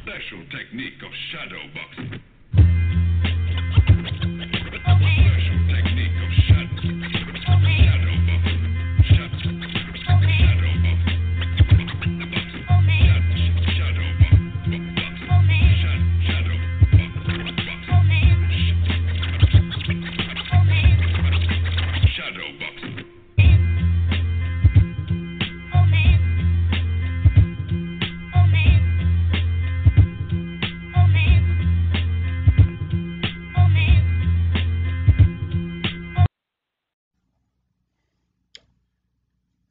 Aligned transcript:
Special 0.00 0.46
technique 0.56 1.02
of 1.04 1.10
shadow 1.32 1.58
boxing. 1.74 1.85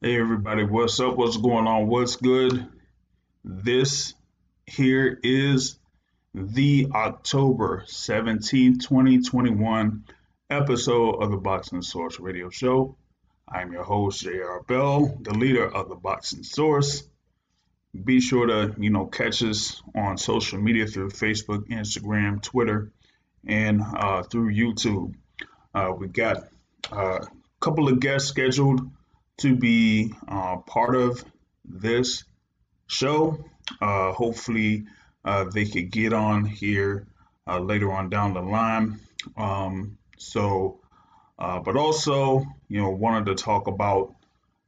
Hey 0.06 0.20
everybody, 0.20 0.64
what's 0.64 1.00
up? 1.00 1.18
What's 1.18 1.38
going 1.38 1.66
on? 1.66 1.88
What's 1.88 2.18
good? 2.18 2.68
This 3.44 4.14
here 4.68 5.20
is 5.24 5.80
the 6.36 6.90
October 6.94 7.86
17, 7.88 8.78
2021 8.78 10.04
episode 10.52 11.24
of 11.24 11.32
the 11.32 11.38
Boxing 11.38 11.82
Source 11.82 12.20
Radio 12.20 12.52
Show. 12.52 12.96
I'm 13.50 13.72
your 13.72 13.82
host, 13.82 14.22
J.R. 14.22 14.62
Bell, 14.62 15.18
the 15.22 15.34
leader 15.34 15.66
of 15.66 15.90
the 15.90 15.96
Boxing 15.96 16.44
Source. 16.44 17.02
Be 18.04 18.22
sure 18.22 18.46
to, 18.46 18.76
you 18.78 18.92
know, 18.92 19.08
catch 19.08 19.42
us 19.42 19.82
on 19.96 20.20
social 20.20 20.62
media 20.62 20.86
through 20.86 21.10
Facebook, 21.10 21.68
Instagram, 21.70 22.44
Twitter, 22.44 22.92
and 23.48 23.82
uh, 23.82 24.22
through 24.22 24.54
YouTube. 24.54 25.16
Uh, 25.74 25.94
we 25.98 26.10
got 26.10 26.44
uh, 26.92 27.22
a 27.22 27.28
couple 27.60 27.88
of 27.88 28.00
guests 28.00 28.30
scheduled 28.30 28.88
to 29.38 29.56
be 29.56 30.14
uh, 30.28 30.58
part 30.58 30.96
of 30.96 31.24
this 31.64 32.24
show. 32.88 33.44
Uh, 33.82 34.12
hopefully, 34.14 34.86
uh, 35.24 35.46
they 35.46 35.66
could 35.66 35.92
get 35.92 36.14
on 36.14 36.46
here 36.46 37.08
uh, 37.48 37.60
later 37.60 37.92
on 37.92 38.10
down 38.10 38.34
the 38.34 38.42
line. 38.42 39.00
Um, 39.36 39.98
so, 40.18 40.80
uh, 41.40 41.60
but 41.60 41.76
also, 41.76 42.46
you 42.70 42.82
know, 42.82 42.90
wanted 42.90 43.26
to 43.26 43.44
talk 43.44 43.68
about 43.68 44.14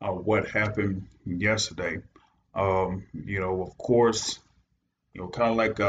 uh, 0.02 0.12
what 0.12 0.50
happened 0.50 1.08
yesterday. 1.26 1.98
Um, 2.56 3.06
you 3.14 3.40
know, 3.40 3.62
of 3.62 3.78
course, 3.78 4.40
you 5.14 5.22
know, 5.22 5.28
kind 5.30 5.52
of 5.52 5.58
like, 5.58 5.80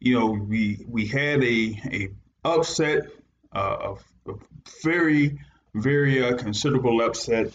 you 0.00 0.18
know, 0.18 0.30
we 0.30 0.84
we 0.88 1.06
had 1.06 1.44
a 1.44 1.80
a 1.92 2.08
upset, 2.42 3.02
a, 3.52 3.94
a 4.26 4.32
very 4.82 5.38
very 5.74 6.22
uh, 6.22 6.36
considerable 6.36 7.00
upset, 7.02 7.52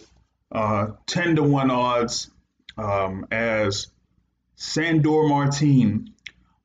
uh, 0.52 0.88
10 1.06 1.36
to 1.36 1.42
1 1.42 1.70
odds, 1.70 2.30
um, 2.76 3.26
as 3.30 3.88
Sandor 4.56 5.28
Martin 5.28 6.14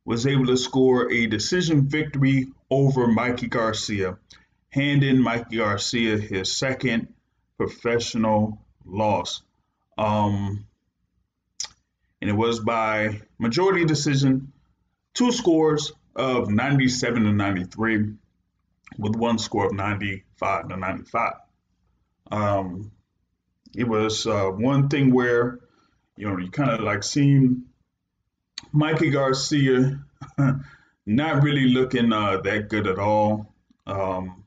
was 0.05 0.25
able 0.25 0.45
to 0.47 0.57
score 0.57 1.11
a 1.11 1.27
decision 1.27 1.87
victory 1.87 2.47
over 2.69 3.07
Mikey 3.07 3.47
Garcia, 3.47 4.17
handing 4.69 5.19
Mikey 5.19 5.57
Garcia 5.57 6.17
his 6.17 6.51
second 6.51 7.13
professional 7.57 8.59
loss. 8.85 9.41
Um, 9.97 10.65
and 12.21 12.29
it 12.29 12.33
was 12.33 12.59
by 12.59 13.21
majority 13.37 13.85
decision, 13.85 14.53
two 15.13 15.31
scores 15.31 15.91
of 16.15 16.49
97 16.49 17.23
to 17.23 17.31
93 17.31 18.13
with 18.97 19.15
one 19.15 19.37
score 19.37 19.65
of 19.65 19.73
95 19.73 20.69
to 20.69 20.77
95. 20.77 21.33
Um, 22.31 22.91
it 23.75 23.87
was 23.87 24.25
uh, 24.25 24.47
one 24.47 24.89
thing 24.89 25.13
where, 25.13 25.59
you 26.15 26.27
know, 26.27 26.37
you 26.37 26.49
kind 26.49 26.71
of 26.71 26.81
like 26.81 27.03
seen 27.03 27.65
Mikey 28.71 29.09
Garcia 29.09 29.99
not 31.05 31.43
really 31.43 31.69
looking 31.69 32.11
uh, 32.13 32.37
that 32.41 32.69
good 32.69 32.87
at 32.87 32.99
all. 32.99 33.53
Um, 33.85 34.43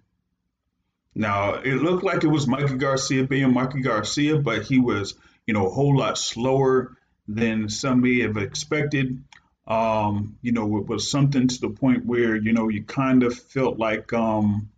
now, 1.14 1.54
it 1.54 1.74
looked 1.74 2.02
like 2.02 2.24
it 2.24 2.28
was 2.28 2.46
Mikey 2.46 2.76
Garcia 2.76 3.24
being 3.24 3.52
Mikey 3.52 3.82
Garcia, 3.82 4.38
but 4.38 4.62
he 4.62 4.78
was, 4.78 5.14
you 5.46 5.54
know, 5.54 5.66
a 5.66 5.70
whole 5.70 5.96
lot 5.96 6.18
slower 6.18 6.96
than 7.28 7.68
some 7.68 8.00
may 8.00 8.20
have 8.20 8.36
expected. 8.36 9.22
Um, 9.66 10.36
you 10.42 10.52
know, 10.52 10.76
it 10.78 10.86
was 10.86 11.10
something 11.10 11.48
to 11.48 11.60
the 11.60 11.70
point 11.70 12.04
where, 12.04 12.36
you 12.36 12.52
know, 12.52 12.68
you 12.68 12.84
kind 12.84 13.22
of 13.22 13.38
felt 13.38 13.78
like, 13.78 14.12
um, 14.12 14.70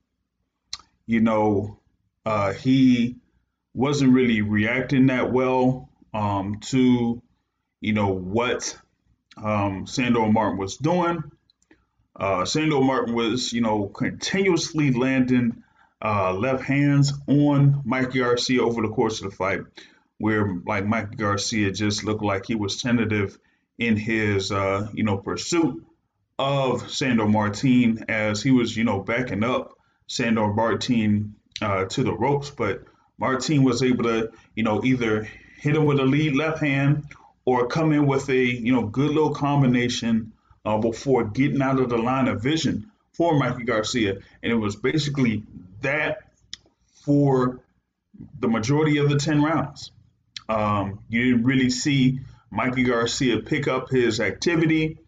you 1.06 1.20
know, 1.20 1.80
uh, 2.26 2.52
he 2.52 3.16
wasn't 3.72 4.12
really 4.12 4.42
reacting 4.42 5.06
that 5.06 5.32
well 5.32 5.88
um, 6.12 6.58
to, 6.60 7.22
you 7.80 7.92
know, 7.92 8.08
what 8.08 8.76
um, 9.42 9.86
Sandor 9.86 10.26
Martin 10.26 10.58
was 10.58 10.76
doing. 10.76 11.22
Uh, 12.18 12.44
Sandor 12.44 12.80
Martin 12.80 13.14
was, 13.14 13.52
you 13.52 13.60
know, 13.60 13.86
continuously 13.86 14.90
landing 14.92 15.62
uh, 16.04 16.32
left 16.32 16.64
hands 16.64 17.12
on 17.28 17.82
Mikey 17.84 18.18
Garcia 18.18 18.60
over 18.60 18.82
the 18.82 18.88
course 18.88 19.22
of 19.22 19.30
the 19.30 19.36
fight, 19.36 19.60
where 20.18 20.60
like 20.66 20.84
Mikey 20.84 21.14
Garcia 21.14 21.70
just 21.70 22.02
looked 22.02 22.24
like 22.24 22.46
he 22.46 22.56
was 22.56 22.82
tentative 22.82 23.38
in 23.78 23.96
his, 23.96 24.50
uh, 24.50 24.88
you 24.92 25.04
know, 25.04 25.18
pursuit 25.18 25.86
of 26.40 26.90
Sandor 26.90 27.28
Martin 27.28 28.04
as 28.08 28.42
he 28.42 28.50
was, 28.50 28.76
you 28.76 28.82
know, 28.82 29.00
backing 29.00 29.44
up 29.44 29.74
Sandor 30.08 30.52
Martin 30.52 31.36
uh, 31.60 31.84
to 31.86 32.02
the 32.02 32.12
ropes. 32.12 32.50
But 32.50 32.84
Martin 33.18 33.62
was 33.62 33.82
able 33.82 34.04
to, 34.04 34.30
you 34.54 34.62
know, 34.62 34.84
either 34.84 35.28
hit 35.58 35.76
him 35.76 35.84
with 35.84 35.98
a 35.98 36.04
lead 36.04 36.34
left 36.34 36.60
hand 36.60 37.04
or 37.44 37.66
come 37.66 37.92
in 37.92 38.06
with 38.06 38.28
a, 38.28 38.44
you 38.44 38.72
know, 38.72 38.86
good 38.86 39.10
little 39.10 39.34
combination 39.34 40.32
uh, 40.64 40.78
before 40.78 41.24
getting 41.24 41.62
out 41.62 41.78
of 41.78 41.88
the 41.88 41.98
line 41.98 42.28
of 42.28 42.42
vision 42.42 42.90
for 43.12 43.38
Mikey 43.38 43.64
Garcia. 43.64 44.16
And 44.42 44.52
it 44.52 44.56
was 44.56 44.76
basically 44.76 45.44
that 45.80 46.18
for 47.04 47.60
the 48.40 48.48
majority 48.48 48.98
of 48.98 49.08
the 49.08 49.16
10 49.16 49.42
rounds. 49.42 49.92
Um, 50.48 51.00
you 51.08 51.24
didn't 51.24 51.44
really 51.44 51.70
see 51.70 52.20
Mikey 52.50 52.84
Garcia 52.84 53.40
pick 53.40 53.68
up 53.68 53.90
his 53.90 54.20
activity 54.20 54.98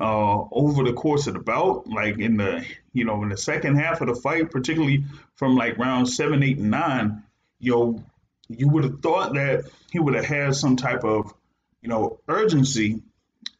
uh, 0.00 0.44
over 0.52 0.84
the 0.84 0.92
course 0.92 1.26
of 1.26 1.34
the 1.34 1.40
bout, 1.40 1.86
like 1.88 2.18
in 2.18 2.36
the 2.36 2.64
you 2.92 3.04
know 3.04 3.22
in 3.22 3.28
the 3.28 3.36
second 3.36 3.76
half 3.76 4.00
of 4.00 4.08
the 4.08 4.14
fight, 4.14 4.50
particularly 4.50 5.04
from 5.38 5.56
like 5.56 5.78
round 5.78 6.08
seven, 6.08 6.42
eight, 6.42 6.58
and 6.58 6.70
nine. 6.70 7.22
You 7.58 7.72
know, 7.72 8.04
you 8.48 8.68
would 8.68 8.84
have 8.84 9.00
thought 9.00 9.34
that 9.34 9.64
he 9.90 9.98
would 9.98 10.14
have 10.14 10.26
had 10.26 10.54
some 10.54 10.76
type 10.76 11.04
of 11.04 11.32
you 11.80 11.88
know 11.88 12.20
urgency 12.28 13.02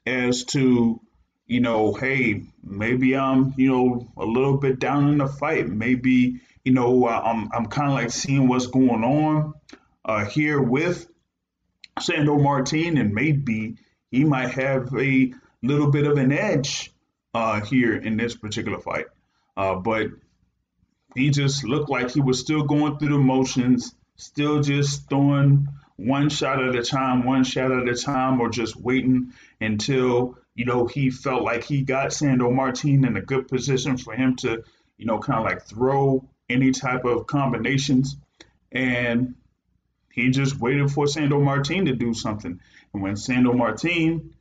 as 0.07 0.45
to 0.45 1.01
you 1.47 1.61
know, 1.61 1.95
hey, 1.95 2.43
maybe 2.63 3.17
I'm 3.17 3.55
you 3.57 3.71
know 3.71 4.09
a 4.17 4.25
little 4.25 4.59
bit 4.59 4.79
down 4.79 5.09
in 5.09 5.19
the 5.19 5.27
fight, 5.27 5.69
maybe 5.69 6.41
you 6.65 6.73
know 6.73 7.09
I'm 7.09 7.49
I'm 7.53 7.67
kind 7.67 7.89
of 7.89 7.95
like 7.95 8.11
seeing 8.11 8.49
what's 8.49 8.67
going 8.67 9.03
on 9.03 9.55
uh, 10.05 10.25
here 10.27 10.61
with 10.61 11.09
Sandor 12.01 12.39
Martin, 12.39 12.99
and 12.99 13.15
maybe 13.15 13.77
he 14.11 14.25
might 14.25 14.51
have 14.51 14.95
a 14.95 15.33
little 15.63 15.91
bit 15.91 16.07
of 16.07 16.19
an 16.19 16.33
edge 16.33 16.93
uh, 17.35 17.61
here 17.61 17.97
in 17.97 18.17
this 18.17 18.35
particular 18.35 18.79
fight. 18.79 19.07
Uh, 19.57 19.77
but 19.77 20.09
he 21.15 21.31
just 21.31 21.65
looked 21.65 21.91
like 21.91 22.11
he 22.11 22.21
was 22.21 22.41
still 22.41 22.63
going 22.63 22.99
through 22.99 23.11
the 23.11 23.19
motions, 23.19 23.95
still 24.17 24.63
just 24.63 25.09
throwing 25.09 25.69
one 25.97 26.29
shot 26.29 26.63
at 26.63 26.77
a 26.77 26.83
time, 26.83 27.25
one 27.25 27.45
shot 27.45 27.73
at 27.73 27.89
a 27.89 27.95
time, 27.95 28.41
or 28.41 28.49
just 28.49 28.77
waiting 28.77 29.33
until 29.61 30.39
you 30.55 30.65
know 30.65 30.87
he 30.87 31.11
felt 31.11 31.43
like 31.43 31.65
he 31.65 31.83
got 31.83 32.13
Sandor 32.13 32.51
Martin 32.51 33.05
in 33.05 33.17
a 33.17 33.23
good 33.23 33.49
position 33.49 33.97
for 33.97 34.15
him 34.15 34.37
to, 34.37 34.63
you 34.97 35.07
know, 35.07 35.19
kind 35.19 35.39
of 35.41 35.45
like 35.45 35.67
throw 35.67 36.29
any 36.49 36.71
type 36.71 37.05
of 37.05 37.27
combinations. 37.27 38.17
And 38.71 39.35
he 40.13 40.31
just 40.31 40.59
waited 40.59 40.91
for 40.91 41.07
Sandor 41.07 41.39
Martin 41.39 41.87
to 41.87 41.95
do 41.95 42.15
something. 42.15 42.61
And 42.93 43.03
when 43.03 43.17
Sandor 43.17 43.55
Martin 43.55 44.35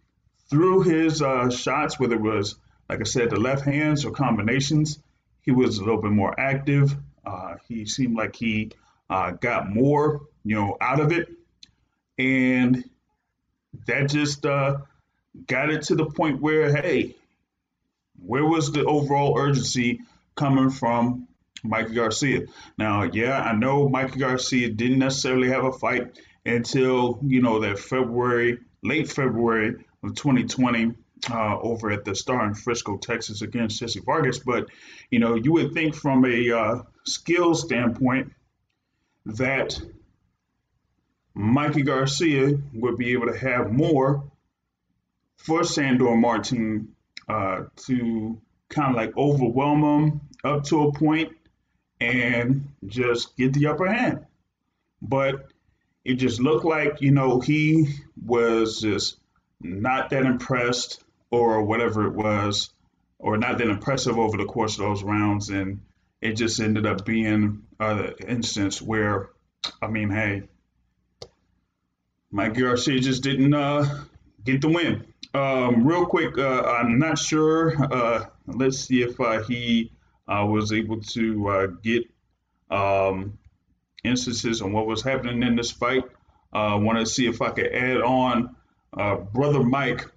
threw 0.49 0.81
his 0.81 1.21
uh, 1.21 1.49
shots, 1.49 1.99
whether 1.99 2.15
it 2.15 2.21
was, 2.21 2.55
like 2.89 2.99
I 2.99 3.03
said, 3.03 3.29
the 3.29 3.39
left 3.39 3.65
hands 3.65 4.05
or 4.05 4.11
combinations, 4.11 4.99
he 5.47 5.53
was 5.53 5.77
a 5.77 5.81
little 5.83 6.01
bit 6.01 6.11
more 6.11 6.37
active. 6.37 6.93
Uh, 7.25 7.55
he 7.69 7.85
seemed 7.85 8.17
like 8.17 8.35
he 8.35 8.69
uh, 9.09 9.31
got 9.31 9.73
more, 9.73 10.27
you 10.43 10.53
know, 10.53 10.75
out 10.81 10.99
of 10.99 11.13
it. 11.13 11.29
And 12.19 12.83
that 13.85 14.09
just 14.09 14.45
uh, 14.45 14.79
got 15.47 15.69
it 15.69 15.83
to 15.83 15.95
the 15.95 16.05
point 16.05 16.41
where, 16.41 16.75
hey, 16.75 17.15
where 18.21 18.43
was 18.43 18.73
the 18.73 18.83
overall 18.83 19.37
urgency 19.37 20.01
coming 20.35 20.69
from 20.69 21.29
Mikey 21.63 21.93
Garcia. 21.93 22.41
Now, 22.77 23.03
yeah, 23.03 23.41
I 23.41 23.53
know 23.55 23.87
Mikey 23.87 24.19
Garcia 24.19 24.69
didn't 24.69 24.99
necessarily 24.99 25.47
have 25.47 25.63
a 25.63 25.71
fight 25.71 26.19
until, 26.45 27.19
you 27.23 27.41
know, 27.41 27.61
that 27.61 27.79
February, 27.79 28.57
late 28.83 29.09
February 29.09 29.85
of 30.03 30.13
2020 30.15 30.93
uh, 31.29 31.59
over 31.59 31.91
at 31.91 32.05
the 32.05 32.15
Star 32.15 32.45
in 32.45 32.53
Frisco, 32.53 32.97
Texas 32.97 33.41
against 33.41 33.79
Jessie 33.79 34.01
Vargas. 34.01 34.39
But, 34.39 34.67
you 35.09 35.19
know, 35.19 35.35
you 35.35 35.53
would 35.53 35.73
think 35.73 35.95
from 35.95 36.25
a 36.25 36.51
uh, 36.51 36.81
skill 37.05 37.55
standpoint 37.55 38.33
that 39.25 39.79
Mikey 41.33 41.83
Garcia 41.83 42.57
would 42.73 42.97
be 42.97 43.13
able 43.13 43.27
to 43.27 43.37
have 43.37 43.71
more 43.71 44.23
for 45.37 45.63
Sandor 45.63 46.15
Martin 46.15 46.95
uh, 47.27 47.63
to 47.85 48.41
kind 48.69 48.89
of 48.89 48.95
like 48.95 49.15
overwhelm 49.17 49.83
him 49.83 50.21
up 50.43 50.63
to 50.65 50.83
a 50.83 50.91
point 50.93 51.31
and 51.99 52.67
just 52.85 53.35
get 53.37 53.53
the 53.53 53.67
upper 53.67 53.87
hand. 53.87 54.25
But 55.01 55.51
it 56.03 56.15
just 56.15 56.41
looked 56.41 56.65
like, 56.65 57.01
you 57.01 57.11
know, 57.11 57.39
he 57.39 57.95
was 58.25 58.81
just 58.81 59.17
not 59.61 60.09
that 60.09 60.25
impressed 60.25 61.03
or 61.29 61.63
whatever 61.63 62.07
it 62.07 62.13
was, 62.13 62.69
or 63.19 63.37
not 63.37 63.57
that 63.57 63.67
impressive 63.67 64.17
over 64.17 64.37
the 64.37 64.45
course 64.45 64.75
of 64.75 64.85
those 64.85 65.03
rounds. 65.03 65.49
And 65.49 65.81
it 66.21 66.33
just 66.33 66.59
ended 66.59 66.85
up 66.85 67.05
being 67.05 67.63
an 67.79 68.13
instance 68.27 68.81
where, 68.81 69.29
I 69.81 69.87
mean, 69.87 70.09
hey, 70.09 70.43
Mike 72.31 72.55
Garcia 72.55 72.99
just 72.99 73.23
didn't 73.23 73.53
uh, 73.53 74.03
get 74.43 74.61
the 74.61 74.69
win. 74.69 75.05
Um, 75.33 75.85
real 75.85 76.05
quick, 76.05 76.37
uh, 76.37 76.61
I'm 76.63 76.99
not 76.99 77.17
sure. 77.17 77.75
Uh, 77.93 78.25
let's 78.47 78.79
see 78.79 79.01
if 79.01 79.19
uh, 79.19 79.43
he 79.43 79.91
uh, 80.27 80.45
was 80.45 80.71
able 80.73 81.01
to 81.01 81.47
uh, 81.47 81.67
get 81.83 82.03
um, 82.69 83.37
instances 84.03 84.61
on 84.61 84.73
what 84.73 84.87
was 84.87 85.01
happening 85.01 85.43
in 85.43 85.55
this 85.55 85.71
fight. 85.71 86.03
I 86.53 86.75
want 86.75 86.99
to 86.99 87.05
see 87.05 87.27
if 87.27 87.41
I 87.41 87.51
could 87.51 87.67
add 87.67 88.01
on 88.01 88.55
Brother 89.33 89.63
Mike 89.63 90.09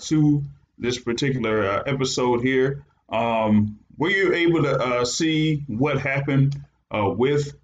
to 0.00 0.42
this 0.78 0.98
particular 0.98 1.88
episode 1.88 2.42
here. 2.42 2.84
Um, 3.08 3.78
were 3.96 4.10
you 4.10 4.32
able 4.34 4.62
to 4.62 5.06
see 5.06 5.64
what 5.66 6.00
happened 6.00 6.56
with 6.90 7.54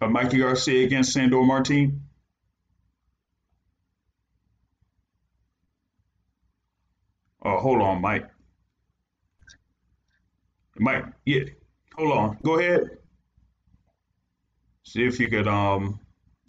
Mikey 0.00 0.38
Garcia 0.38 0.84
against 0.84 1.12
Sandor 1.12 1.42
Martin? 1.42 2.02
Oh, 7.44 7.58
hold 7.58 7.82
on, 7.82 8.00
Mike. 8.00 8.28
Mike, 10.78 11.06
yeah, 11.26 11.42
hold 11.96 12.12
on. 12.12 12.38
Go 12.42 12.58
ahead. 12.58 12.98
See 14.84 15.04
if 15.04 15.18
you 15.20 15.28
could. 15.28 15.48
Um, 15.48 16.00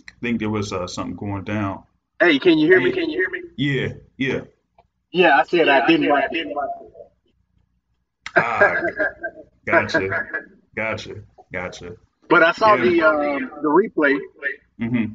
I 0.07 0.13
think 0.21 0.39
there 0.39 0.49
was 0.49 0.71
uh, 0.71 0.87
something 0.87 1.15
going 1.15 1.43
down. 1.43 1.83
Hey, 2.19 2.39
can 2.39 2.57
you 2.57 2.67
hear 2.67 2.79
me? 2.79 2.91
Can 2.91 3.09
you 3.09 3.17
hear 3.17 3.29
me? 3.29 3.41
Yeah, 3.57 3.87
yeah. 4.17 4.41
Yeah, 5.13 5.37
I 5.39 5.43
said 5.43 5.69
I 5.69 5.87
didn't 5.87 6.09
watch 6.09 6.25
it. 6.31 6.47
Ah, 8.35 8.75
gotcha, 9.65 10.27
gotcha, 10.75 11.15
gotcha. 11.53 11.95
But 12.29 12.43
I 12.43 12.51
saw 12.53 12.77
Yeah. 12.77 12.83
the 12.83 13.01
um, 13.03 13.51
the 13.61 13.69
replay. 13.69 14.19
hmm 14.79 15.05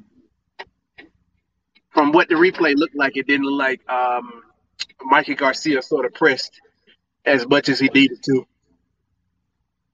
From 1.91 2.12
what 2.12 2.29
the 2.29 2.37
replay 2.37 2.77
looked 2.77 2.97
like, 2.97 3.17
it 3.17 3.27
didn't 3.27 3.47
look 3.47 3.59
like 3.61 3.91
um, 3.91 4.43
Mikey 5.05 5.35
Garcia 5.35 5.83
sort 5.83 6.06
of 6.06 6.15
pressed 6.15 6.61
as 7.25 7.47
much 7.49 7.69
as 7.69 7.81
he 7.81 7.89
needed 7.89 8.23
to. 8.25 8.47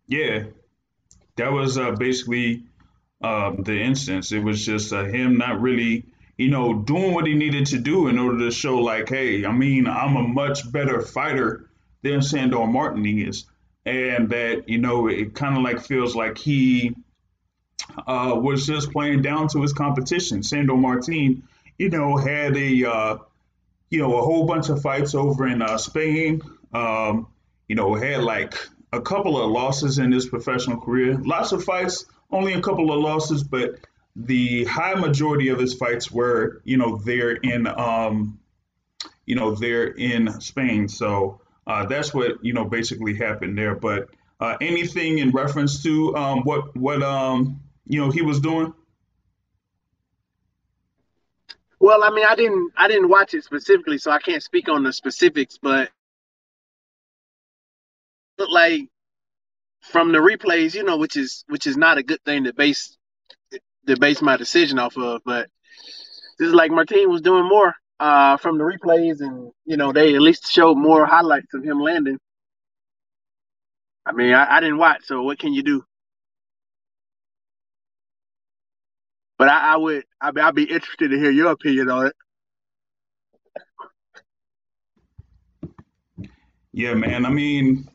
Yeah, 0.07 0.45
that 1.37 1.53
was 1.53 1.79
uh, 1.79 1.93
basically 1.93 2.65
um, 3.23 3.63
the 3.63 3.81
instance. 3.81 4.33
It 4.33 4.41
was 4.45 4.65
just 4.67 4.93
uh, 4.93 5.05
him 5.05 5.39
not 5.39 5.61
really, 5.61 6.07
you 6.37 6.51
know, 6.51 6.75
doing 6.75 7.15
what 7.15 7.27
he 7.27 7.35
needed 7.35 7.67
to 7.67 7.79
do 7.79 8.09
in 8.09 8.19
order 8.19 8.39
to 8.39 8.51
show, 8.51 8.79
like, 8.79 9.09
hey, 9.09 9.45
I 9.45 9.53
mean, 9.53 9.87
I'm 9.87 10.17
a 10.17 10.23
much 10.23 10.71
better 10.71 11.01
fighter 11.01 11.71
than 12.03 12.23
Sandor 12.23 12.67
Martin 12.67 13.07
is, 13.07 13.45
and 13.87 14.29
that 14.31 14.69
you 14.69 14.79
know, 14.79 15.09
it 15.09 15.35
kind 15.35 15.57
of 15.57 15.63
like 15.63 15.81
feels 15.81 16.17
like 16.17 16.39
he 16.39 16.95
uh, 18.07 18.35
was 18.37 18.67
just 18.67 18.91
playing 18.91 19.23
down 19.23 19.49
to 19.49 19.63
his 19.63 19.73
competition. 19.73 20.43
Sandor 20.43 20.77
Martin, 20.77 21.43
you 21.79 21.91
know, 21.91 22.17
had 22.17 22.57
a 22.57 22.85
uh, 22.85 23.19
you 23.91 24.01
know 24.01 24.19
a 24.19 24.23
whole 24.23 24.47
bunch 24.47 24.69
of 24.69 24.83
fights 24.83 25.15
over 25.15 25.47
in 25.47 25.63
uh, 25.63 25.79
Spain. 25.79 26.43
Um, 26.73 27.29
you 27.69 27.77
know, 27.77 27.95
had 27.95 28.23
like 28.23 28.55
a 28.93 29.01
couple 29.01 29.41
of 29.41 29.51
losses 29.51 29.99
in 29.99 30.13
his 30.13 30.27
professional 30.27 30.81
career. 30.81 31.17
Lots 31.25 31.53
of 31.53 31.65
fights, 31.65 32.07
only 32.31 32.55
a 32.55 32.61
couple 32.61 32.93
of 32.93 33.01
losses, 33.01 33.43
but 33.43 33.79
the 34.17 34.65
high 34.65 34.95
majority 34.95 35.49
of 35.49 35.59
his 35.59 35.75
fights 35.75 36.11
were, 36.11 36.63
you 36.65 36.77
know, 36.77 36.97
there 36.97 37.33
in, 37.33 37.67
um, 37.67 38.39
you 39.27 39.35
know, 39.35 39.55
there 39.55 39.87
in 39.87 40.41
Spain. 40.41 40.89
So 40.89 41.41
uh, 41.67 41.87
that's 41.87 42.13
what 42.13 42.45
you 42.45 42.53
know 42.53 42.65
basically 42.65 43.15
happened 43.15 43.57
there. 43.57 43.75
But 43.75 44.09
uh, 44.41 44.57
anything 44.61 45.19
in 45.19 45.31
reference 45.31 45.83
to 45.83 46.15
um, 46.17 46.41
what 46.43 46.77
what 46.77 47.03
um, 47.03 47.61
you 47.87 48.01
know 48.01 48.11
he 48.11 48.23
was 48.23 48.41
doing? 48.41 48.75
Well, 51.81 52.03
I 52.03 52.11
mean, 52.11 52.25
I 52.27 52.35
didn't 52.35 52.73
I 52.77 52.89
didn't 52.89 53.09
watch 53.09 53.35
it 53.35 53.45
specifically, 53.45 53.99
so 53.99 54.11
I 54.11 54.19
can't 54.19 54.43
speak 54.43 54.69
on 54.69 54.83
the 54.83 54.93
specifics. 54.93 55.59
But 55.61 55.91
like 58.39 58.89
from 59.81 60.13
the 60.13 60.19
replays, 60.19 60.75
you 60.75 60.85
know, 60.85 60.99
which 60.99 61.17
is 61.17 61.45
which 61.49 61.67
is 61.67 61.77
not 61.77 61.99
a 61.99 62.03
good 62.03 62.23
thing 62.25 62.45
to 62.45 62.53
base 62.53 62.97
to 63.87 63.97
base 63.99 64.23
my 64.23 64.37
decision 64.37 64.79
off 64.79 64.97
of. 64.97 65.23
But 65.25 65.49
this 66.39 66.49
is 66.49 66.55
like 66.55 66.71
Martin 66.71 67.11
was 67.11 67.23
doing 67.23 67.49
more 67.49 67.75
uh, 68.01 68.37
from 68.39 68.59
the 68.59 68.65
replays, 68.65 69.21
and 69.21 69.53
you 69.65 69.77
know, 69.77 69.93
they 69.93 70.15
at 70.15 70.23
least 70.23 70.51
showed 70.51 70.77
more 70.77 71.07
highlights 71.07 71.55
of 71.55 71.65
him 71.65 71.81
landing. 71.81 72.19
I 74.07 74.13
mean, 74.13 74.35
I, 74.35 74.57
I 74.57 74.61
didn't 74.61 74.79
watch, 74.79 75.03
so 75.05 75.23
what 75.23 75.39
can 75.39 75.55
you 75.55 75.63
do? 75.63 75.85
But 79.39 79.49
I, 79.49 79.75
I 79.75 79.77
would, 79.77 80.05
be, 80.35 80.41
I'd 80.41 80.55
be 80.55 80.65
interested 80.65 81.11
to 81.11 81.19
hear 81.19 81.31
your 81.31 81.53
opinion 81.53 81.91
on 81.91 82.07
it. 82.07 82.15
Yeah, 86.73 86.95
man. 86.95 87.27
I 87.27 87.31
mean, 87.31 87.89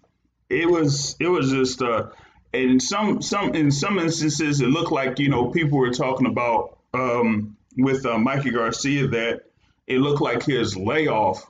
it 0.49 0.69
was 0.69 1.15
it 1.19 1.27
was 1.27 1.51
just 1.51 1.81
uh 1.81 2.07
in 2.53 2.79
some 2.79 3.21
some 3.21 3.53
in 3.53 3.71
some 3.71 3.99
instances 3.99 4.61
it 4.61 4.67
looked 4.67 4.91
like 4.91 5.19
you 5.19 5.29
know 5.29 5.49
people 5.49 5.77
were 5.77 5.91
talking 5.91 6.27
about 6.27 6.79
um 6.93 7.55
with 7.77 8.05
uh, 8.05 8.17
Mikey 8.17 8.51
Garcia 8.51 9.07
that 9.07 9.41
it 9.87 9.99
looked 9.99 10.21
like 10.21 10.43
his 10.43 10.75
layoff 10.75 11.45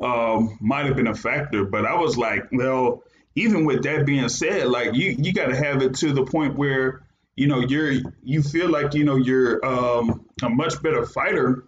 um 0.00 0.58
might 0.60 0.86
have 0.86 0.96
been 0.96 1.06
a 1.06 1.14
factor. 1.14 1.64
But 1.64 1.86
I 1.86 1.94
was 1.94 2.16
like 2.16 2.44
well 2.52 3.02
even 3.34 3.64
with 3.64 3.82
that 3.84 4.04
being 4.04 4.28
said 4.28 4.66
like 4.66 4.94
you 4.94 5.16
you 5.18 5.32
got 5.32 5.46
to 5.46 5.56
have 5.56 5.82
it 5.82 5.94
to 5.96 6.12
the 6.12 6.24
point 6.24 6.56
where 6.56 7.02
you 7.36 7.46
know 7.46 7.60
you're 7.60 7.92
you 8.22 8.42
feel 8.42 8.68
like 8.68 8.94
you 8.94 9.04
know 9.04 9.16
you're 9.16 9.64
um 9.64 10.26
a 10.42 10.50
much 10.50 10.82
better 10.82 11.06
fighter 11.06 11.64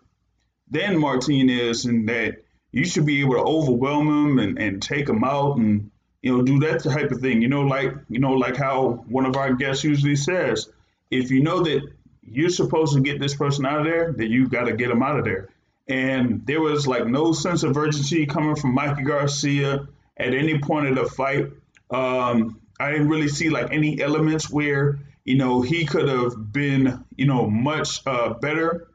than 0.70 0.98
Martinez, 0.98 1.84
and 1.84 2.08
that 2.08 2.42
you 2.72 2.84
should 2.84 3.06
be 3.06 3.20
able 3.20 3.34
to 3.34 3.42
overwhelm 3.42 4.08
him 4.08 4.38
and, 4.38 4.58
and 4.58 4.82
take 4.82 5.08
him 5.08 5.22
out 5.22 5.56
and 5.56 5.90
you 6.24 6.34
know 6.34 6.42
do 6.42 6.58
that 6.60 6.82
type 6.82 7.10
of 7.10 7.20
thing. 7.20 7.42
You 7.42 7.48
know 7.48 7.62
like 7.62 7.92
you 8.08 8.18
know 8.18 8.32
like 8.32 8.56
how 8.56 9.04
one 9.08 9.26
of 9.26 9.36
our 9.36 9.52
guests 9.52 9.84
usually 9.84 10.16
says 10.16 10.70
if 11.10 11.30
you 11.30 11.42
know 11.42 11.62
that 11.62 11.82
you're 12.22 12.48
supposed 12.48 12.94
to 12.94 13.00
get 13.02 13.20
this 13.20 13.36
person 13.36 13.66
out 13.66 13.80
of 13.80 13.84
there 13.84 14.12
then 14.12 14.30
you 14.30 14.48
got 14.48 14.64
to 14.64 14.72
get 14.72 14.88
them 14.88 15.02
out 15.02 15.18
of 15.18 15.26
there. 15.26 15.50
And 15.86 16.46
there 16.46 16.62
was 16.62 16.86
like 16.86 17.06
no 17.06 17.32
sense 17.32 17.62
of 17.62 17.76
urgency 17.76 18.24
coming 18.24 18.56
from 18.56 18.74
Mikey 18.74 19.02
Garcia 19.02 19.86
at 20.16 20.32
any 20.32 20.58
point 20.58 20.88
of 20.88 20.94
the 20.94 21.04
fight. 21.04 21.50
Um, 21.90 22.58
I 22.80 22.90
didn't 22.90 23.10
really 23.10 23.28
see 23.28 23.50
like 23.50 23.70
any 23.70 24.00
elements 24.00 24.50
where 24.50 24.98
you 25.26 25.36
know 25.36 25.60
he 25.60 25.84
could 25.84 26.08
have 26.08 26.52
been 26.52 27.04
you 27.16 27.26
know 27.26 27.50
much 27.50 28.00
uh, 28.06 28.32
better 28.32 28.88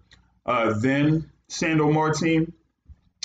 uh, 0.48 0.74
than 0.74 1.30
Sandor 1.48 1.92
Martin. 1.92 2.54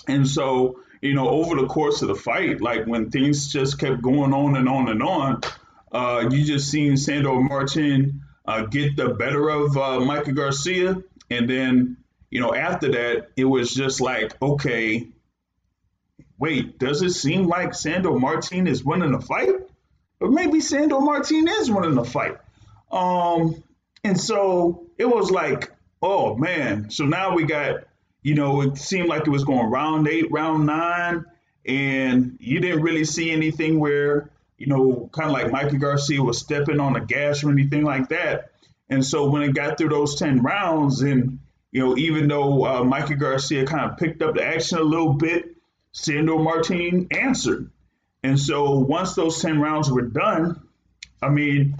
And 0.06 0.28
so, 0.28 0.80
you 1.04 1.12
know, 1.12 1.28
over 1.28 1.54
the 1.56 1.66
course 1.66 2.00
of 2.00 2.08
the 2.08 2.14
fight, 2.14 2.62
like 2.62 2.87
when 2.87 3.11
things 3.11 3.52
just 3.52 3.78
kept 3.78 4.00
going 4.00 4.32
on 4.32 4.56
and 4.56 4.66
on 4.66 4.88
and 4.88 5.02
on, 5.02 5.42
uh, 5.92 6.26
you 6.30 6.44
just 6.44 6.70
seen 6.70 6.96
Sandor 6.96 7.42
Martin 7.42 8.23
uh, 8.46 8.62
get 8.62 8.96
the 8.96 9.11
better 9.11 9.50
of 9.50 9.76
uh, 9.76 10.00
Mikey 10.00 10.32
Garcia. 10.32 10.96
And 11.30 11.49
then, 11.49 11.99
you 12.30 12.40
know, 12.40 12.54
after 12.54 12.90
that, 12.92 13.28
it 13.37 13.44
was 13.44 13.75
just 13.75 14.00
like, 14.00 14.40
okay, 14.40 15.08
wait, 16.38 16.78
does 16.78 17.02
it 17.02 17.11
seem 17.11 17.49
like 17.49 17.75
Sandor 17.75 18.18
Martin 18.18 18.66
is 18.66 18.82
winning 18.82 19.12
the 19.12 19.20
fight? 19.20 19.56
Or 20.20 20.30
maybe 20.30 20.61
Sandor 20.61 21.00
Martin 21.00 21.46
is 21.46 21.70
winning 21.70 21.96
the 21.96 22.04
fight. 22.04 22.38
Um, 22.90 23.62
and 24.02 24.18
so 24.18 24.87
it 24.96 25.04
was 25.04 25.30
like, 25.30 25.70
oh 26.00 26.34
man. 26.37 26.88
So 26.88 27.04
now 27.04 27.34
we 27.34 27.44
got 27.44 27.84
you 28.25 28.35
know, 28.35 28.62
it 28.62 28.78
seemed 28.78 29.07
like 29.07 29.26
it 29.26 29.31
was 29.31 29.45
going 29.45 29.71
round 29.71 30.09
eight, 30.09 30.33
round 30.33 30.64
nine, 30.64 31.26
and 31.66 32.38
you 32.40 32.59
didn't 32.59 32.81
really 32.81 33.04
see 33.04 33.31
anything 33.31 33.78
where, 33.78 34.31
you 34.57 34.66
know, 34.66 35.11
kind 35.12 35.28
of 35.28 35.35
like 35.35 35.52
Mikey 35.52 35.76
Garcia 35.76 36.23
was 36.23 36.38
stepping 36.38 36.81
on 36.81 36.95
the 36.95 37.00
gas 37.00 37.45
or 37.45 37.50
anything 37.50 37.85
like 37.85 38.09
that. 38.09 38.50
And 38.88 39.04
so 39.04 39.28
when 39.28 39.43
it 39.43 39.54
got 39.54 39.76
through 39.76 39.90
those 39.90 40.19
10 40.19 40.40
rounds, 40.43 41.02
and, 41.02 41.38
you 41.71 41.85
know, 41.85 41.99
even 41.99 42.26
though 42.26 42.64
uh, 42.64 42.83
Mikey 42.83 43.16
Garcia 43.16 43.66
kind 43.66 43.90
of 43.90 43.99
picked 43.99 44.23
up 44.23 44.37
the 44.37 44.43
action 44.45 44.78
a 44.78 44.83
little 44.83 45.12
bit, 45.12 45.54
Sandor 45.93 46.38
Martin 46.38 47.09
answered. 47.11 47.71
And 48.23 48.40
so 48.40 48.78
once 48.78 49.14
those 49.14 49.40
10 49.43 49.61
rounds 49.61 49.90
were 49.90 50.02
done, 50.02 50.62
I 51.21 51.28
mean, 51.28 51.76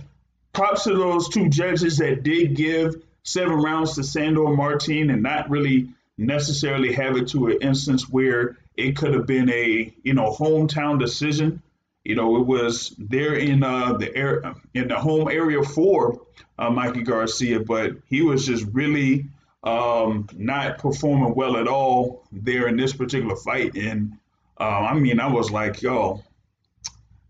props 0.53 0.85
to 0.85 0.95
those 0.95 1.31
two 1.31 1.49
judges 1.49 1.99
that 1.99 2.23
did 2.23 2.55
give 2.55 3.03
seven 3.23 3.63
rounds 3.63 3.95
to 3.95 4.05
Sandor 4.05 4.49
Martin 4.49 5.09
and 5.09 5.23
not 5.23 5.49
really 5.49 5.94
necessarily 6.17 6.93
have 6.93 7.17
it 7.17 7.29
to 7.29 7.49
an 7.49 7.59
instance 7.61 8.09
where 8.09 8.59
it 8.77 8.97
could 8.97 9.15
have 9.15 9.27
been 9.27 9.51
a 9.51 9.93
you 10.03 10.15
know 10.15 10.33
hometown 10.33 10.99
decision. 10.99 11.63
You 12.05 12.15
know, 12.17 12.37
it 12.37 12.47
was 12.47 12.95
there 12.99 13.35
in 13.35 13.63
uh, 13.63 13.95
the 13.95 14.15
air 14.15 14.55
in 14.75 14.89
the 14.89 14.97
home 14.99 15.29
area 15.29 15.63
for 15.63 16.21
uh, 16.59 16.71
Mikey 16.71 17.03
Garcia, 17.03 17.61
but 17.61 17.93
he 18.09 18.23
was 18.23 18.47
just 18.47 18.67
really 18.73 19.27
um, 19.63 20.29
not 20.37 20.79
performing 20.79 21.35
well 21.35 21.57
at 21.57 21.67
all 21.67 22.25
there 22.31 22.69
in 22.69 22.77
this 22.77 22.93
particular 22.93 23.37
fight. 23.37 23.75
And 23.75 24.19
uh, 24.61 24.65
I 24.65 24.95
mean, 24.95 25.19
I 25.19 25.33
was 25.33 25.51
like, 25.51 25.81
yo, 25.81 26.23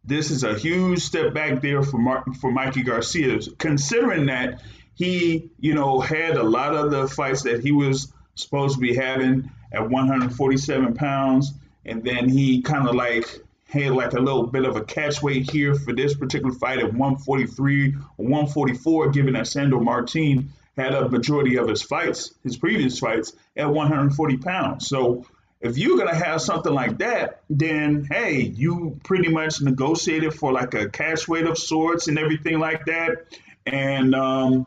this 0.04 0.30
is 0.30 0.42
a 0.42 0.58
huge 0.58 1.00
step 1.00 1.32
back 1.32 1.62
there 1.62 1.82
for 1.82 1.98
Mar- 1.98 2.24
for 2.40 2.50
Mikey 2.50 2.82
Garcia, 2.82 3.38
considering 3.58 4.26
that 4.26 4.60
he, 4.94 5.50
you 5.58 5.74
know, 5.74 6.00
had 6.00 6.36
a 6.36 6.42
lot 6.42 6.74
of 6.74 6.90
the 6.90 7.08
fights 7.08 7.42
that 7.42 7.62
he 7.62 7.72
was 7.72 8.12
supposed 8.34 8.74
to 8.74 8.80
be 8.80 8.94
having 8.94 9.50
at 9.72 9.88
147 9.88 10.94
pounds, 10.94 11.52
and 11.84 12.02
then 12.02 12.28
he 12.28 12.62
kind 12.62 12.88
of 12.88 12.94
like 12.94 13.26
had 13.68 13.92
like 13.92 14.12
a 14.12 14.20
little 14.20 14.46
bit 14.46 14.64
of 14.64 14.76
a 14.76 14.84
catch 14.84 15.22
weight 15.22 15.50
here 15.50 15.74
for 15.74 15.92
this 15.92 16.14
particular 16.14 16.54
fight 16.54 16.78
at 16.78 16.92
143 16.92 17.94
or 18.18 18.26
144, 18.26 19.10
given 19.10 19.34
that 19.34 19.46
Sandor 19.46 19.80
Martin 19.80 20.52
had 20.76 20.94
a 20.94 21.08
majority 21.08 21.56
of 21.56 21.68
his 21.68 21.82
fights, 21.82 22.34
his 22.42 22.56
previous 22.56 22.98
fights, 22.98 23.32
at 23.56 23.70
140 23.70 24.36
pounds. 24.38 24.88
So 24.88 25.26
if 25.60 25.78
you're 25.78 25.96
gonna 25.96 26.14
have 26.14 26.40
something 26.40 26.72
like 26.72 26.98
that, 26.98 27.42
then 27.48 28.06
hey, 28.10 28.42
you 28.42 28.98
pretty 29.04 29.28
much 29.28 29.60
negotiated 29.60 30.34
for 30.34 30.52
like 30.52 30.74
a 30.74 30.88
catch 30.88 31.26
weight 31.26 31.46
of 31.46 31.58
sorts 31.58 32.08
and 32.08 32.18
everything 32.18 32.58
like 32.58 32.86
that. 32.86 33.26
And 33.66 34.14
um, 34.14 34.66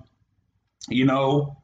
you 0.89 1.05
know, 1.05 1.56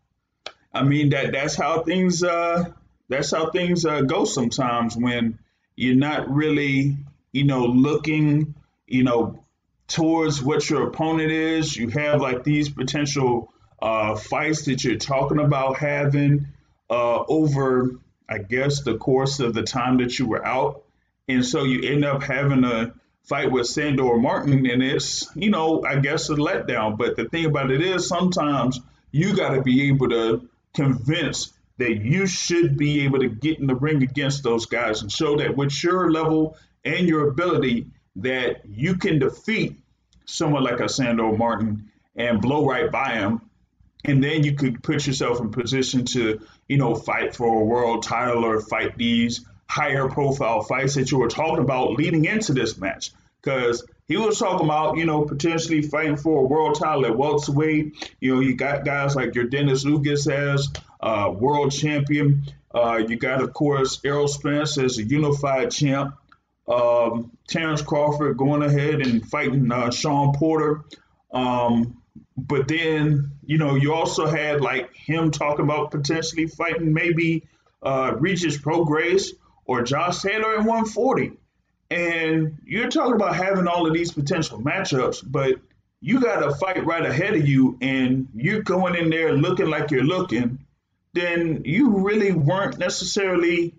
I 0.74 0.84
mean 0.84 1.10
that 1.10 1.32
that's 1.32 1.56
how 1.56 1.84
things 1.84 2.24
uh 2.24 2.66
that's 3.10 3.32
how 3.32 3.52
things 3.52 3.86
uh, 3.86 4.02
go 4.02 4.26
sometimes 4.26 4.96
when 4.96 5.40
you're 5.76 5.96
not 5.96 6.34
really, 6.34 6.98
you 7.32 7.44
know, 7.44 7.66
looking, 7.66 8.56
you 8.88 9.04
know, 9.04 9.44
towards 9.88 10.42
what 10.42 10.70
your 10.70 10.88
opponent 10.88 11.32
is. 11.32 11.76
You 11.76 11.90
have 11.90 12.22
like 12.22 12.44
these 12.44 12.70
potential 12.70 13.54
uh, 13.82 14.16
fights 14.16 14.66
that 14.66 14.84
you're 14.84 14.98
talking 14.98 15.40
about 15.40 15.78
having 15.78 16.48
uh, 16.90 17.24
over, 17.28 18.00
I 18.30 18.38
guess, 18.38 18.82
the 18.82 18.98
course 18.98 19.40
of 19.40 19.54
the 19.54 19.64
time 19.64 19.98
that 19.98 20.18
you 20.18 20.28
were 20.28 20.46
out. 20.46 20.84
And 21.28 21.46
so 21.46 21.64
you 21.64 21.90
end 21.90 22.06
up 22.06 22.24
having 22.24 22.64
a 22.64 22.94
fight 23.24 23.52
with 23.52 23.68
Sandor 23.68 24.18
Martin, 24.18 24.66
and 24.66 24.84
it's, 24.84 25.30
you 25.36 25.50
know, 25.50 25.84
I 25.86 26.00
guess 26.00 26.30
a 26.30 26.36
letdown. 26.36 26.98
But 26.98 27.16
the 27.16 27.26
thing 27.26 27.46
about 27.46 27.72
it 27.72 27.82
is 27.82 28.08
sometimes 28.08 28.80
you 29.12 29.36
got 29.36 29.56
to 29.56 29.62
be 29.62 29.90
able 29.90 30.10
to 30.10 30.50
convince 30.74 31.54
that 31.78 32.02
you 32.02 32.28
should 32.28 32.78
be 32.78 33.04
able 33.04 33.20
to 33.20 33.30
get 33.30 33.60
in 33.60 33.68
the 33.68 33.76
ring 33.76 34.04
against 34.04 34.44
those 34.44 34.66
guys 34.66 35.02
and 35.02 35.12
show 35.12 35.38
that 35.38 35.56
with 35.56 35.84
your 35.84 36.12
level 36.12 36.58
and 36.86 37.08
your 37.08 37.28
ability 37.28 37.88
that 38.18 38.62
you 38.66 38.96
can 38.96 39.20
defeat 39.20 39.78
someone 40.26 40.64
like 40.64 40.80
a 40.80 40.90
Sandor 40.90 41.36
Martin 41.36 41.92
and 42.16 42.42
blow 42.42 42.66
right 42.66 42.92
by 42.92 43.14
him. 43.14 43.42
And 44.06 44.24
then 44.24 44.44
you 44.44 44.54
could 44.54 44.84
put 44.84 45.08
yourself 45.08 45.40
in 45.40 45.52
position 45.52 46.06
to, 46.06 46.42
you 46.68 46.78
know, 46.78 46.94
fight 46.94 47.36
for 47.36 47.62
a 47.62 47.64
world 47.64 48.04
title 48.04 48.46
or 48.46 48.60
fight 48.60 48.98
these 48.98 49.46
higher 49.68 50.10
profile 50.10 50.62
fights 50.62 50.96
that 50.96 51.10
you 51.10 51.18
were 51.18 51.30
talking 51.30 51.64
about 51.64 51.94
leading 51.94 52.26
into 52.26 52.54
this 52.54 52.78
match. 52.78 53.12
Because 53.42 53.84
he 54.08 54.18
was 54.18 54.38
talking 54.38 54.66
about, 54.66 54.98
you 54.98 55.06
know, 55.06 55.24
potentially 55.24 55.82
fighting 55.82 56.18
for 56.18 56.42
a 56.42 56.46
world 56.46 56.78
title 56.78 57.06
at 57.06 57.18
welterweight. 57.18 58.16
You 58.20 58.36
know, 58.36 58.42
you 58.42 58.56
got 58.56 58.86
guys 58.86 59.16
like 59.16 59.32
Yordenis 59.32 59.86
Ugas 59.86 60.32
as 60.32 60.70
uh, 61.00 61.32
world 61.32 61.72
champion. 61.72 62.44
Uh, 62.74 62.98
you 63.08 63.18
got, 63.18 63.42
of 63.42 63.54
course, 63.54 64.00
Errol 64.04 64.28
Spence 64.28 64.78
as 64.78 64.98
a 64.98 65.04
unified 65.04 65.72
champ. 65.72 66.16
Um, 66.68 67.32
Terrence 67.48 67.82
Crawford 67.82 68.38
going 68.38 68.64
ahead 68.64 69.02
and 69.02 69.26
fighting 69.26 69.72
uh, 69.72 69.92
Sean 69.92 70.34
Porter. 70.34 70.84
Um, 71.32 72.02
but 72.38 72.68
then, 72.68 73.32
you 73.46 73.58
know, 73.58 73.76
you 73.76 73.94
also 73.94 74.26
had 74.26 74.62
like 74.62 74.94
him 74.94 75.32
talking 75.32 75.66
about 75.66 75.92
potentially 75.92 76.48
fighting 76.48 76.94
maybe 76.94 77.44
uh, 77.82 78.16
Regis 78.18 78.58
Prograis 78.58 79.30
or 79.66 79.84
Josh 79.84 80.22
Taylor 80.22 80.54
at 80.54 80.60
140. 80.60 81.34
And 81.94 82.58
you're 82.66 82.90
talking 82.90 83.14
about 83.14 83.36
having 83.36 83.68
all 83.68 83.86
of 83.86 83.94
these 83.94 84.12
potential 84.12 84.60
matchups, 84.60 85.24
but 85.24 85.60
you 86.02 86.20
got 86.20 86.42
a 86.42 86.56
fight 86.56 86.84
right 86.88 87.06
ahead 87.06 87.36
of 87.36 87.48
you, 87.48 87.78
and 87.82 88.30
you're 88.34 88.64
going 88.64 88.96
in 88.96 89.12
there 89.12 89.34
looking 89.34 89.68
like 89.68 89.92
you're 89.92 90.04
looking, 90.04 90.66
then 91.14 91.62
you 91.66 92.00
really 92.00 92.32
weren't 92.32 92.80
necessarily, 92.80 93.76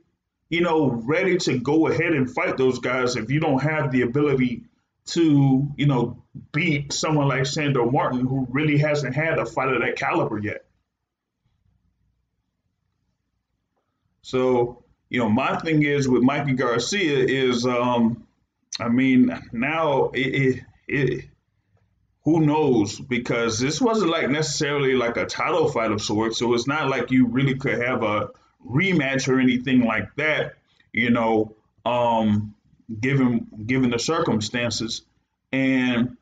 you 0.48 0.60
know, 0.60 0.90
ready 0.90 1.38
to 1.38 1.58
go 1.58 1.88
ahead 1.88 2.12
and 2.12 2.30
fight 2.30 2.56
those 2.56 2.78
guys 2.78 3.16
if 3.16 3.32
you 3.32 3.40
don't 3.40 3.60
have 3.60 3.90
the 3.90 4.02
ability 4.02 4.62
to, 5.06 5.66
you 5.76 5.86
know, 5.86 6.22
beat 6.52 6.92
someone 6.92 7.26
like 7.26 7.46
Sandor 7.46 7.90
Martin, 7.90 8.20
who 8.20 8.46
really 8.48 8.78
hasn't 8.78 9.16
had 9.16 9.40
a 9.40 9.44
fight 9.44 9.74
of 9.74 9.80
that 9.80 9.96
caliber 9.96 10.38
yet. 10.38 10.64
So, 14.22 14.83
you 15.10 15.18
know, 15.18 15.28
my 15.28 15.58
thing 15.60 15.82
is 15.82 16.08
with 16.08 16.22
Mikey 16.22 16.54
Garcia 16.54 17.18
is, 17.18 17.66
um, 17.66 18.26
I 18.80 18.88
mean, 18.88 19.30
now 19.52 20.10
it, 20.14 20.18
it, 20.18 20.64
it 20.88 21.24
who 22.24 22.40
knows? 22.40 22.98
Because 22.98 23.58
this 23.60 23.80
wasn't 23.80 24.10
like 24.10 24.30
necessarily 24.30 24.94
like 24.94 25.16
a 25.16 25.26
title 25.26 25.68
fight 25.68 25.92
of 25.92 26.00
sorts. 26.00 26.38
So 26.38 26.54
it's 26.54 26.66
not 26.66 26.88
like 26.88 27.10
you 27.10 27.26
really 27.26 27.54
could 27.54 27.80
have 27.80 28.02
a 28.02 28.30
rematch 28.66 29.28
or 29.28 29.38
anything 29.38 29.84
like 29.84 30.14
that, 30.16 30.54
you 30.92 31.10
know, 31.10 31.54
um, 31.84 32.54
given 33.00 33.46
given 33.66 33.90
the 33.90 33.98
circumstances. 33.98 35.02
And 35.52 36.16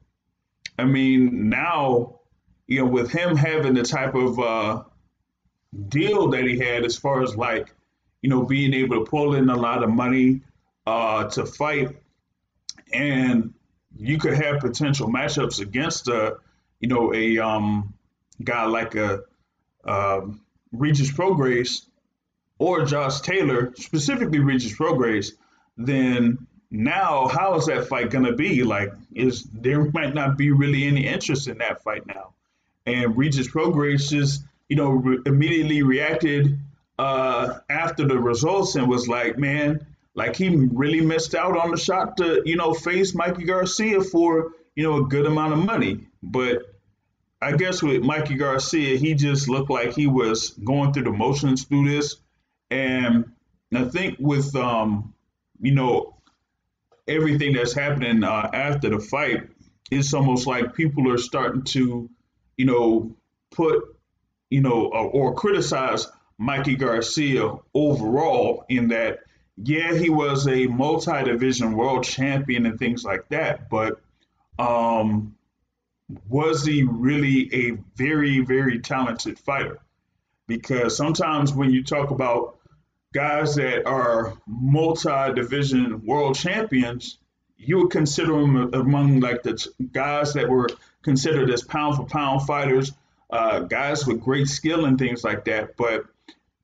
I 0.79 0.85
mean, 0.85 1.49
now, 1.49 2.21
you 2.67 2.81
know, 2.81 2.87
with 2.87 3.13
him 3.13 3.37
having 3.37 3.75
the 3.75 3.85
type 3.85 4.15
of 4.15 4.39
uh, 4.41 4.83
deal 5.89 6.29
that 6.31 6.45
he 6.45 6.59
had 6.59 6.85
as 6.85 6.97
far 6.97 7.23
as 7.23 7.37
like, 7.37 7.73
you 8.23 8.31
know, 8.31 8.45
being 8.45 8.73
able 8.73 9.05
to 9.05 9.11
pull 9.11 9.35
in 9.35 9.49
a 9.51 9.57
lot 9.57 9.83
of 9.83 9.91
money 9.91 10.41
uh, 10.87 11.25
to 11.25 11.45
fight 11.45 11.97
and 12.93 13.53
you 13.97 14.19
could 14.19 14.35
have 14.35 14.61
potential 14.61 15.09
matchups 15.09 15.61
against 15.61 16.09
a, 16.09 16.37
you 16.81 16.89
know, 16.89 17.13
a 17.15 17.39
um, 17.39 17.95
guy 18.43 18.65
like 18.65 18.95
a 18.95 19.21
um, 19.85 20.41
Regis 20.73 21.11
Prograis 21.11 21.83
or 22.59 22.85
Josh 22.85 23.21
Taylor, 23.21 23.73
specifically 23.77 24.39
Regis 24.39 24.77
Prograis, 24.77 25.33
then 25.77 26.47
now 26.71 27.27
how 27.29 27.55
is 27.57 27.67
that 27.67 27.87
fight 27.89 28.11
going 28.11 28.25
to 28.25 28.33
be? 28.33 28.63
Like, 28.63 28.93
is 29.15 29.45
there 29.45 29.85
might 29.91 30.15
not 30.15 30.39
be 30.39 30.51
really 30.51 30.87
any 30.87 31.07
interest 31.07 31.49
in 31.49 31.59
that 31.59 31.83
fight 31.83 32.07
now, 32.07 32.35
and 32.87 33.17
Regis 33.17 33.49
Prograis 33.49 34.09
just, 34.09 34.45
you 34.69 34.77
know, 34.77 34.91
re- 34.91 35.19
immediately 35.27 35.83
reacted 35.83 36.59
uh, 37.03 37.61
after 37.69 38.07
the 38.07 38.19
results 38.19 38.77
and 38.77 38.89
was 38.89 39.09
like, 39.09 39.39
man 39.39 39.87
like 40.15 40.37
he 40.37 40.49
really 40.51 41.01
missed 41.01 41.35
out 41.35 41.57
on 41.57 41.71
the 41.71 41.77
shot 41.77 42.17
to, 42.19 42.43
you 42.45 42.57
know, 42.57 42.75
face 42.75 43.15
Mikey 43.15 43.45
Garcia 43.45 44.03
for, 44.03 44.53
you 44.77 44.83
know, 44.83 45.05
a 45.05 45.09
good 45.09 45.27
amount 45.27 45.55
of 45.55 45.65
money. 45.65 46.07
But 46.23 46.63
I 47.41 47.57
guess 47.57 47.83
with 47.83 48.03
Mikey 48.03 48.35
Garcia, 48.35 48.99
he 48.99 49.15
just 49.15 49.49
looked 49.49 49.71
like 49.71 49.95
he 49.95 50.07
was 50.07 50.51
going 50.51 50.93
through 50.93 51.05
the 51.05 51.13
motions 51.13 51.65
through 51.65 51.89
this. 51.91 52.17
And 52.71 53.33
I 53.75 53.85
think 53.85 54.17
with, 54.19 54.55
um, 54.55 55.15
you 55.61 55.73
know, 55.73 56.17
everything 57.09 57.55
that's 57.55 57.73
happening 57.73 58.23
uh, 58.23 58.51
after 58.53 58.91
the 58.91 59.01
fight, 59.01 59.49
it's 59.91 60.15
almost 60.15 60.47
like 60.47 60.75
people 60.75 61.11
are 61.11 61.19
starting 61.19 61.63
to, 61.63 62.09
you 62.57 62.65
know, 62.67 63.17
put, 63.51 63.97
you 64.51 64.61
know, 64.61 64.91
or, 64.93 65.11
or 65.11 65.35
criticize 65.35 66.07
Mikey 66.43 66.75
Garcia 66.75 67.55
overall 67.73 68.65
in 68.69 68.89
that 68.89 69.21
yeah, 69.57 69.95
he 69.95 70.11
was 70.11 70.49
a 70.49 70.67
multi-division 70.67 71.77
world 71.77 72.05
champion 72.05 72.67
and 72.67 72.79
things 72.79 73.05
like 73.05 73.29
that, 73.29 73.69
but 73.69 74.01
um, 74.59 75.37
was 76.29 76.65
he 76.65 76.83
really 76.83 77.55
a 77.55 77.79
very, 77.95 78.41
very 78.41 78.81
talented 78.81 79.39
fighter? 79.39 79.79
Because 80.49 80.97
sometimes 80.97 81.53
when 81.53 81.71
you 81.71 81.85
talk 81.85 82.11
about 82.11 82.57
guys 83.13 83.55
that 83.57 83.87
are 83.87 84.35
multi-division 84.47 86.05
world 86.05 86.35
champions, 86.35 87.19
you 87.57 87.79
would 87.79 87.91
consider 87.91 88.33
them 88.33 88.75
among 88.75 89.21
like 89.21 89.43
the 89.43 89.65
guys 89.93 90.33
that 90.33 90.49
were 90.49 90.69
considered 91.03 91.51
as 91.51 91.63
pound 91.63 91.97
for 91.97 92.05
pound 92.05 92.43
fighters, 92.47 92.93
uh, 93.31 93.61
guys 93.61 94.07
with 94.07 94.21
great 94.21 94.49
skill 94.49 94.87
and 94.87 94.99
things 94.99 95.23
like 95.23 95.45
that. 95.45 95.77
But 95.77 96.07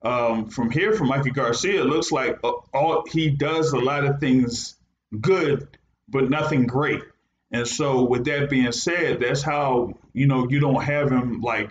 um, 0.02 0.48
from 0.48 0.70
here, 0.70 0.92
from 0.92 1.08
Mikey 1.08 1.30
Garcia, 1.30 1.82
it 1.82 1.86
looks 1.86 2.12
like 2.12 2.38
uh, 2.44 2.52
all 2.72 3.04
he 3.08 3.30
does 3.30 3.72
a 3.72 3.78
lot 3.78 4.04
of 4.04 4.20
things 4.20 4.76
good, 5.20 5.68
but 6.08 6.30
nothing 6.30 6.66
great. 6.66 7.02
And 7.50 7.66
so, 7.66 8.04
with 8.04 8.24
that 8.26 8.50
being 8.50 8.72
said, 8.72 9.20
that's 9.20 9.42
how 9.42 9.94
you 10.12 10.26
know 10.26 10.48
you 10.48 10.60
don't 10.60 10.82
have 10.82 11.10
him 11.10 11.40
like 11.40 11.70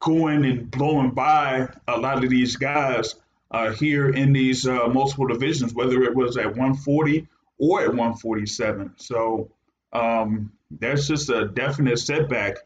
going 0.00 0.44
and 0.44 0.70
blowing 0.70 1.10
by 1.10 1.68
a 1.88 1.98
lot 1.98 2.22
of 2.22 2.30
these 2.30 2.56
guys 2.56 3.14
uh, 3.50 3.72
here 3.72 4.08
in 4.08 4.32
these 4.32 4.66
uh, 4.66 4.88
multiple 4.88 5.26
divisions, 5.26 5.72
whether 5.74 6.02
it 6.02 6.14
was 6.14 6.36
at 6.36 6.46
140 6.46 7.28
or 7.58 7.82
at 7.82 7.88
147. 7.88 8.94
So 8.96 9.50
um, 9.92 10.52
that's 10.70 11.06
just 11.06 11.30
a 11.30 11.48
definite 11.48 11.98
setback 11.98 12.56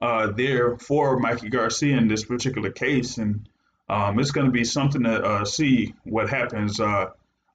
uh, 0.00 0.28
there 0.32 0.78
for 0.78 1.18
Mikey 1.18 1.48
Garcia 1.48 1.96
in 1.96 2.08
this 2.08 2.24
particular 2.24 2.70
case, 2.70 3.18
and 3.18 3.48
um, 3.88 4.18
it's 4.18 4.30
going 4.30 4.46
to 4.46 4.52
be 4.52 4.64
something 4.64 5.04
to 5.04 5.22
uh, 5.22 5.44
see 5.44 5.94
what 6.04 6.28
happens 6.28 6.80
uh, 6.80 7.10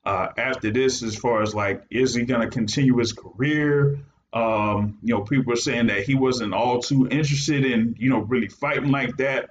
uh, 0.05 0.27
after 0.38 0.71
this, 0.71 1.03
as 1.03 1.15
far 1.15 1.41
as 1.41 1.53
like, 1.53 1.83
is 1.89 2.15
he 2.15 2.23
going 2.23 2.41
to 2.41 2.50
continue 2.50 2.97
his 2.97 3.13
career? 3.13 4.00
Um, 4.33 4.97
you 5.03 5.13
know, 5.13 5.21
people 5.21 5.53
are 5.53 5.57
saying 5.57 5.88
that 5.88 6.03
he 6.03 6.15
wasn't 6.15 6.53
all 6.53 6.81
too 6.81 7.07
interested 7.09 7.65
in, 7.65 7.95
you 8.00 8.09
know, 8.09 8.19
really 8.19 8.47
fighting 8.47 8.91
like 8.91 9.17
that. 9.17 9.50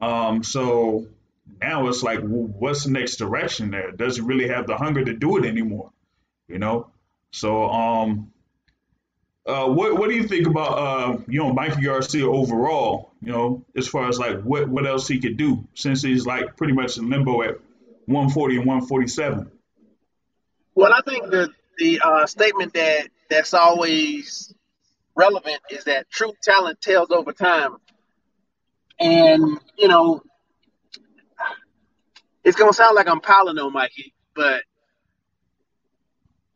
Um, 0.00 0.42
so 0.42 1.06
now 1.60 1.86
it's 1.86 2.02
like, 2.02 2.20
what's 2.20 2.84
the 2.84 2.90
next 2.90 3.16
direction 3.16 3.70
there? 3.70 3.92
Does 3.92 4.16
he 4.16 4.22
really 4.22 4.48
have 4.48 4.66
the 4.66 4.76
hunger 4.76 5.04
to 5.04 5.14
do 5.14 5.36
it 5.36 5.46
anymore? 5.46 5.92
You 6.48 6.58
know? 6.58 6.90
So, 7.30 7.70
um, 7.70 8.32
uh, 9.46 9.68
what 9.68 9.96
what 9.96 10.10
do 10.10 10.16
you 10.16 10.26
think 10.26 10.46
about 10.46 10.72
uh, 10.72 11.18
you 11.28 11.38
know 11.38 11.52
Mikey 11.52 11.82
Garcia 11.82 12.28
overall? 12.28 13.12
You 13.22 13.32
know, 13.32 13.64
as 13.76 13.86
far 13.86 14.08
as 14.08 14.18
like 14.18 14.42
what 14.42 14.68
what 14.68 14.86
else 14.86 15.06
he 15.06 15.20
could 15.20 15.36
do 15.36 15.66
since 15.74 16.02
he's 16.02 16.26
like 16.26 16.56
pretty 16.56 16.72
much 16.72 16.98
in 16.98 17.08
limbo 17.08 17.42
at 17.42 17.60
140 18.06 18.56
and 18.56 18.66
147. 18.66 19.50
Well, 20.74 20.92
I 20.92 21.00
think 21.08 21.30
the 21.30 21.50
the 21.78 22.00
uh, 22.04 22.26
statement 22.26 22.74
that 22.74 23.08
that's 23.30 23.54
always 23.54 24.52
relevant 25.14 25.60
is 25.70 25.84
that 25.84 26.10
true 26.10 26.32
talent 26.42 26.80
tells 26.80 27.10
over 27.10 27.32
time, 27.32 27.76
and 28.98 29.60
you 29.78 29.86
know, 29.86 30.22
it's 32.42 32.56
gonna 32.56 32.72
sound 32.72 32.96
like 32.96 33.08
I'm 33.08 33.20
piling 33.20 33.58
on 33.58 33.72
Mikey, 33.72 34.12
but 34.34 34.62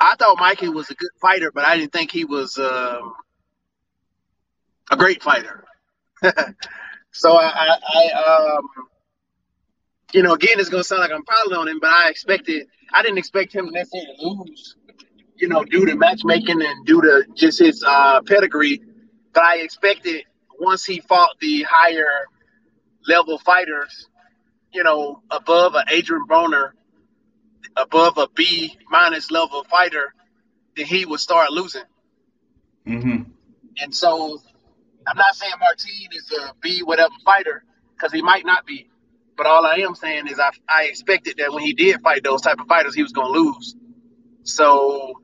I 0.01 0.17
thought 0.17 0.39
Mikey 0.39 0.69
was 0.71 0.91
a 0.91 0.95
good 0.95 1.11
fighter, 1.21 1.53
but 1.53 1.65
I 1.65 1.77
didn't 1.77 1.93
think 1.93 2.11
he 2.11 2.25
was 2.25 2.57
um, 2.57 3.13
a 4.91 4.97
great 4.97 5.23
fighter. 5.23 5.65
so 7.13 7.37
I, 7.37 7.47
I, 7.47 7.79
I 7.95 8.57
um, 8.57 8.69
you 10.13 10.23
know, 10.23 10.33
again, 10.33 10.59
it's 10.59 10.71
gonna 10.71 10.85
sound 10.85 11.03
like 11.03 11.13
I'm 11.13 11.25
piling 11.25 11.59
on 11.59 11.69
him, 11.69 11.79
but 11.81 11.91
I 11.91 12.09
expected, 12.09 12.67
I 12.93 13.03
didn't 13.03 13.19
expect 13.19 13.55
him 13.55 13.67
to 13.67 13.73
necessarily 13.73 14.17
lose, 14.21 14.77
you 15.37 15.49
know, 15.49 15.65
due 15.65 15.87
to 15.87 15.95
matchmaking 15.97 16.63
and 16.63 16.87
due 16.87 17.03
to 17.03 17.25
just 17.35 17.59
his 17.59 17.85
uh, 17.87 18.23
pedigree. 18.23 18.81
But 19.33 19.45
I 19.45 19.59
expected 19.59 20.25
once 20.59 20.85
he 20.85 21.01
fought 21.01 21.39
the 21.41 21.63
higher 21.69 22.27
level 23.07 23.39
fighters, 23.39 24.09
you 24.73 24.83
know, 24.83 25.23
above 25.31 25.75
an 25.75 25.85
Adrian 25.91 26.25
Broner, 26.29 26.73
above 27.77 28.19
a 28.19 28.29
B 28.35 28.77
minus 28.91 29.31
level 29.31 29.65
fighter, 29.65 30.15
then 30.77 30.87
he 30.87 31.05
would 31.05 31.21
start 31.21 31.51
losing. 31.51 31.83
Mm-hmm. 32.87 33.23
And 33.81 33.95
so 33.95 34.41
I'm 35.07 35.17
not 35.17 35.35
saying 35.35 35.53
Martin 35.59 35.91
is 36.13 36.33
a 36.33 36.55
B 36.61 36.81
whatever 36.83 37.15
fighter 37.25 37.65
because 37.95 38.13
he 38.13 38.23
might 38.23 38.45
not 38.45 38.67
be. 38.67 38.89
But 39.37 39.47
all 39.47 39.65
I 39.65 39.77
am 39.77 39.95
saying 39.95 40.27
is 40.27 40.39
I, 40.39 40.51
I 40.69 40.85
expected 40.85 41.37
that 41.39 41.53
when 41.53 41.63
he 41.63 41.73
did 41.73 42.01
fight 42.03 42.23
those 42.23 42.43
type 42.43 42.61
of 42.61 42.67
fighters, 42.67 42.95
he 42.95 43.03
was 43.03 43.13
going 43.13 43.33
to 43.33 43.41
lose. 43.41 43.75
So 44.43 45.15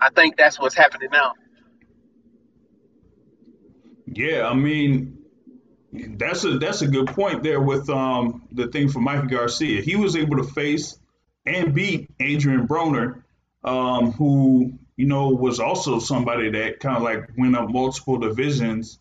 I 0.00 0.10
think 0.10 0.36
that's 0.36 0.58
what's 0.58 0.74
happening 0.74 1.10
now. 1.12 1.34
Yeah, 4.06 4.48
I 4.48 4.54
mean, 4.54 5.18
that's 5.92 6.44
a 6.44 6.58
that's 6.58 6.82
a 6.82 6.88
good 6.88 7.06
point 7.08 7.42
there 7.42 7.60
with 7.60 7.88
um 7.88 8.42
the 8.52 8.68
thing 8.68 8.88
for 8.88 9.00
Mikey 9.00 9.28
Garcia. 9.28 9.80
He 9.80 9.96
was 9.96 10.16
able 10.16 10.36
to 10.36 10.44
face 10.44 10.98
and 11.46 11.74
beat 11.74 12.10
Adrian 12.20 12.66
Broner, 12.66 13.22
um, 13.62 14.12
who 14.12 14.78
you 14.96 15.06
know 15.06 15.28
was 15.30 15.60
also 15.60 15.98
somebody 15.98 16.50
that 16.50 16.80
kind 16.80 16.96
of 16.96 17.02
like 17.02 17.30
went 17.36 17.56
up 17.56 17.70
multiple 17.70 18.18
divisions 18.18 18.98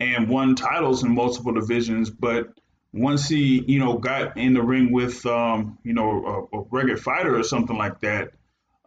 and 0.00 0.28
won 0.28 0.54
titles 0.54 1.02
in 1.04 1.14
multiple 1.14 1.52
divisions. 1.52 2.10
But 2.10 2.48
once 2.92 3.28
he 3.28 3.64
you 3.66 3.78
know 3.78 3.98
got 3.98 4.36
in 4.36 4.54
the 4.54 4.62
ring 4.62 4.92
with 4.92 5.24
um, 5.26 5.78
you 5.84 5.92
know 5.92 6.48
a, 6.52 6.58
a 6.58 6.64
regular 6.70 6.96
fighter 6.96 7.38
or 7.38 7.42
something 7.42 7.76
like 7.76 8.00
that, 8.00 8.32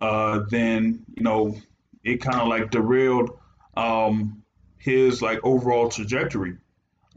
uh, 0.01 0.41
then 0.49 1.05
you 1.15 1.23
know 1.23 1.55
it 2.03 2.21
kind 2.21 2.41
of 2.41 2.47
like 2.47 2.71
derailed 2.71 3.37
um, 3.75 4.43
his 4.77 5.21
like 5.21 5.39
overall 5.43 5.89
trajectory. 5.89 6.57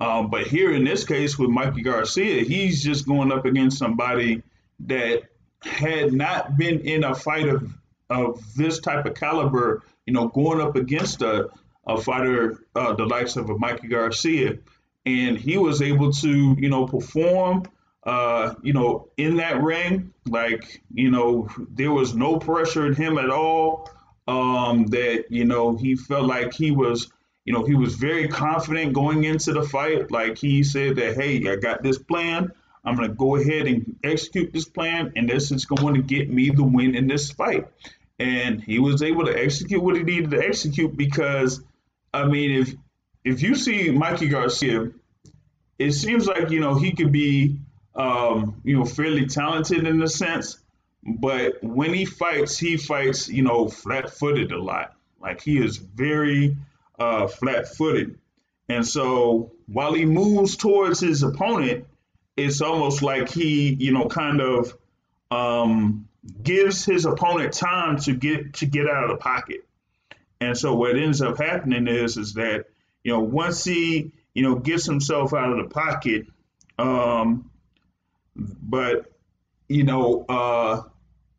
Um, 0.01 0.31
but 0.31 0.47
here 0.47 0.73
in 0.73 0.85
this 0.85 1.05
case 1.05 1.39
with 1.39 1.51
Mikey 1.51 1.83
Garcia, 1.83 2.43
he's 2.43 2.83
just 2.83 3.07
going 3.07 3.31
up 3.31 3.45
against 3.45 3.79
somebody 3.79 4.43
that 4.87 5.25
had 5.63 6.13
not 6.13 6.57
been 6.57 6.81
in 6.81 7.05
a 7.05 7.15
fight 7.15 7.49
of 7.49 7.73
of 8.09 8.43
this 8.57 8.81
type 8.81 9.07
of 9.07 9.15
caliber, 9.15 9.83
you 10.05 10.13
know, 10.13 10.29
going 10.29 10.61
up 10.61 10.75
against 10.75 11.23
a, 11.23 11.49
a 11.87 12.01
fighter 12.01 12.59
uh, 12.75 12.93
the 12.95 13.07
likes 13.07 13.37
of 13.37 13.49
a 13.51 13.57
Mikey 13.57 13.89
Garcia, 13.89 14.59
and 15.07 15.39
he 15.39 15.57
was 15.59 15.81
able 15.81 16.13
to, 16.13 16.57
you 16.59 16.69
know, 16.69 16.87
perform, 16.87 17.63
uh, 18.05 18.55
you 18.63 18.73
know, 18.73 19.09
in 19.17 19.37
that 19.37 19.63
ring. 19.63 20.13
Like, 20.27 20.83
you 20.93 21.11
know, 21.11 21.49
there 21.71 21.93
was 21.93 22.15
no 22.15 22.39
pressure 22.39 22.87
in 22.87 22.95
him 22.95 23.17
at 23.19 23.31
all. 23.31 23.89
Um, 24.29 24.87
that 24.89 25.25
you 25.31 25.45
know, 25.45 25.77
he 25.77 25.97
felt 25.97 26.27
like 26.27 26.53
he 26.53 26.71
was, 26.71 27.11
you 27.45 27.53
know, 27.53 27.65
he 27.65 27.75
was 27.75 27.95
very 27.97 28.29
confident 28.29 28.93
going 28.93 29.25
into 29.25 29.53
the 29.53 29.63
fight. 29.63 30.11
Like 30.11 30.39
he 30.39 30.63
said 30.63 30.97
that, 30.97 31.17
hey, 31.17 31.49
I 31.51 31.57
got 31.57 31.83
this 31.83 31.99
plan. 31.99 32.53
I'm 32.85 32.97
going 32.97 33.09
to 33.09 33.15
go 33.15 33.37
ahead 33.37 33.67
and 33.67 33.97
execute 34.03 34.53
this 34.53 34.67
plan, 34.67 35.13
and 35.17 35.29
this 35.29 35.51
is 35.51 35.65
going 35.65 35.95
to 35.95 36.03
get 36.03 36.31
me 36.31 36.51
the 36.51 36.65
win 36.65 36.95
in 36.95 37.07
this 37.07 37.31
fight. 37.31 37.69
And 38.19 38.63
he 38.63 38.79
was 38.79 39.03
able 39.03 39.27
to 39.27 39.33
execute 39.33 39.83
what 39.83 39.97
he 39.97 40.03
needed 40.03 40.31
to 40.31 40.45
execute 40.45 40.97
because, 40.97 41.63
I 42.13 42.27
mean, 42.27 42.63
if 42.63 42.75
if 43.25 43.43
you 43.43 43.55
see 43.55 43.91
Mikey 43.91 44.29
Garcia, 44.29 44.91
it 45.79 45.93
seems 45.93 46.27
like 46.27 46.51
you 46.51 46.61
know 46.61 46.75
he 46.75 46.93
could 46.93 47.13
be, 47.13 47.59
um, 47.95 48.61
you 48.65 48.79
know, 48.79 48.85
fairly 48.85 49.27
talented 49.27 49.87
in 49.87 50.03
a 50.03 50.09
sense, 50.09 50.59
but 51.03 51.63
when 51.63 51.95
he 51.95 52.05
fights, 52.05 52.59
he 52.59 52.77
fights, 52.77 53.29
you 53.29 53.43
know, 53.43 53.69
flat-footed 53.69 54.53
a 54.53 54.63
lot. 54.63 54.95
Like 55.21 55.43
he 55.43 55.59
is 55.59 55.77
very 55.77 56.57
uh, 56.99 57.27
flat-footed, 57.27 58.19
and 58.69 58.87
so 58.87 59.53
while 59.67 59.95
he 59.95 60.05
moves 60.05 60.57
towards 60.57 61.01
his 61.01 61.23
opponent, 61.23 61.87
it's 62.45 62.61
almost 62.61 63.03
like 63.03 63.29
he, 63.29 63.75
you 63.75 63.93
know, 63.93 64.07
kind 64.07 64.41
of 64.41 64.77
um, 65.31 66.09
gives 66.43 66.85
his 66.85 67.07
opponent 67.07 67.53
time 67.53 67.99
to 68.01 68.15
get 68.15 68.55
to 68.55 68.67
get 68.67 68.89
out 68.89 69.05
of 69.05 69.11
the 69.11 69.17
pocket. 69.17 69.67
And 70.41 70.57
so 70.57 70.75
what 70.75 70.97
ends 70.97 71.21
up 71.23 71.39
happening 71.39 71.87
is 71.87 72.17
is 72.17 72.35
that 72.35 72.67
you 73.05 73.13
know 73.13 73.21
once 73.21 73.65
he 73.65 74.13
you 74.35 74.43
know 74.43 74.57
gets 74.57 74.87
himself 74.87 75.33
out 75.35 75.51
of 75.51 75.59
the 75.59 75.73
pocket, 75.73 76.27
um, 76.79 77.51
but 78.37 79.13
you 79.69 79.85
know, 79.85 80.25
uh, 80.29 80.83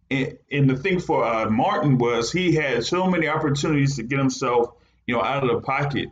and, 0.10 0.70
the 0.70 0.78
thing 0.78 1.00
for 1.00 1.26
uh, 1.26 1.50
Martin 1.50 1.98
was 1.98 2.32
he 2.32 2.54
had 2.56 2.86
so 2.86 3.08
many 3.08 3.28
opportunities 3.28 3.98
to 3.98 4.04
get 4.04 4.20
himself 4.20 4.76
you 5.08 5.16
know 5.16 5.24
out 5.24 5.44
of 5.44 5.50
the 5.50 5.62
pocket 5.62 6.10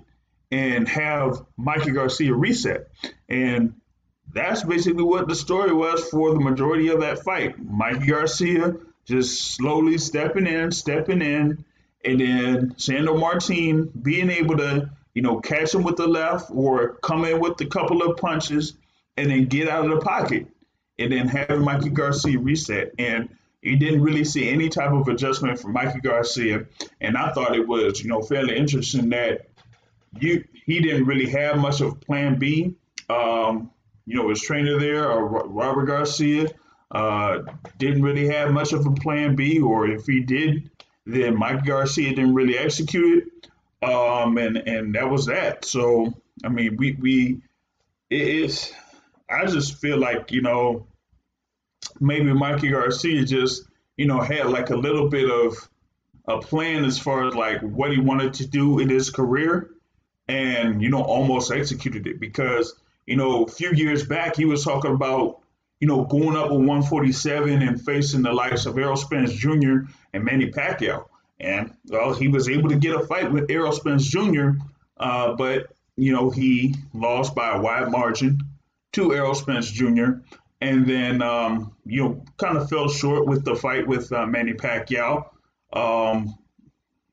and 0.52 0.88
have 0.88 1.44
Mikey 1.58 1.92
Garcia 1.92 2.34
reset. 2.34 2.88
And 3.28 3.76
that's 4.34 4.64
basically 4.64 5.04
what 5.04 5.28
the 5.28 5.36
story 5.36 5.74
was 5.74 6.08
for 6.10 6.34
the 6.34 6.40
majority 6.40 6.90
of 6.90 7.02
that 7.02 7.24
fight. 7.24 7.58
Mikey 7.64 8.08
Garcia 8.08 8.76
just 9.06 9.56
slowly 9.56 9.98
stepping 9.98 10.46
in, 10.46 10.72
stepping 10.72 11.22
in, 11.22 11.64
and 12.06 12.20
then 12.22 12.74
Sandor 12.78 13.18
Martin 13.18 13.92
being 14.02 14.30
able 14.30 14.58
to, 14.58 14.90
you 15.14 15.22
know, 15.22 15.40
catch 15.40 15.74
him 15.74 15.84
with 15.84 15.98
the 15.98 16.08
left 16.08 16.52
or 16.52 16.96
come 17.02 17.26
in 17.26 17.40
with 17.40 17.60
a 17.62 17.66
couple 17.66 18.04
of 18.04 18.18
punches 18.18 18.76
and 19.18 19.32
then 19.32 19.46
get 19.46 19.68
out 19.68 19.86
of 19.86 19.92
the 19.92 20.06
pocket 20.06 20.48
and 20.98 21.12
then 21.12 21.28
having 21.28 21.64
Mikey 21.64 21.90
Garcia 21.90 22.38
reset. 22.38 22.94
And 23.00 23.30
you 23.62 23.78
didn't 23.78 24.02
really 24.02 24.24
see 24.24 24.50
any 24.50 24.70
type 24.70 24.92
of 24.92 25.08
adjustment 25.08 25.60
from 25.60 25.74
Mikey 25.74 26.00
Garcia. 26.02 26.68
And 27.02 27.18
I 27.18 27.32
thought 27.34 27.56
it 27.56 27.68
was, 27.68 28.02
you 28.02 28.10
know, 28.10 28.22
fairly 28.22 28.56
interesting 28.56 29.10
that 29.10 29.48
you 30.20 30.44
he 30.66 30.80
didn't 30.82 31.06
really 31.06 31.30
have 31.32 31.58
much 31.58 31.82
of 31.82 32.00
plan 32.00 32.38
B. 32.38 32.76
Um, 33.10 33.72
you 34.10 34.16
know, 34.16 34.30
his 34.30 34.42
trainer 34.42 34.80
there, 34.80 35.12
uh, 35.12 35.20
Robert 35.20 35.86
Garcia, 35.86 36.48
uh, 36.90 37.44
didn't 37.78 38.02
really 38.02 38.28
have 38.28 38.50
much 38.50 38.74
of 38.74 38.84
a 38.88 38.92
plan 38.92 39.36
B, 39.36 39.60
or 39.60 39.88
if 39.88 40.08
he 40.08 40.22
did, 40.22 40.72
then 41.06 41.38
Mike 41.38 41.64
Garcia 41.64 42.10
didn't 42.10 42.34
really 42.34 42.58
execute 42.58 43.28
it, 43.28 43.88
um, 43.88 44.40
and 44.40 44.58
and 44.58 44.96
that 44.96 45.08
was 45.08 45.28
that. 45.28 45.64
So 45.64 46.12
I 46.44 46.50
mean, 46.50 46.76
we 46.76 46.94
we 46.94 47.42
it 48.10 48.28
is. 48.28 48.74
I 49.30 49.46
just 49.46 49.80
feel 49.80 50.00
like 50.00 50.32
you 50.32 50.42
know 50.42 50.88
maybe 52.00 52.34
Mikey 52.34 52.72
Garcia 52.72 53.24
just 53.26 53.66
you 53.96 54.08
know 54.08 54.22
had 54.22 54.48
like 54.48 54.72
a 54.72 54.76
little 54.76 55.08
bit 55.08 55.30
of 55.30 55.70
a 56.28 56.40
plan 56.40 56.84
as 56.84 56.98
far 56.98 57.28
as 57.28 57.36
like 57.36 57.62
what 57.62 57.92
he 57.92 58.00
wanted 58.00 58.34
to 58.36 58.48
do 58.48 58.80
in 58.80 58.90
his 58.90 59.12
career, 59.12 59.70
and 60.28 60.82
you 60.82 60.90
know 60.90 61.04
almost 61.04 61.52
executed 61.52 62.08
it 62.08 62.20
because 62.20 62.74
you 63.10 63.16
know 63.16 63.44
a 63.44 63.48
few 63.48 63.72
years 63.74 64.06
back 64.06 64.36
he 64.36 64.46
was 64.46 64.64
talking 64.64 64.92
about 64.92 65.40
you 65.80 65.88
know 65.88 66.06
going 66.06 66.38
up 66.38 66.52
with 66.52 66.60
147 66.60 67.62
and 67.62 67.82
facing 67.82 68.22
the 68.22 68.32
likes 68.32 68.68
of 68.68 68.78
Errol 68.78 68.96
Spence 68.96 69.34
Jr. 69.34 69.80
and 70.14 70.24
Manny 70.24 70.52
Pacquiao, 70.52 71.06
and 71.40 71.74
well 71.88 72.14
he 72.14 72.28
was 72.28 72.48
able 72.48 72.70
to 72.70 72.76
get 72.76 72.96
a 72.96 73.06
fight 73.08 73.32
with 73.32 73.50
Errol 73.50 73.72
Spence 73.72 74.08
Jr. 74.08 74.52
Uh, 74.98 75.34
but 75.34 75.74
you 75.98 76.14
know 76.14 76.30
he 76.30 76.76
lost 76.94 77.34
by 77.34 77.56
a 77.56 77.60
wide 77.60 77.92
margin 77.92 78.40
to 78.94 79.14
Errol 79.14 79.36
Spence 79.36 79.72
Jr. 79.72 80.22
And 80.62 80.86
then, 80.86 81.22
um, 81.22 81.74
you 81.86 82.04
know, 82.04 82.26
kind 82.36 82.58
of 82.58 82.70
fell 82.70 82.90
short 82.90 83.26
with 83.26 83.46
the 83.46 83.56
fight 83.56 83.88
with 83.88 84.12
uh, 84.12 84.26
Manny 84.26 84.54
Pacquiao. 84.54 85.30
Um, 85.72 86.38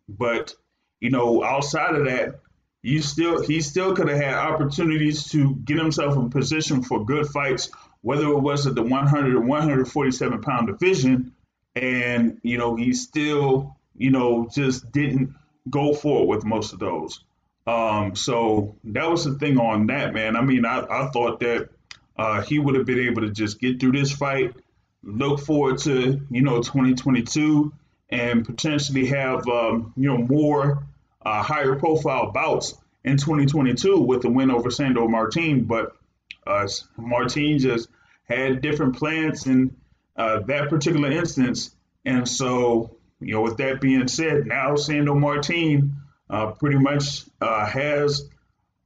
but, 0.08 0.52
you 0.98 1.10
know, 1.10 1.44
outside 1.44 1.94
of 1.94 2.06
that, 2.06 2.40
you 2.86 3.02
still 3.02 3.42
he 3.42 3.60
still 3.60 3.96
could 3.96 4.08
have 4.08 4.20
had 4.20 4.34
opportunities 4.34 5.28
to 5.30 5.56
get 5.64 5.76
himself 5.76 6.16
in 6.16 6.30
position 6.30 6.84
for 6.84 7.04
good 7.04 7.26
fights, 7.26 7.68
whether 8.02 8.28
it 8.28 8.38
was 8.38 8.64
at 8.68 8.76
the 8.76 8.82
100 8.82 9.34
or 9.34 9.40
147 9.40 10.40
pound 10.40 10.68
division. 10.68 11.32
And, 11.74 12.38
you 12.42 12.58
know, 12.58 12.76
he 12.76 12.92
still, 12.92 13.76
you 13.96 14.12
know, 14.12 14.48
just 14.54 14.92
didn't 14.92 15.34
go 15.68 15.94
for 15.94 16.22
it 16.22 16.28
with 16.28 16.44
most 16.44 16.72
of 16.72 16.78
those. 16.78 17.24
Um, 17.66 18.14
so 18.14 18.76
that 18.84 19.10
was 19.10 19.24
the 19.24 19.34
thing 19.34 19.58
on 19.58 19.88
that, 19.88 20.14
man. 20.14 20.36
I 20.36 20.42
mean, 20.42 20.64
I, 20.64 20.86
I 20.88 21.08
thought 21.08 21.40
that 21.40 21.70
uh, 22.16 22.42
he 22.42 22.60
would 22.60 22.76
have 22.76 22.86
been 22.86 23.00
able 23.00 23.22
to 23.22 23.30
just 23.30 23.60
get 23.60 23.80
through 23.80 23.92
this 23.92 24.12
fight, 24.12 24.54
look 25.02 25.40
forward 25.40 25.78
to 25.78 26.20
you 26.30 26.42
know 26.42 26.62
2022, 26.62 27.72
and 28.10 28.44
potentially 28.44 29.06
have 29.06 29.46
um, 29.48 29.92
you 29.96 30.08
know 30.08 30.18
more 30.18 30.86
uh, 31.26 31.42
higher 31.42 31.74
profile 31.74 32.30
bouts 32.30 32.74
in 33.02 33.16
2022 33.16 33.98
with 33.98 34.22
the 34.22 34.30
win 34.30 34.48
over 34.52 34.70
Sandor 34.70 35.08
Martin. 35.08 35.64
But 35.64 35.96
uh, 36.46 36.68
Martin 36.96 37.58
just 37.58 37.88
had 38.28 38.60
different 38.60 38.96
plans 38.96 39.44
in 39.46 39.76
uh, 40.16 40.40
that 40.46 40.68
particular 40.68 41.10
instance, 41.10 41.74
and 42.04 42.28
so 42.28 42.96
you 43.20 43.34
know 43.34 43.42
with 43.42 43.56
that 43.56 43.80
being 43.80 44.06
said, 44.06 44.46
now 44.46 44.76
Sandor 44.76 45.16
Martin 45.16 45.96
uh, 46.30 46.52
pretty 46.52 46.78
much 46.78 47.24
uh, 47.40 47.66
has 47.66 48.28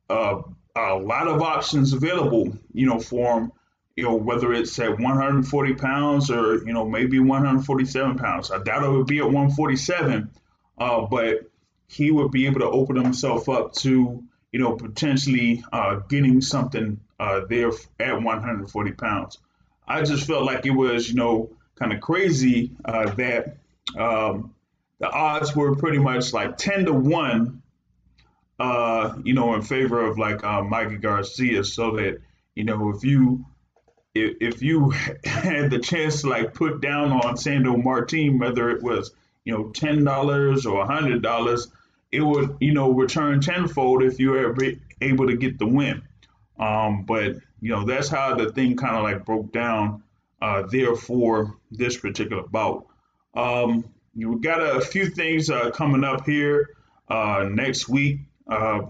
uh, 0.09 0.41
a 0.75 0.95
lot 0.95 1.29
of 1.29 1.43
options 1.43 1.93
available, 1.93 2.57
you 2.73 2.87
know, 2.87 3.01
for 3.01 3.39
him, 3.39 3.53
you 3.97 4.05
know, 4.05 4.15
whether 4.15 4.53
it's 4.55 4.79
at 4.79 4.99
140 4.99 5.75
pounds 5.75 6.31
or, 6.31 6.65
you 6.65 6.73
know, 6.73 6.89
maybe 6.89 7.19
147 7.19 8.17
pounds. 8.17 8.51
I 8.51 8.63
doubt 8.63 8.85
it 8.85 8.91
would 8.91 9.07
be 9.07 9.19
at 9.19 9.25
147, 9.25 10.31
uh, 10.79 11.07
but 11.07 11.50
he 11.91 12.11
would 12.11 12.31
be 12.31 12.47
able 12.47 12.61
to 12.61 12.71
open 12.71 12.97
himself 12.97 13.49
up 13.49 13.73
to, 13.75 14.23
you 14.53 14.59
know, 14.61 14.77
potentially 14.77 15.63
uh, 15.73 15.97
getting 16.09 16.41
something 16.41 17.01
uh, 17.19 17.41
there 17.49 17.71
at 17.99 18.23
140 18.23 18.93
pounds. 18.93 19.39
I 19.87 20.03
just 20.03 20.27
felt 20.27 20.45
like 20.45 20.67
it 20.67 20.71
was, 20.71 21.09
you 21.09 21.17
know, 21.17 21.51
kind 21.75 21.93
of 21.93 22.01
crazy 22.01 22.73
uh, 22.85 23.11
that 23.15 23.57
um, 23.99 24.55
the 24.99 25.11
odds 25.11 25.57
were 25.57 25.75
pretty 25.75 25.99
much 25.99 26.33
like 26.33 26.57
10 26.57 26.87
to 26.87 26.93
1 26.93 27.61
uh, 28.61 29.17
you 29.25 29.33
know, 29.33 29.55
in 29.55 29.63
favor 29.63 30.05
of 30.05 30.19
like 30.19 30.45
uh, 30.45 30.63
Mikey 30.63 30.99
Garcia, 30.99 31.65
so 31.65 31.93
that 31.93 32.21
you 32.55 32.65
know 32.65 32.91
if 32.91 33.03
you 33.03 33.47
if, 34.15 34.37
if 34.41 34.63
you 34.63 34.91
had 35.25 35.71
the 35.71 35.79
chance 35.79 36.21
to 36.21 36.29
like 36.29 36.53
put 36.53 36.83
down 36.83 37.11
on 37.11 37.39
Sandor 37.39 37.79
Martin, 37.79 38.39
whether 38.39 38.69
it 38.71 38.83
was 38.83 39.13
you 39.45 39.55
know 39.55 39.71
ten 39.71 40.05
dollars 40.05 40.67
or 40.67 40.83
a 40.83 40.87
hundred 40.87 41.23
dollars, 41.23 41.69
it 42.13 42.21
would 42.21 42.57
you 42.61 42.73
know 42.73 42.91
return 42.91 43.41
tenfold 43.41 44.03
if 44.03 44.19
you 44.19 44.31
were 44.31 44.55
able 45.01 45.27
to 45.27 45.37
get 45.37 45.59
the 45.59 45.67
win. 45.67 46.03
Um, 46.59 47.05
but 47.05 47.37
you 47.61 47.71
know 47.71 47.85
that's 47.85 48.09
how 48.09 48.35
the 48.35 48.53
thing 48.53 48.77
kind 48.77 48.97
of 48.97 49.03
like 49.03 49.25
broke 49.25 49.53
down 49.53 50.03
uh, 50.43 50.63
there 50.71 50.97
for 50.97 51.57
this 51.71 51.97
particular 51.97 52.43
bout. 52.43 52.87
Um, 53.35 53.85
we 54.15 54.39
got 54.41 54.61
a 54.61 54.81
few 54.81 55.07
things 55.07 55.51
uh, 55.51 55.71
coming 55.71 56.05
up 56.05 56.27
here 56.27 56.71
uh, 57.09 57.47
next 57.51 57.89
week. 57.89 58.21
Uh, 58.49 58.83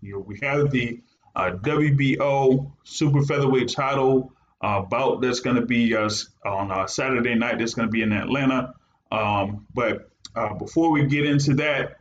you 0.00 0.12
know, 0.12 0.18
we 0.20 0.38
have 0.42 0.70
the 0.70 1.00
uh, 1.34 1.50
WBO 1.50 2.70
super 2.84 3.22
featherweight 3.22 3.68
title 3.68 4.32
uh, 4.60 4.80
bout 4.82 5.20
that's 5.20 5.40
going 5.40 5.56
to 5.56 5.66
be 5.66 5.94
on 5.96 6.88
Saturday 6.88 7.34
night. 7.34 7.58
That's 7.58 7.74
going 7.74 7.88
to 7.88 7.92
be 7.92 8.02
in 8.02 8.12
Atlanta. 8.12 8.74
Um, 9.10 9.66
but 9.74 10.10
before 10.58 10.90
we 10.90 11.06
get 11.06 11.26
into 11.26 11.54
that, 11.54 11.97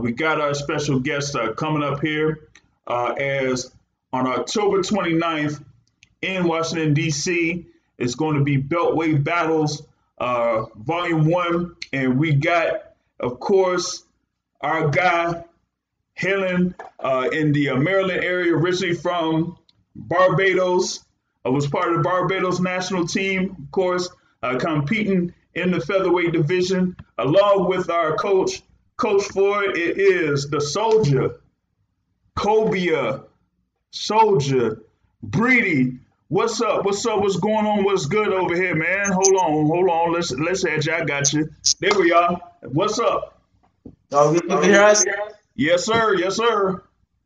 we 0.00 0.12
got 0.12 0.40
our 0.40 0.54
special 0.54 1.00
guest 1.00 1.36
coming 1.56 1.82
up 1.82 2.00
here 2.00 2.48
as 2.88 3.72
on 4.12 4.26
October 4.26 4.78
29th 4.78 5.64
in 6.22 6.46
Washington, 6.46 6.94
D.C. 6.94 7.66
It's 7.98 8.14
going 8.14 8.36
to 8.36 8.44
be 8.44 8.58
Beltway 8.58 9.22
Battles 9.22 9.82
Volume 10.18 11.26
1. 11.26 11.76
And 11.92 12.18
we 12.18 12.34
got, 12.34 12.94
of 13.20 13.40
course, 13.40 14.04
our 14.60 14.88
guy 14.88 15.44
Helen, 16.20 16.74
uh, 16.98 17.30
in 17.32 17.50
the 17.52 17.70
uh, 17.70 17.76
Maryland 17.76 18.22
area, 18.22 18.54
originally 18.54 18.94
from 18.94 19.56
Barbados. 19.96 21.04
I 21.46 21.48
was 21.48 21.66
part 21.66 21.88
of 21.88 21.96
the 21.96 22.02
Barbados 22.02 22.60
national 22.60 23.06
team, 23.06 23.56
of 23.58 23.70
course, 23.70 24.10
uh, 24.42 24.58
competing 24.58 25.32
in 25.54 25.70
the 25.70 25.80
featherweight 25.80 26.32
division, 26.32 26.94
along 27.16 27.68
with 27.68 27.88
our 27.88 28.16
coach, 28.16 28.62
Coach 29.00 29.24
Floyd. 29.28 29.78
It 29.78 29.98
is 29.98 30.50
the 30.50 30.60
soldier, 30.60 31.40
Cobia, 32.36 33.24
soldier, 33.92 34.82
Breedy. 35.26 35.98
What's 36.28 36.60
up? 36.60 36.84
What's 36.84 37.04
up? 37.06 37.20
What's 37.20 37.36
going 37.36 37.66
on? 37.66 37.82
What's 37.82 38.04
good 38.04 38.28
over 38.28 38.54
here, 38.54 38.74
man? 38.74 39.10
Hold 39.10 39.36
on, 39.36 39.66
hold 39.66 39.88
on. 39.88 40.12
Let's 40.12 40.30
let's 40.32 40.68
have 40.68 40.84
you. 40.84 40.92
I 40.92 41.04
got 41.04 41.32
you. 41.32 41.48
There 41.80 41.98
we 41.98 42.12
are. 42.12 42.40
What's 42.60 42.98
up? 42.98 43.40
Oh, 44.12 44.34
you 44.34 44.40
can 44.42 44.62
hear 44.62 44.82
us? 44.82 45.02
Yes, 45.56 45.86
sir. 45.86 46.16
Yes, 46.16 46.36
sir. 46.36 46.82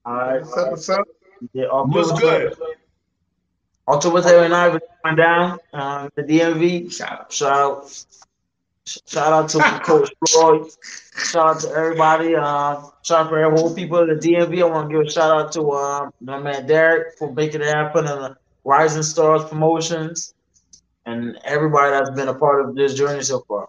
All 0.07 0.15
right. 0.15 0.41
What's 0.43 0.57
up? 0.57 0.71
What's 0.71 0.89
up? 0.89 1.09
Yeah, 1.53 1.65
October 1.65 1.99
What's 1.99 2.21
good? 2.21 2.57
October 3.89 4.23
29th, 4.23 4.73
we're 4.73 4.81
going 5.05 5.17
down. 5.17 5.59
Um, 5.73 6.11
the 6.15 6.23
DMV. 6.23 6.93
Shout 6.93 7.13
out. 7.13 7.33
Shout 7.33 7.53
out. 7.53 8.05
Shout 8.87 9.33
out 9.33 9.49
to 9.51 9.59
Coach 9.85 10.13
Floyd. 10.29 10.71
Shout 11.17 11.57
out 11.57 11.61
to 11.63 11.71
everybody. 11.71 12.35
Uh, 12.35 12.83
shout 13.03 13.27
out 13.27 13.29
for 13.31 13.55
all 13.55 13.75
people 13.75 13.99
in 14.01 14.09
the 14.09 14.15
DMV. 14.15 14.61
I 14.61 14.65
want 14.67 14.91
to 14.91 14.97
give 14.97 15.07
a 15.07 15.11
shout 15.11 15.31
out 15.31 15.53
to 15.53 15.71
um, 15.73 16.13
my 16.21 16.39
man 16.39 16.67
Derek 16.67 17.17
for 17.19 17.33
making 17.33 17.63
it 17.63 17.75
happen 17.75 18.07
and 18.07 18.23
the 18.23 18.37
Rising 18.65 19.03
Stars 19.03 19.45
Promotions 19.45 20.35
and 21.07 21.39
everybody 21.45 21.91
that's 21.93 22.11
been 22.11 22.29
a 22.29 22.35
part 22.35 22.65
of 22.65 22.75
this 22.75 22.95
journey 22.95 23.23
so 23.23 23.41
far. 23.41 23.69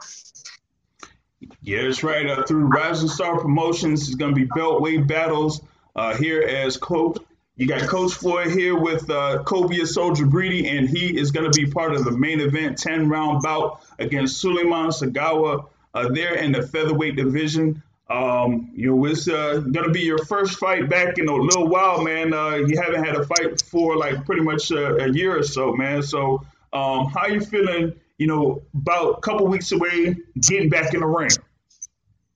Yeah, 1.61 1.83
that's 1.83 2.03
right. 2.03 2.25
Uh, 2.25 2.43
through 2.43 2.67
Rising 2.67 3.09
Star 3.09 3.39
Promotions, 3.39 4.07
it's 4.07 4.15
going 4.15 4.33
to 4.33 4.35
be 4.35 4.47
Beltway 4.47 5.05
battles 5.05 5.61
uh, 5.95 6.15
here 6.15 6.41
as 6.41 6.77
coach. 6.77 7.17
You 7.57 7.67
got 7.67 7.87
Coach 7.87 8.15
Floyd 8.15 8.51
here 8.51 8.77
with 8.77 9.09
uh, 9.09 9.41
Cobia 9.45 9.87
Soldier 9.87 10.25
Breedy, 10.25 10.77
and 10.77 10.89
he 10.89 11.17
is 11.17 11.31
going 11.31 11.49
to 11.49 11.57
be 11.57 11.71
part 11.71 11.93
of 11.93 12.03
the 12.03 12.11
main 12.11 12.41
event 12.41 12.77
10 12.77 13.07
round 13.07 13.43
bout 13.43 13.81
against 13.97 14.41
Sulaiman 14.41 14.89
Segawa 14.89 15.65
uh, 15.93 16.09
there 16.09 16.35
in 16.35 16.51
the 16.51 16.67
featherweight 16.67 17.15
division. 17.15 17.81
Um, 18.09 18.71
you 18.75 18.93
know, 18.93 19.05
it's 19.05 19.29
uh, 19.29 19.59
going 19.59 19.85
to 19.85 19.91
be 19.91 20.01
your 20.01 20.17
first 20.25 20.59
fight 20.59 20.89
back 20.89 21.17
in 21.17 21.29
a 21.29 21.33
little 21.33 21.69
while, 21.69 22.03
man. 22.03 22.33
Uh, 22.33 22.55
you 22.55 22.77
haven't 22.79 23.05
had 23.05 23.15
a 23.15 23.25
fight 23.25 23.61
for 23.61 23.95
like 23.95 24.25
pretty 24.25 24.41
much 24.41 24.73
uh, 24.73 24.97
a 24.97 25.09
year 25.09 25.39
or 25.39 25.43
so, 25.43 25.73
man. 25.73 26.03
So, 26.03 26.45
um, 26.73 27.05
how 27.07 27.27
you 27.27 27.39
feeling? 27.39 27.93
You 28.17 28.27
know, 28.27 28.61
about 28.73 29.17
a 29.17 29.21
couple 29.21 29.47
weeks 29.47 29.71
away, 29.71 30.15
getting 30.41 30.69
back 30.69 30.93
in 30.93 30.99
the 30.99 31.07
ring. 31.07 31.31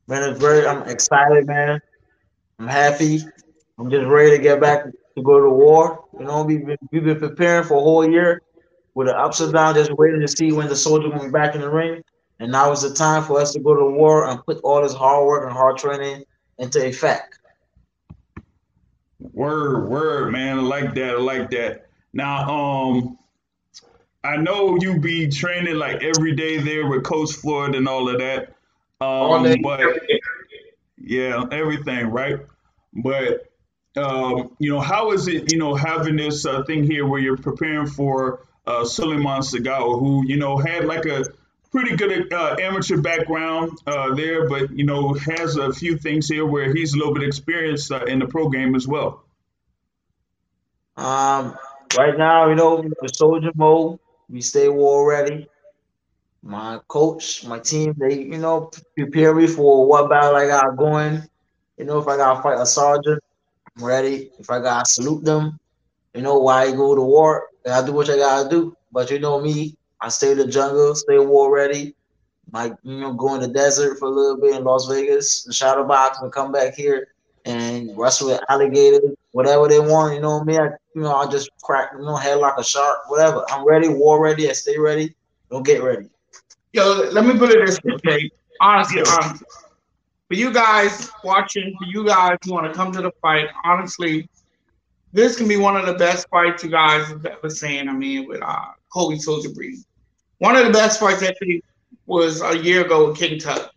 Man, 0.08 0.29
it's 0.29 0.39
very. 0.39 0.65
I'm 0.65 0.84
excited, 0.89 1.45
man. 1.45 1.82
I'm 2.58 2.67
happy. 2.67 3.19
I'm 3.77 3.89
just 3.91 4.08
ready 4.08 4.32
to 4.32 4.41
get 4.41 4.60
back 4.60 4.86
to 5.19 5.23
go 5.23 5.39
to 5.39 5.49
war. 5.49 6.05
You 6.17 6.25
know, 6.25 6.43
we've 6.43 6.65
been, 6.65 6.77
we've 6.91 7.03
been 7.03 7.19
preparing 7.19 7.67
for 7.67 7.75
a 7.77 7.82
whole 7.82 8.10
year 8.10 8.41
with 8.95 9.08
the 9.08 9.17
ups 9.17 9.39
and 9.39 9.53
downs, 9.53 9.77
just 9.77 9.91
waiting 9.93 10.21
to 10.21 10.27
see 10.27 10.51
when 10.51 10.67
the 10.67 10.75
soldier 10.75 11.10
will 11.10 11.23
be 11.23 11.29
back 11.29 11.55
in 11.55 11.62
the 11.62 11.69
ring. 11.69 12.01
And 12.39 12.51
now 12.51 12.71
is 12.71 12.82
the 12.82 12.93
time 12.93 13.23
for 13.23 13.39
us 13.39 13.53
to 13.53 13.60
go 13.60 13.75
to 13.75 13.86
war 13.86 14.27
and 14.29 14.43
put 14.45 14.60
all 14.63 14.82
this 14.82 14.93
hard 14.93 15.25
work 15.25 15.43
and 15.43 15.51
hard 15.51 15.77
training 15.77 16.23
into 16.58 16.86
effect. 16.86 17.39
Word, 19.34 19.89
word, 19.89 20.32
man. 20.32 20.60
I 20.60 20.62
like 20.62 20.95
that. 20.95 21.15
I 21.15 21.19
like 21.19 21.51
that. 21.51 21.88
Now, 22.13 22.49
um, 22.49 23.17
I 24.23 24.38
know 24.38 24.77
you 24.79 24.99
be 24.99 25.27
training 25.27 25.75
like 25.75 26.01
every 26.03 26.34
day 26.34 26.58
there 26.58 26.88
with 26.88 27.03
Coach 27.03 27.34
Floyd 27.34 27.75
and 27.75 27.88
all 27.88 28.10
of 28.10 28.17
that. 28.19 28.55
All 29.01 29.34
Um, 29.36 29.43
day, 29.43 29.60
but 29.62 29.82
every 29.82 29.99
day. 30.08 30.21
yeah, 30.97 31.45
everything, 31.51 32.08
right? 32.08 32.39
But 33.03 33.48
um, 33.97 34.56
you 34.60 34.71
know, 34.71 34.80
how 34.80 35.12
is 35.12 35.28
it, 35.28 35.52
you 35.52 35.58
know, 35.58 35.73
having 35.75 36.15
this 36.15 36.45
uh, 36.45 36.63
thing 36.63 36.84
here 36.84 37.06
where 37.06 37.19
you're 37.19 37.38
preparing 37.38 37.88
for 37.88 38.41
uh, 38.67 38.86
Sulaiman 38.86 39.41
Segawa, 39.41 39.99
who 39.99 40.23
you 40.28 40.38
know 40.38 40.58
had 40.58 40.86
like 40.86 41.06
a 41.06 41.25
pretty 41.71 41.95
good 41.95 42.32
uh, 42.32 42.56
amateur 42.60 42.97
background 43.02 43.71
uh, 43.88 44.13
there, 44.13 44.47
but 44.47 44.71
you 44.71 44.86
know 44.86 45.13
has 45.13 45.56
a 45.56 45.73
few 45.73 45.97
things 45.97 46.28
here 46.28 46.45
where 46.45 46.73
he's 46.73 46.93
a 46.93 46.97
little 46.97 47.13
bit 47.13 47.23
experienced 47.23 47.91
uh, 47.91 48.04
in 48.06 48.19
the 48.19 48.28
pro 48.28 48.49
game 48.49 48.75
as 48.75 48.88
well. 48.88 49.23
Um, 50.97 51.58
right 51.97 52.17
now, 52.17 52.49
you 52.49 52.56
know, 52.56 52.82
the 53.02 53.08
soldier 53.08 53.52
mode, 53.56 53.99
we 54.30 54.41
stay 54.41 54.67
war 54.69 55.10
ready. 55.10 55.47
My 56.41 56.80
coach, 56.88 57.45
my 57.45 57.60
team, 57.60 57.95
they, 57.97 58.19
you 58.19 58.38
know, 58.38 58.71
prepare 58.95 59.34
me 59.34 59.47
for 59.47 59.88
what 59.88 60.10
battle 60.10 60.36
I 60.36 60.47
got 60.47 60.78
going. 60.78 61.23
You 61.78 61.86
know, 61.86 61.99
if 61.99 62.08
I 62.08 62.17
gotta 62.17 62.41
fight 62.41 62.60
a 62.60 62.65
sergeant, 62.65 63.21
Ready. 63.79 64.31
If 64.39 64.49
I 64.49 64.59
gotta 64.59 64.85
salute 64.85 65.23
them, 65.23 65.59
you 66.13 66.21
know, 66.21 66.39
why 66.39 66.63
I 66.63 66.71
go 66.71 66.95
to 66.95 67.01
war, 67.01 67.47
I 67.69 67.85
do 67.85 67.93
what 67.93 68.09
I 68.09 68.17
gotta 68.17 68.49
do. 68.49 68.75
But 68.91 69.09
you 69.11 69.19
know 69.19 69.39
me, 69.41 69.75
I 70.01 70.09
stay 70.09 70.31
in 70.31 70.37
the 70.37 70.47
jungle, 70.47 70.95
stay 70.95 71.17
war 71.19 71.53
ready. 71.53 71.95
Like, 72.51 72.73
you 72.83 72.99
know, 72.99 73.13
go 73.13 73.35
in 73.35 73.41
the 73.41 73.47
desert 73.47 73.99
for 73.99 74.05
a 74.05 74.09
little 74.09 74.37
bit 74.37 74.55
in 74.55 74.63
Las 74.63 74.87
Vegas, 74.87 75.43
the 75.43 75.53
shadow 75.53 75.85
box, 75.85 76.19
and 76.19 76.31
come 76.31 76.51
back 76.51 76.73
here 76.73 77.09
and 77.45 77.95
wrestle 77.95 78.29
with 78.29 78.41
alligators, 78.49 79.15
whatever 79.31 79.67
they 79.67 79.79
want. 79.79 80.15
You 80.15 80.21
know 80.21 80.43
me, 80.43 80.57
I, 80.57 80.69
you 80.95 81.01
know, 81.01 81.15
I 81.15 81.29
just 81.29 81.49
crack, 81.61 81.91
you 81.97 82.03
know, 82.03 82.15
head 82.15 82.39
like 82.39 82.55
a 82.57 82.63
shark, 82.63 83.09
whatever. 83.09 83.45
I'm 83.49 83.65
ready, 83.65 83.87
war 83.87 84.21
ready. 84.21 84.49
I 84.49 84.53
stay 84.53 84.77
ready. 84.77 85.13
Don't 85.51 85.65
get 85.65 85.83
ready. 85.83 86.09
Yo, 86.73 87.09
let 87.11 87.25
me 87.25 87.37
put 87.37 87.51
it 87.51 87.65
this 87.65 87.79
way, 87.83 87.93
okay? 87.93 88.31
Honestly, 88.61 89.01
honestly. 89.01 89.47
For 90.29 90.35
you 90.35 90.53
guys 90.53 91.09
watching, 91.23 91.75
for 91.79 91.85
you 91.85 92.05
guys 92.05 92.37
who 92.45 92.53
want 92.53 92.71
to 92.71 92.73
come 92.73 92.91
to 92.91 93.01
the 93.01 93.11
fight, 93.19 93.49
honestly, 93.65 94.29
this 95.11 95.35
can 95.35 95.47
be 95.47 95.57
one 95.57 95.75
of 95.75 95.87
the 95.87 95.95
best 95.95 96.29
fights 96.29 96.63
you 96.63 96.69
guys 96.69 97.07
have 97.07 97.25
ever 97.25 97.49
seen. 97.49 97.89
I 97.89 97.93
mean, 97.93 98.27
with 98.27 98.41
uh, 98.43 98.65
Kobe 98.93 99.17
Soldier 99.17 99.49
Breed. 99.49 99.79
One 100.37 100.55
of 100.55 100.67
the 100.67 100.71
best 100.71 100.99
fights 100.99 101.23
actually 101.23 101.63
was 102.05 102.43
a 102.43 102.55
year 102.55 102.85
ago 102.85 103.07
with 103.07 103.17
King 103.17 103.39
Tut. 103.39 103.71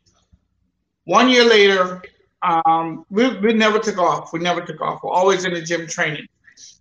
One 1.04 1.30
year 1.30 1.44
later, 1.48 2.02
um, 2.42 3.06
we, 3.08 3.34
we 3.38 3.54
never 3.54 3.78
took 3.78 3.96
off. 3.96 4.34
We 4.34 4.40
never 4.40 4.60
took 4.60 4.82
off. 4.82 5.00
We're 5.02 5.10
always 5.10 5.46
in 5.46 5.54
the 5.54 5.62
gym 5.62 5.86
training. 5.86 6.26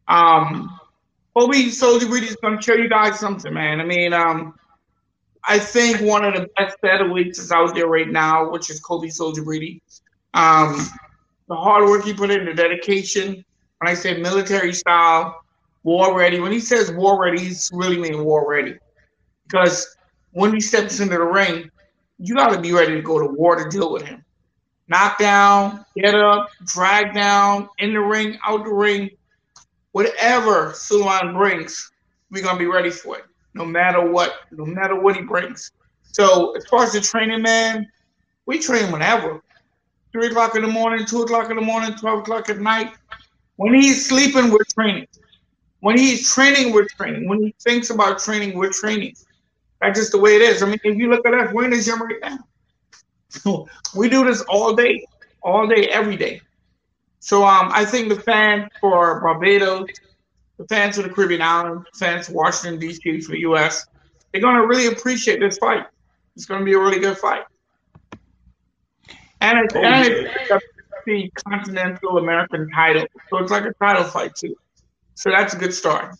Um, 0.09 0.79
Kobe 1.33 1.69
Soldier 1.69 2.07
Breed 2.07 2.23
is 2.23 2.35
going 2.41 2.57
to 2.57 2.61
show 2.61 2.73
you 2.73 2.89
guys 2.89 3.19
something, 3.19 3.53
man. 3.53 3.79
I 3.79 3.85
mean, 3.85 4.11
um, 4.11 4.53
I 5.43 5.59
think 5.59 6.01
one 6.01 6.23
of 6.23 6.33
the 6.35 6.47
best 6.57 6.77
featherweights 6.83 7.39
is 7.39 7.51
out 7.51 7.73
there 7.73 7.87
right 7.87 8.09
now, 8.09 8.49
which 8.51 8.69
is 8.69 8.79
Kobe 8.79 9.09
Soldier 9.09 9.41
Breedy. 9.43 9.81
Um, 10.33 10.87
the 11.47 11.55
hard 11.55 11.85
work 11.85 12.05
he 12.05 12.13
put 12.13 12.29
in, 12.29 12.45
the 12.45 12.53
dedication. 12.53 13.43
When 13.79 13.89
I 13.89 13.93
say 13.93 14.17
military 14.17 14.73
style, 14.73 15.43
war 15.83 16.17
ready. 16.17 16.39
When 16.39 16.51
he 16.51 16.59
says 16.59 16.91
war 16.91 17.21
ready, 17.21 17.39
he's 17.39 17.69
really 17.73 17.97
mean 17.97 18.23
war 18.23 18.47
ready. 18.49 18.77
Because 19.47 19.97
when 20.31 20.53
he 20.53 20.61
steps 20.61 20.99
into 20.99 21.17
the 21.17 21.23
ring, 21.23 21.69
you 22.19 22.35
got 22.35 22.53
to 22.53 22.61
be 22.61 22.71
ready 22.71 22.93
to 22.93 23.01
go 23.01 23.19
to 23.19 23.25
war 23.25 23.55
to 23.55 23.69
deal 23.69 23.91
with 23.91 24.03
him. 24.03 24.23
Knock 24.87 25.17
down, 25.17 25.85
get 25.95 26.13
up, 26.13 26.49
drag 26.65 27.13
down, 27.13 27.69
in 27.79 27.93
the 27.93 27.99
ring, 27.99 28.37
out 28.45 28.63
the 28.63 28.73
ring, 28.73 29.09
whatever 29.91 30.73
Sulaiman 30.75 31.33
brings, 31.33 31.91
we're 32.29 32.43
gonna 32.43 32.59
be 32.59 32.65
ready 32.65 32.89
for 32.89 33.17
it, 33.17 33.25
no 33.53 33.65
matter 33.65 34.09
what, 34.09 34.33
no 34.51 34.65
matter 34.65 34.99
what 34.99 35.15
he 35.15 35.21
brings. 35.21 35.71
So 36.03 36.51
as 36.55 36.65
far 36.67 36.83
as 36.83 36.93
the 36.93 37.01
training, 37.01 37.41
man, 37.41 37.87
we 38.45 38.59
train 38.59 38.91
whenever. 38.91 39.41
Three 40.11 40.27
o'clock 40.27 40.55
in 40.55 40.61
the 40.61 40.67
morning, 40.67 41.05
two 41.05 41.21
o'clock 41.21 41.49
in 41.49 41.55
the 41.55 41.61
morning, 41.61 41.93
twelve 41.95 42.19
o'clock 42.19 42.49
at 42.49 42.59
night. 42.59 42.93
When 43.55 43.73
he's 43.73 44.07
sleeping, 44.07 44.49
we're 44.51 44.65
training. 44.73 45.07
When 45.79 45.97
he's 45.97 46.33
training, 46.33 46.73
we're 46.73 46.87
training. 46.97 47.27
When 47.27 47.41
he 47.41 47.55
thinks 47.61 47.89
about 47.89 48.19
training, 48.19 48.57
we're 48.57 48.71
training. 48.71 49.15
That's 49.81 49.97
just 49.97 50.11
the 50.11 50.19
way 50.19 50.35
it 50.35 50.41
is. 50.41 50.61
I 50.61 50.67
mean, 50.67 50.79
if 50.83 50.97
you 50.97 51.09
look 51.09 51.25
at 51.25 51.33
us, 51.33 51.53
we're 51.53 51.65
in 51.65 51.71
the 51.71 51.81
gym 51.81 52.01
right 52.01 52.19
now. 52.21 53.65
we 53.95 54.09
do 54.09 54.25
this 54.25 54.41
all 54.41 54.75
day, 54.75 55.05
all 55.41 55.67
day, 55.67 55.87
every 55.87 56.17
day. 56.17 56.41
So 57.19 57.43
um, 57.43 57.69
I 57.71 57.85
think 57.85 58.09
the 58.09 58.19
fan 58.19 58.67
for 58.79 59.21
Barbados, 59.21 59.87
fans 60.69 60.97
of 60.97 61.03
the 61.03 61.09
Caribbean 61.09 61.41
islands, 61.41 61.87
fans 61.95 62.29
of 62.29 62.35
Washington 62.35 62.79
D.C. 62.79 63.21
for 63.21 63.31
the 63.31 63.39
U.S., 63.39 63.85
they're 64.31 64.41
gonna 64.41 64.65
really 64.65 64.87
appreciate 64.87 65.39
this 65.39 65.57
fight. 65.57 65.85
It's 66.35 66.45
gonna 66.45 66.65
be 66.65 66.73
a 66.73 66.79
really 66.79 66.99
good 66.99 67.17
fight, 67.17 67.43
and 69.41 69.59
it's, 69.59 69.75
Oh, 69.75 69.83
and 69.83 70.07
it's 70.07 70.65
the 71.05 71.31
Continental 71.47 72.17
American 72.17 72.69
title, 72.69 73.05
so 73.29 73.37
it's 73.39 73.51
like 73.51 73.65
a 73.65 73.73
title 73.73 74.03
fight 74.03 74.35
too. 74.35 74.55
So 75.15 75.29
that's 75.31 75.53
a 75.53 75.57
good 75.57 75.73
start. 75.73 76.15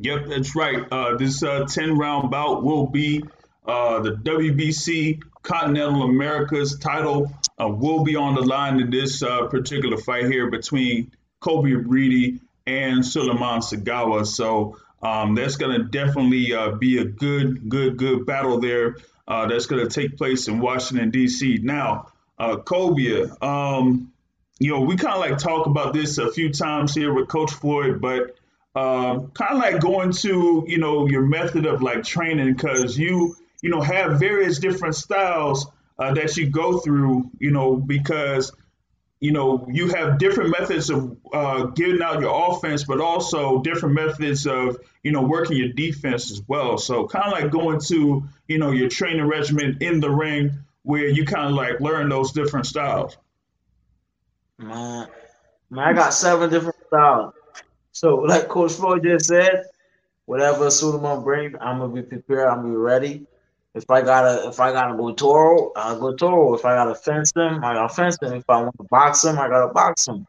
Yep, 0.00 0.26
that's 0.28 0.54
right. 0.54 0.86
Uh, 0.92 1.16
this 1.16 1.42
uh, 1.42 1.64
10 1.64 1.96
round 1.96 2.30
bout 2.30 2.62
will 2.62 2.86
be 2.86 3.24
uh, 3.66 4.00
the 4.00 4.12
WBC 4.12 5.20
Continental 5.42 6.02
Americas 6.02 6.78
title 6.78 7.32
uh, 7.60 7.68
will 7.68 8.04
be 8.04 8.16
on 8.16 8.34
the 8.34 8.42
line 8.42 8.80
in 8.80 8.90
this 8.90 9.22
uh, 9.22 9.46
particular 9.48 9.96
fight 9.96 10.26
here 10.26 10.50
between 10.50 11.10
Kobe 11.40 11.70
Breedy 11.70 12.40
and 12.68 13.04
Sulaiman 13.04 13.60
Segawa. 13.60 14.26
So 14.26 14.76
um, 15.02 15.34
that's 15.34 15.56
going 15.56 15.80
to 15.80 15.84
definitely 15.86 16.52
uh, 16.52 16.72
be 16.72 16.98
a 16.98 17.04
good, 17.04 17.68
good, 17.68 17.96
good 17.96 18.26
battle 18.26 18.60
there. 18.60 18.96
Uh, 19.26 19.46
that's 19.46 19.66
going 19.66 19.86
to 19.86 19.90
take 19.90 20.16
place 20.16 20.48
in 20.48 20.58
Washington 20.58 21.10
D.C. 21.10 21.60
Now, 21.62 22.08
uh, 22.38 22.56
Kobe, 22.56 23.26
um, 23.42 24.12
you 24.58 24.70
know, 24.70 24.80
we 24.80 24.96
kind 24.96 25.14
of 25.14 25.20
like 25.20 25.38
talk 25.38 25.66
about 25.66 25.92
this 25.92 26.18
a 26.18 26.30
few 26.32 26.52
times 26.52 26.94
here 26.94 27.12
with 27.12 27.28
Coach 27.28 27.52
Floyd, 27.52 28.00
but 28.00 28.36
um, 28.74 29.30
kind 29.32 29.52
of 29.52 29.58
like 29.58 29.80
going 29.80 30.12
to 30.12 30.64
you 30.68 30.78
know 30.78 31.08
your 31.08 31.22
method 31.22 31.66
of 31.66 31.82
like 31.82 32.04
training 32.04 32.54
because 32.54 32.96
you 32.96 33.36
you 33.60 33.70
know 33.70 33.80
have 33.80 34.20
various 34.20 34.58
different 34.58 34.94
styles 34.94 35.66
uh, 35.98 36.14
that 36.14 36.36
you 36.36 36.48
go 36.48 36.78
through 36.78 37.30
you 37.38 37.50
know 37.50 37.76
because 37.76 38.52
you 39.20 39.32
know 39.32 39.66
you 39.70 39.88
have 39.88 40.18
different 40.18 40.50
methods 40.50 40.90
of 40.90 41.16
uh, 41.32 41.64
getting 41.66 42.02
out 42.02 42.20
your 42.20 42.52
offense 42.52 42.84
but 42.84 43.00
also 43.00 43.60
different 43.62 43.94
methods 43.94 44.46
of 44.46 44.78
you 45.02 45.12
know 45.12 45.22
working 45.22 45.56
your 45.56 45.68
defense 45.72 46.30
as 46.30 46.42
well 46.48 46.78
so 46.78 47.06
kind 47.06 47.26
of 47.26 47.32
like 47.32 47.50
going 47.50 47.80
to 47.80 48.22
you 48.46 48.58
know 48.58 48.70
your 48.70 48.88
training 48.88 49.26
regimen 49.26 49.76
in 49.80 50.00
the 50.00 50.10
ring 50.10 50.50
where 50.82 51.08
you 51.08 51.24
kind 51.24 51.46
of 51.46 51.52
like 51.52 51.80
learn 51.80 52.08
those 52.08 52.32
different 52.32 52.66
styles 52.66 53.16
Man, 54.58 55.08
man, 55.70 55.88
I 55.88 55.92
got 55.92 56.12
seven 56.14 56.50
different 56.50 56.76
styles. 56.88 57.34
So, 57.92 58.16
like 58.16 58.48
Coach 58.48 58.72
Floyd 58.72 59.04
just 59.04 59.26
said, 59.26 59.64
whatever 60.26 60.70
Sulaiman 60.70 61.22
brings, 61.22 61.56
I'm 61.60 61.78
gonna 61.78 61.92
be 61.92 62.02
prepared. 62.02 62.48
I'm 62.48 62.62
gonna 62.62 62.70
be 62.70 62.76
ready. 62.76 63.26
If 63.78 63.88
I 63.90 64.02
gotta, 64.02 64.48
if 64.48 64.58
I 64.58 64.72
gotta 64.72 64.96
go 64.96 65.12
Toro, 65.12 65.70
I'll 65.76 66.00
go 66.00 66.14
Toro. 66.16 66.54
If 66.54 66.64
I 66.64 66.74
gotta 66.74 66.96
fence 66.96 67.30
them, 67.32 67.64
I 67.64 67.74
gotta 67.74 67.94
fence 67.94 68.18
them. 68.18 68.32
If 68.34 68.44
I 68.48 68.60
want 68.60 68.76
to 68.78 68.86
box 68.90 69.22
them, 69.22 69.38
I 69.38 69.48
gotta 69.48 69.72
box 69.72 70.06
them. 70.06 70.26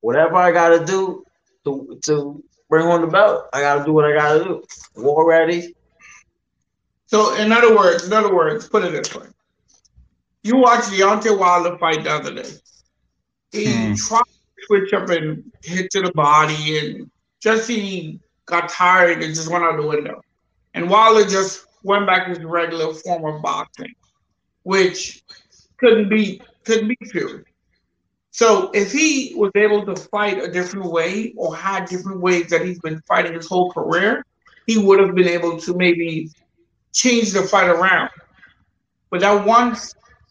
Whatever 0.00 0.36
I 0.36 0.52
gotta 0.52 0.84
do 0.84 1.24
to 1.64 1.98
to 2.06 2.42
bring 2.70 2.86
on 2.86 3.00
the 3.00 3.08
belt, 3.08 3.48
I 3.52 3.60
gotta 3.60 3.84
do 3.84 3.92
what 3.92 4.04
I 4.04 4.12
gotta 4.12 4.44
do. 4.44 4.62
War 4.94 5.28
ready. 5.28 5.74
So 7.06 7.34
in 7.34 7.50
other 7.50 7.74
words, 7.74 8.06
in 8.06 8.12
other 8.12 8.32
words, 8.34 8.68
put 8.68 8.84
it 8.84 8.92
this 8.92 9.14
way. 9.14 9.26
You 10.44 10.56
watched 10.56 10.90
Deontay 10.90 11.36
Wilder 11.36 11.76
fight 11.78 12.04
the 12.04 12.12
other 12.12 12.34
day. 12.34 12.50
He 13.50 13.66
Hmm. 13.66 13.94
tried 13.94 14.22
to 14.22 14.66
switch 14.66 14.92
up 14.92 15.08
and 15.10 15.42
hit 15.62 15.90
to 15.90 16.02
the 16.02 16.12
body 16.12 16.78
and 16.78 17.10
Jesse 17.40 17.80
he 17.80 18.20
got 18.46 18.68
tired 18.68 19.22
and 19.22 19.34
just 19.34 19.50
went 19.50 19.64
out 19.64 19.76
the 19.76 19.86
window. 19.86 20.20
And 20.74 20.88
Wilder 20.88 21.28
just 21.28 21.66
went 21.82 22.06
back 22.06 22.26
to 22.26 22.30
his 22.30 22.44
regular 22.44 22.92
form 22.94 23.36
of 23.36 23.42
boxing, 23.42 23.94
which 24.62 25.22
couldn't 25.78 26.08
be 26.08 26.40
couldn't 26.64 26.88
beat 26.88 27.10
Fury. 27.10 27.44
So 28.30 28.70
if 28.72 28.92
he 28.92 29.34
was 29.36 29.50
able 29.54 29.84
to 29.84 29.94
fight 29.94 30.42
a 30.42 30.50
different 30.50 30.90
way 30.90 31.34
or 31.36 31.54
had 31.54 31.84
different 31.84 32.20
ways 32.20 32.48
that 32.48 32.64
he's 32.64 32.78
been 32.78 33.00
fighting 33.06 33.34
his 33.34 33.46
whole 33.46 33.70
career, 33.70 34.24
he 34.66 34.78
would 34.78 35.00
have 35.00 35.14
been 35.14 35.28
able 35.28 35.58
to 35.60 35.74
maybe 35.74 36.30
change 36.94 37.32
the 37.32 37.42
fight 37.42 37.68
around. 37.68 38.10
But 39.10 39.20
that 39.20 39.46
one 39.46 39.76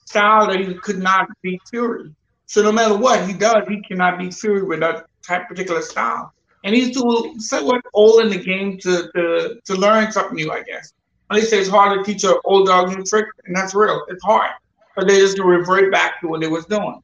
style 0.06 0.48
that 0.48 0.60
he 0.60 0.74
could 0.74 0.98
not 0.98 1.28
beat 1.44 1.62
Fury. 1.70 2.14
So 2.48 2.64
no 2.64 2.72
matter 2.72 2.98
what 2.98 3.28
he 3.28 3.34
does, 3.34 3.64
he 3.68 3.82
cannot 3.82 4.18
beat 4.18 4.34
Fury 4.34 4.64
with 4.64 4.80
that 4.80 5.06
type 5.26 5.48
particular 5.48 5.82
style. 5.82 6.34
And 6.64 6.76
he's 6.76 6.96
too 6.96 7.36
somewhat 7.38 7.82
old 7.94 8.22
in 8.22 8.30
the 8.30 8.38
game 8.38 8.78
to, 8.80 9.12
to, 9.16 9.62
to 9.64 9.76
learn 9.76 10.12
something 10.12 10.36
new, 10.36 10.52
I 10.52 10.64
guess. 10.64 10.94
At 11.32 11.36
least 11.36 11.54
it's 11.54 11.70
hard 11.70 11.98
to 11.98 12.04
teach 12.04 12.26
an 12.26 12.36
old 12.44 12.67
dog 12.67 12.89
new 12.89 13.06
trick, 13.06 13.26
and 13.46 13.56
that's 13.56 13.74
real. 13.74 14.04
It's 14.10 14.22
hard. 14.22 14.52
But 14.98 15.08
they 15.08 15.17
just 15.17 15.39
revert 15.39 15.89
back 15.89 16.20
to 16.20 16.28
what 16.28 16.41
they 16.41 16.48
was 16.48 16.65
doing. 16.65 17.02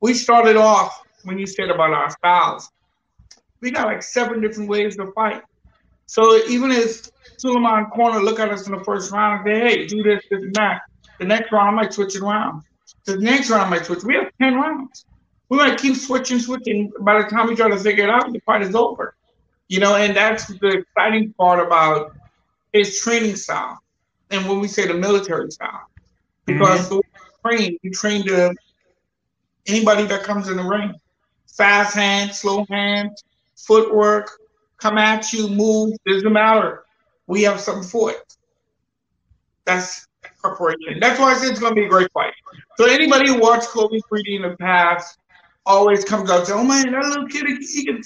We 0.00 0.12
started 0.12 0.56
off 0.56 1.04
when 1.22 1.38
you 1.38 1.46
said 1.46 1.70
about 1.70 1.92
our 1.92 2.10
styles. 2.10 2.68
We 3.60 3.70
got 3.70 3.86
like 3.86 4.02
seven 4.02 4.40
different 4.40 4.68
ways 4.68 4.96
to 4.96 5.12
fight. 5.12 5.42
So 6.06 6.44
even 6.48 6.72
if 6.72 7.10
Sulaiman 7.36 7.86
Corner 7.86 8.18
look 8.18 8.40
at 8.40 8.48
us 8.48 8.66
in 8.66 8.74
the 8.74 8.82
first 8.82 9.12
round 9.12 9.46
and 9.46 9.62
say, 9.62 9.68
hey, 9.68 9.86
do 9.86 10.02
this, 10.02 10.20
this, 10.28 10.42
and 10.42 10.54
that, 10.56 10.80
The 11.20 11.26
next 11.26 11.52
round, 11.52 11.68
I 11.68 11.82
might 11.82 11.92
switch 11.92 12.16
it 12.16 12.22
around. 12.22 12.64
The 13.04 13.18
next 13.18 13.50
round, 13.50 13.62
I 13.62 13.70
might 13.70 13.86
switch. 13.86 14.02
We 14.02 14.14
have 14.14 14.32
10 14.42 14.56
rounds. 14.56 15.04
We 15.48 15.58
might 15.58 15.78
keep 15.78 15.94
switching, 15.94 16.40
switching. 16.40 16.90
By 17.02 17.22
the 17.22 17.28
time 17.28 17.46
we 17.46 17.54
try 17.54 17.68
to 17.68 17.78
figure 17.78 18.02
it 18.02 18.10
out, 18.10 18.32
the 18.32 18.40
fight 18.40 18.62
is 18.62 18.74
over. 18.74 19.14
You 19.68 19.78
know, 19.78 19.94
and 19.94 20.16
that's 20.16 20.48
the 20.48 20.78
exciting 20.78 21.32
part 21.34 21.64
about 21.64 22.16
his 22.72 23.00
training 23.00 23.36
style. 23.36 23.78
And 24.30 24.48
when 24.48 24.60
we 24.60 24.68
say 24.68 24.86
the 24.86 24.94
military 24.94 25.50
style, 25.50 25.86
because 26.46 26.88
mm-hmm. 26.88 26.94
the 26.94 26.96
way 26.96 27.02
you 27.02 27.58
train, 27.58 27.78
you 27.82 27.90
train 27.90 28.26
to 28.26 28.54
anybody 29.66 30.04
that 30.04 30.22
comes 30.22 30.48
in 30.48 30.56
the 30.56 30.62
ring. 30.62 30.94
Fast 31.48 31.94
hand, 31.94 32.32
slow 32.32 32.64
hand, 32.70 33.10
footwork, 33.56 34.30
come 34.78 34.98
at 34.98 35.32
you, 35.32 35.48
move, 35.48 35.94
doesn't 36.06 36.32
matter. 36.32 36.84
We 37.26 37.42
have 37.42 37.60
something 37.60 37.88
for 37.88 38.10
it. 38.12 38.36
That's 39.64 40.06
preparation. 40.38 40.98
That's 41.00 41.20
why 41.20 41.32
I 41.32 41.34
said 41.34 41.50
it's 41.50 41.60
going 41.60 41.74
to 41.74 41.80
be 41.80 41.86
a 41.86 41.88
great 41.88 42.10
fight. 42.12 42.32
So 42.76 42.86
anybody 42.86 43.28
who 43.28 43.38
watched 43.38 43.68
Kobe 43.68 44.00
Breedy 44.10 44.36
in 44.36 44.42
the 44.42 44.56
past 44.56 45.18
always 45.66 46.04
comes 46.04 46.30
out 46.30 46.38
and 46.38 46.46
says, 46.46 46.56
"Oh 46.56 46.64
man, 46.64 46.92
that 46.92 47.04
little 47.04 47.28
kid, 47.28 47.46
he 47.46 47.84
can," 47.84 48.02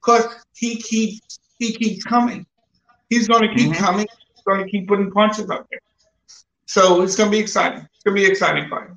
because 0.00 0.26
he 0.54 0.76
keeps 0.76 1.38
he 1.58 1.72
keeps 1.72 2.04
coming. 2.04 2.46
He's 3.12 3.28
going 3.28 3.42
to 3.48 3.54
keep 3.54 3.70
Mhm. 3.72 3.76
coming. 3.76 4.06
He's 4.34 4.42
going 4.44 4.64
to 4.64 4.70
keep 4.70 4.88
putting 4.88 5.10
punches 5.10 5.50
up 5.50 5.68
there. 5.70 5.80
So 6.66 7.02
it's 7.02 7.14
going 7.16 7.30
to 7.30 7.36
be 7.36 7.40
exciting. 7.42 7.86
It's 7.94 8.02
going 8.04 8.16
to 8.16 8.20
be 8.22 8.24
an 8.24 8.30
exciting 8.30 8.68
fight. 8.70 8.88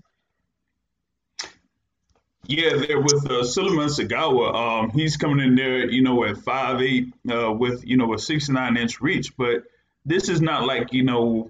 Yeah, 2.48 2.76
there 2.78 3.02
with 3.02 3.30
uh, 3.30 3.44
Sulaiman 3.44 3.88
Segawa. 3.90 4.54
Um, 4.56 4.92
he's 4.92 5.18
coming 5.18 5.46
in 5.46 5.56
there, 5.56 5.90
you 5.90 6.04
know, 6.04 6.24
at 6.26 6.38
five 6.38 6.80
eight, 6.82 7.12
uh, 7.30 7.52
with 7.52 7.84
you 7.86 7.98
know 7.98 8.14
a 8.14 8.20
sixty 8.20 8.54
nine 8.54 8.78
inch 8.78 9.02
reach. 9.02 9.36
But 9.36 9.64
this 10.06 10.30
is 10.30 10.42
not 10.42 10.66
like 10.66 10.94
you 10.94 11.04
know 11.04 11.50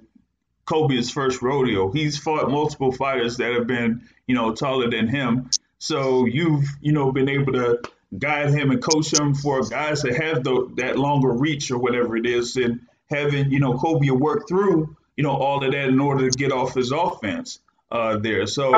Kobe's 0.66 1.12
first 1.12 1.42
rodeo. 1.42 1.92
He's 1.92 2.18
fought 2.18 2.50
multiple 2.50 2.92
fighters 2.94 3.36
that 3.38 3.52
have 3.54 3.68
been 3.68 4.08
you 4.28 4.36
know 4.36 4.56
taller 4.56 4.90
than 4.90 5.08
him. 5.08 5.50
So 5.80 6.26
you've 6.26 6.66
you 6.82 6.94
know 6.94 7.12
been 7.12 7.28
able 7.30 7.52
to 7.54 7.82
guide 8.20 8.50
him 8.52 8.72
and 8.72 8.82
coach 8.82 9.14
him 9.14 9.34
for 9.34 9.62
guys 9.64 10.02
that 10.04 10.16
have 10.16 10.44
the, 10.44 10.70
that 10.78 10.98
longer 10.98 11.32
reach 11.32 11.72
or 11.72 11.78
whatever 11.78 12.16
it 12.18 12.26
is, 12.26 12.56
and 12.56 12.80
having 13.10 13.52
you 13.52 13.60
know 13.60 13.78
Kobe 13.78 14.10
work 14.10 14.48
through 14.48 14.96
you 15.18 15.24
know 15.24 15.32
all 15.36 15.64
of 15.64 15.72
that 15.72 15.88
in 15.90 16.00
order 16.00 16.30
to 16.30 16.38
get 16.38 16.52
off 16.52 16.74
his 16.74 16.92
offense 16.92 17.60
uh, 17.92 18.18
there. 18.18 18.46
So 18.48 18.72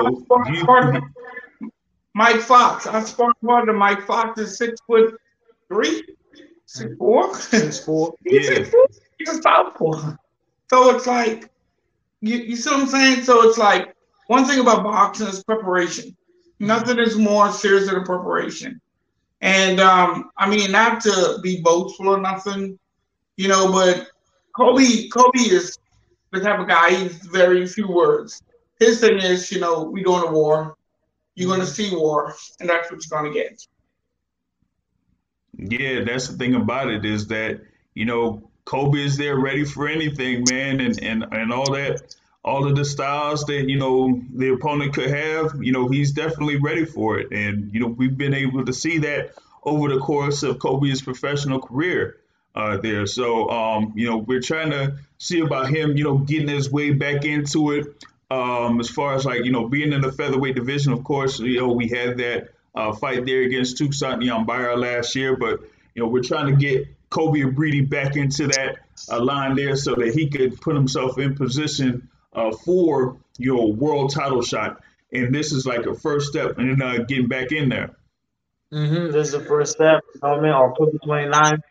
do 0.45 0.53
you, 0.53 1.01
Mike 2.13 2.41
Fox. 2.41 2.87
I 2.87 3.03
sparred 3.03 3.35
hard 3.45 3.67
to 3.67 3.73
Mike 3.73 4.01
Fox 4.05 4.39
is 4.39 4.57
six 4.57 4.79
foot 4.81 5.15
three, 5.67 6.03
six 6.65 6.95
four. 6.97 7.35
Six. 7.35 7.85
He's 8.25 8.49
Yeah. 8.49 8.55
six 8.55 8.69
foot. 8.69 8.91
He's 9.19 9.29
a 9.29 9.41
southpaw. 9.41 10.15
So 10.69 10.95
it's 10.95 11.07
like 11.07 11.49
you, 12.21 12.37
you 12.37 12.55
see 12.55 12.69
what 12.71 12.81
I'm 12.81 12.87
saying? 12.87 13.23
So 13.23 13.47
it's 13.47 13.57
like 13.57 13.95
one 14.27 14.45
thing 14.45 14.59
about 14.59 14.83
boxing 14.83 15.27
is 15.27 15.43
preparation. 15.43 16.15
Nothing 16.59 16.99
is 16.99 17.15
more 17.15 17.51
serious 17.51 17.89
than 17.89 18.03
preparation. 18.03 18.81
And 19.41 19.79
um, 19.79 20.31
I 20.37 20.49
mean, 20.49 20.71
not 20.71 21.01
to 21.01 21.39
be 21.43 21.61
boastful 21.61 22.09
or 22.09 22.19
nothing, 22.19 22.77
you 23.35 23.47
know, 23.47 23.71
but 23.71 24.07
Kobe, 24.55 25.07
Kobe 25.09 25.39
is 25.39 25.77
the 26.31 26.39
type 26.39 26.59
of 26.59 26.67
guy. 26.67 26.95
He's 26.95 27.17
very 27.17 27.65
few 27.67 27.87
words. 27.87 28.41
His 28.79 28.99
thing 28.99 29.17
is, 29.17 29.51
you 29.51 29.59
know, 29.59 29.83
we 29.83 30.03
going 30.03 30.25
to 30.25 30.31
war. 30.31 30.75
You're 31.35 31.47
going 31.47 31.59
to 31.59 31.67
see 31.67 31.95
war, 31.95 32.33
and 32.59 32.67
that's 32.67 32.91
what 32.91 32.99
you're 33.05 33.21
going 33.21 33.31
to 33.31 33.39
get. 33.39 33.67
Yeah, 35.57 36.03
that's 36.03 36.27
the 36.27 36.37
thing 36.37 36.55
about 36.55 36.89
it 36.89 37.05
is 37.05 37.27
that 37.27 37.61
you 37.93 38.05
know 38.05 38.49
Kobe 38.65 39.03
is 39.03 39.17
there 39.17 39.39
ready 39.39 39.63
for 39.63 39.87
anything, 39.87 40.43
man, 40.49 40.79
and 40.81 41.01
and 41.03 41.25
and 41.31 41.51
all 41.51 41.71
that, 41.73 42.15
all 42.47 42.65
of 42.65 42.75
the 42.77 42.85
styles 42.85 43.43
that 43.45 43.69
you 43.69 43.77
know 43.77 44.21
the 44.33 44.53
opponent 44.53 44.93
could 44.93 45.09
have, 45.09 45.61
you 45.61 45.73
know, 45.73 45.89
he's 45.89 46.13
definitely 46.13 46.55
ready 46.55 46.85
for 46.85 47.19
it, 47.19 47.27
and 47.31 47.73
you 47.73 47.79
know 47.81 47.87
we've 47.87 48.17
been 48.17 48.33
able 48.33 48.65
to 48.65 48.73
see 48.73 48.99
that 48.99 49.33
over 49.63 49.89
the 49.89 49.99
course 49.99 50.43
of 50.43 50.57
Kobe's 50.57 51.01
professional 51.01 51.59
career 51.59 52.17
uh, 52.55 52.77
there. 52.77 53.05
So 53.05 53.49
um, 53.49 53.93
you 53.95 54.09
know 54.09 54.17
we're 54.17 54.41
trying 54.41 54.71
to 54.71 54.97
see 55.17 55.41
about 55.41 55.69
him, 55.69 55.97
you 55.97 56.05
know, 56.05 56.19
getting 56.19 56.47
his 56.47 56.71
way 56.71 56.91
back 56.91 57.25
into 57.25 57.71
it. 57.71 58.05
Um, 58.31 58.79
as 58.79 58.89
far 58.89 59.15
as 59.15 59.25
like 59.25 59.43
you 59.43 59.51
know 59.51 59.67
being 59.67 59.91
in 59.91 59.99
the 59.99 60.11
featherweight 60.11 60.55
division, 60.55 60.93
of 60.93 61.03
course, 61.03 61.39
you 61.39 61.59
know 61.59 61.73
we 61.73 61.89
had 61.89 62.17
that 62.17 62.49
uh, 62.73 62.93
fight 62.93 63.25
there 63.25 63.41
against 63.41 63.77
Tugstsogt 63.77 64.23
Nyambayar 64.23 64.77
last 64.77 65.15
year, 65.15 65.35
but 65.35 65.59
you 65.95 66.01
know 66.01 66.07
we're 66.07 66.23
trying 66.23 66.47
to 66.47 66.55
get 66.55 66.87
Cobia 67.09 67.53
Breedy 67.53 67.87
back 67.87 68.15
into 68.15 68.47
that 68.47 68.77
uh, 69.11 69.21
line 69.21 69.55
there 69.57 69.75
so 69.75 69.95
that 69.95 70.13
he 70.13 70.29
could 70.29 70.61
put 70.61 70.75
himself 70.75 71.17
in 71.17 71.35
position 71.35 72.07
uh, 72.33 72.51
for 72.65 73.17
your 73.37 73.73
world 73.73 74.13
title 74.13 74.41
shot. 74.41 74.81
And 75.13 75.33
this 75.33 75.51
is 75.51 75.65
like 75.65 75.85
a 75.85 75.95
first 75.95 76.27
step 76.27 76.59
in 76.59 76.81
uh, 76.81 76.97
getting 77.07 77.27
back 77.27 77.51
in 77.51 77.69
there. 77.69 77.95
Mm-hmm. 78.73 79.11
This 79.11 79.27
is 79.27 79.31
the 79.31 79.45
first 79.45 79.73
step. 79.73 80.03
You 80.15 80.21
know 80.23 80.29
what 80.29 80.39
I 80.39 80.41
mean? 80.41 80.51
October 80.51 80.97
29th, 81.05 81.61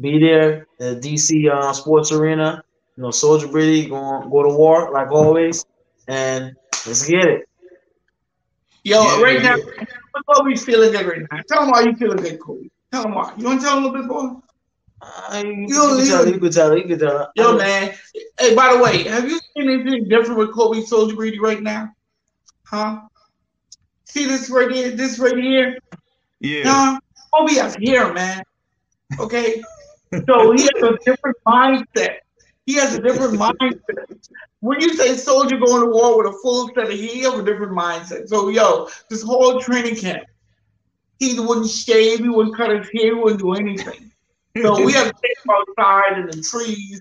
be 0.00 0.18
there 0.20 0.66
at 0.80 1.00
DC 1.00 1.50
uh, 1.50 1.72
Sports 1.72 2.12
Arena. 2.12 2.62
You 2.96 3.02
know, 3.02 3.10
Soldier 3.10 3.48
Breedy 3.48 3.88
going 3.88 4.30
go 4.30 4.42
to 4.42 4.56
war 4.56 4.90
like 4.92 5.10
always, 5.10 5.66
and 6.08 6.54
let's 6.86 7.06
get 7.06 7.26
it. 7.26 7.48
Yo, 8.84 9.02
Yeah, 9.02 9.22
right 9.22 9.42
now, 9.42 9.56
yeah. 9.56 9.84
Kobe's 10.32 10.64
feeling 10.64 10.92
good 10.92 11.06
right 11.06 11.22
now. 11.30 11.40
Tell 11.48 11.64
him 11.64 11.70
why 11.70 11.82
you 11.82 11.94
feeling 11.96 12.18
good, 12.18 12.40
Kobe. 12.40 12.68
Tell 12.92 13.04
him 13.04 13.14
why. 13.14 13.34
You 13.36 13.44
want 13.44 13.60
to 13.60 13.66
tell 13.66 13.76
him 13.76 13.84
a 13.84 13.86
little 13.88 14.02
bit 14.02 14.08
more? 14.08 14.42
Uh, 15.00 15.42
you, 15.44 15.52
you, 15.52 15.68
don't 15.68 15.98
can 15.98 16.06
tell, 16.06 16.22
even- 16.22 16.34
you 16.34 16.40
can 16.40 16.52
tell, 16.52 16.76
you 16.76 16.84
can 16.84 16.98
tell. 16.98 17.30
Yo, 17.36 17.56
man. 17.56 17.94
Hey, 18.38 18.54
by 18.54 18.74
the 18.74 18.82
way, 18.82 19.04
have 19.04 19.28
you 19.28 19.38
seen 19.54 19.68
anything 19.70 20.08
different 20.08 20.38
with 20.38 20.52
Kobe 20.52 20.80
Soldier 20.82 21.14
Breedy 21.16 21.38
right 21.38 21.62
now? 21.62 21.90
Huh? 22.64 23.00
See 24.04 24.24
this 24.26 24.48
right 24.50 24.70
here? 24.70 24.90
This 24.92 25.18
right 25.18 25.36
here? 25.36 25.78
Yeah. 26.40 26.62
Nah, 26.64 26.98
Kobe 27.34 27.54
has 27.54 27.76
hair, 27.76 28.12
man. 28.12 28.42
Okay? 29.20 29.62
so 30.26 30.52
he 30.52 30.62
has 30.62 30.82
a 30.82 30.96
different 31.04 31.36
mindset. 31.46 32.16
He 32.64 32.74
has 32.74 32.94
a 32.94 33.02
different 33.02 33.34
mindset. 33.40 34.18
When 34.60 34.80
you 34.80 34.94
say 34.94 35.16
soldier 35.16 35.58
going 35.58 35.82
to 35.82 35.90
war 35.90 36.18
with 36.18 36.34
a 36.34 36.38
full 36.42 36.68
set 36.68 36.84
of 36.84 36.88
hair, 36.88 36.96
he 36.96 37.20
has 37.20 37.34
a 37.34 37.42
different 37.44 37.72
mindset. 37.72 38.28
So, 38.28 38.48
yo, 38.48 38.88
this 39.10 39.22
whole 39.22 39.60
training 39.60 39.96
camp, 39.96 40.24
he 41.18 41.38
wouldn't 41.38 41.68
shave, 41.68 42.20
he 42.20 42.28
wouldn't 42.28 42.56
cut 42.56 42.70
his 42.70 42.88
hair, 42.92 43.06
he 43.06 43.12
wouldn't 43.12 43.40
do 43.40 43.52
anything. 43.54 44.10
So 44.62 44.82
we 44.84 44.92
have 44.92 45.08
to 45.08 45.14
take 45.22 45.36
outside 45.50 46.18
in 46.18 46.26
the 46.26 46.42
trees, 46.42 47.00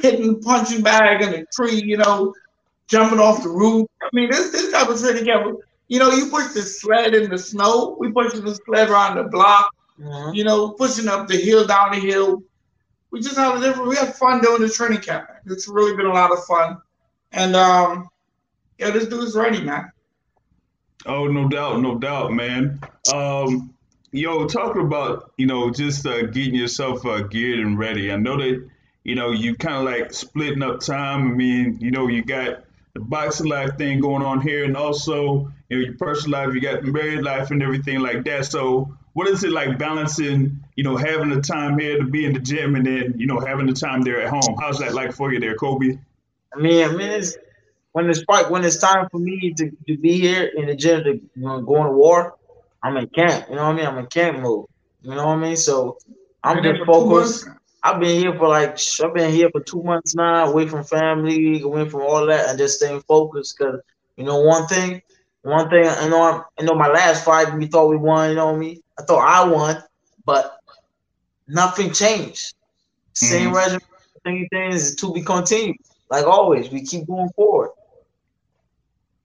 hitting 0.00 0.34
the 0.34 0.40
punching 0.40 0.82
bag 0.82 1.22
in 1.22 1.30
the 1.32 1.46
tree, 1.52 1.82
you 1.82 1.96
know, 1.96 2.34
jumping 2.88 3.18
off 3.18 3.42
the 3.42 3.48
roof. 3.48 3.88
I 4.02 4.08
mean, 4.12 4.30
this 4.30 4.50
this 4.50 4.70
type 4.72 4.88
of 4.88 5.00
training 5.00 5.24
camp, 5.24 5.58
you 5.88 5.98
know, 5.98 6.10
you 6.10 6.26
push 6.26 6.52
the 6.52 6.62
sled 6.62 7.14
in 7.14 7.30
the 7.30 7.38
snow, 7.38 7.96
we 7.98 8.12
pushing 8.12 8.44
the 8.44 8.54
sled 8.66 8.90
around 8.90 9.16
the 9.16 9.24
block, 9.24 9.70
Mhm. 10.00 10.34
you 10.34 10.44
know, 10.44 10.70
pushing 10.70 11.08
up 11.08 11.28
the 11.28 11.36
hill, 11.36 11.66
down 11.66 11.92
the 11.92 12.00
hill. 12.00 12.42
We 13.10 13.20
just 13.20 13.36
have 13.36 13.56
a 13.56 13.60
different. 13.60 13.88
We 13.88 13.96
have 13.96 14.16
fun 14.16 14.40
doing 14.40 14.62
the 14.62 14.68
training 14.68 15.00
camp. 15.00 15.28
It's 15.46 15.68
really 15.68 15.94
been 15.96 16.06
a 16.06 16.12
lot 16.12 16.32
of 16.32 16.44
fun, 16.44 16.78
and 17.32 17.54
um, 17.56 18.08
yeah, 18.78 18.90
this 18.90 19.06
dude's 19.06 19.36
ready, 19.36 19.62
man. 19.62 19.90
Oh, 21.04 21.26
no 21.26 21.48
doubt, 21.48 21.80
no 21.80 21.98
doubt, 21.98 22.32
man. 22.32 22.80
Um, 23.12 23.74
yo, 24.12 24.46
talking 24.46 24.82
about 24.82 25.32
you 25.36 25.46
know 25.46 25.70
just 25.70 26.06
uh, 26.06 26.22
getting 26.26 26.54
yourself 26.54 27.04
uh, 27.04 27.22
geared 27.22 27.58
and 27.58 27.78
ready. 27.78 28.12
I 28.12 28.16
know 28.16 28.36
that 28.36 28.68
you 29.02 29.14
know 29.14 29.32
you 29.32 29.56
kind 29.56 29.76
of 29.76 29.84
like 29.84 30.12
splitting 30.12 30.62
up 30.62 30.80
time. 30.80 31.32
I 31.32 31.34
mean, 31.34 31.78
you 31.80 31.90
know, 31.90 32.06
you 32.06 32.22
got 32.22 32.64
the 32.94 33.00
boxing 33.00 33.46
life 33.46 33.76
thing 33.78 34.00
going 34.00 34.22
on 34.22 34.40
here, 34.40 34.64
and 34.64 34.76
also 34.76 35.50
you 35.68 35.78
know 35.78 35.84
your 35.84 35.94
personal 35.94 36.38
life. 36.38 36.54
You 36.54 36.60
got 36.60 36.84
married 36.84 37.22
life 37.22 37.50
and 37.50 37.62
everything 37.62 38.00
like 38.00 38.24
that. 38.24 38.44
So, 38.44 38.94
what 39.14 39.26
is 39.28 39.42
it 39.42 39.50
like 39.50 39.78
balancing? 39.78 40.60
You 40.76 40.84
know, 40.84 40.96
having 40.96 41.30
the 41.30 41.40
time 41.40 41.78
here 41.78 41.98
to 41.98 42.04
be 42.04 42.24
in 42.24 42.34
the 42.34 42.40
gym, 42.40 42.76
and 42.76 42.86
then 42.86 43.14
you 43.16 43.26
know 43.26 43.40
having 43.40 43.66
the 43.66 43.72
time 43.72 44.02
there 44.02 44.20
at 44.22 44.28
home. 44.28 44.56
How's 44.60 44.78
that 44.78 44.94
like 44.94 45.12
for 45.12 45.32
you 45.32 45.40
there, 45.40 45.56
Kobe? 45.56 45.98
I 46.54 46.60
mean, 46.60 46.84
I 46.84 46.92
mean, 46.92 47.10
it's 47.10 47.36
when 47.92 48.10
it's 48.10 48.22
when 48.26 48.64
it's 48.64 48.78
time 48.78 49.08
for 49.10 49.18
me 49.18 49.54
to, 49.56 49.70
to 49.88 49.96
be 49.96 50.18
here 50.18 50.50
in 50.54 50.66
the 50.66 50.74
gym 50.74 51.04
to 51.04 51.14
you 51.14 51.30
know, 51.36 51.62
go 51.62 51.90
war. 51.90 52.36
I'm 52.82 52.96
in 52.96 53.08
camp. 53.08 53.46
You 53.48 53.56
know 53.56 53.64
what 53.66 53.72
I 53.74 53.76
mean? 53.76 53.86
I'm 53.86 53.98
in 53.98 54.06
camp 54.06 54.38
mode. 54.40 54.66
You 55.02 55.14
know 55.14 55.26
what 55.26 55.38
I 55.38 55.40
mean? 55.40 55.56
So 55.56 55.98
I'm 56.42 56.62
just 56.62 56.80
focused. 56.86 57.46
I've 57.82 58.00
been 58.00 58.18
here 58.18 58.34
for 58.36 58.48
like 58.48 58.78
I've 59.02 59.14
been 59.14 59.30
here 59.32 59.48
for 59.50 59.60
two 59.62 59.82
months 59.82 60.14
now, 60.14 60.46
away 60.50 60.66
from 60.68 60.84
family, 60.84 61.60
away 61.62 61.88
from 61.88 62.02
all 62.02 62.26
that, 62.26 62.48
and 62.48 62.58
just 62.58 62.76
staying 62.78 63.02
focused. 63.08 63.58
Cause 63.58 63.80
you 64.16 64.24
know 64.24 64.40
one 64.40 64.66
thing, 64.66 65.00
one 65.42 65.68
thing 65.70 65.86
I 65.86 66.08
know. 66.08 66.22
I'm, 66.22 66.42
I 66.58 66.62
know 66.62 66.74
my 66.74 66.88
last 66.88 67.24
fight 67.24 67.54
we 67.56 67.66
thought 67.66 67.88
we 67.88 67.96
won. 67.96 68.30
You 68.30 68.36
know 68.36 68.46
what 68.46 68.56
I 68.56 68.58
mean? 68.58 68.80
I 68.98 69.02
thought 69.02 69.26
I 69.26 69.48
won, 69.48 69.76
but 70.24 70.52
nothing 71.48 71.92
changed. 71.92 72.54
Same 73.14 73.52
Mhm. 73.52 73.54
regimen, 73.54 73.80
same 74.26 74.46
things 74.52 74.96
to 74.96 75.12
be 75.12 75.22
continued. 75.22 75.76
Like 76.10 76.26
always, 76.26 76.70
we 76.70 76.84
keep 76.84 77.06
going 77.06 77.30
forward. 77.36 77.70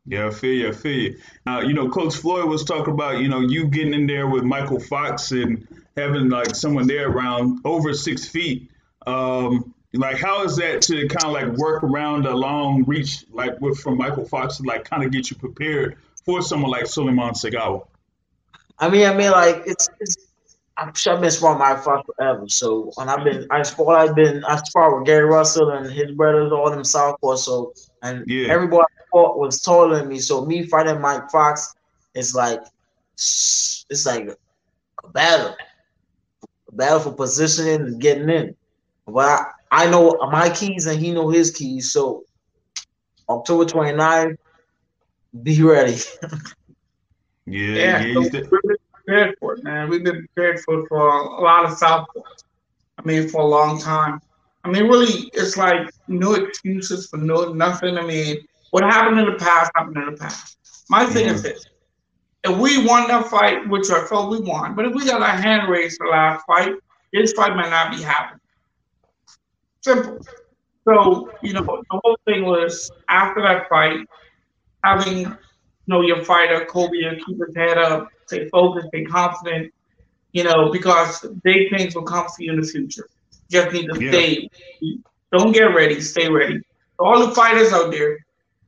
Yeah, 0.07 0.27
I 0.27 0.29
feel 0.29 0.53
you. 0.53 0.69
I 0.69 0.71
feel 0.71 0.97
you. 0.97 1.19
Now, 1.45 1.59
you 1.59 1.73
know, 1.73 1.89
Coach 1.89 2.15
Floyd 2.15 2.47
was 2.47 2.63
talking 2.63 2.93
about, 2.93 3.19
you 3.19 3.27
know, 3.27 3.41
you 3.41 3.67
getting 3.67 3.93
in 3.93 4.07
there 4.07 4.27
with 4.27 4.43
Michael 4.43 4.79
Fox 4.79 5.31
and 5.31 5.67
having 5.97 6.29
like 6.29 6.55
someone 6.55 6.87
there 6.87 7.09
around 7.09 7.59
over 7.65 7.93
six 7.93 8.25
feet. 8.25 8.71
Um, 9.05 9.73
like 9.93 10.17
how 10.17 10.43
is 10.43 10.55
that 10.57 10.81
to 10.83 11.07
kind 11.07 11.25
of 11.25 11.31
like 11.33 11.57
work 11.57 11.83
around 11.83 12.25
a 12.25 12.35
long 12.35 12.83
reach 12.85 13.25
like 13.31 13.59
with 13.59 13.79
from 13.79 13.97
Michael 13.97 14.25
Fox 14.25 14.57
to 14.57 14.63
like 14.63 14.85
kind 14.89 15.03
of 15.03 15.11
get 15.11 15.29
you 15.29 15.35
prepared 15.35 15.97
for 16.23 16.41
someone 16.41 16.71
like 16.71 16.87
Sulaiman 16.87 17.33
Segawa? 17.33 17.85
I 18.79 18.89
mean, 18.89 19.07
I 19.07 19.13
mean, 19.13 19.31
like 19.31 19.63
it's, 19.65 19.89
it's 19.99 20.15
I'm 20.77 20.93
sure 20.93 21.15
I've 21.15 21.21
been 21.21 21.31
sparring 21.31 21.59
my 21.59 21.75
Fox 21.75 22.07
forever. 22.15 22.47
So 22.47 22.91
when 22.95 23.09
I've 23.09 23.23
been, 23.25 23.47
I 23.49 23.63
spar, 23.63 23.97
I've 23.97 24.15
been, 24.15 24.43
I 24.45 24.55
sparred 24.57 24.99
with 24.99 25.07
Gary 25.07 25.25
Russell 25.25 25.71
and 25.71 25.91
his 25.91 26.11
brothers, 26.11 26.51
all 26.51 26.69
them 26.69 26.83
southpaw. 26.83 27.35
So 27.35 27.73
and 28.03 28.23
Yeah. 28.27 28.53
everybody 28.53 28.85
I 29.07 29.17
fought 29.17 29.37
was 29.37 29.61
taller 29.61 29.99
than 29.99 30.09
me. 30.09 30.19
So 30.19 30.45
me 30.45 30.63
fighting 30.63 31.01
Mike 31.01 31.29
Fox 31.29 31.75
is 32.13 32.35
like, 32.35 32.61
it's 33.15 34.05
like 34.05 34.29
a 35.03 35.07
battle, 35.09 35.55
a 36.67 36.75
battle 36.75 36.99
for 36.99 37.13
positioning 37.13 37.81
and 37.81 38.01
getting 38.01 38.29
in. 38.29 38.55
But 39.05 39.25
I, 39.71 39.85
I 39.85 39.89
know 39.89 40.17
my 40.31 40.49
keys 40.49 40.85
and 40.85 40.99
he 40.99 41.11
know 41.11 41.29
his 41.29 41.51
keys. 41.51 41.91
So 41.91 42.23
October 43.29 43.65
29th, 43.65 44.37
be 45.43 45.61
ready. 45.61 45.97
Yeah, 47.49 47.75
Yeah, 47.75 48.05
yeah, 48.05 48.13
so 48.13 48.19
we've 48.19 48.31
been 48.31 48.77
prepared 48.93 49.35
for 49.39 49.53
it, 49.53 49.63
man. 49.63 49.89
We've 49.89 50.03
been 50.03 50.27
prepared 50.27 50.59
for 50.59 50.81
it 50.81 50.87
for 50.89 51.07
a 51.07 51.41
lot 51.41 51.63
of 51.63 51.71
southpaws. 51.71 52.43
I 52.97 53.03
mean, 53.05 53.29
for 53.29 53.41
a 53.41 53.45
long 53.45 53.79
time. 53.79 54.19
I 54.65 54.69
mean, 54.69 54.83
really, 54.83 55.29
it's 55.33 55.55
like 55.55 55.89
no 56.09 56.33
excuses 56.33 57.07
for 57.07 57.15
no 57.15 57.53
nothing. 57.53 57.97
I 57.97 58.05
mean, 58.05 58.45
what 58.71 58.83
happened 58.83 59.19
in 59.19 59.25
the 59.25 59.37
past 59.37 59.71
happened 59.75 59.97
in 59.97 60.05
the 60.05 60.17
past. 60.17 60.57
My 60.89 61.05
thing 61.05 61.27
is 61.27 61.43
this: 61.43 61.65
if 62.43 62.57
we 62.57 62.85
won 62.85 63.07
that 63.07 63.27
fight, 63.27 63.67
which 63.67 63.89
I 63.89 64.05
felt 64.05 64.29
we 64.31 64.39
won, 64.39 64.75
but 64.75 64.85
if 64.85 64.93
we 64.93 65.05
got 65.05 65.21
our 65.21 65.27
hand 65.27 65.69
raised 65.69 65.97
for 65.97 66.07
the 66.07 66.11
last 66.11 66.43
fight, 66.45 66.73
this 67.13 67.33
fight 67.33 67.55
might 67.55 67.69
not 67.69 67.95
be 67.95 68.01
happening. 68.01 68.39
Simple. 69.83 70.19
So, 70.87 71.31
you 71.43 71.53
know, 71.53 71.65
the 71.65 71.99
whole 72.03 72.17
thing 72.25 72.45
was 72.45 72.89
after 73.09 73.41
that 73.41 73.67
fight, 73.67 74.05
having 74.83 75.17
you 75.19 75.37
know 75.87 76.01
your 76.01 76.23
fighter 76.23 76.65
Kobe 76.65 76.97
keep 77.25 77.37
his 77.45 77.55
head 77.55 77.77
up, 77.77 78.07
stay 78.27 78.47
focused, 78.49 78.87
stay 78.87 79.03
confident, 79.03 79.71
you 80.31 80.43
know, 80.43 80.71
because 80.71 81.25
big 81.43 81.69
things 81.75 81.95
will 81.95 82.03
come 82.03 82.25
for 82.27 82.41
you 82.41 82.53
in 82.53 82.61
the 82.61 82.67
future. 82.67 83.07
Just 83.51 83.73
need 83.73 83.87
to 83.87 83.99
Yeah. 83.99 84.11
stay. 84.11 84.49
Don't 85.31 85.51
get 85.51 85.75
ready, 85.75 85.99
stay 85.99 86.29
ready. 86.29 86.61
All 86.99 87.27
the 87.27 87.35
fighters 87.35 87.73
out 87.73 87.91
there, 87.91 88.17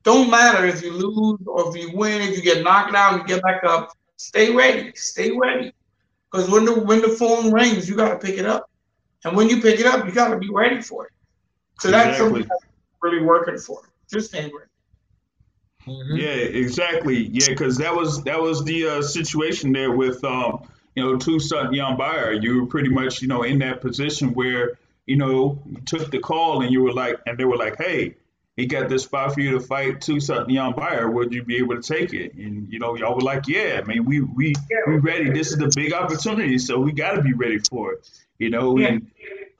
don't 0.10 0.30
matter 0.30 0.66
if 0.66 0.82
you 0.82 0.92
lose 0.92 1.40
or 1.46 1.70
if 1.70 1.76
you 1.82 1.96
win, 1.96 2.22
if 2.22 2.36
you 2.36 2.42
get 2.42 2.64
knocked 2.64 2.96
out, 2.96 3.20
you 3.20 3.24
get 3.28 3.44
back 3.44 3.64
up. 3.64 3.92
Stay 4.18 4.54
ready, 4.54 4.92
stay 4.96 5.32
ready. 5.32 5.72
Because 6.32 6.50
when 6.50 6.66
the 6.66 6.74
when 6.90 7.02
the 7.02 7.10
phone 7.10 7.52
rings, 7.52 7.88
you 7.88 7.96
gotta 7.96 8.18
pick 8.18 8.38
it 8.38 8.46
up. 8.46 8.70
And 9.24 9.36
when 9.38 9.50
you 9.50 9.62
pick 9.62 9.80
it 9.80 9.86
up, 9.86 10.06
you 10.06 10.12
gotta 10.12 10.38
be 10.38 10.50
ready 10.50 10.82
for 10.82 11.06
it. 11.06 11.12
So 11.80 11.92
that's 11.92 12.18
something 12.18 12.42
I'm 12.42 12.58
really 13.02 13.24
working 13.24 13.58
for. 13.58 13.82
Just 14.12 14.30
stay 14.30 14.44
ready. 14.44 14.72
Mhm. 15.88 16.20
Yeah, 16.20 16.60
exactly. 16.64 17.18
Yeah, 17.32 17.50
because 17.50 17.78
that 17.78 17.96
was 17.96 18.24
that 18.24 18.40
was 18.42 18.64
the 18.64 18.88
uh, 18.88 19.02
situation 19.02 19.72
there 19.72 19.92
with 19.92 20.24
um, 20.24 20.68
you 20.96 21.04
know, 21.04 21.18
Tugstsogt 21.18 21.70
Nyambayar. 21.70 22.42
You 22.42 22.62
were 22.62 22.68
pretty 22.68 22.90
much, 22.90 23.22
you 23.22 23.28
know, 23.28 23.44
in 23.44 23.60
that 23.60 23.82
position 23.82 24.34
where, 24.34 24.78
you 25.06 25.18
know, 25.18 25.62
you 25.66 25.78
took 25.86 26.12
the 26.12 26.20
call 26.20 26.62
and 26.62 26.72
you 26.72 26.82
were 26.84 26.94
like 26.94 27.16
and 27.26 27.38
they 27.38 27.46
were 27.46 27.58
like, 27.58 27.78
Hey, 27.78 28.16
he 28.60 28.66
got 28.66 28.90
this 28.90 29.04
spot 29.04 29.34
for 29.34 29.42
you 29.42 29.52
to 29.52 29.60
fight 29.60 30.00
Tugstsogt 30.02 30.48
Nyambayar, 30.48 31.12
would 31.12 31.34
you 31.34 31.44
be 31.44 31.58
able 31.58 31.82
to 31.82 31.82
take 31.82 32.14
it? 32.14 32.34
And 32.36 32.72
you 32.72 32.80
know, 32.80 32.96
y'all 32.96 33.16
were 33.16 33.22
like, 33.22 33.48
Yeah, 33.48 33.82
I 33.84 33.88
mean 33.88 34.06
we 34.06 34.22
we 34.22 34.54
we 34.88 34.98
ready. 34.98 35.32
This 35.32 35.52
is 35.52 35.58
the 35.58 35.72
big 35.76 35.94
opportunity, 35.94 36.58
so 36.60 36.80
we 36.80 36.92
gotta 36.92 37.22
be 37.22 37.34
ready 37.34 37.60
for 37.60 37.94
it. 37.94 38.10
You 38.38 38.50
know, 38.50 38.78
Yeah. 38.78 38.88
and 38.88 39.12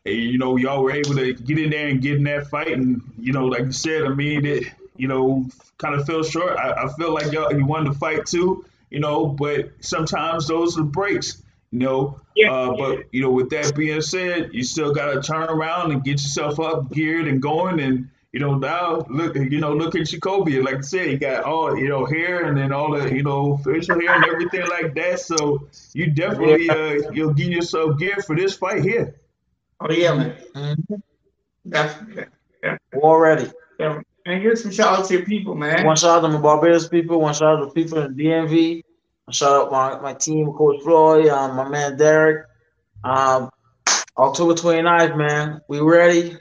and, 0.06 0.16
you 0.16 0.38
know, 0.38 0.56
y'all 0.56 0.82
were 0.82 0.92
able 0.92 1.16
to 1.16 1.34
get 1.34 1.60
in 1.60 1.70
there 1.70 1.88
and 1.88 2.02
get 2.02 2.16
in 2.16 2.24
that 2.24 2.48
fight, 2.48 2.72
and 2.72 3.02
you 3.20 3.34
know, 3.34 3.46
like 3.46 3.66
you 3.66 3.72
said, 3.72 4.04
I 4.04 4.10
mean, 4.10 4.46
it, 4.46 4.64
you 4.96 5.08
know, 5.08 5.48
kind 5.78 5.96
of 5.96 6.06
fell 6.06 6.24
short. 6.24 6.58
I, 6.58 6.72
I 6.84 6.88
feel 6.94 7.14
like 7.14 7.32
y'all 7.32 7.54
you 7.54 7.66
wanted 7.66 7.94
to 7.94 8.00
fight 8.00 8.26
too, 8.26 8.66
you 8.90 9.00
know, 9.00 9.28
but 9.28 9.72
sometimes 9.82 10.48
those 10.48 10.78
are 10.78 10.84
breaks, 10.84 11.42
you 11.72 11.80
know. 11.80 12.20
Yeah. 12.36 12.52
Uh, 12.54 12.76
but 12.78 13.06
you 13.12 13.22
know, 13.22 13.32
with 13.32 13.50
that 13.52 13.76
being 13.76 14.02
said, 14.02 14.52
you 14.54 14.64
still 14.64 14.94
got 14.94 15.14
to 15.14 15.22
turn 15.22 15.50
around 15.50 15.92
and 15.92 16.04
get 16.04 16.14
yourself 16.14 16.60
up, 16.60 16.92
geared, 16.92 17.28
and 17.28 17.42
going, 17.42 17.80
and 17.80 18.10
you 18.32 18.40
know, 18.40 18.56
now 18.56 19.06
look, 19.10 19.36
you 19.36 19.60
know, 19.60 19.74
look 19.74 19.96
at 19.96 20.06
Jacoby. 20.06 20.62
Like 20.62 20.76
I 20.76 20.82
said, 20.82 21.10
you 21.10 21.18
got 21.18 21.44
all 21.46 21.76
you 21.76 21.88
know 21.90 22.06
hair, 22.06 22.46
and 22.46 22.58
then 22.58 22.72
all 22.72 22.92
the 22.92 23.14
you 23.14 23.24
know 23.24 23.58
facial 23.58 24.00
hair 24.00 24.14
and 24.14 24.26
everything 24.26 24.68
like 24.70 24.94
that. 24.96 25.20
So 25.20 25.68
you 25.94 26.12
definitely 26.12 26.70
uh, 26.70 27.12
you'll 27.12 27.34
get 27.34 27.48
yourself 27.48 27.98
geared 27.98 28.24
for 28.26 28.36
this 28.36 28.56
fight 28.56 28.84
here. 28.84 29.16
Oh 29.80 29.92
yeah, 29.92 30.14
man. 30.14 30.36
Mhm. 30.56 31.02
Definitely. 31.68 32.26
Yeah. 32.64 32.78
Already. 32.96 33.52
yeah. 33.80 34.02
And 34.26 34.44
give 34.44 34.60
some 34.60 34.72
shout 34.72 35.00
out 35.00 35.06
to 35.06 35.14
your 35.16 35.26
people, 35.26 35.56
man. 35.56 35.86
One 35.86 35.96
shout 35.96 36.18
out 36.20 36.28
to 36.28 36.28
my 36.28 36.40
Barbados 36.40 36.88
people. 36.88 37.20
One 37.22 37.34
shout 37.34 37.58
out 37.58 37.60
to 37.62 37.66
the 37.66 37.72
people 37.72 38.00
in 38.00 38.16
DMV. 38.16 38.84
One 39.26 39.34
shout 39.34 39.54
out 39.54 39.72
my, 39.72 40.00
my 40.02 40.14
team, 40.14 40.52
Coach 40.54 40.84
Floyd, 40.84 41.28
um, 41.30 41.56
my 41.56 41.68
man 41.68 41.98
Derrick. 41.98 42.46
Um, 43.04 43.50
October 44.18 44.54
29th, 44.54 45.18
man. 45.18 45.62
We 45.68 45.80
ready. 45.80 46.38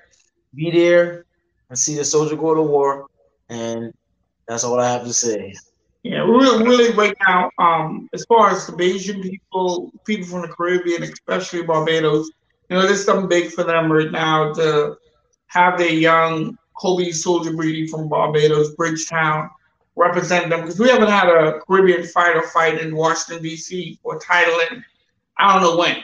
Be 0.54 0.70
there 0.70 1.24
and 1.68 1.78
see 1.78 1.94
the 1.94 2.04
soldier 2.04 2.36
go 2.36 2.54
to 2.54 2.62
war. 2.62 3.06
And 3.48 3.92
that's 4.46 4.64
all 4.64 4.80
I 4.80 4.90
have 4.90 5.04
to 5.04 5.12
say. 5.12 5.54
Yeah, 6.02 6.24
we're 6.24 6.38
really, 6.40 6.64
really 6.64 6.94
right 6.94 7.16
now, 7.26 7.50
um, 7.58 8.08
as 8.14 8.24
far 8.26 8.50
as 8.50 8.66
the 8.66 8.72
Bajan 8.72 9.22
people, 9.22 9.92
people 10.04 10.26
from 10.26 10.42
the 10.42 10.48
Caribbean, 10.48 11.02
especially 11.02 11.62
Barbados, 11.62 12.30
you 12.68 12.76
know, 12.76 12.82
there's 12.86 13.04
something 13.04 13.28
big 13.28 13.50
for 13.50 13.64
them 13.64 13.90
right 13.90 14.10
now 14.10 14.52
to 14.54 14.96
have 15.48 15.78
their 15.78 15.92
young 15.92 16.56
Kobe 16.78 17.10
Soldier 17.10 17.50
Breedy 17.50 17.88
from 17.90 18.08
Barbados, 18.08 18.74
Bridgetown, 18.74 19.50
represent 19.96 20.48
them 20.48 20.60
because 20.60 20.78
we 20.78 20.88
haven't 20.88 21.08
had 21.08 21.28
a 21.28 21.60
Caribbean 21.66 22.04
fighter 22.04 22.42
fight 22.42 22.80
in 22.80 22.94
Washington 22.94 23.42
D.C. 23.42 23.98
for 24.02 24.16
a 24.16 24.20
title 24.20 24.58
in 24.70 24.84
I 25.38 25.52
don't 25.52 25.62
know 25.62 25.76
when. 25.76 25.96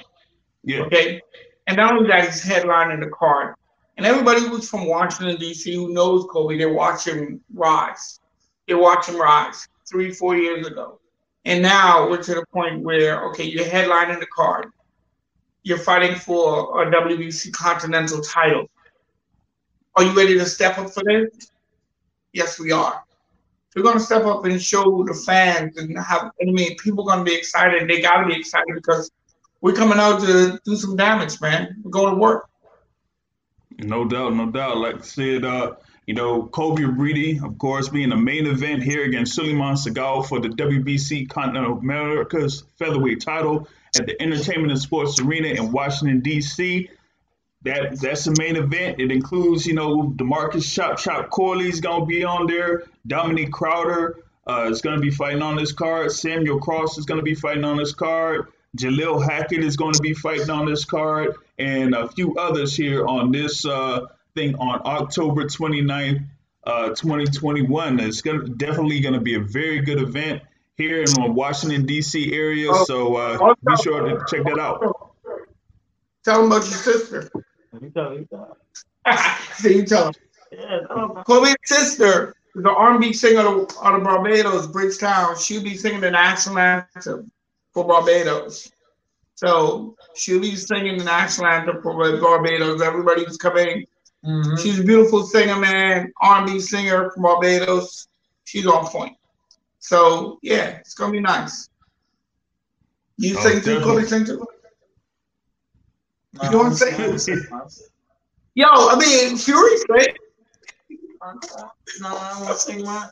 Yeah. 0.63 0.81
Okay. 0.83 1.21
And 1.67 1.77
not 1.77 1.95
only 1.95 2.09
that, 2.09 2.27
he's 2.27 2.45
headlining 2.45 3.01
the 3.01 3.11
card. 3.11 3.55
And 3.97 4.07
everybody 4.07 4.41
who's 4.41 4.69
from 4.69 4.87
Washington, 4.87 5.37
D.C., 5.37 5.73
who 5.75 5.93
knows 5.93 6.27
Kobe, 6.31 6.59
they 6.59 6.67
watch 6.67 7.07
him 7.07 7.41
rise. 7.53 8.21
They 8.67 8.75
watch 8.75 9.09
him 9.09 9.21
rise 9.21 9.69
three, 9.89 10.13
four 10.13 10.37
years 10.37 10.67
ago. 10.67 10.99
And 11.45 11.63
now 11.63 12.09
we're 12.09 12.23
to 12.23 12.35
the 12.35 12.45
point 12.53 12.83
where, 12.83 13.25
okay, 13.29 13.45
you're 13.45 13.65
headlining 13.65 14.19
the 14.19 14.27
card. 14.27 14.69
You're 15.63 15.79
fighting 15.79 16.17
for 16.17 16.83
a 16.83 16.91
WBC 16.91 17.53
Continental 17.53 18.21
title. 18.21 18.67
Are 19.97 20.05
you 20.05 20.13
ready 20.17 20.37
to 20.39 20.47
step 20.47 20.79
up 20.79 20.91
for 20.91 21.03
this? 21.05 21.51
Yes, 22.33 22.59
we 22.59 22.73
are. 22.73 23.03
We're 23.77 23.83
going 23.83 23.99
to 23.99 24.05
step 24.05 24.25
up 24.25 24.45
and 24.45 24.61
show 24.61 25.05
the 25.05 25.15
fans 25.15 25.77
and 25.77 25.97
have, 25.99 26.31
I 26.41 26.45
mean, 26.45 26.77
people 26.79 27.09
are 27.09 27.15
going 27.15 27.25
to 27.25 27.31
be 27.31 27.37
excited. 27.37 27.89
They 27.89 28.01
got 28.01 28.23
to 28.23 28.27
be 28.27 28.39
excited 28.39 28.75
because 28.75 29.11
we're 29.61 29.73
coming 29.73 29.99
out 29.99 30.21
to 30.21 30.61
do 30.65 30.77
some 30.77 30.97
damage, 30.97 31.41
man. 31.41 31.81
We're 31.83 31.91
going 31.91 32.15
to 32.15 32.21
work. 32.21 32.49
No 33.79 34.05
doubt, 34.05 34.35
no 34.35 34.51
doubt. 34.51 34.79
Like 34.79 34.97
I 34.97 35.01
said, 35.01 35.45
uh, 35.45 35.75
you 36.07 36.15
know, 36.15 36.45
Kobe 36.45 36.83
Breedy, 36.83 37.43
of 37.43 37.59
course, 37.59 37.89
being 37.89 38.11
the 38.11 38.17
main 38.17 38.47
event 38.47 38.83
here 38.83 39.05
against 39.05 39.35
Sulaiman 39.35 39.75
Segawa 39.75 40.27
for 40.27 40.41
the 40.41 40.49
WBC 40.49 41.29
Continental 41.29 41.79
America's 41.79 42.65
featherweight 42.79 43.21
title 43.21 43.69
at 43.99 44.07
the 44.07 44.21
Entertainment 44.21 44.71
and 44.71 44.81
Sports 44.81 45.21
Arena 45.21 45.49
in 45.49 45.73
Washington, 45.73 46.21
D.C. 46.21 46.91
That 47.63 47.99
that's 47.99 48.25
the 48.25 48.35
main 48.39 48.57
event. 48.57 49.01
It 49.01 49.11
includes, 49.11 49.67
you 49.67 49.75
know, 49.75 50.13
Demarcus 50.15 50.71
Chop 50.73 50.99
Chop 50.99 51.31
Corley's 51.31 51.81
gonna 51.81 52.05
be 52.05 52.23
on 52.23 52.47
there. 52.47 52.85
Dominique 53.07 53.53
Crowder 53.53 54.19
uh, 54.47 54.69
is 54.71 54.83
gonna 54.83 55.01
be 55.01 55.11
fighting 55.11 55.43
on 55.43 55.57
this 55.57 55.73
card. 55.73 56.13
Samuel 56.13 56.61
Cross 56.61 56.99
is 56.99 57.07
gonna 57.07 57.23
be 57.23 57.35
fighting 57.35 57.65
on 57.65 57.79
this 57.79 57.95
card. 57.95 58.49
Jalil 58.77 59.23
Hackett 59.25 59.63
is 59.63 59.77
going 59.77 59.95
to 59.95 60.03
be 60.03 60.15
fighting 60.15 60.51
on 60.51 60.67
this 60.67 60.85
card, 60.85 61.37
and 61.59 61.95
a 61.95 62.09
few 62.09 62.35
others 62.37 62.77
here 62.77 63.07
on 63.07 63.31
this 63.31 63.65
uh, 63.65 64.07
thing 64.35 64.55
on 64.57 64.81
October 64.85 65.45
29th, 65.45 66.25
uh, 66.65 66.89
2021. 66.89 68.01
It's 68.01 68.21
gonna, 68.21 68.49
definitely 68.49 69.01
going 69.01 69.15
to 69.15 69.21
be 69.21 69.35
a 69.35 69.41
very 69.41 69.81
good 69.81 70.01
event 70.01 70.43
here 70.77 70.99
in 70.99 71.05
the 71.05 71.31
Washington, 71.31 71.87
D.C. 71.87 72.33
area, 72.35 72.73
so 72.87 73.15
uh, 73.15 73.55
be 73.65 73.77
sure 73.77 74.09
to 74.09 74.25
check 74.29 74.45
that 74.45 74.59
out. 74.59 75.13
Tell 76.25 76.43
them 76.43 76.47
about 76.47 76.69
your 76.69 76.79
sister. 76.79 77.31
You 77.83 77.91
tell, 77.91 78.15
you 78.15 78.25
tell. 78.31 78.57
so 79.57 79.69
you 79.69 79.85
tell 79.85 80.05
them. 80.05 80.15
Yeah, 80.53 80.79
tell 80.87 81.25
them. 81.25 81.57
Sister, 81.65 82.37
the 82.55 82.71
R&B 82.71 83.13
singer 83.13 83.41
of, 83.41 83.69
out 83.83 83.97
of 83.97 84.05
Barbados, 84.05 84.69
Bridgetown, 84.69 85.37
she'll 85.37 85.61
be 85.61 85.77
singing 85.77 86.01
the 86.01 86.13
national 86.13 86.57
anthem 86.59 87.33
for 87.75 87.85
Barbados. 87.85 88.71
So 89.35 89.97
she'll 90.15 90.41
be 90.41 90.55
singing 90.55 90.97
the 90.97 91.05
national 91.05 91.49
anthem 91.49 91.83
for 91.83 91.93
Barbados. 92.21 92.81
Everybody 92.81 93.25
who's 93.25 93.37
coming. 93.37 93.85
Mhm. 94.25 94.59
She's 94.63 94.81
a 94.81 94.85
beautiful 94.85 95.27
singer, 95.27 95.57
man. 95.57 96.13
R&B 96.23 96.61
singer 96.61 97.11
from 97.11 97.25
Barbados. 97.25 98.09
She's 98.45 98.67
on 98.67 98.87
point. 98.87 99.17
So 99.81 100.39
yeah, 100.41 100.79
it's 100.79 100.95
gonna 100.95 101.13
be 101.13 101.21
nice. 101.21 101.69
You 103.19 103.37
Oh, 103.39 103.43
sing 103.43 103.61
too. 103.61 103.81
Kobe 103.81 104.05
sing 104.05 104.25
too. 104.25 104.47
You 106.43 106.51
what 106.59 106.67
I'm? 106.67 106.73
Yo, 108.55 108.67
I 108.67 108.97
mean, 108.97 109.37
Fury 109.37 109.77
said 109.79 110.15
No, 112.01 112.17
I 112.17 112.39
don't 112.39 112.59
to 112.59 112.67
take 112.67 112.85
my. 112.85 113.09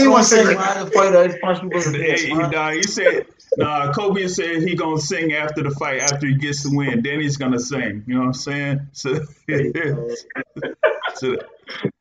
He 0.00 0.08
wants 0.08 0.30
to 0.30 0.44
my 0.54 0.90
fighter. 0.90 1.28
He's 1.28 1.38
punch 1.40 1.60
people 1.60 1.82
in 1.82 1.92
the 1.92 1.98
face, 1.98 2.22
Hey, 2.24 2.32
nah, 2.32 2.70
he 2.70 2.82
said, 2.82 3.26
nah, 3.56 3.92
Kobe 3.92 4.26
said 4.28 4.62
he 4.62 4.74
gonna 4.74 5.00
sing 5.00 5.32
after 5.32 5.62
the 5.62 5.70
fight, 5.70 6.00
after 6.00 6.26
he 6.26 6.34
gets 6.36 6.62
the 6.62 6.76
win. 6.76 7.02
Then 7.02 7.20
he's 7.20 7.36
gonna 7.36 7.58
sing. 7.58 8.04
You 8.06 8.14
know 8.14 8.20
what 8.20 8.26
I'm 8.26 8.34
saying? 8.34 8.80
So, 8.92 9.20
so, 11.14 11.36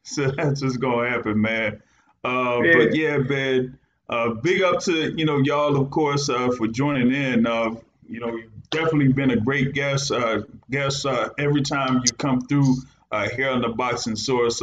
so 0.04 0.32
that's 0.32 0.62
what's 0.62 0.78
gonna 0.78 1.10
happen, 1.10 1.42
man. 1.42 1.82
Uh, 2.24 2.62
Yeah. 2.64 2.74
But 2.74 2.96
yeah, 2.96 3.18
man. 3.18 3.80
Uh, 4.10 4.30
big 4.36 4.62
up 4.62 4.80
to 4.80 5.14
you 5.18 5.26
know 5.26 5.40
y'all, 5.40 5.76
of 5.76 5.90
course, 5.92 6.30
uh, 6.30 6.50
for 6.58 6.68
joining 6.68 7.14
in. 7.14 7.46
Uh, 7.46 7.76
you 8.08 8.22
know, 8.22 8.34
you've 8.36 8.70
definitely 8.70 9.12
been 9.12 9.32
a 9.32 9.36
great 9.36 9.74
guest. 9.74 10.12
Uh, 10.12 10.44
guest 10.72 11.06
uh, 11.06 11.30
every 11.38 11.62
time 11.62 11.96
you 12.06 12.14
come 12.18 12.40
through 12.42 12.78
uh, 13.12 13.28
here 13.30 13.50
on 13.50 13.62
the 13.62 13.70
Boxing 13.70 14.16
Source. 14.16 14.62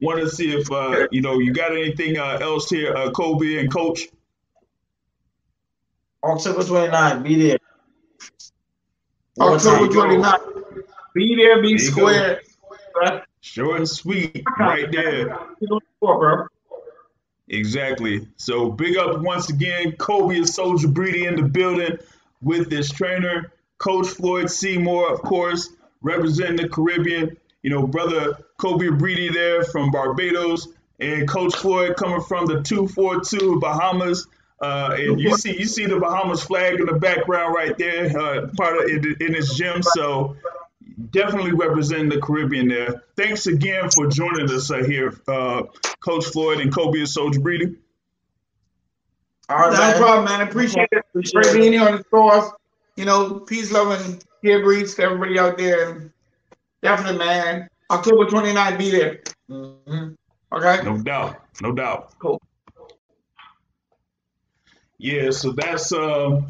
Want 0.00 0.20
to 0.20 0.28
see 0.28 0.54
if 0.54 0.70
uh, 0.70 1.08
you 1.10 1.22
know 1.22 1.38
you 1.38 1.52
got 1.52 1.72
anything 1.72 2.18
uh, 2.18 2.38
else 2.40 2.68
here, 2.68 2.94
uh, 2.94 3.10
Kobe 3.12 3.58
and 3.58 3.72
Coach. 3.72 4.08
October 6.22 6.64
29, 6.64 7.22
be 7.22 7.48
there. 7.48 7.58
October 9.40 9.92
time. 9.92 10.20
29th. 10.20 10.82
Be 11.14 11.34
there, 11.34 11.62
be 11.62 11.76
There 11.76 11.86
you 11.86 11.90
go. 11.90 11.92
square. 11.92 12.40
Right? 12.94 13.22
Short 13.40 13.78
and 13.78 13.88
sweet, 13.88 14.42
right 14.58 14.90
there. 14.90 15.38
Exactly. 17.48 18.26
So 18.36 18.70
big 18.70 18.96
up 18.96 19.20
once 19.22 19.48
again, 19.50 19.92
Kobe 19.92 20.36
and 20.36 20.48
Soldier 20.48 20.88
Breedy 20.88 21.26
in 21.28 21.36
the 21.36 21.42
building 21.42 21.96
with 22.42 22.68
this 22.68 22.90
trainer, 22.90 23.52
Coach 23.78 24.08
Floyd 24.08 24.50
Seymour, 24.50 25.12
of 25.12 25.22
course, 25.22 25.70
representing 26.02 26.56
the 26.56 26.68
Caribbean. 26.68 27.36
You 27.62 27.70
know, 27.70 27.86
brother 27.86 28.36
Kobe 28.58 28.86
Breedy 28.86 29.32
there 29.32 29.64
from 29.64 29.90
Barbados, 29.90 30.68
and 31.00 31.28
Coach 31.28 31.54
Floyd 31.56 31.96
coming 31.96 32.20
from 32.22 32.46
the 32.46 32.62
242 32.62 33.60
Bahamas. 33.60 34.26
Uh, 34.60 34.96
and 34.98 35.20
you 35.20 35.36
see, 35.36 35.58
you 35.58 35.66
see 35.66 35.84
the 35.84 35.98
Bahamas 36.00 36.42
flag 36.42 36.80
in 36.80 36.86
the 36.86 36.94
background 36.94 37.54
right 37.54 37.76
there, 37.76 38.18
uh, 38.18 38.48
part 38.56 38.78
of 38.78 38.88
in, 38.88 39.16
in 39.20 39.34
his 39.34 39.54
gym. 39.54 39.82
So 39.82 40.36
definitely 41.10 41.52
representing 41.52 42.08
the 42.08 42.20
Caribbean 42.20 42.68
there. 42.68 43.02
Thanks 43.16 43.46
again 43.46 43.90
for 43.90 44.06
joining 44.08 44.50
us 44.50 44.70
uh, 44.70 44.82
here, 44.82 45.10
Coach 46.00 46.24
Floyd 46.26 46.60
and 46.60 46.72
Kobe 46.74 47.00
and 47.00 47.08
Soldier 47.08 47.40
Breedy. 47.40 47.76
All 49.48 49.58
right, 49.58 49.72
No 49.72 49.78
man. 49.78 49.96
problem, 49.98 50.24
man. 50.24 50.48
Appreciate 50.48 50.88
it. 50.90 51.04
Appreciate 51.10 51.52
being 51.54 51.72
here 51.72 51.86
on 51.88 51.96
the 51.98 52.04
source. 52.10 52.50
You 52.96 53.04
know, 53.04 53.40
peace, 53.40 53.70
love, 53.70 53.88
and 54.00 54.24
care 54.42 54.62
greets 54.62 54.94
to 54.94 55.02
everybody 55.02 55.38
out 55.38 55.58
there. 55.58 55.90
And 55.90 56.10
definitely, 56.82 57.18
man. 57.18 57.68
October 57.90 58.24
29th, 58.26 58.78
be 58.78 58.90
there. 58.90 59.20
Mhm. 59.50 60.16
Okay? 60.52 60.82
No 60.84 60.98
doubt, 60.98 61.40
no 61.60 61.72
doubt. 61.72 62.14
Cool. 62.18 62.40
Yeah, 64.98 65.30
so 65.30 65.52
that's 65.52 65.92
uh, 65.92 66.40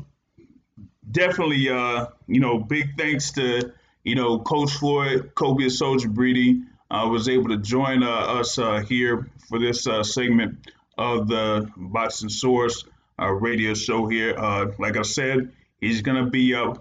definitely 1.10 1.68
uh, 1.68 2.06
you 2.26 2.40
know 2.40 2.58
big 2.58 2.96
thanks 2.96 3.32
to 3.32 3.72
you 4.04 4.14
know 4.14 4.38
Coach 4.38 4.72
Floyd, 4.74 5.32
Kobe 5.34 5.64
and 5.64 5.72
Soldier 5.72 6.08
Breedy 6.08 6.62
uh, 6.90 7.08
was 7.10 7.28
able 7.28 7.48
to 7.48 7.56
join 7.58 8.02
uh, 8.02 8.08
us 8.08 8.58
uh, 8.58 8.80
here 8.88 9.28
for 9.48 9.58
this 9.58 9.86
uh, 9.86 10.02
segment 10.02 10.58
of 10.96 11.28
the 11.28 11.68
Boxing 11.76 12.28
Source 12.28 12.84
uh, 13.20 13.30
radio 13.30 13.74
show 13.74 14.06
here. 14.06 14.34
Uh, 14.36 14.66
like 14.78 14.96
I 14.96 15.02
said, 15.02 15.52
he's 15.80 16.02
gonna 16.02 16.26
be 16.30 16.54
uh, 16.54 16.74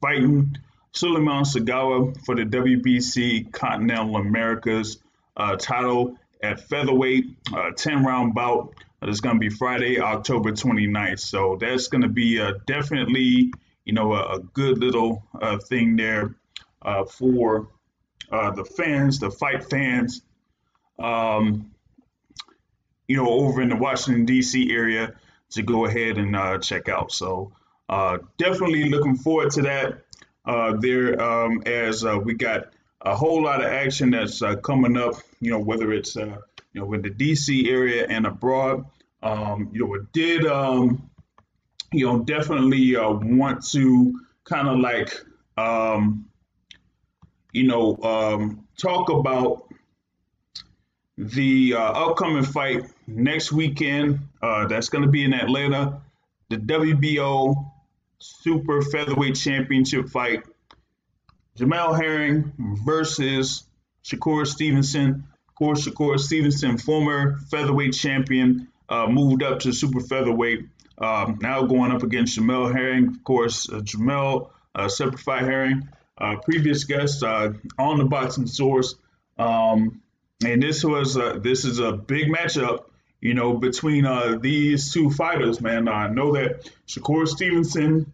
fighting 0.00 0.56
Sulaiman 0.92 1.44
Segawa 1.44 2.16
for 2.24 2.34
the 2.34 2.42
WBC 2.44 3.50
Continental 3.52 4.16
Americas 4.16 4.98
uh, 5.36 5.56
title 5.56 6.16
at 6.42 6.60
featherweight, 6.60 7.24
uh, 7.54 7.70
10 7.76 8.04
round 8.04 8.34
bout. 8.34 8.74
Uh, 9.02 9.08
It's 9.08 9.20
going 9.20 9.36
to 9.36 9.40
be 9.40 9.48
Friday, 9.48 10.00
October 10.00 10.52
29th. 10.52 11.20
So 11.20 11.56
that's 11.58 11.88
going 11.88 12.02
to 12.02 12.08
be 12.08 12.40
uh, 12.40 12.54
definitely, 12.66 13.52
you 13.84 13.92
know, 13.94 14.12
a, 14.12 14.36
a 14.36 14.40
good 14.40 14.78
little 14.78 15.22
thing 15.68 15.96
there 15.96 16.34
for 17.10 17.68
the 18.30 18.64
fans, 18.76 19.18
the 19.18 19.30
fight 19.30 19.68
fans, 19.68 20.22
um, 20.98 21.70
you 23.08 23.16
know, 23.16 23.28
over 23.28 23.60
in 23.60 23.68
the 23.68 23.76
Washington, 23.76 24.24
D.C. 24.24 24.70
area 24.72 25.14
to 25.50 25.62
go 25.62 25.84
ahead 25.86 26.18
and 26.18 26.34
uh, 26.34 26.58
check 26.58 26.88
out. 26.88 27.12
So 27.12 27.52
uh, 27.88 28.18
definitely 28.38 28.88
looking 28.88 29.16
forward 29.16 29.50
to 29.52 29.62
that 29.62 30.04
uh, 30.44 30.76
there 30.78 31.20
um, 31.20 31.62
as 31.66 32.04
uh, 32.04 32.18
we 32.18 32.34
got 32.34 32.72
a 33.02 33.14
whole 33.14 33.42
lot 33.42 33.60
of 33.62 33.70
action 33.70 34.10
that's 34.10 34.42
uh, 34.42 34.56
coming 34.56 34.96
up, 34.96 35.14
you 35.40 35.50
know, 35.50 35.58
whether 35.58 35.92
it's, 35.92 36.16
uh, 36.16 36.36
you 36.72 36.80
know, 36.80 36.92
in 36.92 37.02
the 37.02 37.10
DC 37.10 37.68
area 37.68 38.06
and 38.08 38.26
abroad. 38.26 38.84
Um, 39.22 39.70
you 39.72 39.86
know, 39.86 39.94
it 39.94 40.12
did, 40.12 40.46
um, 40.46 41.08
you 41.92 42.06
know, 42.06 42.20
definitely 42.20 42.96
uh, 42.96 43.10
want 43.10 43.64
to 43.70 44.20
kind 44.44 44.68
of 44.68 44.78
like, 44.78 45.24
um, 45.56 46.26
you 47.52 47.64
know, 47.64 47.96
um, 48.02 48.66
talk 48.80 49.10
about 49.10 49.72
the 51.18 51.74
uh, 51.74 51.78
upcoming 51.78 52.42
fight 52.42 52.84
next 53.06 53.52
weekend. 53.52 54.20
That's 54.40 54.88
going 54.88 55.02
to 55.04 55.10
be 55.10 55.24
in 55.24 55.34
Atlanta, 55.34 56.00
the 56.48 56.56
WBO 56.56 57.71
Super 58.22 58.82
Featherweight 58.82 59.34
Championship 59.34 60.08
fight. 60.08 60.44
Jamel 61.58 62.00
Herring 62.00 62.52
versus 62.84 63.64
Shakur 64.04 64.46
Stevenson. 64.46 65.26
Of 65.48 65.54
course, 65.54 65.86
Shakur 65.86 66.18
Stevenson, 66.18 66.78
former 66.78 67.38
featherweight 67.50 67.92
champion, 67.92 68.68
uh, 68.88 69.06
moved 69.06 69.42
up 69.42 69.60
to 69.60 69.72
super 69.72 70.00
featherweight. 70.00 70.68
Um, 70.98 71.38
now 71.40 71.62
going 71.62 71.90
up 71.92 72.02
against 72.02 72.38
Jamel 72.38 72.72
Herring. 72.72 73.08
Of 73.08 73.24
course, 73.24 73.68
uh, 73.68 73.80
Jamel, 73.80 74.50
uh, 74.74 74.88
Herring, 75.26 75.88
uh, 76.16 76.36
previous 76.44 76.84
guest 76.84 77.22
uh, 77.22 77.52
on 77.78 77.98
the 77.98 78.04
Boxing 78.04 78.46
Source. 78.46 78.94
Um, 79.38 80.00
and 80.44 80.62
this 80.62 80.84
was 80.84 81.16
uh, 81.16 81.38
this 81.42 81.64
is 81.64 81.78
a 81.78 81.92
big 81.92 82.28
matchup, 82.28 82.84
you 83.20 83.34
know, 83.34 83.54
between 83.54 84.06
uh, 84.06 84.38
these 84.40 84.92
two 84.92 85.10
fighters. 85.10 85.60
Man, 85.60 85.88
I 85.88 86.08
know 86.08 86.32
that 86.32 86.70
Shakur 86.86 87.26
Stevenson 87.28 88.11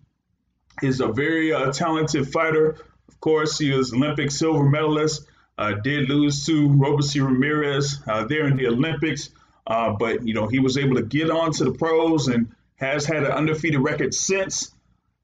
is 0.83 1.01
a 1.01 1.09
very 1.09 1.53
uh, 1.53 1.72
talented 1.72 2.29
fighter. 2.31 2.76
Of 3.09 3.20
course, 3.20 3.59
he 3.59 3.70
was 3.70 3.93
Olympic 3.93 4.31
silver 4.31 4.64
medalist. 4.64 5.26
Uh, 5.57 5.72
did 5.72 6.09
lose 6.09 6.47
to 6.47 6.68
Robersy 6.68 7.20
Ramirez 7.24 8.01
uh, 8.07 8.24
there 8.24 8.47
in 8.47 8.57
the 8.57 8.68
Olympics, 8.68 9.31
uh, 9.66 9.91
but 9.99 10.24
you 10.24 10.33
know 10.33 10.47
he 10.47 10.61
was 10.61 10.79
able 10.79 10.95
to 10.97 11.03
get 11.03 11.31
on 11.31 11.53
to 11.53 11.64
the 11.64 11.72
pros 11.72 12.29
and 12.29 12.55
has 12.76 13.05
had 13.05 13.24
an 13.24 13.33
undefeated 13.33 13.81
record 13.81 14.14
since. 14.14 14.72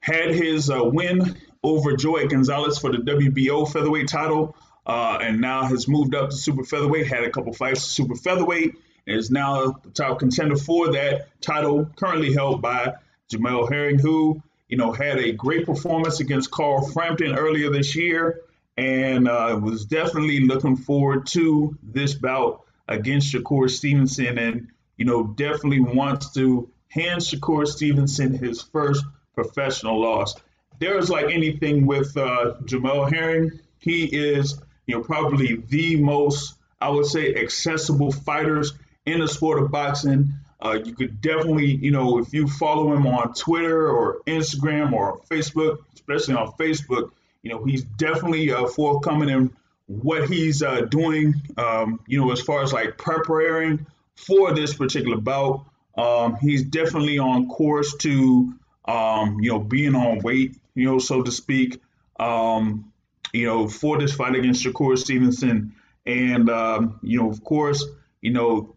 Had 0.00 0.34
his 0.34 0.68
uh, 0.68 0.82
win 0.82 1.36
over 1.62 1.96
Joet 1.96 2.30
Gonzalez 2.30 2.78
for 2.78 2.92
the 2.92 2.98
WBO 2.98 3.70
featherweight 3.70 4.08
title, 4.08 4.56
uh, 4.86 5.18
and 5.20 5.40
now 5.40 5.64
has 5.64 5.88
moved 5.88 6.14
up 6.14 6.30
to 6.30 6.36
super 6.36 6.64
featherweight. 6.64 7.06
Had 7.06 7.24
a 7.24 7.30
couple 7.30 7.52
fights 7.52 7.82
super 7.82 8.16
featherweight, 8.16 8.74
and 9.06 9.18
is 9.18 9.30
now 9.30 9.70
the 9.84 9.90
top 9.90 10.18
contender 10.18 10.56
for 10.56 10.92
that 10.92 11.28
title, 11.40 11.88
currently 11.96 12.34
held 12.34 12.60
by 12.60 12.94
Jamel 13.32 13.70
Herring, 13.70 13.98
who 13.98 14.42
you 14.68 14.76
know, 14.76 14.92
had 14.92 15.18
a 15.18 15.32
great 15.32 15.66
performance 15.66 16.20
against 16.20 16.50
Carl 16.50 16.86
Frampton 16.88 17.34
earlier 17.34 17.70
this 17.70 17.94
year 17.94 18.40
and 18.76 19.28
uh, 19.28 19.58
was 19.62 19.84
definitely 19.84 20.40
looking 20.40 20.76
forward 20.76 21.26
to 21.28 21.76
this 21.82 22.14
bout 22.14 22.62
against 22.88 23.32
Shakur 23.32 23.70
Stevenson 23.70 24.38
and, 24.38 24.68
you 24.96 25.04
know, 25.04 25.24
definitely 25.24 25.80
wants 25.80 26.32
to 26.34 26.68
hand 26.88 27.20
Shakur 27.20 27.66
Stevenson 27.66 28.32
his 28.32 28.62
first 28.62 29.04
professional 29.34 30.00
loss. 30.00 30.34
There's 30.78 31.10
like 31.10 31.26
anything 31.26 31.86
with 31.86 32.16
uh, 32.16 32.54
Jamel 32.64 33.12
Herring. 33.12 33.52
He 33.78 34.04
is, 34.04 34.58
you 34.86 34.96
know, 34.96 35.02
probably 35.02 35.56
the 35.56 35.96
most, 36.02 36.54
I 36.80 36.88
would 36.88 37.06
say, 37.06 37.34
accessible 37.34 38.12
fighters 38.12 38.72
in 39.06 39.20
the 39.20 39.28
sport 39.28 39.62
of 39.62 39.70
boxing. 39.70 40.32
Uh, 40.64 40.78
you 40.82 40.94
could 40.94 41.20
definitely, 41.20 41.74
you 41.76 41.90
know, 41.90 42.18
if 42.18 42.32
you 42.32 42.48
follow 42.48 42.94
him 42.94 43.06
on 43.06 43.34
Twitter 43.34 43.88
or 43.88 44.20
Instagram 44.26 44.92
or 44.92 45.20
Facebook, 45.30 45.78
especially 45.94 46.34
on 46.34 46.52
Facebook, 46.52 47.10
you 47.42 47.50
know, 47.50 47.62
he's 47.64 47.84
definitely 47.84 48.50
uh, 48.50 48.66
forthcoming 48.66 49.28
in 49.28 49.50
what 49.86 50.28
he's 50.28 50.62
uh, 50.62 50.80
doing, 50.82 51.34
um, 51.58 52.00
you 52.06 52.18
know, 52.18 52.32
as 52.32 52.40
far 52.40 52.62
as 52.62 52.72
like 52.72 52.96
preparing 52.96 53.86
for 54.16 54.54
this 54.54 54.72
particular 54.74 55.18
bout. 55.18 55.66
Um, 55.96 56.36
he's 56.40 56.64
definitely 56.64 57.18
on 57.18 57.48
course 57.48 57.94
to, 57.98 58.54
um, 58.86 59.40
you 59.40 59.50
know, 59.50 59.58
being 59.58 59.94
on 59.94 60.20
weight, 60.20 60.56
you 60.74 60.86
know, 60.86 60.98
so 60.98 61.22
to 61.22 61.30
speak, 61.30 61.80
um, 62.18 62.90
you 63.34 63.46
know, 63.46 63.68
for 63.68 63.98
this 63.98 64.14
fight 64.14 64.34
against 64.34 64.64
Shakur 64.64 64.96
Stevenson. 64.96 65.74
And, 66.06 66.48
um, 66.48 66.98
you 67.02 67.20
know, 67.20 67.30
of 67.30 67.44
course, 67.44 67.84
you 68.22 68.32
know, 68.32 68.73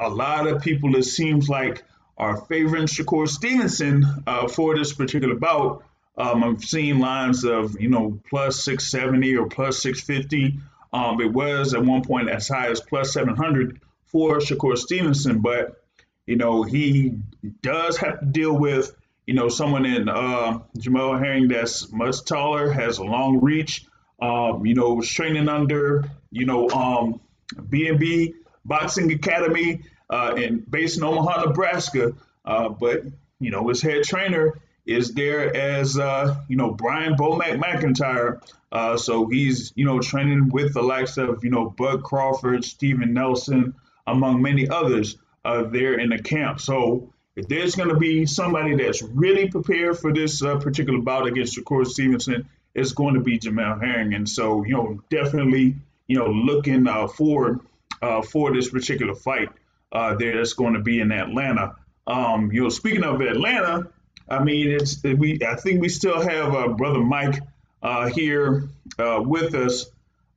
a 0.00 0.08
lot 0.08 0.46
of 0.46 0.62
people, 0.62 0.96
it 0.96 1.04
seems 1.04 1.48
like, 1.48 1.84
are 2.16 2.36
favoring 2.36 2.86
Shakur 2.86 3.28
Stevenson 3.28 4.04
uh, 4.26 4.48
for 4.48 4.76
this 4.76 4.92
particular 4.92 5.36
bout. 5.36 5.84
Um, 6.18 6.44
I've 6.44 6.64
seen 6.64 6.98
lines 6.98 7.44
of, 7.44 7.80
you 7.80 7.88
know, 7.88 8.20
plus 8.28 8.62
670 8.64 9.36
or 9.36 9.46
plus 9.48 9.82
650. 9.82 10.58
Um, 10.92 11.20
it 11.20 11.32
was 11.32 11.72
at 11.72 11.82
one 11.82 12.02
point 12.02 12.28
as 12.28 12.48
high 12.48 12.68
as 12.68 12.80
plus 12.80 13.12
700 13.12 13.80
for 14.10 14.38
Shakur 14.38 14.76
Stevenson, 14.76 15.40
but 15.40 15.82
you 16.26 16.36
know 16.36 16.62
he 16.62 17.14
does 17.62 17.96
have 17.98 18.20
to 18.20 18.26
deal 18.26 18.56
with 18.56 18.94
you 19.26 19.34
know 19.34 19.48
someone 19.48 19.86
in 19.86 20.08
uh, 20.08 20.58
Jamel 20.78 21.18
Herring 21.18 21.48
that's 21.48 21.92
much 21.92 22.24
taller, 22.24 22.70
has 22.70 22.98
a 22.98 23.04
long 23.04 23.40
reach. 23.40 23.86
Um, 24.20 24.66
you 24.66 24.74
know, 24.74 25.00
training 25.00 25.48
under 25.48 26.04
you 26.30 26.44
know 26.44 26.68
um, 26.70 27.20
B&B 27.68 28.34
Boxing 28.64 29.10
Academy 29.12 29.82
uh, 30.10 30.34
in 30.36 30.58
based 30.58 30.98
in 30.98 31.04
Omaha, 31.04 31.46
Nebraska. 31.46 32.12
Uh, 32.44 32.68
but 32.68 33.04
you 33.38 33.50
know, 33.50 33.68
his 33.68 33.80
head 33.80 34.02
trainer 34.02 34.60
is 34.84 35.12
there 35.14 35.54
as 35.56 35.98
uh, 35.98 36.36
you 36.48 36.56
know 36.56 36.72
Brian 36.72 37.14
Bomac 37.14 37.60
McIntyre. 37.62 38.42
Uh, 38.72 38.96
so 38.96 39.26
he's 39.26 39.72
you 39.76 39.84
know 39.84 40.00
training 40.00 40.50
with 40.50 40.74
the 40.74 40.82
likes 40.82 41.16
of 41.16 41.44
you 41.44 41.50
know 41.50 41.70
Bud 41.70 42.02
Crawford, 42.02 42.64
Steven 42.64 43.14
Nelson, 43.14 43.74
among 44.06 44.42
many 44.42 44.68
others 44.68 45.16
uh, 45.44 45.62
there 45.62 45.94
in 45.94 46.10
the 46.10 46.18
camp. 46.18 46.60
So 46.60 47.12
if 47.36 47.48
there's 47.48 47.76
going 47.76 47.88
to 47.88 47.96
be 47.96 48.26
somebody 48.26 48.74
that's 48.74 49.02
really 49.02 49.48
prepared 49.48 49.98
for 49.98 50.12
this 50.12 50.42
uh, 50.42 50.58
particular 50.58 51.00
bout 51.00 51.26
against 51.26 51.56
Shakur 51.56 51.86
Stevenson, 51.86 52.48
it's 52.74 52.92
going 52.92 53.14
to 53.14 53.20
be 53.20 53.38
Jamel 53.38 53.80
Herring. 53.82 54.14
And 54.14 54.28
so 54.28 54.64
you 54.64 54.74
know 54.74 55.00
definitely 55.08 55.76
you 56.06 56.18
know 56.18 56.26
looking 56.26 56.86
uh, 56.86 57.06
forward 57.06 57.60
uh, 58.02 58.22
for 58.22 58.52
this 58.52 58.68
particular 58.70 59.14
fight 59.14 59.50
uh, 59.92 60.14
there 60.14 60.36
that's 60.36 60.52
going 60.52 60.74
to 60.74 60.80
be 60.80 61.00
in 61.00 61.12
Atlanta. 61.12 61.76
Um, 62.06 62.50
you 62.52 62.62
know, 62.62 62.68
speaking 62.68 63.04
of 63.04 63.20
Atlanta, 63.20 63.88
I 64.28 64.42
mean, 64.42 64.70
it's 64.70 65.02
we. 65.02 65.40
I 65.46 65.56
think 65.56 65.80
we 65.80 65.88
still 65.88 66.20
have 66.20 66.54
uh, 66.54 66.68
brother 66.68 67.00
Mike 67.00 67.40
uh, 67.82 68.06
here 68.06 68.68
uh, 68.98 69.20
with 69.24 69.54
us. 69.54 69.86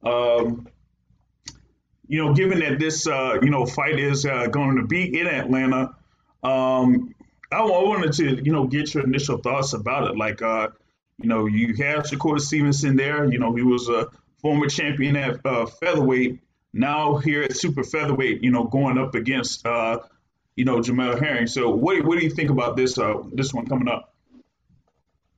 Um, 0.04 0.68
you 2.08 2.24
know, 2.24 2.34
given 2.34 2.60
that 2.60 2.80
this 2.80 3.08
uh, 3.08 3.38
you 3.42 3.50
know 3.50 3.66
fight 3.66 4.00
is 4.00 4.26
uh, 4.26 4.48
going 4.48 4.78
to 4.78 4.86
be 4.86 5.20
in 5.20 5.28
Atlanta, 5.28 5.96
um, 6.44 7.14
I, 7.52 7.60
I 7.60 7.84
wanted 7.84 8.14
to 8.14 8.44
you 8.44 8.52
know 8.52 8.66
get 8.66 8.94
your 8.94 9.04
initial 9.04 9.38
thoughts 9.38 9.74
about 9.74 10.10
it. 10.10 10.18
Like, 10.18 10.42
you 10.42 11.30
know, 11.30 11.46
you 11.46 11.76
have 11.84 12.06
Shakur 12.06 12.40
Stevenson 12.40 12.96
there. 12.96 13.32
You 13.32 13.38
know, 13.38 13.54
he 13.56 13.62
was 13.62 13.88
a 13.90 14.10
former 14.42 14.68
champion 14.68 15.16
at 15.16 15.42
featherweight. 15.80 16.40
Now 16.74 17.18
here 17.18 17.44
at 17.44 17.56
super 17.56 17.84
featherweight, 17.84 18.44
you 18.44 18.52
know, 18.52 18.64
going 18.64 18.98
up 18.98 19.14
against 19.16 19.66
uh, 19.66 20.00
you 20.56 20.66
know 20.66 20.80
Jamel 20.80 21.20
Herring. 21.20 21.48
So, 21.48 21.70
what 21.70 22.04
what 22.04 22.18
do 22.18 22.26
you 22.26 22.32
think 22.32 22.50
about 22.50 22.76
this 22.76 22.98
uh, 22.98 23.22
this 23.32 23.54
one 23.54 23.68
coming 23.68 23.88
up? 23.88 24.14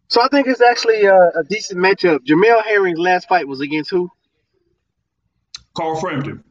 So 0.07 0.21
I 0.21 0.27
think 0.29 0.47
it's 0.47 0.61
actually 0.61 1.03
a, 1.03 1.15
a 1.15 1.43
decent 1.49 1.79
matchup. 1.79 2.19
Jamel 2.19 2.63
Herring's 2.63 2.99
last 2.99 3.27
fight 3.27 3.47
was 3.47 3.59
against 3.59 3.89
who? 3.89 4.09
Carl 5.75 5.99
Frampton. 5.99 6.43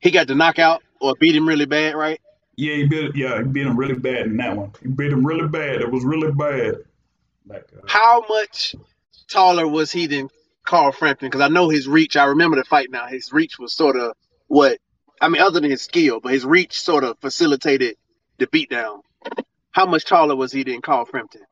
He 0.00 0.10
got 0.10 0.26
the 0.26 0.34
knockout 0.34 0.82
or 1.00 1.14
beat 1.20 1.36
him 1.36 1.46
really 1.46 1.66
bad, 1.66 1.94
right? 1.94 2.20
Yeah, 2.56 2.74
he 2.74 2.86
beat 2.86 3.14
yeah 3.14 3.38
he 3.38 3.44
beat 3.44 3.66
him 3.66 3.76
really 3.76 3.94
bad 3.94 4.26
in 4.26 4.36
that 4.38 4.56
one. 4.56 4.72
He 4.82 4.88
beat 4.88 5.12
him 5.12 5.24
really 5.24 5.48
bad. 5.48 5.80
It 5.80 5.90
was 5.90 6.04
really 6.04 6.32
bad. 6.32 6.76
Like 7.46 7.68
uh, 7.76 7.86
How 7.86 8.24
much 8.28 8.74
taller 9.28 9.68
was 9.68 9.92
he 9.92 10.06
than 10.06 10.28
Carl 10.64 10.92
Frampton? 10.92 11.28
Because 11.28 11.40
I 11.40 11.48
know 11.48 11.68
his 11.68 11.88
reach. 11.88 12.16
I 12.16 12.24
remember 12.24 12.56
the 12.56 12.64
fight 12.64 12.90
now. 12.90 13.06
His 13.06 13.32
reach 13.32 13.58
was 13.58 13.72
sort 13.72 13.96
of 13.96 14.12
what 14.46 14.78
I 15.20 15.28
mean, 15.28 15.42
other 15.42 15.60
than 15.60 15.70
his 15.70 15.82
skill, 15.82 16.20
but 16.20 16.32
his 16.32 16.44
reach 16.44 16.80
sort 16.80 17.04
of 17.04 17.18
facilitated 17.20 17.96
the 18.38 18.46
beatdown. 18.46 19.00
How 19.72 19.86
much 19.86 20.04
taller 20.04 20.34
was 20.34 20.52
he 20.52 20.64
than 20.64 20.80
Carl 20.80 21.04
Frampton? 21.04 21.42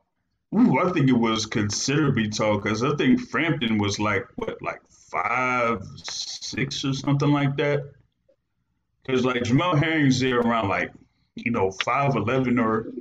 ooh, 0.54 0.78
I 0.78 0.90
think 0.92 1.08
it 1.08 1.18
was 1.18 1.46
considerably 1.46 2.28
tall 2.28 2.58
because 2.58 2.82
I 2.82 2.94
think 2.96 3.20
Frampton 3.20 3.78
was 3.78 3.98
like 3.98 4.26
what 4.36 4.60
like 4.62 4.80
five 4.90 5.82
six 5.96 6.84
or 6.84 6.94
something 6.94 7.30
like 7.30 7.56
that. 7.56 7.84
Because 9.04 9.24
like 9.24 9.42
Jamel 9.42 9.78
Herring's 9.78 10.20
there 10.20 10.40
around 10.40 10.68
like 10.68 10.92
you 11.34 11.50
know 11.50 11.70
five 11.70 12.16
eleven 12.16 12.58
or 12.58 12.92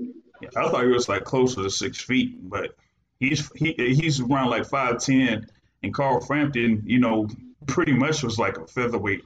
I 0.56 0.70
thought 0.70 0.84
he 0.84 0.90
was 0.90 1.10
like 1.10 1.24
closer 1.24 1.64
to 1.64 1.70
six 1.70 2.02
feet, 2.02 2.38
but 2.50 2.76
he's 3.20 3.50
he 3.56 3.74
he's 3.74 4.20
around 4.20 4.50
like 4.50 4.66
five 4.66 5.00
ten, 5.00 5.48
and 5.84 5.94
Carl 5.94 6.22
Frampton, 6.22 6.84
you 6.86 7.00
know, 7.00 7.28
pretty 7.66 7.94
much 7.94 8.24
was 8.24 8.40
like 8.40 8.58
a 8.58 8.68
featherweight 8.68 9.24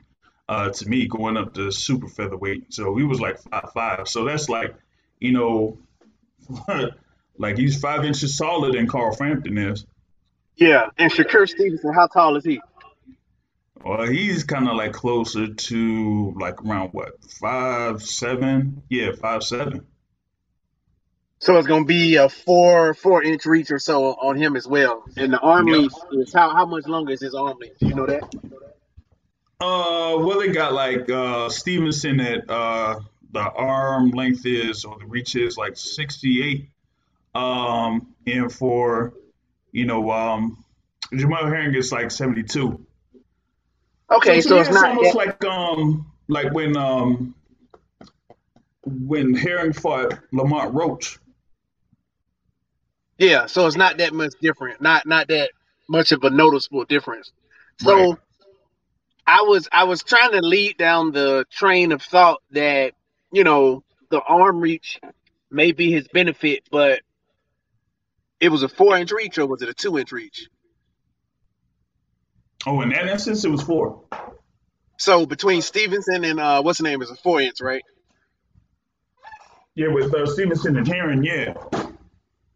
uh, 0.49 0.69
to 0.69 0.89
me 0.89 1.07
going 1.07 1.37
up 1.37 1.53
to 1.53 1.71
super 1.71 2.07
featherweight. 2.07 2.73
So 2.73 2.95
he 2.95 3.03
was 3.03 3.19
like 3.19 3.39
five 3.39 3.71
five. 3.73 4.07
So 4.07 4.25
that's 4.25 4.49
like, 4.49 4.75
you 5.19 5.31
know, 5.31 5.77
like 7.37 7.57
he's 7.57 7.79
five 7.79 8.05
inches 8.05 8.37
taller 8.37 8.71
than 8.71 8.87
Carl 8.87 9.15
Frampton 9.15 9.57
is. 9.57 9.85
Yeah, 10.55 10.89
and 10.97 11.11
Shakur 11.11 11.49
Stevenson, 11.49 11.93
how 11.93 12.07
tall 12.07 12.35
is 12.35 12.43
he? 12.43 12.61
Well, 13.83 14.05
he's 14.05 14.43
kind 14.43 14.67
of 14.67 14.75
like 14.75 14.93
closer 14.93 15.47
to 15.47 16.33
like 16.39 16.63
around 16.63 16.89
what 16.89 17.23
five 17.23 18.03
seven? 18.03 18.83
Yeah, 18.89 19.13
five 19.13 19.43
seven. 19.43 19.87
So 21.41 21.57
it's 21.57 21.67
gonna 21.67 21.85
be 21.85 22.17
a 22.17 22.29
four 22.29 22.95
four 22.95 23.23
inch 23.23 23.45
reach 23.45 23.71
or 23.71 23.79
so 23.79 24.05
on 24.05 24.37
him 24.37 24.57
as 24.57 24.67
well. 24.67 25.05
And 25.17 25.33
the 25.33 25.39
arm 25.39 25.67
Yep. 25.67 25.69
length 25.69 25.95
is 26.11 26.33
how 26.35 26.51
how 26.55 26.65
much 26.67 26.87
longer 26.87 27.13
is 27.13 27.21
his 27.21 27.35
arm 27.35 27.57
length? 27.61 27.79
Do 27.79 27.87
you 27.87 27.95
know 27.95 28.07
that? 28.07 28.23
Uh, 29.61 30.17
well, 30.19 30.39
they 30.39 30.49
got 30.49 30.73
like 30.73 31.09
uh 31.09 31.49
Stevenson 31.49 32.19
at 32.21 32.49
uh 32.49 32.99
the 33.31 33.41
arm 33.41 34.11
length 34.11 34.45
is 34.45 34.85
or 34.85 34.99
the 34.99 35.05
reach 35.05 35.35
is 35.35 35.57
like 35.57 35.77
sixty 35.77 36.43
eight. 36.43 36.69
Um, 37.35 38.15
and 38.27 38.51
for 38.51 39.13
you 39.71 39.85
know 39.85 40.11
um 40.11 40.63
Jamel 41.13 41.43
Herring 41.49 41.75
is 41.75 41.91
like 41.91 42.11
seventy 42.11 42.43
two. 42.43 42.85
Okay, 44.15 44.41
to 44.41 44.49
so 44.49 44.59
me, 44.59 44.61
it's 44.61 44.71
not 44.71 44.89
almost 44.91 45.15
like 45.15 45.43
um 45.45 46.11
like 46.29 46.53
when 46.53 46.77
um 46.77 47.35
when 48.85 49.33
Herring 49.35 49.73
fought 49.73 50.19
Lamont 50.33 50.73
Roach. 50.75 51.19
Yeah, 53.22 53.45
so 53.47 53.67
it's 53.67 53.78
not 53.78 53.99
that 53.99 54.13
much 54.13 54.34
different. 54.41 54.82
Not 54.82 55.05
not 55.07 55.30
that 55.30 55.51
much 55.89 56.11
of 56.11 56.24
a 56.26 56.32
noticeable 56.32 56.86
difference. 56.86 57.32
So 57.78 57.95
Right. 57.99 58.17
I 59.28 59.43
was 59.43 59.69
I 59.72 59.86
was 59.86 60.03
trying 60.03 60.32
to 60.32 60.41
lead 60.41 60.78
down 60.78 61.11
the 61.11 61.45
train 61.51 61.91
of 61.93 62.01
thought 62.01 62.39
that, 62.51 62.93
you 63.32 63.43
know, 63.43 63.84
the 64.09 64.22
arm 64.22 64.59
reach 64.59 64.99
may 65.51 65.72
be 65.72 65.91
his 65.91 66.07
benefit, 66.09 66.63
but 66.72 67.01
it 68.41 68.49
was 68.49 68.63
a 68.63 68.69
four 68.69 68.97
inch 68.97 69.11
reach 69.11 69.38
or 69.38 69.47
was 69.47 69.61
it 69.61 69.69
a 69.69 69.74
two 69.74 69.97
inch 69.99 70.11
reach? 70.11 70.47
Oh, 72.67 72.82
in 72.82 72.89
that 72.89 73.07
instance, 73.07 73.45
it 73.45 73.49
was 73.49 73.61
four. 73.63 74.03
So 74.99 75.26
between 75.28 75.61
Stevenson 75.61 76.26
and 76.26 76.39
uh 76.39 76.63
what's 76.63 76.80
the 76.80 76.86
name 76.86 77.01
is 77.03 77.11
a 77.11 77.17
four 77.17 77.41
inch, 77.41 77.61
right? 77.61 77.84
Yeah, 79.76 79.89
with 79.89 80.13
uh, 80.13 80.26
Stevenson 80.26 80.78
and 80.78 80.88
Herring, 80.88 81.24
yeah. 81.24 81.53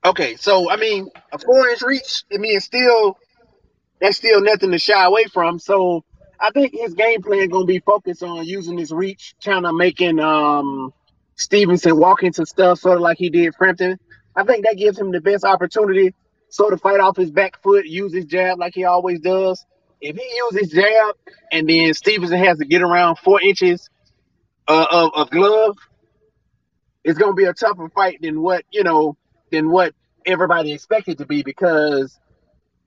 Okay, 0.05 0.35
so 0.35 0.69
I 0.69 0.75
mean 0.77 1.09
a 1.31 1.39
four 1.39 1.67
inch 1.69 1.81
reach, 1.81 2.25
I 2.31 2.37
mean 2.37 2.59
still 2.59 3.17
that's 3.99 4.17
still 4.17 4.39
nothing 4.39 4.69
to 4.71 4.77
shy 4.77 5.03
away 5.03 5.25
from. 5.25 5.57
So 5.57 6.03
I 6.39 6.51
think 6.51 6.73
his 6.73 6.93
game 6.93 7.23
plan 7.23 7.49
gonna 7.49 7.65
be 7.65 7.79
focused 7.79 8.21
on 8.21 8.45
using 8.45 8.77
his 8.77 8.91
reach, 8.91 9.33
trying 9.41 9.63
to 9.63 9.73
making 9.73 10.19
um 10.19 10.93
Stevenson 11.37 11.97
walk 11.97 12.21
into 12.21 12.45
stuff 12.45 12.79
sort 12.79 12.97
of 12.97 13.01
like 13.01 13.17
he 13.17 13.31
did 13.31 13.55
Frampton. 13.55 13.97
I 14.35 14.43
think 14.43 14.65
that 14.65 14.77
gives 14.77 14.99
him 14.99 15.11
the 15.11 15.21
best 15.21 15.43
opportunity 15.43 16.13
sort 16.49 16.73
of 16.73 16.81
fight 16.81 16.99
off 16.99 17.17
his 17.17 17.31
back 17.31 17.61
foot, 17.63 17.85
use 17.87 18.13
his 18.13 18.25
jab 18.25 18.59
like 18.59 18.75
he 18.75 18.83
always 18.83 19.19
does. 19.21 19.65
If 20.01 20.15
he 20.15 20.35
uses 20.53 20.71
jab 20.71 21.15
and 21.51 21.67
then 21.67 21.95
Stevenson 21.95 22.37
has 22.43 22.59
to 22.59 22.65
get 22.65 22.83
around 22.83 23.17
four 23.17 23.41
inches 23.41 23.89
uh, 24.67 24.85
of, 24.91 25.11
of 25.15 25.29
glove, 25.31 25.77
it's 27.03 27.17
gonna 27.17 27.33
be 27.33 27.45
a 27.45 27.53
tougher 27.53 27.89
fight 27.89 28.19
than 28.21 28.39
what 28.39 28.65
you 28.69 28.83
know 28.83 29.17
than 29.55 29.69
what 29.69 29.93
everybody 30.25 30.71
expected 30.71 31.17
to 31.19 31.25
be 31.25 31.43
because 31.43 32.19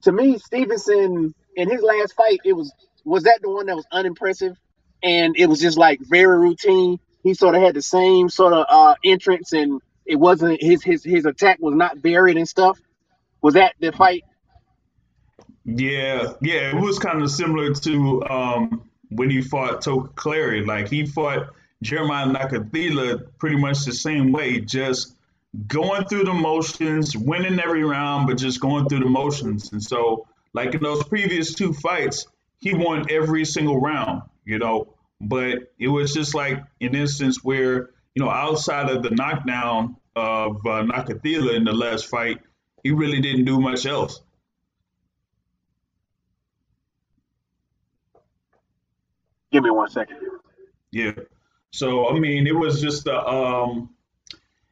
to 0.03 0.13
me 0.13 0.39
Stevenson 0.39 1.35
in 1.57 1.71
his 1.71 1.83
last 1.83 2.15
fight 2.15 2.41
it 2.45 2.53
was 2.53 2.73
was 3.05 3.25
that 3.25 3.41
the 3.43 3.51
one 3.51 3.67
that 3.67 3.77
was 3.77 3.87
unimpressive? 3.91 4.57
And 5.03 5.37
it 5.37 5.47
was 5.47 5.61
just 5.61 5.79
like 5.79 6.01
very 6.01 6.39
routine. 6.39 6.99
He 7.23 7.35
sort 7.35 7.55
of 7.55 7.63
had 7.63 7.75
the 7.75 7.83
same 7.83 8.29
sort 8.29 8.53
of 8.53 8.67
uh 8.69 8.95
entrance 9.05 9.53
and 9.53 9.81
it 10.05 10.17
wasn't 10.17 10.63
his 10.63 10.83
his 10.83 11.05
his 11.05 11.27
attack 11.27 11.59
was 11.61 11.75
not 11.75 12.01
buried 12.03 12.37
and 12.37 12.49
stuff. 12.49 12.79
Was 13.43 13.55
that 13.55 13.75
the 13.81 13.93
fight? 13.93 14.25
Yeah, 15.65 16.33
yeah, 16.41 16.71
it 16.71 16.81
was 16.81 16.99
kind 16.99 17.23
of 17.23 17.31
similar 17.31 17.75
to 17.75 18.25
um, 18.25 18.89
when 19.11 19.29
he 19.29 19.43
fought 19.43 19.83
Toka 19.83 20.09
Clary. 20.15 20.65
Like 20.65 20.89
he 20.89 21.05
fought 21.07 21.51
Jeremiah 21.83 22.27
Nakathila 22.27 23.27
pretty 23.39 23.57
much 23.57 23.85
the 23.85 23.93
same 23.93 24.33
way, 24.33 24.61
just 24.61 25.15
going 25.67 26.05
through 26.05 26.25
the 26.25 26.35
motions, 26.35 27.17
winning 27.17 27.59
every 27.59 27.85
round, 27.85 28.27
but 28.27 28.39
just 28.39 28.61
going 28.61 28.89
through 28.89 29.01
the 29.01 29.09
motions. 29.09 29.73
And 29.73 29.83
so, 29.83 30.27
like 30.53 30.75
in 30.75 30.83
those 30.83 31.03
previous 31.05 31.55
two 31.55 31.73
fights, 31.73 32.27
he 32.59 32.75
won 32.75 33.07
every 33.11 33.45
single 33.45 33.81
round, 33.81 34.23
you 34.45 34.59
know. 34.59 34.95
But 35.21 35.73
it 35.79 35.89
was 35.89 36.15
just 36.15 36.35
like 36.35 36.63
an 36.81 36.95
instance 36.95 37.43
where, 37.43 37.91
you 38.15 38.23
know, 38.23 38.31
outside 38.31 38.89
of 38.89 39.03
the 39.03 39.11
knockdown 39.11 39.97
of 40.15 40.57
uh, 40.67 40.83
Nakathila 40.85 41.55
in 41.57 41.65
the 41.65 41.73
last 41.73 42.07
fight, 42.07 42.41
he 42.85 42.93
really 42.93 43.21
didn't 43.21 43.45
do 43.45 43.61
much 43.61 43.87
else. 43.87 44.21
Give 49.51 49.65
me 49.65 49.71
one 49.71 49.89
second. 49.89 50.19
Yeah. 50.93 51.13
So 51.73 52.09
I 52.09 52.19
mean, 52.19 52.47
it 52.47 52.55
was 52.55 52.81
just 52.81 53.07
a, 53.07 53.27
um, 53.27 53.91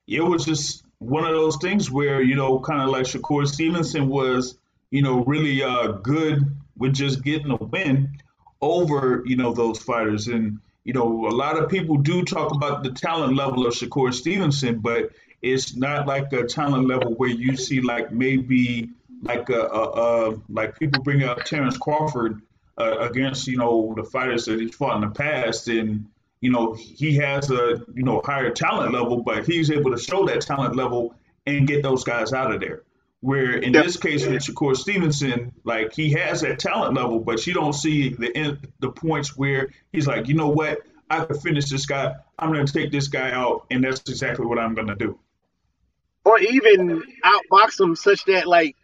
it 0.07 0.21
was 0.21 0.45
just 0.45 0.85
one 0.99 1.25
of 1.25 1.33
those 1.33 1.57
things 1.57 1.91
where 1.91 2.23
you 2.23 2.37
know, 2.37 2.59
kind 2.61 2.83
of 2.83 2.89
like 2.89 3.05
Shakur 3.05 3.47
Stevenson 3.47 4.09
was, 4.09 4.59
you 4.91 5.03
know, 5.03 5.25
really 5.25 5.63
uh, 5.63 5.89
good 5.89 6.57
with 6.77 6.95
just 6.95 7.23
getting 7.23 7.51
a 7.51 7.57
win 7.57 8.19
over 8.61 9.23
you 9.27 9.37
know 9.37 9.53
those 9.53 9.79
fighters, 9.79 10.29
and 10.29 10.61
you 10.85 10.93
know, 10.93 11.27
a 11.27 11.35
lot 11.35 11.59
of 11.59 11.69
people 11.69 11.97
do 11.97 12.23
talk 12.23 12.55
about 12.55 12.83
the 12.83 12.91
talent 12.91 13.35
level 13.35 13.67
of 13.67 13.75
Shakur 13.75 14.15
Stevenson, 14.15 14.79
but 14.79 15.11
it's 15.43 15.77
not 15.77 16.07
like 16.07 16.33
a 16.33 16.45
talent 16.45 16.87
level 16.87 17.13
where 17.15 17.29
you 17.29 17.57
see 17.57 17.81
like 17.81 18.13
maybe 18.13 18.91
like 19.23 19.49
a, 19.51 19.61
a, 19.61 20.31
a 20.31 20.37
like 20.49 20.79
people 20.79 21.03
bring 21.03 21.23
up 21.23 21.45
Terrence 21.45 21.77
Crawford 21.77 22.41
uh, 22.79 22.99
against 22.99 23.47
you 23.47 23.57
know 23.57 23.95
the 23.97 24.05
fighters 24.05 24.47
that 24.47 24.61
he's 24.61 24.75
fought 24.75 24.97
in 24.97 25.09
the 25.09 25.15
past, 25.15 25.69
and 25.69 26.07
you 26.41 26.51
know 26.51 26.75
he 26.75 27.17
has 27.17 27.51
a 27.51 27.85
you 27.95 28.03
know 28.03 28.21
higher 28.25 28.51
talent 28.51 28.93
level, 28.93 29.23
but 29.23 29.47
he's 29.47 29.71
able 29.71 29.91
to 29.93 29.99
show 29.99 30.27
that 30.27 30.41
talent 30.43 30.77
level 30.77 31.15
and 31.47 31.67
get 31.67 31.83
those 31.83 32.05
guys 32.05 32.33
out 32.33 32.53
of 32.53 32.61
there. 32.61 32.83
Where 33.21 33.57
in 33.57 33.75
Yep. 33.75 33.85
this 33.85 33.97
case 33.97 34.27
with 34.27 34.43
Shakur 34.43 34.77
Stevenson, 34.77 35.53
like 35.65 35.93
he 35.95 36.13
has 36.13 36.43
that 36.43 36.59
talent 36.59 36.95
level, 36.95 37.21
but 37.21 37.47
you 37.47 37.55
don't 37.55 37.73
see 37.73 38.11
the 38.11 38.37
end, 38.37 38.69
the 38.81 38.91
points 38.91 39.37
where 39.37 39.71
he's 39.93 40.07
like, 40.07 40.29
you 40.29 40.35
know 40.35 40.49
what, 40.51 40.81
I 41.11 41.25
could 41.25 41.41
finish 41.41 41.71
this 41.71 41.87
guy. 41.87 42.15
I'm 42.39 42.53
going 42.53 42.67
to 42.67 42.73
take 42.73 42.93
this 42.93 43.09
guy 43.09 43.33
out, 43.33 43.67
and 43.71 43.83
that's 43.85 44.01
exactly 44.09 44.45
what 44.47 44.59
I'm 44.59 44.75
going 44.75 44.89
to 44.89 44.95
do. 44.97 45.19
or 46.25 46.39
even 46.39 47.03
outbox 47.25 47.81
him 47.81 47.97
such 47.97 48.25
that 48.27 48.47
like 48.47 48.77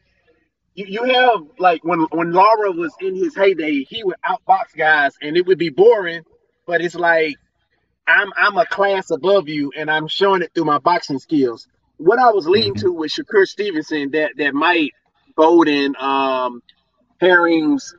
you, 0.75 0.87
you 0.89 1.05
have 1.05 1.43
like 1.59 1.85
when 1.85 2.01
when 2.13 2.33
Lara 2.33 2.73
was 2.73 2.93
in 3.01 3.15
his 3.15 3.35
heyday, 3.35 3.85
he 3.85 4.03
would 4.05 4.17
outbox 4.25 4.75
guys 4.77 5.13
and 5.21 5.37
it 5.37 5.47
would 5.47 5.59
be 5.59 5.69
boring, 5.71 6.23
but 6.67 6.81
it's 6.81 6.95
like 6.95 7.37
I'm 8.07 8.31
I'm 8.37 8.57
a 8.57 8.67
class 8.67 9.11
above 9.11 9.49
you 9.49 9.73
and 9.77 9.91
I'm 9.91 10.09
showing 10.09 10.43
it 10.43 10.53
through 10.55 10.65
my 10.65 10.79
boxing 10.79 11.19
skills. 11.19 11.67
What 11.99 12.19
I 12.19 12.31
was 12.31 12.47
leading 12.49 12.75
to 12.77 12.93
with 12.93 13.13
Shakur 13.13 13.47
Stevenson 13.47 14.11
that 14.13 14.33
that 14.37 14.55
might 14.55 14.93
bode 15.37 15.69
in 15.69 15.95
um 15.97 16.63
Herring's 17.21 17.95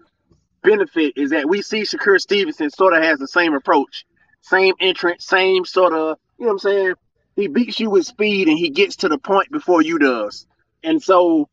benefit 0.63 1.13
is 1.17 1.31
that 1.31 1.47
we 1.47 1.61
see 1.61 1.81
Shakur 1.81 2.19
Stevenson 2.19 2.69
sort 2.69 2.93
of 2.93 3.03
has 3.03 3.19
the 3.19 3.27
same 3.27 3.53
approach, 3.53 4.05
same 4.41 4.75
entrance, 4.79 5.25
same 5.25 5.65
sort 5.65 5.93
of 5.93 6.17
you 6.37 6.45
know 6.45 6.53
what 6.53 6.53
I'm 6.53 6.59
saying. 6.59 6.93
He 7.35 7.47
beats 7.47 7.79
you 7.79 7.89
with 7.89 8.05
speed 8.05 8.47
and 8.47 8.57
he 8.57 8.69
gets 8.69 8.97
to 8.97 9.09
the 9.09 9.17
point 9.17 9.51
before 9.51 9.81
you 9.81 9.97
does. 9.97 10.45
And 10.83 11.01
so 11.01 11.49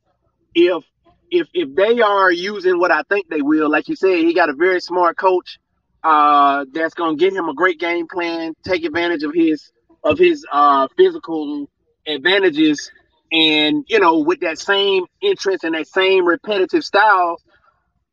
if 0.54 0.84
if 1.30 1.48
if 1.54 1.74
they 1.74 2.00
are 2.00 2.30
using 2.30 2.78
what 2.78 2.90
I 2.90 3.02
think 3.08 3.28
they 3.28 3.42
will, 3.42 3.70
like 3.70 3.88
you 3.88 3.96
said, 3.96 4.18
he 4.18 4.34
got 4.34 4.50
a 4.50 4.54
very 4.54 4.80
smart 4.80 5.16
coach 5.16 5.58
uh 6.04 6.64
that's 6.72 6.94
gonna 6.94 7.16
get 7.16 7.32
him 7.34 7.48
a 7.48 7.54
great 7.54 7.78
game 7.80 8.06
plan, 8.08 8.54
take 8.66 8.84
advantage 8.84 9.22
of 9.22 9.32
his 9.34 9.72
of 10.04 10.18
his 10.18 10.44
uh 10.52 10.88
physical 10.96 11.68
advantages 12.06 12.90
and 13.32 13.84
you 13.88 14.00
know 14.00 14.20
with 14.20 14.40
that 14.40 14.58
same 14.58 15.04
interest 15.22 15.64
and 15.64 15.74
that 15.74 15.88
same 15.88 16.26
repetitive 16.26 16.84
style, 16.84 17.38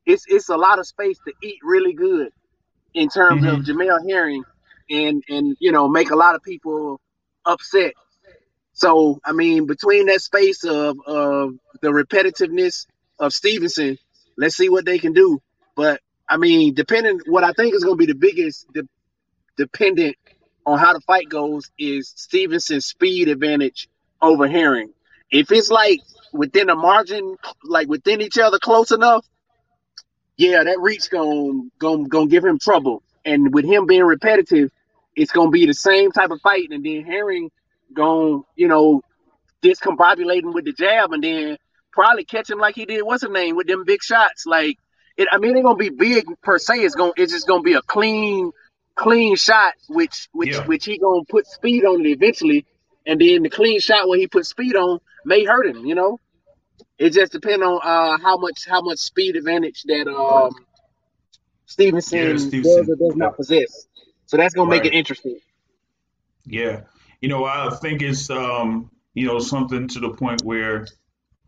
it's 0.06 0.24
it's 0.28 0.50
a 0.50 0.58
lot 0.58 0.80
of 0.80 0.88
space 0.88 1.20
to 1.28 1.34
eat 1.44 1.60
really 1.64 1.94
good 1.94 2.30
in 2.94 3.10
terms 3.10 3.46
of 3.46 3.62
Jamel 3.62 4.00
Herring 4.10 4.44
and 4.90 5.24
and 5.30 5.56
you 5.60 5.72
know 5.72 5.88
make 5.88 6.12
a 6.12 6.16
lot 6.16 6.36
of 6.36 6.44
people 6.44 7.00
upset. 7.46 7.94
So 8.74 9.20
I 9.26 9.34
mean, 9.34 9.66
between 9.68 10.08
that 10.08 10.22
space 10.22 10.64
of 10.64 10.98
of 11.06 11.52
the 11.82 11.90
repetitiveness 11.90 12.86
of 13.20 13.34
Stevenson, 13.34 13.98
let's 14.38 14.56
see 14.58 14.70
what 14.70 14.86
they 14.86 15.00
can 15.00 15.14
do. 15.14 15.40
But 15.76 16.02
I 16.30 16.38
mean, 16.38 16.74
depending 16.74 17.20
what 17.28 17.44
I 17.44 17.52
think 17.54 17.74
is 17.74 17.84
going 17.84 17.98
to 17.98 18.06
be 18.06 18.12
the 18.12 18.16
biggest 18.16 18.72
de- 18.74 18.88
dependent 19.56 20.18
on 20.66 20.78
how 20.78 20.94
the 20.94 21.00
fight 21.02 21.30
goes 21.30 21.72
is 21.80 22.14
Stevenson's 22.16 22.86
speed 22.86 23.30
advantage 23.30 23.88
over 24.22 24.48
Herring. 24.48 24.92
If 25.32 25.52
it's 25.52 25.70
like 25.70 26.02
within 26.34 26.70
a 26.70 26.76
margin, 26.76 27.38
like 27.64 27.88
within 27.88 28.22
each 28.22 28.38
other, 28.38 28.60
close 28.60 28.92
enough, 28.92 29.26
yeah, 30.36 30.64
that 30.64 30.80
reach 30.80 31.10
going 31.10 31.72
going 31.80 32.06
going 32.06 32.28
give 32.28 32.46
him 32.46 32.60
trouble. 32.60 33.02
And 33.26 33.54
with 33.54 33.66
him 33.66 33.88
being 33.88 34.04
repetitive, 34.04 34.70
it's 35.16 35.32
gonna 35.32 35.50
be 35.50 35.66
the 35.66 35.74
same 35.74 36.12
type 36.12 36.32
of 36.32 36.42
fight, 36.42 36.70
and 36.72 36.86
then 36.86 37.04
Herring 37.04 37.50
going, 37.94 38.44
you 38.56 38.68
know, 38.68 39.02
discombobulating 39.64 40.54
with 40.54 40.66
the 40.66 40.74
jab, 40.74 41.12
and 41.14 41.24
then 41.24 41.58
probably 41.92 42.26
catch 42.26 42.50
him 42.50 42.60
like 42.60 42.76
he 42.76 42.86
did 42.86 43.02
what's 43.02 43.24
his 43.24 43.32
name 43.32 43.56
with 43.56 43.68
them 43.68 43.84
big 43.86 44.04
shots. 44.04 44.46
Like 44.46 44.78
it, 45.18 45.28
I 45.32 45.40
mean, 45.40 45.52
it 45.54 45.58
ain't 45.58 45.66
gonna 45.66 45.78
be 45.78 45.90
big 45.90 46.26
per 46.44 46.60
se. 46.60 46.80
It's 46.82 46.96
gonna, 46.96 47.14
it's 47.18 47.34
just 47.34 47.48
gonna 47.48 47.64
be 47.64 47.74
a 47.76 47.84
clean, 47.84 48.52
clean 48.96 49.36
shot, 49.38 49.74
which, 49.90 50.30
which, 50.34 50.52
Yeah. 50.54 50.66
which 50.66 50.86
he 50.86 51.00
gonna 51.00 51.24
put 51.30 51.48
speed 51.48 51.86
on 51.86 52.02
it 52.06 52.10
eventually, 52.10 52.66
and 53.08 53.22
then 53.22 53.44
the 53.44 53.50
clean 53.52 53.80
shot 53.82 54.10
when 54.10 54.20
he 54.20 54.28
put 54.28 54.46
speed 54.48 54.76
on 54.76 55.00
may 55.26 55.46
hurt 55.46 55.68
him. 55.68 55.86
You 55.86 55.96
know, 55.96 56.20
it 57.00 57.12
just 57.14 57.34
depends 57.34 57.64
on 57.64 57.80
uh 57.84 58.18
how 58.24 58.38
much, 58.38 58.66
how 58.68 58.82
much 58.82 59.00
speed 59.00 59.36
advantage 59.38 59.84
that 59.88 60.08
um 60.08 60.52
Stevenson, 61.68 62.20
Yeah, 62.20 62.34
does 62.64 62.90
or 62.90 62.96
does 62.98 63.16
not 63.16 63.36
possess. 63.38 63.88
So 64.28 64.38
that's 64.38 64.54
gonna 64.56 64.70
make 64.70 64.86
it 64.86 64.94
interesting. 64.94 65.40
Yeah, 66.46 66.82
you 67.22 67.30
know, 67.30 67.46
I 67.46 67.70
think 67.82 68.02
it's 68.02 68.30
um, 68.30 68.92
you 69.14 69.28
know, 69.28 69.40
something 69.40 69.88
to 69.90 70.00
the 70.00 70.12
point 70.12 70.44
where 70.44 70.88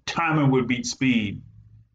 timing 0.05 0.51
would 0.51 0.67
beat 0.67 0.85
speed 0.85 1.41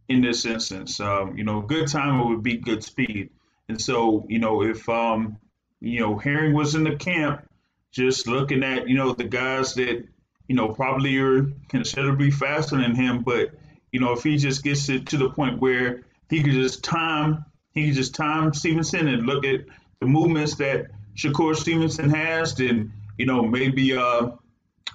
in 0.08 0.20
this 0.20 0.44
instance. 0.44 1.00
Um, 1.00 1.36
you 1.36 1.44
know, 1.44 1.60
good 1.60 1.88
timing 1.88 2.28
would 2.28 2.42
beat 2.42 2.62
good 2.62 2.84
speed. 2.84 3.30
And 3.68 3.80
so, 3.80 4.26
you 4.28 4.38
know, 4.38 4.62
if 4.62 4.88
um, 4.88 5.38
you 5.80 6.00
know, 6.00 6.16
Herring 6.16 6.54
was 6.54 6.74
in 6.74 6.84
the 6.84 6.96
camp, 6.96 7.48
just 7.90 8.26
looking 8.26 8.62
at, 8.62 8.88
you 8.88 8.96
know, 8.96 9.12
the 9.12 9.24
guys 9.24 9.74
that, 9.74 10.04
you 10.48 10.56
know, 10.56 10.68
probably 10.68 11.16
are 11.18 11.46
considerably 11.68 12.30
faster 12.30 12.76
than 12.76 12.94
him, 12.94 13.22
but 13.22 13.50
you 13.92 14.00
know, 14.00 14.12
if 14.12 14.24
he 14.24 14.36
just 14.36 14.64
gets 14.64 14.88
it 14.88 15.06
to 15.06 15.16
the 15.16 15.30
point 15.30 15.60
where 15.60 16.02
he 16.28 16.42
could 16.42 16.52
just 16.52 16.82
time, 16.82 17.44
he 17.74 17.86
could 17.86 17.94
just 17.94 18.12
time 18.12 18.52
Stevenson 18.52 19.06
and 19.06 19.24
look 19.24 19.46
at 19.46 19.60
the 20.00 20.06
movements 20.06 20.56
that 20.56 20.86
Shakur 21.16 21.54
Stevenson 21.54 22.10
has, 22.10 22.56
then 22.56 22.92
you 23.18 23.26
know 23.26 23.42
maybe 23.42 23.96
uh, 23.96 24.30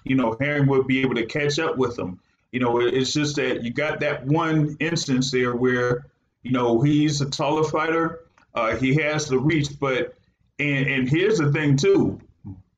you 0.03 0.16
know 0.16 0.36
Herring 0.39 0.68
would 0.68 0.86
be 0.86 0.99
able 1.01 1.16
to 1.16 1.26
catch 1.26 1.60
up 1.60 1.78
with 1.78 1.97
him. 1.97 2.20
You 2.51 2.59
know, 2.59 2.79
it's 2.79 3.13
just 3.13 3.35
that 3.35 3.63
you 3.63 3.71
got 3.71 3.99
that 3.99 4.25
one 4.25 4.75
instance 4.79 5.31
there 5.31 5.55
where 5.55 6.05
you 6.41 6.51
know 6.51 6.81
he's 6.81 7.21
a 7.21 7.29
taller 7.29 7.63
fighter, 7.63 8.21
uh, 8.55 8.75
he 8.75 8.95
has 8.95 9.27
the 9.27 9.37
reach, 9.37 9.79
but 9.79 10.15
and 10.57 10.87
and 10.87 11.09
here's 11.09 11.37
the 11.37 11.51
thing 11.51 11.77
too, 11.77 12.19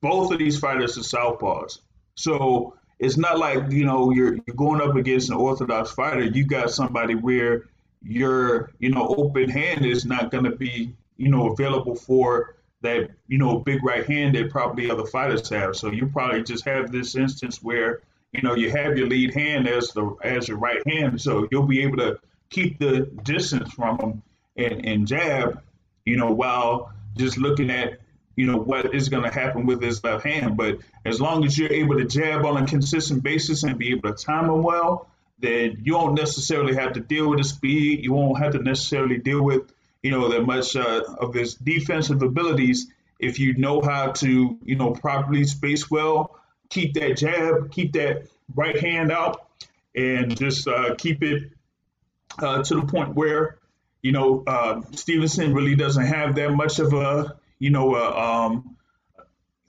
both 0.00 0.30
of 0.32 0.38
these 0.38 0.58
fighters 0.58 0.98
are 0.98 1.00
southpaws, 1.00 1.78
so 2.14 2.76
it's 2.98 3.16
not 3.16 3.38
like 3.38 3.70
you 3.70 3.84
know 3.84 4.10
you're 4.12 4.34
you're 4.46 4.56
going 4.56 4.80
up 4.80 4.94
against 4.94 5.30
an 5.30 5.36
orthodox 5.36 5.90
fighter. 5.90 6.22
You 6.22 6.44
got 6.44 6.70
somebody 6.70 7.14
where 7.14 7.64
your 8.02 8.72
you 8.78 8.90
know 8.90 9.14
open 9.16 9.48
hand 9.48 9.86
is 9.86 10.04
not 10.04 10.30
going 10.30 10.44
to 10.44 10.54
be 10.54 10.92
you 11.16 11.28
know 11.28 11.50
available 11.50 11.94
for 11.94 12.56
that 12.82 13.10
you 13.28 13.38
know 13.38 13.58
big 13.58 13.82
right 13.82 14.06
hand 14.06 14.34
that 14.34 14.50
probably 14.50 14.90
other 14.90 15.06
fighters 15.06 15.48
have. 15.48 15.76
So 15.76 15.90
you 15.90 16.06
probably 16.06 16.42
just 16.42 16.64
have 16.64 16.92
this 16.92 17.16
instance 17.16 17.62
where 17.62 18.02
you 18.32 18.42
know 18.42 18.54
you 18.54 18.70
have 18.70 18.96
your 18.96 19.06
lead 19.06 19.34
hand 19.34 19.68
as 19.68 19.88
the 19.92 20.16
as 20.22 20.48
your 20.48 20.58
right 20.58 20.82
hand, 20.86 21.20
so 21.20 21.46
you'll 21.50 21.66
be 21.66 21.82
able 21.82 21.98
to 21.98 22.18
keep 22.50 22.78
the 22.78 23.00
distance 23.22 23.72
from 23.72 23.98
him 23.98 24.22
and, 24.56 24.84
and 24.84 25.06
jab, 25.06 25.62
you 26.04 26.16
know, 26.16 26.30
while 26.32 26.92
just 27.16 27.38
looking 27.38 27.70
at 27.70 28.00
you 28.36 28.46
know 28.46 28.56
what 28.56 28.94
is 28.94 29.08
going 29.08 29.24
to 29.24 29.30
happen 29.30 29.66
with 29.66 29.82
his 29.82 30.02
left 30.02 30.24
hand. 30.24 30.56
But 30.56 30.78
as 31.04 31.20
long 31.20 31.44
as 31.44 31.56
you're 31.56 31.72
able 31.72 31.98
to 31.98 32.04
jab 32.04 32.44
on 32.44 32.62
a 32.62 32.66
consistent 32.66 33.22
basis 33.22 33.62
and 33.62 33.78
be 33.78 33.90
able 33.90 34.12
to 34.12 34.24
time 34.24 34.46
him 34.46 34.62
well, 34.62 35.08
then 35.38 35.82
you 35.84 35.94
won't 35.94 36.14
necessarily 36.18 36.74
have 36.74 36.94
to 36.94 37.00
deal 37.00 37.28
with 37.28 37.38
the 37.38 37.44
speed. 37.44 38.02
You 38.02 38.12
won't 38.14 38.38
have 38.38 38.52
to 38.52 38.62
necessarily 38.62 39.18
deal 39.18 39.42
with 39.42 39.72
you 40.02 40.10
know 40.10 40.28
that 40.30 40.42
much 40.46 40.74
uh, 40.74 41.02
of 41.18 41.34
his 41.34 41.54
defensive 41.54 42.22
abilities 42.22 42.88
if 43.22 43.38
you 43.38 43.54
know 43.54 43.80
how 43.80 44.10
to 44.10 44.58
you 44.64 44.76
know 44.76 44.90
properly 44.90 45.44
space 45.44 45.90
well, 45.90 46.38
keep 46.72 46.94
that 46.94 47.16
jab, 47.16 47.70
keep 47.70 47.92
that 47.92 48.26
right 48.54 48.78
hand 48.80 49.12
out, 49.12 49.46
and 49.94 50.36
just 50.36 50.66
uh, 50.66 50.94
keep 50.96 51.22
it 51.22 51.50
uh, 52.38 52.62
to 52.62 52.74
the 52.76 52.86
point 52.86 53.14
where 53.14 53.58
you 54.00 54.12
know 54.12 54.42
uh, 54.46 54.80
Stevenson 54.92 55.54
really 55.54 55.76
doesn't 55.76 56.06
have 56.06 56.34
that 56.36 56.50
much 56.50 56.78
of 56.78 56.92
a 56.94 57.36
you 57.58 57.70
know 57.70 57.94
a 57.94 58.18
um, 58.18 58.76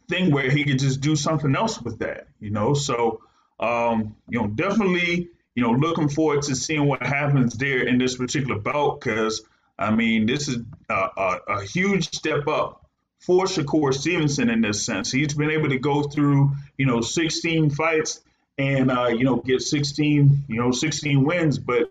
thing 0.10 0.32
where 0.32 0.50
he 0.50 0.64
could 0.64 0.80
just 0.80 1.02
do 1.02 1.16
something 1.16 1.56
else 1.56 1.82
with 1.82 2.00
that. 2.00 2.28
You 2.40 2.52
know, 2.52 2.74
so 2.74 3.22
um, 3.60 4.16
you 4.30 4.40
know 4.40 4.48
definitely 4.48 5.30
you 5.56 5.64
know 5.64 5.72
looking 5.72 6.10
forward 6.10 6.44
to 6.44 6.56
seeing 6.56 6.88
what 6.88 7.06
happens 7.06 7.54
there 7.56 7.86
in 7.86 7.98
this 7.98 8.16
particular 8.16 8.60
bout 8.60 9.02
because 9.02 9.44
I 9.78 9.94
mean 9.94 10.26
this 10.26 10.48
is 10.48 10.60
a, 10.90 10.94
a, 10.94 11.40
a 11.50 11.64
huge 11.64 12.16
step 12.16 12.48
up 12.48 12.83
for 13.26 13.46
Shakur 13.46 13.94
Stevenson 13.94 14.50
in 14.50 14.62
this 14.62 14.86
sense. 14.86 15.12
He's 15.12 15.34
been 15.34 15.50
able 15.50 15.70
to 15.70 15.80
go 15.80 16.04
through 16.04 16.52
you 16.78 16.86
know 16.86 17.02
16 17.02 17.70
fights 17.70 18.22
and 18.58 18.92
uh, 18.92 19.08
you 19.08 19.24
know 19.24 19.38
get 19.38 19.62
16 19.62 20.44
you 20.48 20.56
know 20.56 20.72
16 20.72 21.24
wins, 21.24 21.58
but 21.58 21.90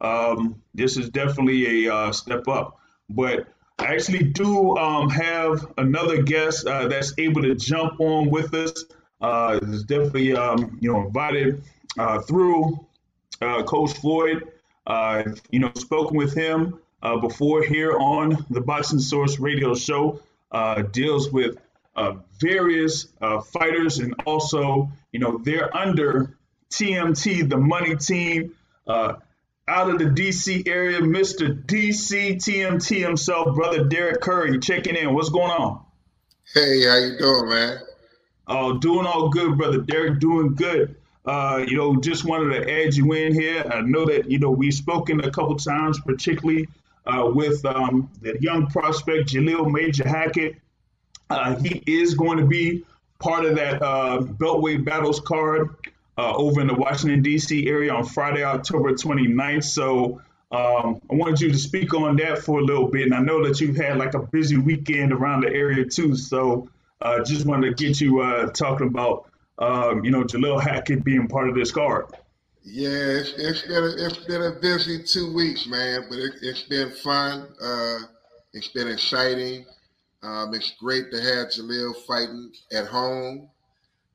um, 0.00 0.60
this 0.74 0.96
is 0.96 1.10
definitely 1.10 1.86
a 1.86 1.94
uh, 1.94 2.12
step 2.12 2.48
up. 2.48 2.78
But 3.10 3.46
I 3.78 3.94
actually 3.94 4.24
do 4.24 4.76
um, 4.78 5.10
have 5.10 5.72
another 5.76 6.22
guest 6.22 6.66
uh, 6.66 6.88
that's 6.88 7.12
able 7.18 7.42
to 7.42 7.54
jump 7.54 8.00
on 8.00 8.30
with 8.30 8.54
us. 8.54 8.84
Uh, 9.20 9.58
is 9.62 9.84
definitely 9.84 10.32
um, 10.34 10.78
you 10.80 10.90
know 10.90 11.06
invited 11.06 11.62
uh, 11.98 12.20
through 12.20 12.86
uh, 13.42 13.62
Coach 13.64 13.92
Floyd. 13.98 14.48
Uh, 14.86 15.22
you 15.50 15.60
know, 15.60 15.70
spoken 15.74 16.16
with 16.16 16.34
him 16.34 16.78
before 17.20 17.62
here 17.62 17.98
on 17.98 18.44
the 18.48 18.60
Boxing 18.60 18.98
Source 18.98 19.38
Radio 19.38 19.74
Show. 19.74 20.20
Uh, 20.52 20.82
deals 20.82 21.30
with 21.30 21.56
uh, 21.96 22.14
various 22.40 23.06
uh, 23.20 23.40
fighters 23.40 23.98
and 23.98 24.14
also 24.26 24.90
you 25.12 25.20
know 25.20 25.38
they're 25.38 25.74
under 25.76 26.36
TMT, 26.70 27.48
the 27.48 27.56
money 27.56 27.96
team. 27.96 28.54
Uh, 28.86 29.14
out 29.68 29.88
of 29.88 29.98
the 30.00 30.06
DC 30.06 30.66
area, 30.66 31.00
Mr. 31.00 31.64
DC 31.64 32.36
TMT 32.36 33.06
himself, 33.06 33.54
brother 33.54 33.84
Derrick 33.84 34.20
Curry, 34.20 34.58
checking 34.58 34.96
in. 34.96 35.14
What's 35.14 35.28
going 35.28 35.52
on? 35.52 35.84
Hey, 36.52 36.84
how 36.84 36.96
you 36.96 37.16
doing, 37.16 37.48
man? 37.48 37.78
Oh, 38.48 38.78
doing 38.78 39.06
all 39.06 39.28
good, 39.28 39.56
brother 39.56 39.78
Derrick. 39.78 40.18
Doing 40.18 40.54
good. 40.56 40.96
Uh, 41.24 41.64
you 41.68 41.76
know, 41.76 41.96
just 42.00 42.24
wanted 42.24 42.54
to 42.54 42.82
add 42.82 42.94
you 42.94 43.12
in 43.12 43.32
here. 43.32 43.64
I 43.70 43.82
know 43.82 44.06
that 44.06 44.28
you 44.28 44.40
know 44.40 44.50
we've 44.50 44.74
spoken 44.74 45.20
a 45.20 45.30
couple 45.30 45.54
times, 45.56 46.00
particularly 46.00 46.66
uh, 47.06 47.30
with 47.32 47.64
um, 47.64 48.10
the 48.20 48.36
young 48.40 48.66
prospect 48.66 49.28
Jalil 49.28 49.70
Major 49.70 50.06
Hackett. 50.06 50.56
Uh, 51.28 51.56
he 51.56 51.82
is 51.86 52.14
going 52.14 52.38
to 52.38 52.46
be 52.46 52.84
part 53.18 53.44
of 53.44 53.56
that 53.56 53.82
uh, 53.82 54.20
Beltway 54.20 54.84
Battles 54.84 55.20
card 55.20 55.76
uh, 56.18 56.34
over 56.34 56.60
in 56.60 56.66
the 56.66 56.74
Washington, 56.74 57.22
D.C. 57.22 57.68
area 57.68 57.92
on 57.92 58.04
Friday, 58.04 58.42
October 58.42 58.92
29th. 58.92 59.64
So 59.64 60.20
um, 60.50 61.00
I 61.10 61.14
wanted 61.14 61.40
you 61.40 61.52
to 61.52 61.58
speak 61.58 61.94
on 61.94 62.16
that 62.16 62.40
for 62.40 62.58
a 62.58 62.64
little 62.64 62.88
bit. 62.88 63.02
And 63.02 63.14
I 63.14 63.20
know 63.20 63.46
that 63.46 63.60
you've 63.60 63.76
had 63.76 63.96
like 63.96 64.14
a 64.14 64.20
busy 64.20 64.56
weekend 64.56 65.12
around 65.12 65.42
the 65.42 65.48
area 65.48 65.84
too. 65.84 66.16
So 66.16 66.68
uh, 67.00 67.22
just 67.22 67.46
wanted 67.46 67.76
to 67.76 67.84
get 67.84 68.00
you 68.00 68.50
talking 68.52 68.88
about, 68.88 69.30
um, 69.58 70.04
you 70.04 70.10
know, 70.10 70.24
Jalil 70.24 70.60
Hackett 70.60 71.04
being 71.04 71.28
part 71.28 71.48
of 71.48 71.54
this 71.54 71.70
card. 71.70 72.06
Yeah, 72.62 72.88
it's, 72.90 73.32
it's 73.36 73.62
been 73.62 73.82
a, 73.84 74.06
it's 74.06 74.18
been 74.26 74.42
a 74.42 74.52
busy 74.60 75.02
two 75.02 75.32
weeks, 75.34 75.66
man, 75.66 76.04
but 76.08 76.18
it, 76.18 76.32
it's 76.42 76.62
been 76.64 76.90
fun. 76.90 77.48
Uh, 77.60 78.00
it's 78.52 78.68
been 78.68 78.88
exciting. 78.88 79.64
Um, 80.22 80.52
it's 80.54 80.72
great 80.78 81.10
to 81.10 81.20
have 81.20 81.48
Jalil 81.48 81.94
fighting 82.06 82.52
at 82.72 82.86
home. 82.86 83.48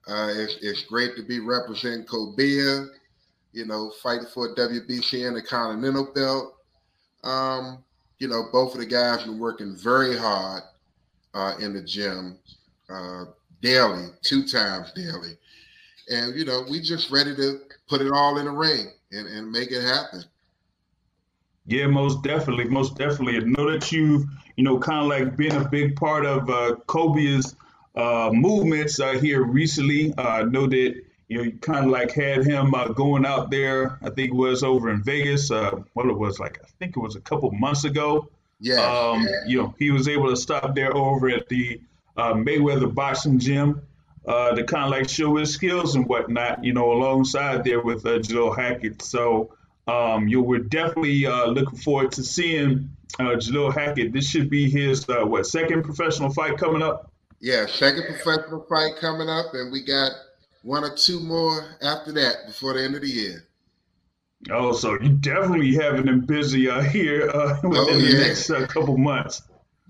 Uh, 0.07 0.31
it's, 0.35 0.57
it's 0.61 0.83
great 0.83 1.15
to 1.15 1.23
be 1.23 1.39
representing 1.39 2.05
Cobia, 2.05 2.87
you 3.53 3.65
know, 3.65 3.91
fighting 4.03 4.27
for 4.31 4.53
WBC 4.53 5.27
and 5.27 5.37
a 5.37 5.41
Continental 5.41 6.11
belt. 6.13 6.55
Um, 7.23 7.83
you 8.19 8.27
know, 8.27 8.49
both 8.51 8.75
of 8.75 8.79
the 8.79 8.85
guys 8.85 9.23
been 9.23 9.39
working 9.39 9.75
very 9.75 10.15
hard 10.15 10.61
uh, 11.33 11.55
in 11.59 11.73
the 11.73 11.81
gym 11.81 12.37
uh, 12.89 13.25
daily, 13.61 14.09
two 14.21 14.45
times 14.47 14.91
daily. 14.93 15.37
And, 16.09 16.35
you 16.37 16.45
know, 16.45 16.63
we 16.69 16.81
just 16.81 17.09
ready 17.09 17.35
to 17.35 17.61
put 17.87 18.01
it 18.01 18.11
all 18.11 18.37
in 18.37 18.45
the 18.45 18.51
ring 18.51 18.91
and, 19.11 19.27
and 19.27 19.51
make 19.51 19.71
it 19.71 19.81
happen. 19.81 20.23
Yeah, 21.67 21.87
most 21.87 22.21
definitely, 22.23 22.65
most 22.65 22.95
definitely. 22.95 23.37
I 23.37 23.39
know 23.39 23.71
that 23.71 23.91
you've, 23.91 24.25
you 24.55 24.63
know, 24.63 24.77
kind 24.77 25.01
of 25.01 25.07
like 25.07 25.35
been 25.35 25.55
a 25.55 25.67
big 25.67 25.95
part 25.95 26.25
of 26.25 26.49
uh, 26.49 26.75
Kobe's 26.85 27.55
uh, 27.95 28.29
movements 28.31 28.99
uh, 28.99 29.13
here 29.13 29.43
recently. 29.43 30.13
Uh, 30.15 30.27
I 30.27 30.43
know 30.43 30.67
that 30.67 31.01
you 31.27 31.37
know 31.37 31.43
you 31.43 31.53
kind 31.53 31.85
of 31.85 31.91
like 31.91 32.11
had 32.11 32.45
him 32.45 32.75
uh, 32.75 32.89
going 32.89 33.25
out 33.25 33.49
there. 33.49 33.97
I 34.03 34.11
think 34.11 34.31
it 34.31 34.35
was 34.35 34.63
over 34.63 34.91
in 34.91 35.01
Vegas. 35.01 35.49
Uh, 35.49 35.71
what 35.93 36.05
it 36.05 36.17
was 36.17 36.39
like, 36.39 36.59
I 36.63 36.67
think 36.77 36.95
it 36.97 36.99
was 36.99 37.15
a 37.15 37.21
couple 37.21 37.49
months 37.51 37.83
ago. 37.83 38.29
Yeah. 38.59 38.75
Um, 38.75 39.23
yeah. 39.23 39.47
You 39.47 39.61
know, 39.63 39.75
he 39.79 39.89
was 39.89 40.07
able 40.07 40.29
to 40.29 40.37
stop 40.37 40.75
there 40.75 40.95
over 40.95 41.29
at 41.29 41.49
the 41.49 41.81
uh, 42.15 42.33
Mayweather 42.33 42.93
Boxing 42.93 43.39
Gym 43.39 43.81
uh, 44.27 44.51
to 44.55 44.63
kind 44.63 44.85
of 44.85 44.91
like 44.91 45.09
show 45.09 45.35
his 45.35 45.53
skills 45.53 45.95
and 45.95 46.07
whatnot. 46.07 46.63
You 46.63 46.73
know, 46.73 46.91
alongside 46.91 47.63
there 47.63 47.81
with 47.81 48.05
uh, 48.05 48.19
Hackett. 48.51 49.01
So. 49.01 49.55
Um, 49.87 50.27
you 50.27 50.37
know, 50.37 50.41
we're 50.41 50.61
definitely 50.61 51.27
uh, 51.27 51.45
looking 51.45 51.77
forward 51.77 52.11
to 52.13 52.23
seeing 52.23 52.89
uh, 53.19 53.35
Jalil 53.35 53.71
Hackett. 53.71 54.13
This 54.13 54.27
should 54.27 54.49
be 54.49 54.67
his 54.67 55.07
uh, 55.07 55.23
what 55.25 55.45
second 55.45 55.83
professional 55.83 56.33
fight 56.33 56.57
coming 56.57 56.81
up. 56.81 57.11
Yeah, 57.39 57.67
second 57.67 58.05
professional 58.05 58.65
fight 58.67 58.95
coming 58.99 59.29
up, 59.29 59.53
and 59.53 59.71
we 59.71 59.83
got 59.83 60.11
one 60.63 60.83
or 60.83 60.95
two 60.95 61.19
more 61.19 61.75
after 61.81 62.11
that 62.13 62.47
before 62.47 62.73
the 62.73 62.83
end 62.83 62.95
of 62.95 63.01
the 63.01 63.07
year. 63.09 63.43
Oh, 64.51 64.71
so 64.73 64.99
you 65.01 65.09
definitely 65.09 65.73
having 65.75 66.05
them 66.05 66.21
busy 66.21 66.69
uh, 66.69 66.81
here 66.81 67.29
uh, 67.29 67.59
within 67.63 67.95
Oh, 67.95 68.01
the 68.01 68.17
next 68.27 68.49
uh, 68.49 68.65
couple 68.67 68.97
months. 68.97 69.43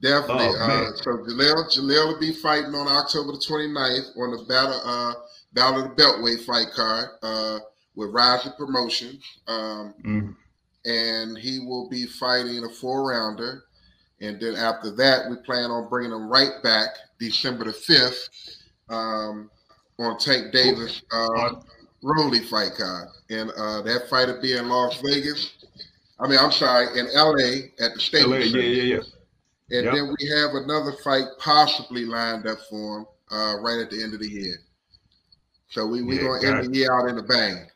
Definitely. 0.06 0.54
Oh, 0.60 0.92
uh, 0.92 0.96
so 0.98 1.18
Jalil 1.18 2.08
will 2.14 2.20
be 2.20 2.32
fighting 2.34 2.76
on 2.76 2.88
October 2.88 3.32
the 3.32 3.40
29th 3.40 4.16
on 4.18 4.38
the 4.38 4.46
Battle 4.48 4.80
uh, 4.86 5.14
Battle 5.54 5.84
of 5.84 5.96
the 5.96 6.04
Beltway 6.04 6.44
fight 6.46 6.68
card 6.76 7.10
uh, 7.24 7.60
with 7.96 8.12
Rising 8.12 8.52
Promotions. 8.58 9.24
Um, 9.48 9.94
Mm. 10.06 10.36
and 10.86 11.38
he 11.38 11.60
will 11.60 11.90
be 11.90 12.06
fighting 12.06 12.64
a 12.64 12.70
four 12.70 13.10
rounder. 13.10 13.64
And 14.22 14.40
then 14.40 14.56
after 14.56 14.92
that, 14.92 15.30
we 15.30 15.38
plan 15.38 15.72
on 15.72 15.90
bringing 15.90 16.12
him 16.12 16.30
right 16.30 16.62
back 16.64 16.90
December 17.20 17.66
the 17.66 17.72
5th 17.72 18.30
um, 18.90 19.50
on 19.98 20.18
Tank 20.20 20.54
Davis 20.54 21.02
uh, 21.12 21.56
Rolly 22.04 22.42
fight 22.42 22.74
card. 22.78 23.08
And 23.32 23.50
uh, 23.58 23.82
that 23.82 24.08
fight 24.10 24.28
will 24.28 24.42
be 24.42 24.56
in 24.56 24.70
Las 24.70 25.02
Vegas. 25.02 25.56
I 26.20 26.28
mean, 26.28 26.38
I'm 26.40 26.52
sorry, 26.52 27.00
in 27.00 27.08
LA 27.14 27.68
at 27.84 27.94
the 27.96 28.00
Stadium. 28.00 28.32
LA, 28.32 28.38
yeah, 28.38 28.62
yeah, 28.62 28.96
yeah. 28.96 29.02
And 29.72 29.86
Yep. 29.86 29.94
then 29.94 30.16
we 30.20 30.28
have 30.30 30.52
another 30.54 30.94
fight 31.04 31.26
possibly 31.40 32.06
lined 32.06 32.46
up 32.48 32.60
for 32.70 33.00
him 33.00 33.06
uh, 33.32 33.56
right 33.60 33.80
at 33.80 33.90
the 33.90 34.02
end 34.04 34.14
of 34.14 34.20
the 34.20 34.30
year. 34.30 34.58
So 35.70 35.88
we, 35.88 36.04
we're 36.04 36.18
Yeah, 36.18 36.20
going 36.20 36.42
to 36.42 36.48
end 36.48 36.74
the 36.74 36.78
year 36.78 36.94
out 36.94 37.10
in 37.10 37.18
a 37.18 37.24
bang. 37.24 37.68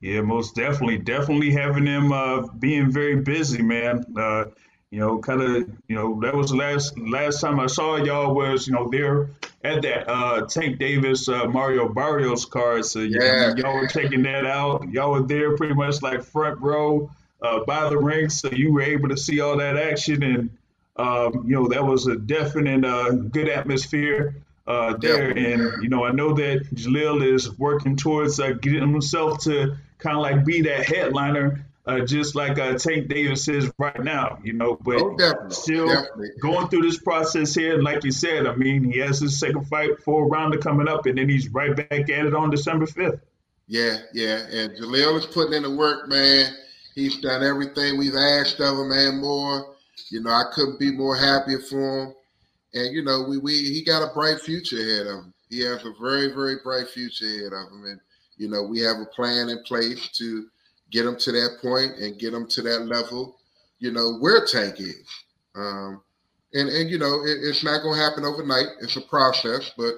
Yeah, 0.00 0.20
most 0.20 0.54
definitely, 0.54 0.98
definitely 0.98 1.50
having 1.50 1.84
them 1.84 2.12
uh, 2.12 2.46
being 2.58 2.92
very 2.92 3.16
busy, 3.16 3.62
man. 3.62 4.04
Uh, 4.16 4.44
you 4.90 5.00
know, 5.00 5.18
kind 5.18 5.42
of, 5.42 5.68
you 5.88 5.96
know, 5.96 6.20
that 6.20 6.34
was 6.34 6.50
the 6.50 6.56
last 6.56 6.96
last 6.98 7.40
time 7.40 7.58
I 7.58 7.66
saw 7.66 7.96
y'all 7.96 8.34
was, 8.34 8.66
you 8.66 8.74
know, 8.74 8.88
there 8.90 9.30
at 9.64 9.82
that 9.82 10.08
uh, 10.08 10.46
Tank 10.46 10.78
Davis 10.78 11.28
uh, 11.28 11.46
Mario 11.46 11.88
Barrios 11.88 12.44
card. 12.44 12.84
So 12.84 13.00
yeah, 13.00 13.54
y'all 13.56 13.74
were 13.74 13.88
taking 13.88 14.22
that 14.22 14.46
out. 14.46 14.88
Y'all 14.92 15.12
were 15.12 15.26
there 15.26 15.56
pretty 15.56 15.74
much 15.74 16.02
like 16.02 16.22
front 16.22 16.60
row 16.60 17.10
uh, 17.42 17.64
by 17.64 17.88
the 17.88 17.98
ring, 17.98 18.28
so 18.28 18.48
you 18.52 18.72
were 18.72 18.82
able 18.82 19.08
to 19.08 19.16
see 19.16 19.40
all 19.40 19.56
that 19.56 19.76
action, 19.76 20.22
and 20.22 20.50
um, 20.98 21.44
you 21.46 21.54
know 21.54 21.68
that 21.68 21.84
was 21.84 22.06
a 22.06 22.16
definite 22.16 22.84
uh, 22.84 23.10
good 23.12 23.48
atmosphere 23.48 24.36
uh, 24.66 24.96
there. 24.96 25.30
And 25.30 25.82
you 25.82 25.88
know, 25.88 26.04
I 26.04 26.12
know 26.12 26.32
that 26.34 26.66
Jalil 26.74 27.22
is 27.34 27.56
working 27.58 27.96
towards 27.96 28.40
uh, 28.40 28.52
getting 28.52 28.90
himself 28.92 29.40
to 29.44 29.76
kind 29.98 30.16
of 30.16 30.22
like 30.22 30.44
be 30.44 30.62
that 30.62 30.86
headliner, 30.86 31.66
uh, 31.86 32.00
just 32.00 32.34
like 32.34 32.58
uh, 32.58 32.74
Tank 32.78 33.08
Davis 33.08 33.46
is 33.48 33.70
right 33.78 34.02
now. 34.02 34.38
You 34.42 34.54
know, 34.54 34.76
but 34.82 35.00
Oh, 35.00 35.16
definitely. 35.16 35.54
still 35.54 35.88
definitely. 35.88 36.30
going 36.40 36.68
through 36.68 36.82
this 36.82 36.98
process 36.98 37.54
here. 37.54 37.74
And 37.74 37.82
like 37.84 38.02
you 38.04 38.12
said, 38.12 38.46
I 38.46 38.54
mean, 38.56 38.84
he 38.90 38.98
has 38.98 39.20
his 39.20 39.38
second 39.38 39.66
fight 39.68 40.02
for 40.02 40.24
a 40.24 40.26
rounder 40.28 40.58
coming 40.58 40.88
up, 40.88 41.06
and 41.06 41.16
then 41.18 41.28
he's 41.28 41.48
right 41.50 41.76
back 41.76 41.90
at 41.92 42.26
it 42.26 42.34
on 42.34 42.50
December 42.50 42.86
fifth. 42.86 43.20
Yeah, 43.68 43.98
yeah. 44.12 44.46
And 44.50 44.72
Jalil 44.76 45.18
is 45.18 45.26
putting 45.26 45.54
in 45.54 45.62
the 45.64 45.74
work, 45.74 46.08
man. 46.08 46.46
He's 46.94 47.18
done 47.20 47.42
everything 47.42 47.98
we've 47.98 48.14
asked 48.16 48.60
of 48.60 48.78
him 48.78 48.90
and 48.92 49.20
more. 49.20 49.75
You 50.10 50.20
know, 50.22 50.30
I 50.30 50.44
couldn't 50.54 50.78
be 50.78 50.92
more 50.92 51.16
happy 51.16 51.56
for 51.68 52.04
him. 52.04 52.14
And 52.74 52.94
you 52.94 53.02
know, 53.02 53.24
we 53.28 53.38
we 53.38 53.52
he 53.52 53.82
got 53.84 54.02
a 54.08 54.12
bright 54.14 54.40
future 54.40 54.76
ahead 54.76 55.06
of 55.06 55.24
him. 55.24 55.34
He 55.48 55.60
has 55.60 55.84
a 55.84 55.92
very, 56.00 56.32
very 56.34 56.56
bright 56.62 56.88
future 56.88 57.24
ahead 57.26 57.52
of 57.52 57.72
him. 57.72 57.84
And 57.86 58.00
you 58.36 58.48
know, 58.48 58.62
we 58.62 58.80
have 58.80 58.98
a 58.98 59.06
plan 59.06 59.48
in 59.48 59.62
place 59.64 60.08
to 60.18 60.46
get 60.90 61.06
him 61.06 61.16
to 61.16 61.32
that 61.32 61.58
point 61.62 61.96
and 61.98 62.18
get 62.18 62.34
him 62.34 62.46
to 62.48 62.62
that 62.62 62.86
level, 62.86 63.36
you 63.78 63.90
know, 63.90 64.18
where 64.18 64.44
Tank 64.44 64.78
is. 64.78 65.08
Um, 65.54 66.02
and 66.52 66.68
and 66.68 66.90
you 66.90 66.98
know, 66.98 67.22
it, 67.24 67.38
it's 67.42 67.64
not 67.64 67.82
gonna 67.82 68.00
happen 68.00 68.24
overnight. 68.24 68.66
It's 68.82 68.96
a 68.96 69.00
process, 69.02 69.72
but 69.76 69.94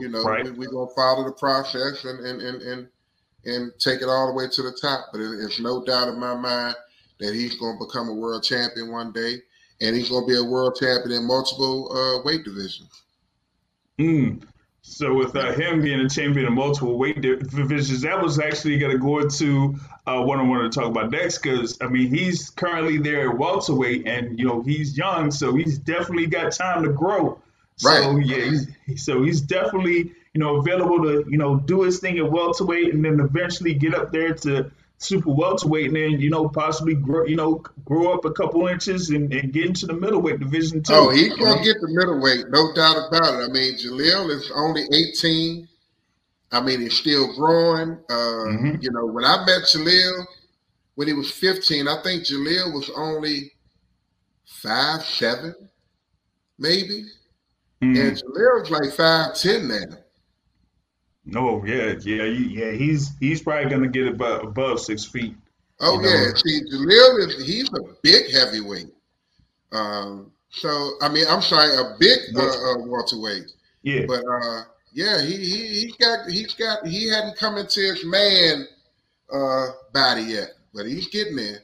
you 0.00 0.08
know, 0.08 0.22
Right. 0.24 0.44
we, 0.44 0.50
we're 0.52 0.70
gonna 0.70 0.90
follow 0.96 1.24
the 1.24 1.32
process 1.32 2.04
and 2.04 2.24
and 2.24 2.40
and 2.40 2.62
and 2.62 2.88
and 3.44 3.72
take 3.78 4.00
it 4.00 4.08
all 4.08 4.28
the 4.28 4.32
way 4.32 4.46
to 4.50 4.62
the 4.62 4.72
top. 4.80 5.06
But 5.12 5.20
it, 5.20 5.40
it's 5.40 5.60
no 5.60 5.84
doubt 5.84 6.08
in 6.08 6.18
my 6.18 6.34
mind 6.34 6.76
that 7.22 7.34
he's 7.34 7.54
going 7.56 7.78
to 7.78 7.84
become 7.86 8.08
a 8.08 8.14
world 8.14 8.42
champion 8.42 8.90
one 8.90 9.12
day, 9.12 9.36
and 9.80 9.96
he's 9.96 10.10
going 10.10 10.24
to 10.24 10.28
be 10.28 10.36
a 10.36 10.44
world 10.44 10.76
champion 10.78 11.12
in 11.12 11.26
multiple 11.26 11.90
uh, 11.92 12.22
weight 12.24 12.44
divisions. 12.44 13.02
Mm. 13.98 14.42
So 14.82 15.14
with 15.14 15.36
uh, 15.36 15.52
him 15.52 15.80
being 15.80 16.00
a 16.00 16.08
champion 16.08 16.46
in 16.46 16.54
multiple 16.54 16.98
weight 16.98 17.20
divisions, 17.20 18.00
that 18.00 18.20
was 18.20 18.40
actually 18.40 18.78
going 18.78 18.90
to 18.90 18.98
go 18.98 19.20
into 19.20 19.76
uh, 20.06 20.20
what 20.22 20.40
I 20.40 20.42
wanted 20.42 20.72
to 20.72 20.80
talk 20.80 20.88
about 20.88 21.12
next. 21.12 21.38
Because 21.38 21.78
I 21.80 21.86
mean, 21.86 22.12
he's 22.12 22.50
currently 22.50 22.98
there 22.98 23.30
at 23.30 23.38
welterweight, 23.38 24.08
and 24.08 24.38
you 24.38 24.44
know 24.44 24.62
he's 24.62 24.98
young, 24.98 25.30
so 25.30 25.54
he's 25.54 25.78
definitely 25.78 26.26
got 26.26 26.50
time 26.50 26.82
to 26.82 26.88
grow. 26.88 27.40
Right. 27.84 28.02
So 28.02 28.16
yeah, 28.18 28.44
he's, 28.86 29.04
so 29.04 29.22
he's 29.22 29.40
definitely 29.40 30.12
you 30.34 30.40
know 30.40 30.56
available 30.56 31.00
to 31.04 31.24
you 31.30 31.38
know 31.38 31.60
do 31.60 31.82
his 31.82 32.00
thing 32.00 32.18
at 32.18 32.28
welterweight, 32.28 32.92
and 32.92 33.04
then 33.04 33.20
eventually 33.20 33.74
get 33.74 33.94
up 33.94 34.10
there 34.10 34.34
to 34.34 34.72
super 35.02 35.30
welterweight 35.32 35.86
and 35.88 35.96
then 35.96 36.20
you 36.20 36.30
know 36.30 36.48
possibly 36.48 36.94
grow 36.94 37.26
you 37.26 37.36
know 37.36 37.62
grow 37.84 38.12
up 38.14 38.24
a 38.24 38.30
couple 38.32 38.66
inches 38.68 39.10
and, 39.10 39.32
and 39.32 39.52
get 39.52 39.66
into 39.66 39.86
the 39.86 39.92
middleweight 39.92 40.38
division 40.40 40.82
too. 40.82 40.92
Oh, 40.94 41.10
he's 41.10 41.34
gonna 41.36 41.62
get 41.62 41.80
the 41.80 41.88
middleweight, 41.88 42.48
no 42.50 42.72
doubt 42.74 43.08
about 43.08 43.40
it. 43.40 43.44
I 43.44 43.52
mean, 43.52 43.74
Jalil 43.74 44.30
is 44.30 44.50
only 44.54 44.84
18. 44.92 45.68
I 46.52 46.60
mean, 46.60 46.80
he's 46.80 46.96
still 46.96 47.34
growing. 47.34 47.98
Uh, 48.10 48.44
Mhm. 48.52 48.82
You 48.82 48.90
know, 48.92 49.06
when 49.06 49.24
I 49.24 49.44
met 49.46 49.62
Jalil 49.62 50.24
when 50.94 51.08
he 51.08 51.14
was 51.14 51.30
15, 51.30 51.88
I 51.88 52.02
think 52.02 52.24
Jalil 52.24 52.74
was 52.74 52.90
only 52.94 53.52
five 54.44 55.02
seven, 55.04 55.54
maybe, 56.58 57.06
Mhm. 57.82 57.98
and 58.00 58.16
Jalil's 58.16 58.70
like 58.70 58.92
five 58.92 59.34
ten 59.34 59.68
now. 59.68 59.96
No, 61.24 61.64
yeah, 61.64 61.94
yeah, 62.00 62.24
yeah. 62.24 62.72
He's 62.72 63.16
he's 63.18 63.42
probably 63.42 63.70
gonna 63.70 63.88
get 63.88 64.08
above 64.08 64.42
above 64.44 64.80
six 64.80 65.04
feet. 65.04 65.36
Oh 65.80 65.94
You 65.94 66.02
know. 66.02 66.08
yeah, 66.08 66.34
see, 66.34 66.60
Jalil 66.70 67.28
is 67.28 67.46
he's 67.46 67.72
a 67.72 67.80
big 68.02 68.32
heavyweight. 68.32 68.92
Um, 69.70 70.32
so 70.50 70.92
I 71.00 71.08
mean, 71.08 71.24
I'm 71.28 71.42
sorry, 71.42 71.74
a 71.74 71.96
big 71.98 72.18
uh, 72.36 72.42
uh, 72.42 72.78
welterweight. 72.86 73.52
Yeah, 73.82 74.04
But 74.06 74.24
uh, 74.24 74.62
yeah, 74.92 75.22
he 75.22 75.36
he 75.36 75.66
he 75.80 75.94
got 75.98 76.28
he's 76.28 76.54
got 76.54 76.86
he 76.86 77.08
hadn't 77.08 77.36
come 77.36 77.56
into 77.56 77.80
his 77.80 78.04
man 78.04 78.66
uh, 79.32 79.68
body 79.92 80.22
yet, 80.22 80.50
but 80.74 80.86
he's 80.86 81.08
getting 81.08 81.36
there. 81.36 81.60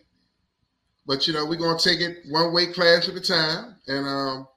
But 1.06 1.26
you 1.26 1.32
know, 1.32 1.44
we're 1.44 1.56
gonna 1.56 1.78
take 1.78 2.00
it 2.00 2.18
one 2.28 2.52
weight 2.52 2.74
class 2.74 3.08
at 3.08 3.14
a 3.14 3.20
time 3.20 3.76
and 3.86 4.06
um, 4.06 4.48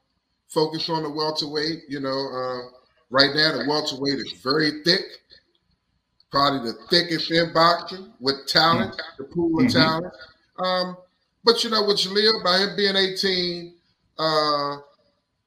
focus 0.47 0.89
on 0.89 1.04
the 1.04 1.10
welterweight. 1.10 1.84
You 1.89 1.99
know, 1.99 2.10
uh, 2.10 2.78
right 3.12 3.36
now 3.36 3.57
the 3.57 3.66
welterweight 3.68 4.18
is 4.20 4.32
very 4.41 4.82
thick, 4.84 5.03
probably 6.32 6.72
the 6.72 6.78
thickest 6.89 7.30
in 7.32 7.53
boxing 7.53 8.12
with 8.20 8.47
talent, 8.47 8.99
the 9.18 9.26
pool 9.26 9.59
of 9.59 9.68
Mhm. 9.68 9.74
talent. 9.74 10.14
Um, 10.57 10.97
but 11.43 11.64
you 11.64 11.70
know, 11.70 11.84
with 11.86 11.97
Jalil, 11.97 12.43
by 12.43 12.59
him 12.59 12.76
being 12.76 12.95
18, 12.95 13.76
uh, 14.18 14.78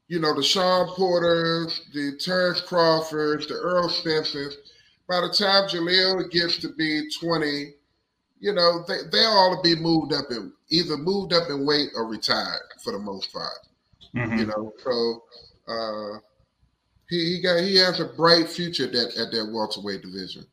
you 0.08 0.20
know, 0.20 0.34
the 0.34 0.42
Sean 0.42 0.86
Porters, 0.88 1.80
the 1.94 2.16
Terrence 2.18 2.60
Crawfords, 2.60 3.46
the 3.46 3.54
Errol 3.54 3.88
Spences, 3.88 4.54
by 5.08 5.20
the 5.20 5.30
time 5.30 5.68
Jalil 5.68 6.30
gets 6.30 6.58
to 6.58 6.68
be 6.74 7.08
20, 7.18 7.74
you 8.40 8.52
know, 8.52 8.84
they, 8.86 8.98
they'll 9.10 9.30
all 9.30 9.62
be 9.62 9.74
moved 9.76 10.12
up 10.12 10.30
in 10.30 10.52
either 10.68 10.96
moved 10.98 11.32
up 11.32 11.48
in 11.48 11.64
weight 11.64 11.90
or 11.94 12.06
retired 12.06 12.60
for 12.82 12.92
the 12.92 12.98
most 12.98 13.32
part. 13.32 13.58
Mhm. 14.14 14.38
You 14.38 14.46
know, 14.46 14.72
so 14.82 15.24
uh 15.66 16.18
he, 17.14 17.34
he 17.34 17.40
got 17.40 17.60
he 17.60 17.76
has 17.76 18.00
a 18.00 18.06
bright 18.06 18.48
future 18.48 18.84
at 18.84 18.92
that 18.92 19.16
at 19.16 19.30
that 19.32 19.50
welterweight 19.52 20.02
division. 20.02 20.46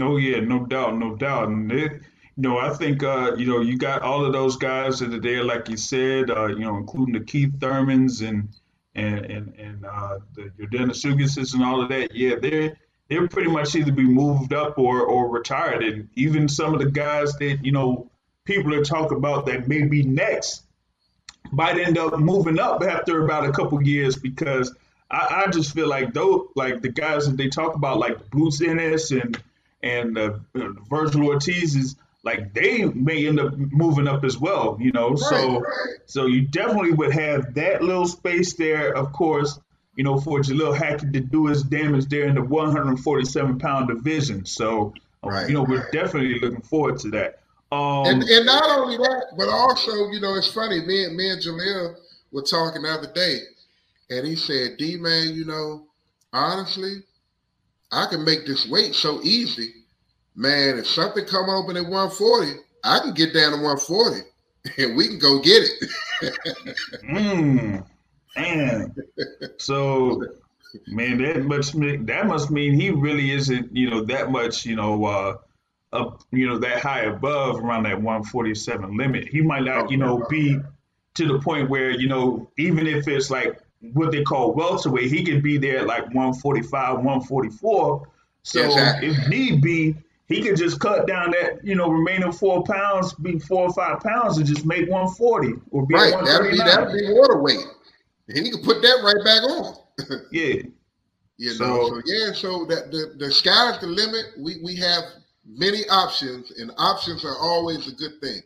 Oh 0.00 0.16
yeah, 0.16 0.40
no 0.40 0.66
doubt, 0.66 0.96
no 0.96 1.16
doubt. 1.16 1.48
And 1.48 1.70
it, 1.72 1.92
you 1.92 2.42
know, 2.42 2.58
I 2.58 2.70
think 2.70 3.02
uh, 3.02 3.34
you 3.36 3.46
know, 3.46 3.60
you 3.60 3.76
got 3.76 4.02
all 4.02 4.24
of 4.24 4.32
those 4.32 4.56
guys 4.56 5.00
that 5.00 5.12
are 5.12 5.20
there, 5.20 5.42
like 5.42 5.68
you 5.68 5.76
said, 5.76 6.30
uh, 6.30 6.46
you 6.46 6.60
know, 6.60 6.76
including 6.76 7.14
the 7.14 7.24
Keith 7.24 7.52
Thurmans 7.58 8.26
and 8.26 8.48
and 8.94 9.24
and 9.26 9.54
and 9.58 9.84
uh, 9.84 10.18
the 10.34 10.94
Sugases 10.94 11.54
and 11.54 11.62
all 11.62 11.82
of 11.82 11.88
that. 11.88 12.14
Yeah, 12.14 12.36
they're 12.40 12.76
they're 13.08 13.28
pretty 13.28 13.50
much 13.50 13.74
either 13.74 13.92
be 13.92 14.04
moved 14.04 14.52
up 14.52 14.78
or 14.78 15.02
or 15.02 15.28
retired. 15.28 15.82
And 15.82 16.08
even 16.14 16.48
some 16.48 16.74
of 16.74 16.80
the 16.80 16.90
guys 16.90 17.32
that 17.34 17.58
you 17.62 17.72
know 17.72 18.10
people 18.44 18.72
are 18.74 18.84
talking 18.84 19.18
about 19.18 19.46
that 19.46 19.68
may 19.68 19.82
be 19.82 20.02
next 20.02 20.67
might 21.52 21.78
end 21.78 21.98
up 21.98 22.18
moving 22.18 22.58
up 22.58 22.82
after 22.82 23.24
about 23.24 23.44
a 23.46 23.52
couple 23.52 23.82
years 23.82 24.16
because 24.16 24.74
I, 25.10 25.44
I 25.46 25.50
just 25.50 25.74
feel 25.74 25.88
like 25.88 26.12
those 26.12 26.48
like 26.54 26.82
the 26.82 26.88
guys 26.90 27.26
that 27.26 27.36
they 27.36 27.48
talk 27.48 27.74
about 27.74 27.98
like 27.98 28.30
Boots 28.30 28.60
Ennis 28.60 29.10
and 29.10 29.40
and 29.82 30.18
uh, 30.18 30.38
Vergil 30.54 31.24
Ortiz 31.26 31.76
is 31.76 31.96
like 32.24 32.52
they 32.52 32.84
may 32.84 33.26
end 33.26 33.40
up 33.40 33.56
moving 33.56 34.08
up 34.08 34.24
as 34.24 34.36
well, 34.36 34.76
you 34.80 34.92
know. 34.92 35.14
So 35.16 35.36
Right, 35.36 35.62
right. 35.62 35.96
so 36.06 36.26
you 36.26 36.42
definitely 36.42 36.92
would 36.92 37.12
have 37.12 37.54
that 37.54 37.82
little 37.82 38.06
space 38.06 38.54
there, 38.54 38.94
of 38.94 39.12
course, 39.12 39.58
you 39.94 40.04
know, 40.04 40.18
for 40.20 40.40
Jalil 40.40 40.76
Hackett 40.76 41.12
to 41.12 41.20
do 41.20 41.46
his 41.46 41.62
damage 41.62 42.06
there 42.06 42.24
in 42.26 42.34
the 42.34 42.42
147 42.42 43.58
pound 43.58 43.88
division. 43.88 44.44
So 44.44 44.92
uh, 45.24 45.30
Right, 45.30 45.48
you 45.48 45.54
know, 45.54 45.62
we're 45.62 45.88
definitely 45.90 46.38
looking 46.40 46.60
forward 46.60 46.98
to 47.00 47.10
that. 47.12 47.37
Um, 47.70 48.06
and 48.06 48.22
and 48.22 48.46
not 48.46 48.64
only 48.78 48.96
that, 48.96 49.34
but 49.36 49.48
also, 49.48 50.10
you 50.10 50.20
know, 50.20 50.34
it's 50.34 50.52
funny. 50.52 50.80
Me 50.86 51.04
and 51.04 51.16
me 51.16 51.30
and 51.30 51.42
Jalil 51.42 51.96
were 52.32 52.42
talking 52.42 52.82
the 52.82 52.88
other 52.88 53.12
day, 53.12 53.40
and 54.10 54.26
he 54.26 54.36
said, 54.36 54.78
"D 54.78 54.96
man, 54.96 55.34
you 55.34 55.44
know, 55.44 55.86
honestly, 56.32 57.02
I 57.92 58.06
can 58.06 58.24
make 58.24 58.46
this 58.46 58.66
weight 58.68 58.94
so 58.94 59.20
easy, 59.22 59.74
man. 60.34 60.78
If 60.78 60.86
something 60.86 61.26
come 61.26 61.50
open 61.50 61.76
at 61.76 61.82
140, 61.82 62.52
I 62.84 63.00
can 63.00 63.12
get 63.12 63.34
down 63.34 63.52
to 63.52 63.58
140, 63.58 64.22
and 64.78 64.96
we 64.96 65.08
can 65.08 65.18
go 65.18 65.40
get 65.40 65.62
it." 65.62 65.90
Mm, 67.04 67.86
man. 68.36 68.94
So, 69.58 70.24
man, 70.88 71.18
that 71.22 71.44
must 71.44 71.74
mean 71.74 72.06
that 72.06 72.26
must 72.26 72.50
mean 72.50 72.74
he 72.74 72.90
really 72.90 73.30
isn't, 73.30 73.74
you 73.76 73.88
know, 73.90 74.04
that 74.06 74.32
much, 74.32 74.66
you 74.66 74.74
know, 74.74 75.04
uh, 75.04 75.36
up, 75.92 76.22
you 76.32 76.46
know, 76.46 76.58
that 76.58 76.80
high 76.80 77.02
above 77.02 77.56
around 77.64 77.84
that 77.84 77.96
147 78.00 78.96
limit. 78.96 79.28
He 79.28 79.40
might 79.40 79.64
not, 79.64 79.90
you 79.90 79.96
know, 79.96 80.24
be 80.28 80.58
to 81.14 81.26
the 81.26 81.38
point 81.40 81.70
where, 81.70 81.90
you 81.90 82.08
know, 82.08 82.50
even 82.58 82.86
if 82.86 83.08
it's 83.08 83.30
like 83.30 83.58
what 83.92 84.12
they 84.12 84.22
call 84.22 84.54
welterweight, 84.54 85.10
he 85.10 85.24
could 85.24 85.42
be 85.42 85.56
there 85.56 85.78
at 85.78 85.86
like 85.86 86.02
145, 86.14 86.96
144. 86.96 88.08
So, 88.42 88.64
Exactly. 88.64 89.08
if 89.08 89.28
need 89.28 89.62
be, 89.62 89.96
he 90.26 90.42
could 90.42 90.56
just 90.56 90.78
cut 90.80 91.06
down 91.06 91.30
that, 91.30 91.64
you 91.64 91.74
know, 91.74 91.88
remaining 91.88 92.32
four 92.32 92.62
pounds, 92.64 93.14
be 93.14 93.38
four 93.38 93.64
or 93.68 93.72
five 93.72 94.00
pounds, 94.00 94.36
and 94.36 94.46
just 94.46 94.66
make 94.66 94.88
140 94.90 95.54
or 95.70 95.86
be 95.86 95.94
right, 95.94 96.12
at 96.12 96.24
that'd 96.24 96.50
be 96.52 96.58
that'd 96.58 96.92
be 96.92 97.12
water 97.14 97.40
weight, 97.40 97.64
and 98.28 98.44
he 98.44 98.50
can 98.50 98.62
put 98.62 98.82
that 98.82 99.00
right 99.02 99.24
back 99.24 99.42
on. 99.42 100.20
Yeah. 100.32 100.62
You 101.40 101.50
So- 101.50 101.66
know, 101.66 101.88
so 101.88 102.02
yeah, 102.04 102.32
so 102.32 102.64
that 102.64 102.90
the, 102.90 103.14
the 103.16 103.30
sky's 103.30 103.78
the 103.80 103.86
limit. 103.86 104.24
We 104.40 104.56
we 104.60 104.74
have 104.74 105.04
many 105.48 105.88
options, 105.88 106.50
and 106.52 106.70
options 106.76 107.24
are 107.24 107.36
always 107.36 107.88
a 107.88 107.92
good 107.92 108.20
thing. 108.20 108.42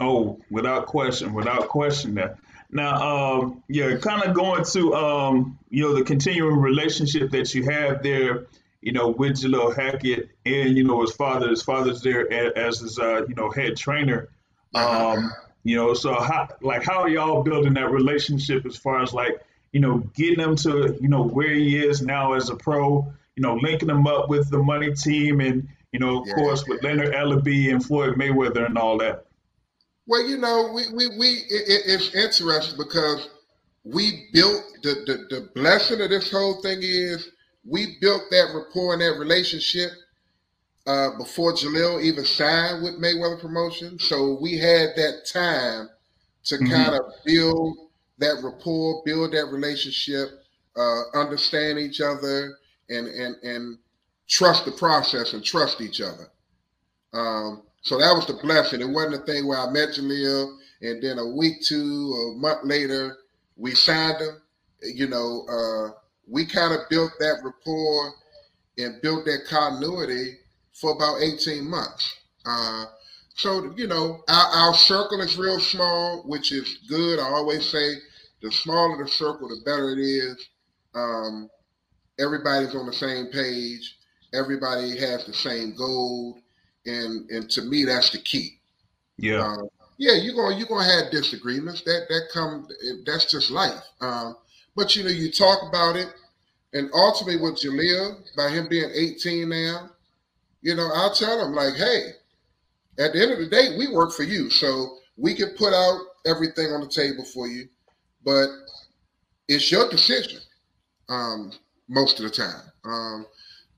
Oh, 0.00 0.38
without 0.50 0.86
question, 0.86 1.32
without 1.32 1.68
question. 1.68 2.14
That 2.14 2.38
now, 2.70 3.40
um, 3.40 3.62
yeah, 3.68 3.96
kind 3.96 4.22
of 4.22 4.34
going 4.34 4.64
to 4.64 4.94
um, 4.94 5.58
you 5.70 5.82
know, 5.82 5.94
the 5.94 6.04
continuing 6.04 6.56
relationship 6.56 7.30
that 7.30 7.54
you 7.54 7.64
have 7.64 8.02
there, 8.02 8.46
you 8.80 8.92
know, 8.92 9.08
with 9.08 9.32
Jalil 9.32 9.74
Hackett 9.74 10.30
and 10.44 10.76
you 10.76 10.84
know 10.84 11.00
his 11.02 11.12
father. 11.12 11.48
His 11.48 11.62
father's 11.62 12.00
there 12.02 12.30
as 12.56 12.80
his 12.80 12.98
uh, 12.98 13.26
you 13.28 13.34
know 13.34 13.50
head 13.50 13.76
trainer. 13.76 14.28
Um, 14.74 15.30
you 15.64 15.76
know, 15.76 15.94
so 15.94 16.14
how 16.14 16.48
like 16.60 16.84
how 16.84 17.02
are 17.02 17.08
y'all 17.08 17.42
building 17.42 17.74
that 17.74 17.90
relationship 17.90 18.66
as 18.66 18.76
far 18.76 19.02
as 19.02 19.12
like 19.12 19.40
you 19.72 19.80
know 19.80 19.98
getting 20.14 20.40
him 20.40 20.56
to 20.56 20.98
you 21.00 21.08
know 21.08 21.24
where 21.24 21.52
he 21.52 21.76
is 21.76 22.02
now 22.02 22.32
as 22.32 22.50
a 22.50 22.56
pro. 22.56 23.12
You 23.36 23.42
know, 23.42 23.54
linking 23.56 23.88
them 23.88 24.06
up 24.06 24.28
with 24.28 24.50
the 24.50 24.58
money 24.58 24.92
team 24.94 25.40
and 25.40 25.68
you 25.92 26.00
know, 26.00 26.22
of 26.22 26.28
Yeah. 26.28 26.34
course, 26.34 26.66
with 26.66 26.82
Leonard 26.82 27.14
Ellerbe 27.14 27.70
and 27.70 27.84
Floyd 27.84 28.14
Mayweather 28.16 28.64
and 28.66 28.78
all 28.78 28.98
that. 28.98 29.26
Well, 30.06 30.22
you 30.28 30.36
know, 30.38 30.72
we 30.74 30.88
we, 30.92 31.08
we 31.18 31.26
it, 31.48 31.68
it- 31.68 31.82
it's 31.86 32.14
interesting 32.14 32.76
because 32.78 33.28
we 33.84 34.28
built 34.32 34.62
the, 34.82 34.94
the 35.06 35.36
the 35.36 35.50
blessing 35.54 36.00
of 36.00 36.10
this 36.10 36.30
whole 36.30 36.60
thing 36.62 36.78
is 36.82 37.28
we 37.64 37.98
built 38.00 38.22
that 38.30 38.52
rapport 38.54 38.92
and 38.94 39.02
that 39.02 39.18
relationship 39.18 39.90
uh, 40.86 41.16
before 41.18 41.52
Jalil 41.52 42.02
even 42.02 42.24
signed 42.24 42.82
with 42.82 43.00
Mayweather 43.00 43.40
Promotion. 43.40 43.98
So 43.98 44.38
we 44.40 44.58
had 44.58 44.90
that 44.96 45.26
time 45.32 45.88
to 46.44 46.58
Mhm. 46.60 46.68
kind 46.68 46.94
of 46.94 47.02
build 47.24 47.76
that 48.18 48.40
rapport, 48.42 49.02
build 49.04 49.32
that 49.32 49.46
relationship, 49.52 50.28
uh, 50.76 51.02
understand 51.14 51.78
each 51.78 52.00
other, 52.00 52.58
and 52.92 53.08
and 53.08 53.36
and 53.42 53.78
trust 54.28 54.64
the 54.64 54.72
process 54.72 55.32
and 55.32 55.44
trust 55.44 55.80
each 55.80 56.00
other. 56.00 56.28
Um, 57.12 57.62
so 57.82 57.98
that 57.98 58.14
was 58.14 58.26
the 58.26 58.34
blessing. 58.34 58.80
It 58.80 58.88
wasn't 58.88 59.22
a 59.22 59.26
thing 59.26 59.46
where 59.46 59.58
I 59.58 59.70
met 59.70 59.90
Jalil 59.90 60.56
and 60.82 61.02
then 61.02 61.18
a 61.18 61.26
week, 61.26 61.62
two, 61.62 62.34
a 62.34 62.38
month 62.38 62.60
later, 62.64 63.16
we 63.56 63.74
signed 63.74 64.20
him. 64.20 64.42
You 64.82 65.08
know, 65.08 65.44
uh, 65.48 65.98
we 66.28 66.44
kind 66.44 66.74
of 66.74 66.88
built 66.90 67.12
that 67.20 67.40
rapport 67.44 68.12
and 68.78 69.00
built 69.00 69.24
that 69.26 69.46
continuity 69.48 70.38
for 70.72 70.92
about 70.92 71.20
18 71.20 71.68
months. 71.68 72.16
Uh, 72.44 72.86
so, 73.34 73.72
you 73.76 73.86
know, 73.86 74.22
our, 74.28 74.46
our 74.46 74.74
circle 74.74 75.20
is 75.20 75.36
real 75.36 75.60
small, 75.60 76.22
which 76.26 76.50
is 76.50 76.78
good. 76.88 77.20
I 77.20 77.28
always 77.28 77.68
say 77.68 77.94
the 78.42 78.50
smaller 78.50 79.02
the 79.02 79.08
circle, 79.08 79.48
the 79.48 79.62
better 79.64 79.90
it 79.90 80.00
is. 80.00 80.48
Um, 80.94 81.48
everybody's 82.18 82.74
on 82.74 82.86
the 82.86 82.92
same 82.92 83.26
page. 83.26 83.96
Everybody 84.34 84.98
has 84.98 85.26
the 85.26 85.34
same 85.34 85.74
goal. 85.76 86.38
And, 86.86 87.28
and 87.30 87.50
to 87.50 87.62
me, 87.62 87.84
that's 87.84 88.10
the 88.10 88.18
key. 88.18 88.58
Yeah. 89.18 89.46
Um, 89.46 89.68
yeah, 89.98 90.14
you're 90.14 90.34
gonna 90.34 90.56
you're 90.56 90.66
gonna 90.66 90.84
have 90.84 91.12
disagreements. 91.12 91.82
That 91.82 92.06
that 92.08 92.22
come 92.32 92.66
that's 93.06 93.30
just 93.30 93.50
life. 93.50 93.80
Um, 94.00 94.36
but 94.74 94.96
you 94.96 95.04
know, 95.04 95.10
you 95.10 95.30
talk 95.30 95.60
about 95.68 95.94
it, 95.94 96.08
and 96.72 96.90
ultimately 96.92 97.40
with 97.40 97.60
Jalil, 97.62 98.16
by 98.36 98.48
him 98.48 98.68
being 98.68 98.90
18 98.92 99.48
now, 99.48 99.90
you 100.60 100.74
know, 100.74 100.88
I'll 100.92 101.14
tell 101.14 101.46
him 101.46 101.52
like, 101.52 101.74
hey, 101.74 102.14
at 102.98 103.12
the 103.12 103.22
end 103.22 103.32
of 103.32 103.38
the 103.38 103.46
day, 103.46 103.76
we 103.78 103.94
work 103.94 104.12
for 104.12 104.24
you, 104.24 104.50
so 104.50 104.96
we 105.16 105.34
can 105.34 105.50
put 105.50 105.72
out 105.72 106.00
everything 106.26 106.72
on 106.72 106.80
the 106.80 106.88
table 106.88 107.24
for 107.24 107.46
you, 107.46 107.68
but 108.24 108.48
it's 109.46 109.70
your 109.70 109.88
decision 109.88 110.40
um, 111.08 111.52
most 111.92 112.18
of 112.18 112.24
the 112.24 112.30
time. 112.30 112.62
Um, 112.84 113.26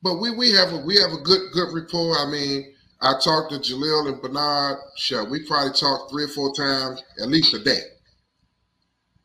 but 0.02 0.20
we 0.20 0.30
we 0.30 0.52
have 0.52 0.72
a 0.72 0.78
we 0.78 0.96
have 0.96 1.12
a 1.12 1.22
good 1.22 1.52
good 1.52 1.74
rapport. 1.74 2.16
I 2.16 2.30
mean, 2.30 2.74
I 3.00 3.14
talked 3.22 3.52
to 3.52 3.58
Jalil 3.58 4.08
and 4.08 4.22
Bernard. 4.22 4.78
Sure, 4.96 5.28
we 5.28 5.46
probably 5.46 5.72
talked 5.72 6.10
three 6.10 6.24
or 6.24 6.28
four 6.28 6.54
times 6.54 7.02
at 7.20 7.28
least 7.28 7.54
a 7.54 7.62
day. 7.62 7.80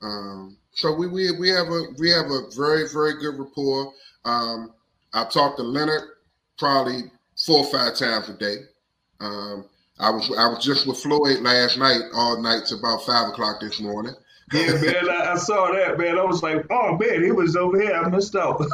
Um, 0.02 0.58
so 0.74 0.94
we, 0.94 1.08
we 1.08 1.32
we 1.38 1.50
have 1.50 1.68
a 1.68 1.84
we 1.98 2.10
have 2.10 2.26
a 2.28 2.50
very 2.56 2.88
very 2.92 3.20
good 3.20 3.38
rapport. 3.38 3.94
Um, 4.26 4.74
I 5.14 5.26
talked 5.26 5.58
to 5.58 5.64
Leonard 5.64 6.04
probably 6.58 7.12
four 7.46 7.60
or 7.60 7.72
five 7.72 7.96
times 7.96 8.30
a 8.30 8.34
day. 8.38 8.58
Um, 9.20 9.66
I 10.00 10.10
was 10.10 10.32
I 10.38 10.48
was 10.48 10.64
just 10.64 10.88
with 10.88 11.00
Floyd 11.00 11.40
last 11.42 11.78
night 11.78 12.02
all 12.14 12.42
night 12.42 12.66
to 12.68 12.76
about 12.76 13.06
five 13.06 13.30
o'clock 13.30 13.60
this 13.60 13.80
morning. 13.82 14.16
Yeah, 14.54 14.74
man, 14.82 15.10
I, 15.10 15.34
I 15.34 15.36
saw 15.38 15.72
that, 15.72 15.97
man. 15.97 16.18
I 16.18 16.24
was 16.24 16.41
like, 16.43 16.66
oh 16.70 16.97
man, 16.97 17.24
he 17.24 17.32
was 17.32 17.56
over 17.56 17.80
here. 17.80 17.93
I 17.93 18.10
missed 18.10 18.36
out. 18.36 18.62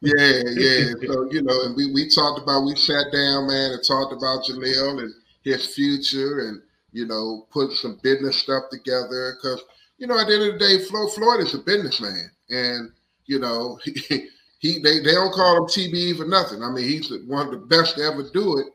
Yeah, 0.00 0.42
yeah. 0.56 0.92
So 1.06 1.30
you 1.30 1.42
know, 1.42 1.62
and 1.64 1.76
we 1.76 1.92
we 1.92 2.08
talked 2.08 2.40
about 2.42 2.64
we 2.64 2.74
sat 2.74 3.06
down, 3.12 3.46
man, 3.46 3.70
and 3.72 3.84
talked 3.84 4.12
about 4.12 4.44
Jalil 4.44 5.00
and 5.00 5.12
his 5.42 5.74
future, 5.74 6.40
and 6.48 6.60
you 6.92 7.06
know, 7.06 7.46
put 7.52 7.72
some 7.72 7.98
business 8.02 8.36
stuff 8.36 8.64
together 8.70 9.36
because 9.40 9.62
you 9.98 10.06
know, 10.08 10.18
at 10.18 10.26
the 10.26 10.34
end 10.34 10.42
of 10.44 10.52
the 10.54 10.58
day, 10.58 10.84
Flo, 10.84 11.06
Floyd 11.08 11.40
is 11.40 11.54
a 11.54 11.58
businessman, 11.58 12.30
and 12.50 12.90
you 13.26 13.38
know, 13.38 13.78
he, 13.84 14.28
he 14.58 14.78
they, 14.80 14.98
they 15.00 15.12
don't 15.12 15.32
call 15.32 15.56
him 15.58 15.64
TBE 15.64 16.16
for 16.16 16.26
nothing. 16.26 16.62
I 16.62 16.70
mean, 16.70 16.84
he's 16.88 17.12
one 17.26 17.46
of 17.46 17.52
the 17.52 17.66
best 17.66 17.96
to 17.96 18.02
ever 18.02 18.24
do 18.32 18.58
it 18.58 18.66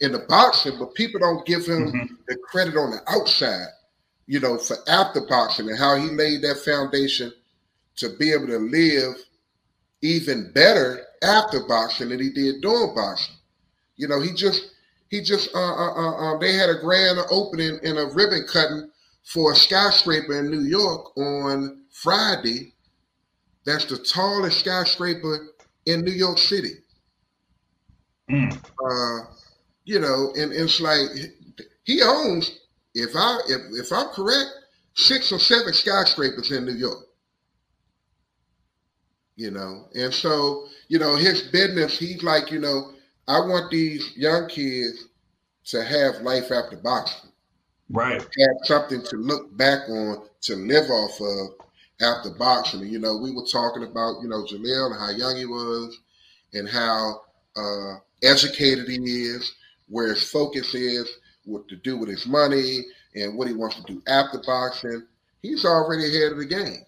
in 0.00 0.12
the 0.12 0.20
boxing, 0.28 0.78
but 0.78 0.94
people 0.94 1.20
don't 1.20 1.46
give 1.46 1.64
him 1.66 1.90
Mhm. 1.92 2.08
the 2.28 2.36
credit 2.36 2.76
on 2.76 2.90
the 2.90 3.00
outside, 3.08 3.68
you 4.26 4.40
know, 4.40 4.58
for 4.58 4.76
after 4.88 5.20
boxing 5.20 5.68
and 5.68 5.78
how 5.78 5.96
he 5.96 6.08
laid 6.10 6.42
that 6.42 6.58
foundation 6.64 7.32
to 7.96 8.10
be 8.18 8.32
able 8.32 8.46
to 8.46 8.58
live 8.58 9.14
even 10.02 10.52
better 10.52 11.00
after 11.22 11.60
boxing 11.66 12.10
than 12.10 12.20
he 12.20 12.30
did 12.30 12.60
during 12.60 12.94
boxing. 12.94 13.34
You 13.96 14.08
know, 14.08 14.20
he 14.20 14.32
just 14.32 14.70
he 15.08 15.22
just 15.22 15.54
uh, 15.54 15.58
uh, 15.58 15.94
uh, 15.94 16.34
uh, 16.34 16.38
they 16.38 16.52
had 16.52 16.68
a 16.68 16.80
grand 16.80 17.18
opening 17.30 17.78
and 17.82 17.98
a 17.98 18.06
ribbon 18.06 18.46
cutting 18.52 18.90
for 19.24 19.52
a 19.52 19.56
skyscraper 19.56 20.38
in 20.38 20.50
New 20.50 20.62
York 20.62 21.16
on 21.16 21.82
Friday. 21.90 22.74
That's 23.64 23.84
the 23.86 23.98
tallest 23.98 24.60
skyscraper 24.60 25.48
in 25.86 26.02
New 26.02 26.12
York 26.12 26.38
City. 26.38 26.74
Mm. 28.30 28.52
Uh, 28.52 29.30
you 29.84 30.00
know, 30.00 30.32
and 30.36 30.52
it's 30.52 30.80
like 30.80 31.08
he 31.84 32.02
owns, 32.02 32.58
if 32.96 33.14
I 33.14 33.38
if 33.48 33.86
if 33.86 33.92
I'm 33.92 34.08
correct, 34.08 34.50
six 34.94 35.30
or 35.30 35.38
seven 35.38 35.72
skyscrapers 35.72 36.50
in 36.50 36.64
New 36.64 36.74
York. 36.74 37.04
You 39.36 39.50
know, 39.50 39.88
and 39.94 40.12
so 40.14 40.66
you 40.88 40.98
know 40.98 41.14
his 41.14 41.42
business. 41.42 41.98
He's 41.98 42.22
like, 42.22 42.50
you 42.50 42.58
know, 42.58 42.92
I 43.28 43.38
want 43.40 43.70
these 43.70 44.16
young 44.16 44.48
kids 44.48 45.04
to 45.66 45.84
have 45.84 46.22
life 46.22 46.50
after 46.50 46.76
boxing, 46.76 47.30
Right. 47.90 48.22
have 48.22 48.56
something 48.64 49.02
to 49.02 49.16
look 49.16 49.54
back 49.56 49.88
on, 49.90 50.22
to 50.42 50.56
live 50.56 50.88
off 50.90 51.20
of 51.20 51.48
after 52.00 52.30
boxing. 52.30 52.82
And, 52.82 52.90
you 52.90 52.98
know, 53.00 53.16
we 53.18 53.32
were 53.32 53.46
talking 53.50 53.82
about, 53.82 54.22
you 54.22 54.28
know, 54.28 54.44
Jalil 54.44 54.92
and 54.92 55.00
how 55.00 55.10
young 55.10 55.36
he 55.36 55.44
was 55.44 55.98
and 56.54 56.68
how 56.68 57.20
uh, 57.56 57.96
educated 58.22 58.88
he 58.88 58.96
is, 58.96 59.54
where 59.88 60.14
his 60.14 60.30
focus 60.30 60.74
is, 60.74 61.10
what 61.46 61.68
to 61.68 61.76
do 61.76 61.96
with 61.96 62.08
his 62.08 62.26
money, 62.26 62.80
and 63.14 63.36
what 63.36 63.48
he 63.48 63.54
wants 63.54 63.76
to 63.76 63.82
do 63.82 64.02
after 64.06 64.40
boxing. 64.46 65.02
He's 65.42 65.64
already 65.64 66.04
ahead 66.04 66.32
of 66.32 66.38
the 66.38 66.46
game. 66.46 66.84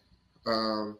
Um, 0.46 0.98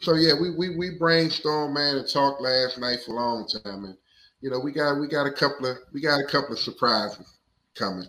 so 0.00 0.14
yeah, 0.14 0.32
we 0.40 0.50
we 0.50 0.76
we 0.76 0.98
brainstormed, 0.98 1.74
man, 1.74 1.96
and 1.96 2.08
talked 2.08 2.40
last 2.40 2.78
night 2.78 2.98
for 3.04 3.12
a 3.12 3.16
long 3.16 3.48
time, 3.48 3.84
and 3.84 3.96
you 4.40 4.50
know 4.50 4.60
we 4.60 4.72
got 4.72 5.00
we 5.00 5.08
got 5.08 5.26
a 5.26 5.32
couple 5.32 5.66
of 5.66 5.78
we 5.92 6.00
got 6.00 6.20
a 6.20 6.26
couple 6.26 6.52
of 6.52 6.58
surprises 6.58 7.34
coming. 7.74 8.08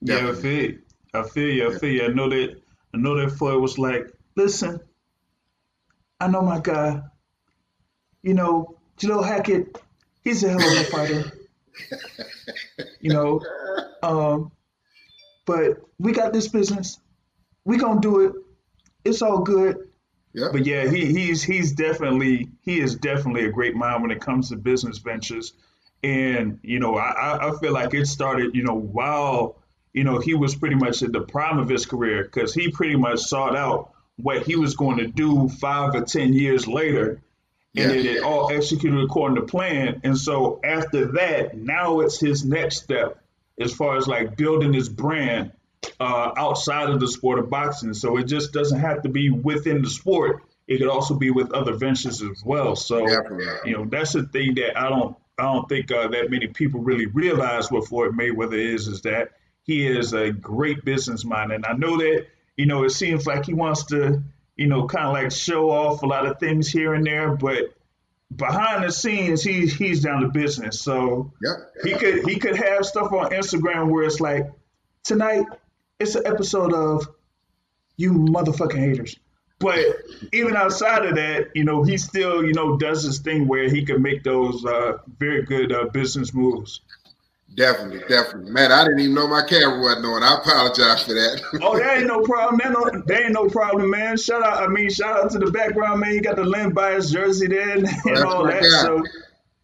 Yeah, 0.00 0.30
I 0.30 0.34
feel 0.34 0.70
you. 0.70 0.78
I 1.14 1.22
feel 1.24 1.48
you. 1.48 1.74
I 1.74 1.78
feel 1.78 1.90
you. 1.90 2.04
I 2.04 2.08
know 2.08 2.28
that. 2.28 2.60
I 2.94 2.96
know 2.98 3.16
that 3.16 3.32
Floyd 3.32 3.60
was 3.60 3.78
like, 3.78 4.12
listen, 4.36 4.80
I 6.20 6.28
know 6.28 6.42
my 6.42 6.60
guy. 6.60 7.02
You 8.22 8.34
know, 8.34 8.78
Jalil 8.98 9.26
Hackett. 9.26 9.80
He's 10.22 10.44
a 10.44 10.50
hell 10.50 10.58
of 10.60 10.78
a 10.78 10.84
fighter. 10.84 11.32
you 13.00 13.12
know, 13.12 13.40
um, 14.02 14.52
but 15.46 15.78
we 15.98 16.12
got 16.12 16.32
this 16.32 16.48
business. 16.48 17.00
We 17.64 17.78
gonna 17.78 18.00
do 18.00 18.20
it. 18.20 18.32
It's 19.04 19.22
all 19.22 19.38
good. 19.40 19.88
Yeah. 20.34 20.48
But 20.52 20.66
yeah, 20.66 20.88
he 20.88 21.06
he's 21.06 21.42
he's 21.42 21.72
definitely 21.72 22.48
he 22.62 22.80
is 22.80 22.94
definitely 22.96 23.44
a 23.46 23.50
great 23.50 23.74
mind 23.74 24.02
when 24.02 24.10
it 24.10 24.20
comes 24.20 24.50
to 24.50 24.56
business 24.56 24.98
ventures. 24.98 25.54
And 26.04 26.58
you 26.62 26.78
know, 26.78 26.96
I 26.96 27.48
I- 27.48 27.58
feel 27.58 27.72
like 27.72 27.94
it 27.94 28.06
started 28.06 28.54
you 28.54 28.62
know 28.62 28.74
while 28.74 29.56
you 29.94 30.04
know 30.04 30.18
he 30.20 30.34
was 30.34 30.54
pretty 30.54 30.76
much 30.76 31.02
at 31.02 31.12
the 31.12 31.22
prime 31.22 31.58
of 31.58 31.68
his 31.68 31.86
career 31.86 32.24
because 32.24 32.54
he 32.54 32.70
pretty 32.70 32.96
much 32.96 33.20
sought 33.20 33.56
out 33.56 33.92
what 34.16 34.42
he 34.46 34.56
was 34.56 34.74
going 34.74 34.98
to 34.98 35.06
do 35.06 35.48
five 35.48 35.94
or 35.94 36.02
ten 36.02 36.32
years 36.32 36.66
later, 36.68 37.22
and 37.76 37.90
Yeah. 37.92 37.98
it, 37.98 38.06
it 38.06 38.22
all 38.22 38.50
executed 38.52 39.00
according 39.02 39.36
to 39.36 39.42
plan. 39.42 40.00
And 40.04 40.16
so 40.16 40.60
after 40.62 41.12
that, 41.12 41.56
now 41.56 42.00
it's 42.00 42.20
his 42.20 42.44
next 42.44 42.82
step 42.82 43.18
as 43.60 43.72
far 43.72 43.96
as 43.96 44.06
like 44.06 44.36
building 44.36 44.72
his 44.72 44.88
brand 44.88 45.52
uh, 46.00 46.32
outside 46.36 46.90
of 46.90 47.00
the 47.00 47.08
sport 47.08 47.38
of 47.38 47.50
boxing. 47.50 47.94
So 47.94 48.16
it 48.18 48.24
just 48.24 48.52
doesn't 48.52 48.78
have 48.78 49.02
to 49.02 49.08
be 49.08 49.30
within 49.30 49.82
the 49.82 49.90
sport. 49.90 50.42
It 50.66 50.78
could 50.78 50.88
also 50.88 51.14
be 51.14 51.30
with 51.30 51.52
other 51.52 51.72
ventures 51.74 52.22
as 52.22 52.42
well. 52.44 52.76
So 52.76 53.06
Definitely. 53.06 53.70
you 53.70 53.76
know 53.76 53.86
that's 53.86 54.12
the 54.12 54.24
thing 54.24 54.54
that 54.56 54.78
I 54.78 54.88
don't 54.88 55.16
I 55.38 55.44
don't 55.44 55.68
think 55.68 55.90
uh, 55.90 56.08
that 56.08 56.30
many 56.30 56.48
people 56.48 56.80
really 56.80 57.06
realize 57.06 57.70
what 57.70 57.86
Floyd 57.86 58.12
Mayweather 58.12 58.58
is 58.58 58.88
is 58.88 59.02
that 59.02 59.30
he 59.62 59.86
is 59.86 60.12
a 60.12 60.32
great 60.32 60.84
businessman, 60.84 61.52
and 61.52 61.64
I 61.64 61.74
know 61.74 61.96
that 61.98 62.26
you 62.56 62.66
know 62.66 62.84
it 62.84 62.90
seems 62.90 63.26
like 63.26 63.46
he 63.46 63.54
wants 63.54 63.84
to 63.86 64.22
you 64.56 64.66
know 64.66 64.86
kind 64.86 65.06
of 65.06 65.12
like 65.12 65.30
show 65.30 65.70
off 65.70 66.02
a 66.02 66.06
lot 66.06 66.26
of 66.26 66.38
things 66.38 66.68
here 66.68 66.94
and 66.94 67.06
there, 67.06 67.34
but 67.36 67.74
behind 68.34 68.84
the 68.84 68.92
scenes 68.92 69.42
he 69.42 69.66
he's 69.66 70.02
down 70.02 70.20
to 70.22 70.28
business. 70.28 70.80
So 70.80 71.32
Yep. 71.42 71.56
he 71.84 71.94
could 71.94 72.28
he 72.28 72.38
could 72.38 72.56
have 72.56 72.84
stuff 72.84 73.12
on 73.12 73.30
Instagram 73.30 73.90
where 73.90 74.04
it's 74.04 74.20
like 74.20 74.46
tonight 75.02 75.46
it's 75.98 76.14
an 76.14 76.26
episode 76.26 76.72
of 76.72 77.06
you 77.96 78.12
motherfucking 78.12 78.78
haters. 78.78 79.18
But 79.60 79.80
even 80.32 80.54
outside 80.56 81.04
of 81.04 81.16
that, 81.16 81.48
you 81.54 81.64
know, 81.64 81.82
he 81.82 81.98
still, 81.98 82.44
you 82.44 82.52
know, 82.52 82.76
does 82.76 83.04
this 83.04 83.18
thing 83.18 83.48
where 83.48 83.68
he 83.68 83.84
can 83.84 84.00
make 84.00 84.22
those 84.22 84.64
uh, 84.64 84.98
very 85.18 85.42
good 85.42 85.72
uh, 85.72 85.86
business 85.86 86.32
moves. 86.32 86.80
Definitely, 87.58 87.98
definitely. 88.08 88.52
Man, 88.52 88.70
I 88.70 88.84
didn't 88.84 89.00
even 89.00 89.14
know 89.14 89.26
my 89.26 89.42
camera 89.42 89.80
wasn't 89.80 90.06
on. 90.06 90.22
I 90.22 90.38
apologize 90.38 91.02
for 91.02 91.12
that. 91.12 91.42
Oh, 91.60 91.76
that 91.76 91.98
ain't 91.98 92.06
no 92.06 92.22
problem. 92.22 92.60
That, 92.62 92.72
no, 92.72 93.02
that 93.04 93.22
ain't 93.24 93.32
no 93.32 93.48
problem, 93.48 93.90
man. 93.90 94.16
Shout 94.16 94.44
out, 94.44 94.62
I 94.62 94.68
mean, 94.68 94.88
shout 94.88 95.24
out 95.24 95.32
to 95.32 95.40
the 95.40 95.50
background, 95.50 96.00
man. 96.00 96.14
You 96.14 96.20
got 96.20 96.36
the 96.36 96.44
Len 96.44 96.70
Bias 96.70 97.10
jersey 97.10 97.48
there 97.48 97.70
and, 97.70 97.84
That's 97.84 98.22
all 98.22 98.46
that. 98.46 98.62
guy. 98.62 98.82
So, 98.82 99.02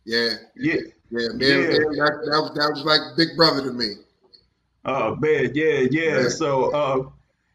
yeah, 0.04 0.30
yeah. 0.56 0.74
yeah, 1.10 1.28
man. 1.28 1.38
Yeah. 1.38 1.56
man, 1.56 1.70
that, 1.70 2.28
that, 2.30 2.40
was, 2.42 2.52
that 2.56 2.70
was 2.74 2.84
like 2.84 3.00
big 3.16 3.36
brother 3.36 3.62
to 3.62 3.72
me. 3.72 3.94
Oh 4.84 5.14
man, 5.16 5.52
yeah, 5.54 5.86
yeah. 5.90 6.22
Yeah. 6.22 6.28
So, 6.28 6.70
uh, 6.72 7.08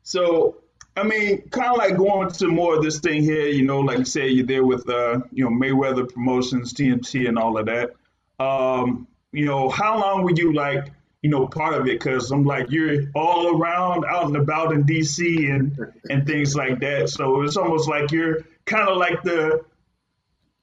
so 0.03 0.56
I 0.95 1.03
mean, 1.03 1.49
kind 1.49 1.72
of 1.72 1.78
like 1.78 1.98
going 1.98 2.32
to 2.32 2.48
more 2.48 2.78
of 2.78 2.84
this 2.84 2.99
thing 2.99 3.24
here. 3.24 3.48
You 3.48 3.64
know, 3.64 3.82
like 3.82 3.99
you 3.99 4.06
say, 4.06 4.30
you're 4.30 4.45
there 4.45 4.66
with 4.66 4.90
uh, 4.90 5.20
you 5.34 5.44
know 5.44 5.52
Mayweather 5.52 6.11
Promotions, 6.11 6.74
TMT, 6.74 7.28
and 7.28 7.38
all 7.38 7.57
of 7.57 7.66
that. 7.66 7.91
Um, 8.40 9.07
you 9.31 9.45
know, 9.45 9.69
how 9.69 9.99
long 9.99 10.23
were 10.23 10.31
you 10.31 10.53
like, 10.53 10.91
you 11.22 11.30
know, 11.30 11.47
part 11.47 11.73
of 11.73 11.88
it? 11.88 11.99
Because 11.99 12.31
I'm 12.31 12.45
like, 12.45 12.72
you're 12.72 13.03
all 13.14 13.57
around, 13.60 14.06
out 14.06 14.26
and 14.26 14.38
about 14.38 14.73
in 14.73 14.84
DC 14.85 15.53
and 15.53 15.77
and 16.10 16.26
things 16.26 16.56
like 16.56 16.80
that. 16.80 17.10
So 17.10 17.41
it's 17.43 17.57
almost 17.57 17.89
like 17.89 18.11
you're 18.11 18.39
kind 18.65 18.88
of 18.88 18.97
like 18.97 19.22
the 19.23 19.64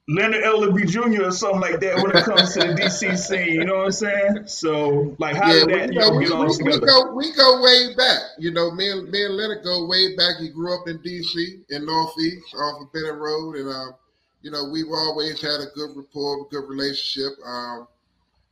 Leonard 0.09 0.45
Ellerbe 0.45 0.89
Jr. 0.89 1.25
or 1.25 1.31
something 1.33 1.61
like 1.61 1.81
that 1.81 1.97
when 1.97 2.17
it 2.17 2.25
comes 2.25 2.55
to 2.55 2.61
the 2.61 2.75
DC 2.75 3.19
scene. 3.19 3.55
You 3.55 3.65
know 3.65 3.79
what 3.79 3.87
I'm 3.87 3.93
saying? 3.93 4.47
So, 4.47 5.17
like, 5.19 5.35
how 5.35 5.53
yeah, 5.53 5.65
did 5.65 5.67
we, 5.67 5.73
that 5.73 5.93
you 5.93 5.99
know, 5.99 6.11
we, 6.11 6.19
we, 6.63 6.79
we 6.79 6.79
go 6.79 7.13
we 7.13 7.33
go 7.35 7.61
way 7.61 7.95
back. 7.97 8.21
You 8.39 8.53
know, 8.53 8.71
me 8.71 8.89
and 8.91 9.11
me 9.11 9.25
and 9.25 9.35
Leonard 9.35 9.65
go 9.65 9.87
way 9.87 10.15
back. 10.17 10.37
He 10.39 10.49
grew 10.51 10.81
up 10.81 10.87
in 10.87 11.03
D.C. 11.03 11.63
in 11.71 11.85
Northeast 11.85 12.55
off 12.55 12.83
of 12.83 12.93
Benning 12.93 13.19
Road, 13.19 13.57
and 13.57 13.69
um, 13.69 13.95
you 14.43 14.53
know, 14.53 14.69
we've 14.71 14.91
always 14.91 15.41
had 15.43 15.61
a 15.61 15.67
good 15.75 15.91
rapport, 15.97 16.43
a 16.43 16.45
good 16.51 16.69
relationship. 16.69 17.33
Um, 17.45 17.89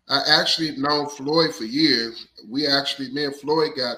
I 0.09 0.22
actually 0.40 0.76
known 0.76 1.09
Floyd 1.09 1.55
for 1.55 1.64
years. 1.64 2.26
We 2.48 2.66
actually, 2.66 3.10
me 3.12 3.24
and 3.24 3.35
Floyd 3.36 3.72
got 3.76 3.97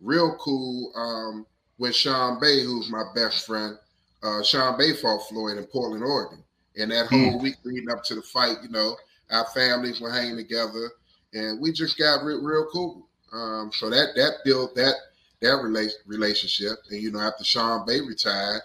real 0.00 0.36
cool 0.36 0.92
um, 0.94 1.46
when 1.78 1.92
Sharmba, 1.92 2.64
who's 2.64 2.90
my 2.90 3.04
best 3.14 3.46
friend, 3.46 3.78
uh, 4.22 4.42
Sharmba 4.42 4.96
fought 5.00 5.26
Floyd 5.28 5.56
in 5.58 5.64
Portland, 5.64 6.04
Oregon. 6.04 6.44
And 6.76 6.90
that 6.92 7.06
whole 7.06 7.40
week 7.40 7.56
leading 7.64 7.90
up 7.90 8.04
to 8.04 8.14
the 8.14 8.22
fight, 8.22 8.58
you 8.62 8.68
know, 8.68 8.96
our 9.30 9.46
families 9.46 10.00
were 10.00 10.10
hanging 10.12 10.36
together, 10.36 10.90
and 11.34 11.60
we 11.60 11.72
just 11.72 11.98
got 11.98 12.24
re- 12.24 12.38
real 12.40 12.66
cool. 12.72 13.08
Um, 13.32 13.70
so 13.72 13.90
that 13.90 14.14
that 14.16 14.38
built 14.44 14.74
that 14.76 14.94
that 15.40 15.48
rela- 15.62 15.90
relationship, 16.06 16.78
and 16.90 17.02
you 17.02 17.10
know, 17.10 17.20
after 17.20 17.44
Sharmba 17.44 18.06
retired, 18.06 18.62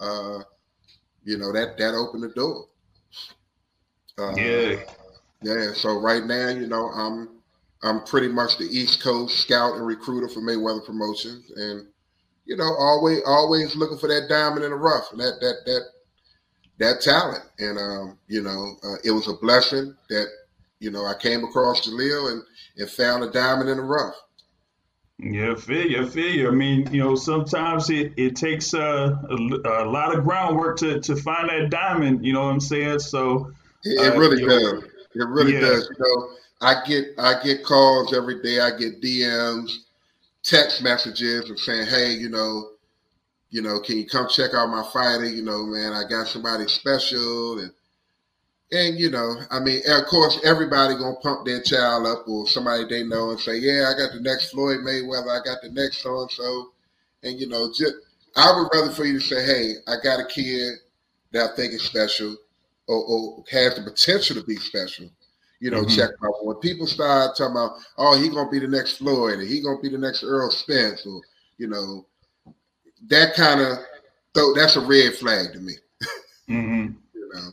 uh, 0.00 0.42
you 1.24 1.36
know 1.38 1.52
that 1.52 1.76
that 1.78 1.94
opened 1.94 2.22
the 2.22 2.28
door. 2.28 2.66
Uh, 4.18 4.34
Yeah. 4.36 4.84
Yeah. 5.42 5.72
So 5.74 6.00
right 6.00 6.24
now, 6.24 6.48
you 6.48 6.66
know, 6.66 6.88
I'm 6.88 7.28
I'm 7.82 8.04
pretty 8.04 8.28
much 8.28 8.58
the 8.58 8.64
East 8.64 9.02
Coast 9.02 9.38
scout 9.38 9.76
and 9.76 9.86
recruiter 9.86 10.28
for 10.28 10.40
Mayweather 10.40 10.84
Promotions, 10.84 11.50
and 11.56 11.86
you 12.44 12.56
know, 12.56 12.74
always 12.78 13.20
always 13.26 13.74
looking 13.76 13.98
for 13.98 14.08
that 14.08 14.28
diamond 14.28 14.64
in 14.64 14.70
the 14.70 14.76
rough, 14.76 15.12
and 15.12 15.20
that 15.20 15.38
that 15.40 15.56
that 15.66 15.82
that 16.78 17.00
talent. 17.00 17.44
And 17.58 17.78
um, 17.78 18.18
you 18.28 18.42
know, 18.42 18.76
uh, 18.84 18.96
it 19.04 19.12
was 19.12 19.28
a 19.28 19.34
blessing 19.34 19.94
that 20.08 20.26
you 20.78 20.90
know 20.90 21.06
I 21.06 21.14
came 21.14 21.44
across 21.44 21.88
Jalil 21.88 22.32
and 22.32 22.42
and 22.76 22.90
found 22.90 23.24
a 23.24 23.30
diamond 23.30 23.70
in 23.70 23.76
the 23.78 23.82
rough. 23.82 24.14
Yeah, 25.18 25.52
I 25.52 25.54
feel 25.56 25.86
you. 25.86 26.02
I 26.02 26.08
feel 26.08 26.34
you. 26.34 26.48
I 26.48 26.50
mean, 26.50 26.88
you 26.92 27.00
know, 27.04 27.14
sometimes 27.14 27.90
it, 27.90 28.14
it 28.16 28.36
takes 28.36 28.72
uh, 28.72 29.14
a, 29.28 29.34
a 29.84 29.84
lot 29.84 30.16
of 30.16 30.24
groundwork 30.24 30.78
to, 30.78 30.98
to 31.00 31.16
find 31.16 31.50
that 31.50 31.68
diamond. 31.68 32.24
You 32.24 32.32
know 32.32 32.44
what 32.44 32.52
I'm 32.52 32.60
saying? 32.60 33.00
So, 33.00 33.52
It, 33.84 34.14
Uh, 34.14 34.18
really 34.18 34.40
you 34.40 34.46
know, 34.46 34.80
does. 34.80 34.84
It 35.14 35.26
really 35.28 35.54
yeah. 35.54 35.60
does. 35.60 35.90
You 35.90 36.04
know, 36.04 36.28
I 36.60 36.84
get 36.86 37.04
I 37.18 37.42
get 37.42 37.64
calls 37.64 38.14
every 38.14 38.42
day. 38.42 38.60
I 38.60 38.70
get 38.70 39.00
DMs, 39.00 39.70
text 40.42 40.82
messages, 40.82 41.48
and 41.48 41.58
saying, 41.58 41.86
"Hey, 41.86 42.12
you 42.12 42.28
know, 42.28 42.72
you 43.50 43.62
know, 43.62 43.80
can 43.80 43.96
you 43.96 44.06
come 44.06 44.28
check 44.28 44.54
out 44.54 44.68
my 44.68 44.88
fighter? 44.92 45.28
You 45.28 45.42
know, 45.42 45.64
man, 45.66 45.92
I 45.92 46.08
got 46.08 46.28
somebody 46.28 46.68
special." 46.68 47.58
And 47.58 47.72
and 48.72 48.98
you 48.98 49.10
know, 49.10 49.36
I 49.50 49.58
mean, 49.58 49.80
of 49.88 50.06
course, 50.06 50.38
everybody 50.44 50.94
gonna 50.94 51.16
pump 51.16 51.44
their 51.44 51.62
child 51.62 52.06
up 52.06 52.28
or 52.28 52.46
somebody 52.46 52.84
they 52.84 53.02
know 53.02 53.30
and 53.30 53.40
say, 53.40 53.56
"Yeah, 53.56 53.92
I 53.92 53.98
got 53.98 54.12
the 54.12 54.20
next 54.20 54.50
Floyd 54.50 54.80
Mayweather. 54.80 55.40
I 55.40 55.44
got 55.44 55.62
the 55.62 55.70
next 55.70 56.02
so 56.02 56.20
and 56.20 56.30
so." 56.30 56.72
And 57.24 57.40
you 57.40 57.48
know, 57.48 57.72
just 57.72 57.94
I 58.36 58.52
would 58.52 58.68
rather 58.72 58.92
for 58.92 59.04
you 59.04 59.18
to 59.18 59.26
say, 59.26 59.44
"Hey, 59.44 59.74
I 59.88 59.96
got 60.02 60.20
a 60.20 60.24
kid 60.26 60.78
that 61.32 61.50
I 61.50 61.56
think 61.56 61.72
is 61.72 61.82
special." 61.82 62.36
Or, 62.90 63.04
or 63.04 63.44
has 63.52 63.76
the 63.76 63.82
potential 63.82 64.34
to 64.34 64.42
be 64.42 64.56
special. 64.56 65.08
You 65.60 65.70
know, 65.70 65.82
Mhm. 65.84 65.94
check 65.94 66.10
out 66.24 66.44
when 66.44 66.56
people 66.56 66.88
start 66.88 67.36
talking 67.36 67.52
about, 67.52 67.78
oh, 67.98 68.16
he 68.20 68.28
gonna 68.30 68.50
be 68.50 68.58
the 68.58 68.66
next 68.66 68.96
Floyd, 68.98 69.38
or 69.38 69.42
he 69.42 69.60
gonna 69.62 69.80
be 69.80 69.90
the 69.90 69.98
next 69.98 70.24
Errol 70.24 70.50
Spence, 70.50 71.06
or 71.06 71.20
you 71.56 71.68
know, 71.68 72.04
that 73.08 73.34
kind 73.34 73.60
of 73.60 73.78
so 74.34 74.54
that's 74.54 74.74
a 74.74 74.80
red 74.80 75.14
flag 75.14 75.52
to 75.52 75.60
me. 75.60 75.74
Mm-hmm. 76.48 76.94
You 77.14 77.30
know, 77.32 77.52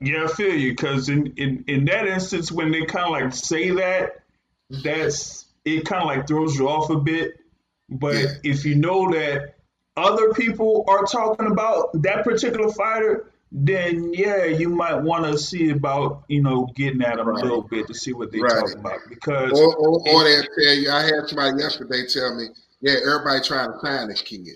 yeah, 0.00 0.24
I 0.24 0.28
feel 0.28 0.54
you. 0.54 0.72
Because 0.72 1.08
in, 1.08 1.32
in, 1.36 1.64
in 1.66 1.84
that 1.86 2.06
instance, 2.06 2.52
when 2.52 2.70
they 2.70 2.84
kind 2.84 3.06
of 3.06 3.10
like 3.10 3.32
say 3.34 3.70
that, 3.70 4.22
that's 4.84 5.46
it 5.64 5.84
kind 5.86 6.02
of 6.02 6.06
like 6.08 6.28
throws 6.28 6.56
you 6.56 6.68
off 6.68 6.88
a 6.90 6.98
bit. 7.00 7.40
But 7.88 8.14
Yeah. 8.14 8.26
if 8.44 8.64
you 8.64 8.76
know 8.76 9.10
that 9.10 9.54
other 9.96 10.32
people 10.34 10.84
are 10.86 11.04
talking 11.04 11.46
about 11.50 12.00
that 12.02 12.22
particular 12.24 12.70
fighter, 12.72 13.30
then 13.54 14.12
yeah, 14.14 14.44
you 14.46 14.70
might 14.70 14.94
want 14.94 15.24
to 15.26 15.36
see 15.38 15.70
about 15.70 16.24
you 16.28 16.42
know 16.42 16.66
getting 16.74 17.02
at 17.02 17.16
them 17.16 17.28
Right. 17.28 17.40
a 17.40 17.44
little 17.44 17.62
bit 17.62 17.86
to 17.88 17.94
see 17.94 18.12
what 18.14 18.32
they're 18.32 18.40
Right. 18.40 18.60
talking 18.60 18.78
about 18.78 19.00
because 19.08 19.52
or 19.60 19.76
or, 19.76 20.00
or 20.08 20.24
they 20.24 20.36
tell 20.58 20.74
you. 20.74 20.90
I 20.90 21.02
had 21.02 21.26
somebody 21.28 21.62
yesterday 21.62 22.06
tell 22.06 22.34
me, 22.34 22.46
yeah, 22.80 22.94
everybody 23.06 23.40
trying 23.46 23.70
to 23.72 23.78
sign 23.80 24.08
this 24.08 24.22
kid. 24.22 24.46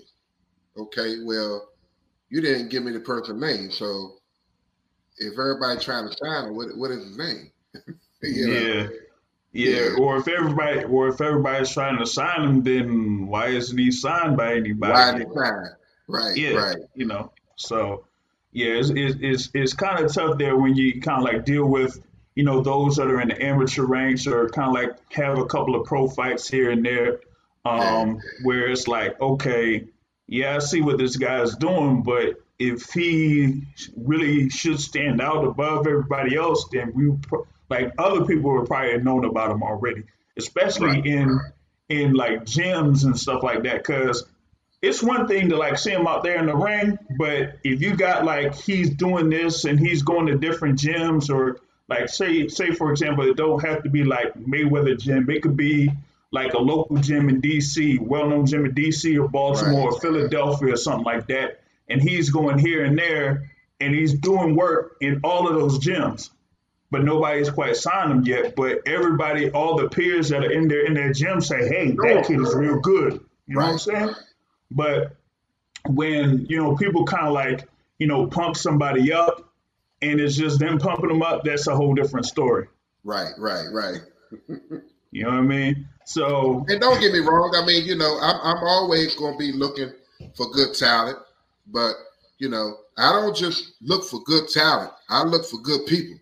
Okay, 0.75 1.17
well, 1.23 1.69
you 2.29 2.41
didn't 2.41 2.69
give 2.69 2.83
me 2.83 2.91
the 2.91 2.99
person's 2.99 3.39
name, 3.41 3.71
so 3.71 4.15
if 5.17 5.33
everybody 5.33 5.79
trying 5.79 6.09
to 6.09 6.15
sign 6.17 6.45
him, 6.47 6.55
what 6.55 6.67
what 6.75 6.91
is 6.91 7.03
his 7.05 7.17
name? 7.17 7.51
You 8.23 8.47
know? 8.47 8.53
yeah, 8.53 8.87
yeah, 9.53 9.79
Yeah. 9.91 9.95
or 9.99 10.17
if 10.17 10.27
everybody 10.27 10.83
or 10.85 11.07
if 11.09 11.21
everybody's 11.21 11.69
trying 11.69 11.99
to 11.99 12.05
sign 12.07 12.41
him, 12.43 12.63
then 12.63 13.27
why 13.27 13.49
isn't 13.49 13.77
he 13.77 13.91
signed 13.91 14.35
by 14.35 14.55
anybody? 14.55 14.91
Why 14.91 15.11
did 15.19 15.27
they 15.29 15.33
sign? 15.35 15.65
Right, 16.07 16.35
Yeah, 16.35 16.53
right. 16.53 16.77
you 16.95 17.05
know. 17.05 17.31
So 17.57 18.06
yeah, 18.57 18.73
it's 18.79 18.89
it's 18.89 19.15
it's, 19.21 19.49
it's 19.53 19.73
kind 19.73 20.03
of 20.03 20.11
tough 20.11 20.39
there 20.39 20.57
when 20.57 20.75
you 20.75 20.99
kind 20.99 21.19
of 21.19 21.31
like 21.31 21.45
deal 21.45 21.65
with 21.65 22.01
you 22.33 22.43
know 22.43 22.61
those 22.61 22.95
that 22.95 23.05
are 23.07 23.21
in 23.21 23.27
the 23.27 23.39
amateur 23.39 23.83
ranks 23.83 24.25
or 24.25 24.49
kind 24.49 24.69
of 24.69 24.73
like 24.73 25.13
have 25.13 25.37
a 25.37 25.45
couple 25.45 25.75
of 25.75 25.85
pro 25.85 26.07
fights 26.07 26.49
here 26.49 26.71
and 26.71 26.83
there, 26.83 27.19
um, 27.65 28.19
where 28.43 28.67
it's 28.67 28.87
like 28.87 29.21
okay, 29.21 29.85
yeah, 30.25 30.55
I 30.55 30.59
see 30.59 30.81
what 30.81 30.97
this 30.97 31.17
guy's 31.17 31.55
doing, 31.55 32.01
but 32.01 32.41
if 32.57 32.91
he 32.91 33.61
really 33.95 34.49
should 34.49 34.79
stand 34.79 35.21
out 35.21 35.45
above 35.45 35.85
everybody 35.85 36.35
else, 36.35 36.67
then 36.71 36.91
we 36.95 37.13
like 37.69 37.93
other 37.99 38.25
people 38.25 38.53
would 38.55 38.65
probably 38.67 38.93
have 38.93 39.03
known 39.03 39.23
about 39.23 39.51
him 39.51 39.61
already, 39.61 40.01
especially 40.35 40.87
Right. 41.01 41.05
in 41.05 41.39
in 41.89 42.13
like 42.13 42.43
gyms 42.43 43.05
and 43.05 43.15
stuff 43.17 43.43
like 43.43 43.61
that, 43.63 43.77
because 43.83 44.25
it's 44.81 45.01
one 45.01 45.27
thing 45.27 45.49
to 45.49 45.57
like 45.57 45.77
see 45.77 45.91
him 45.91 46.07
out 46.07 46.23
there 46.23 46.37
in 46.37 46.45
the 46.45 46.55
ring, 46.55 46.97
but 47.17 47.57
if 47.63 47.81
you 47.81 47.95
got 47.95 48.25
like 48.25 48.55
he's 48.55 48.91
doing 48.91 49.29
this 49.29 49.65
and 49.65 49.79
he's 49.79 50.03
going 50.03 50.27
to 50.27 50.37
different 50.37 50.79
gyms 50.79 51.33
or 51.33 51.59
like 51.89 52.09
say 52.09 52.47
say 52.47 52.71
for 52.71 52.91
example, 52.91 53.27
it 53.27 53.37
don't 53.37 53.63
have 53.65 53.83
to 53.83 53.89
be 53.89 54.03
like 54.03 54.33
Mayweather 54.35 54.99
gym. 54.99 55.29
It 55.29 55.41
could 55.41 55.57
be 55.57 55.89
like 56.31 56.53
a 56.53 56.59
local 56.59 56.97
gym 56.97 57.29
in 57.29 57.41
DC, 57.41 57.99
well 57.99 58.29
known 58.29 58.45
gym 58.45 58.65
in 58.65 58.73
DC 58.73 59.17
or 59.17 59.27
Baltimore 59.27 59.93
or 59.93 59.99
Philadelphia 59.99 60.73
or 60.73 60.77
something 60.77 61.05
like 61.05 61.27
that. 61.27 61.61
And 61.89 62.01
he's 62.01 62.29
going 62.29 62.59
here 62.59 62.83
and 62.85 62.97
there 62.97 63.49
and 63.79 63.95
he's 63.95 64.13
doing 64.13 64.55
work 64.55 64.97
in 65.01 65.21
all 65.23 65.47
of 65.47 65.55
those 65.55 65.79
gyms. 65.79 66.29
But 66.89 67.03
nobody's 67.03 67.49
quite 67.49 67.75
signed 67.75 68.11
him 68.11 68.23
yet. 68.23 68.55
But 68.55 68.79
everybody, 68.85 69.49
all 69.51 69.75
the 69.75 69.89
peers 69.89 70.29
that 70.29 70.43
are 70.43 70.51
in 70.51 70.67
there 70.67 70.85
in 70.85 70.93
their 70.93 71.11
gym 71.11 71.41
say, 71.41 71.67
hey, 71.67 71.91
that 71.91 72.25
kid 72.27 72.39
is 72.39 72.55
real 72.55 72.79
good. 72.79 73.19
You 73.45 73.55
know 73.55 73.61
what 73.61 73.71
I'm 73.71 73.79
saying? 73.79 74.15
But 74.71 75.15
when 75.87 76.45
you 76.49 76.57
know 76.57 76.75
people 76.75 77.05
kind 77.05 77.27
of 77.27 77.33
like 77.33 77.67
you 77.99 78.07
know 78.07 78.27
pump 78.27 78.57
somebody 78.57 79.11
up, 79.13 79.49
and 80.01 80.19
it's 80.19 80.35
just 80.35 80.59
them 80.59 80.77
pumping 80.79 81.09
them 81.09 81.21
up, 81.21 81.43
that's 81.43 81.67
a 81.67 81.75
whole 81.75 81.93
different 81.95 82.25
story. 82.25 82.67
Right, 83.03 83.33
right, 83.37 83.67
right. 83.71 84.01
You 85.11 85.23
know 85.23 85.29
what 85.29 85.39
I 85.39 85.41
mean? 85.41 85.87
So 86.05 86.65
And 86.67 86.81
don't 86.81 86.99
get 86.99 87.13
me 87.13 87.19
wrong. 87.19 87.53
I 87.55 87.65
mean, 87.65 87.85
you 87.85 87.95
know, 87.95 88.19
I'm 88.21 88.35
I'm 88.57 88.63
always 88.63 89.15
going 89.15 89.33
to 89.33 89.37
be 89.39 89.51
looking 89.53 89.91
for 90.35 90.49
good 90.51 90.73
talent, 90.75 91.17
but 91.67 91.93
you 92.39 92.49
know, 92.49 92.77
I 92.97 93.11
don't 93.13 93.35
just 93.35 93.73
look 93.81 94.03
for 94.03 94.21
good 94.23 94.49
talent. 94.49 94.91
I 95.09 95.23
look 95.23 95.45
for 95.45 95.59
good 95.61 95.85
people. 95.87 96.19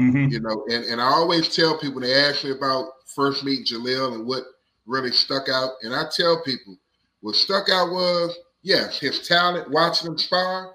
mhm. 0.00 0.30
You 0.30 0.40
know, 0.40 0.64
and 0.70 0.84
and 0.84 1.00
I 1.00 1.06
always 1.06 1.54
tell 1.54 1.78
people 1.78 2.00
they 2.00 2.14
ask 2.14 2.44
me 2.44 2.52
about 2.52 2.92
first 3.06 3.44
meeting 3.44 3.64
Jalil 3.66 4.14
and 4.14 4.26
what 4.26 4.44
really 4.86 5.12
stuck 5.12 5.48
out, 5.48 5.72
and 5.82 5.94
I 5.94 6.04
tell 6.14 6.42
people 6.44 6.76
what 7.22 7.34
stuck 7.36 7.68
out 7.70 7.90
was 7.90 8.36
yes, 8.62 8.98
his 8.98 9.26
talent, 9.26 9.70
watching 9.70 10.08
him 10.08 10.18
spar, 10.18 10.72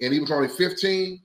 and 0.00 0.12
he 0.12 0.20
was 0.20 0.30
only 0.30 0.48
15, 0.48 1.20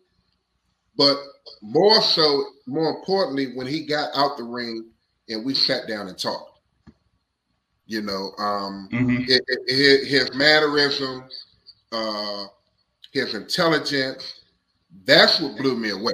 but 0.95 1.17
more 1.61 2.01
so, 2.01 2.43
more 2.67 2.89
importantly, 2.89 3.55
when 3.55 3.65
he 3.67 3.85
got 3.85 4.09
out 4.15 4.37
the 4.37 4.43
ring 4.43 4.85
and 5.29 5.45
we 5.45 5.53
sat 5.55 5.87
down 5.87 6.07
and 6.07 6.17
talked. 6.17 6.59
You 7.85 8.01
know, 8.01 8.31
um, 8.37 8.89
Mhm. 8.91 9.27
it, 9.27 9.43
it- 9.47 9.59
it- 9.67 10.07
his 10.07 10.33
mannerisms, 10.33 11.45
uh, 11.91 12.45
his 13.11 13.33
intelligence, 13.33 14.41
that's 15.05 15.39
what 15.39 15.57
blew 15.57 15.75
me 15.75 15.89
away. 15.89 16.13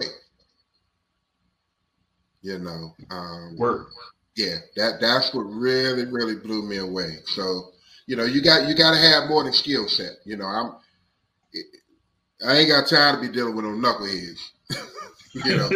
You 2.41 2.59
know, 2.59 2.95
um, 3.09 3.57
work. 3.57 3.89
yeah, 4.35 4.57
that 4.77 4.99
that's 5.01 5.33
what 5.33 5.43
really, 5.43 6.05
really 6.05 6.35
blew 6.35 6.63
me 6.63 6.77
away. 6.77 7.19
So, 7.25 7.73
you 8.09 8.15
know, 8.15 8.25
you 8.25 8.41
got 8.41 8.67
you 8.67 8.73
got 8.73 8.91
to 8.95 8.97
have 8.97 9.29
more 9.29 9.43
than 9.43 9.53
skill 9.53 9.87
set. 9.87 10.13
You 10.25 10.35
know, 10.37 10.45
I'm 10.45 10.73
I 12.45 12.57
ain't 12.57 12.69
got 12.69 12.87
time 12.87 13.15
to 13.15 13.27
be 13.27 13.33
dealing 13.33 13.55
with 13.55 13.65
no 13.65 13.71
knuckleheads. 13.71 14.49
you 15.33 15.55
know, 15.55 15.73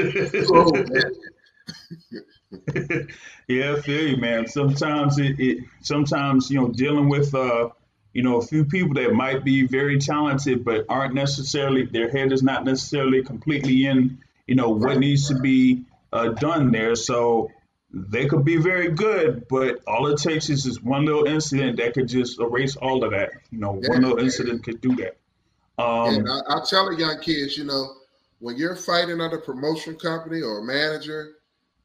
yeah, 3.47 3.73
I 3.73 3.81
feel 3.81 4.07
you, 4.09 4.17
man. 4.17 4.47
Sometimes 4.47 5.19
it, 5.19 5.39
it 5.39 5.63
sometimes 5.81 6.49
you 6.49 6.59
know 6.59 6.69
dealing 6.69 7.09
with 7.09 7.33
uh 7.35 7.69
you 8.13 8.23
know 8.23 8.37
a 8.37 8.41
few 8.41 8.65
people 8.65 8.95
that 8.95 9.13
might 9.13 9.43
be 9.43 9.67
very 9.67 9.99
talented 9.99 10.63
but 10.65 10.85
aren't 10.89 11.13
necessarily 11.13 11.85
their 11.85 12.09
head 12.09 12.31
is 12.31 12.43
not 12.43 12.65
necessarily 12.65 13.23
completely 13.23 13.85
in 13.85 14.17
you 14.47 14.55
know 14.55 14.69
what 14.69 14.97
Right, 14.97 14.97
needs 14.97 15.27
to 15.29 15.39
be 15.39 15.85
uh, 16.11 16.29
done 16.29 16.71
there. 16.71 16.95
So 16.95 17.51
they 17.93 18.27
could 18.27 18.43
be 18.43 18.57
very 18.57 18.89
good, 18.89 19.47
but 19.47 19.81
all 19.87 20.07
it 20.07 20.17
takes 20.17 20.49
is 20.49 20.63
this 20.63 20.81
one 20.81 21.05
little 21.05 21.25
incident 21.25 21.77
that 21.77 21.93
could 21.93 22.07
just 22.07 22.39
erase 22.39 22.75
all 22.75 23.03
of 23.03 23.11
that. 23.11 23.31
You 23.51 23.59
know, 23.59 23.79
Yeah, 23.81 23.89
one 23.89 24.01
little 24.01 24.19
incident 24.19 24.63
could 24.63 24.81
do 24.81 24.95
that. 24.95 25.17
Um, 25.77 26.15
and 26.15 26.29
I, 26.29 26.57
I 26.57 26.61
tell 26.67 26.89
the 26.89 26.97
young 26.97 27.19
kids, 27.19 27.57
you 27.57 27.65
know, 27.65 27.93
when 28.39 28.57
you're 28.57 28.75
fighting 28.75 29.21
under 29.21 29.39
promotion 29.39 29.95
company 29.95 30.41
or 30.41 30.59
a 30.59 30.63
manager, 30.63 31.35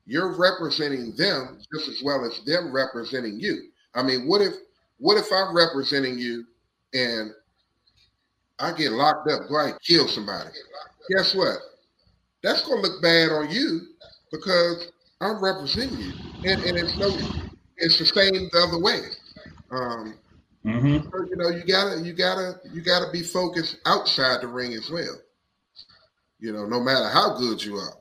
you're 0.06 0.36
representing 0.36 1.14
them 1.16 1.60
just 1.72 1.88
as 1.88 2.02
well 2.02 2.24
as 2.24 2.40
them 2.44 2.72
representing 2.72 3.38
you. 3.38 3.68
I 3.94 4.02
mean, 4.02 4.26
what 4.26 4.40
if 4.40 4.54
what 4.98 5.16
if 5.18 5.30
I'm 5.32 5.54
representing 5.54 6.18
you 6.18 6.44
and 6.94 7.30
I 8.58 8.72
get 8.72 8.92
locked 8.92 9.30
up, 9.30 9.48
go 9.48 9.64
and 9.64 9.80
kill 9.82 10.08
somebody? 10.08 10.50
Guess 11.10 11.34
what? 11.34 11.58
that's 12.42 12.62
gonna 12.62 12.80
look 12.80 13.02
bad 13.02 13.30
on 13.30 13.50
you 13.50 13.80
because 14.30 14.92
I'm 15.20 15.42
representing 15.42 15.98
you, 15.98 16.14
and 16.44 16.60
and 16.62 16.78
it's 16.78 16.96
no, 16.98 17.18
it's 17.78 17.98
the 17.98 18.06
same 18.06 18.32
the 18.52 18.58
other 18.68 18.80
way. 18.80 19.00
Um, 19.70 20.14
Mm-hmm. 20.66 21.08
so, 21.10 21.24
you 21.30 21.36
know, 21.36 21.48
you 21.50 21.64
gotta 21.64 22.00
you 22.02 22.12
gotta 22.12 22.60
you 22.72 22.82
gotta 22.82 23.10
be 23.12 23.22
focused 23.22 23.78
outside 23.86 24.42
the 24.42 24.48
ring 24.48 24.74
as 24.74 24.90
well. 24.90 25.16
You 26.40 26.52
know, 26.52 26.66
no 26.66 26.80
matter 26.80 27.08
how 27.08 27.36
good 27.38 27.62
you 27.64 27.76
are. 27.76 27.94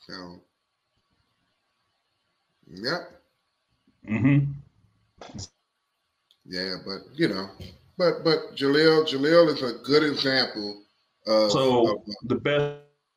So, 0.00 0.40
yep. 2.68 3.00
Mm-hmm. 4.08 4.52
Yeah, 6.46 6.76
but 6.86 6.98
you 7.14 7.28
know, 7.28 7.48
but 7.98 8.24
but 8.24 8.54
Jalil 8.56 9.06
Jalil 9.06 9.48
is 9.54 9.62
a 9.62 9.78
good 9.84 10.04
example 10.04 10.84
of, 11.26 11.50
So 11.50 11.86
of 11.92 12.28
the 12.28 12.36
best 12.36 12.76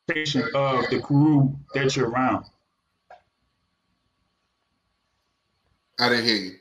station 0.10 0.44
of 0.54 0.90
the 0.90 1.00
crew 1.00 1.56
that 1.74 1.96
you're 1.96 2.10
around. 2.10 2.46
I 6.00 6.10
didn't 6.10 6.26
hear 6.26 6.36
you. 6.36 6.56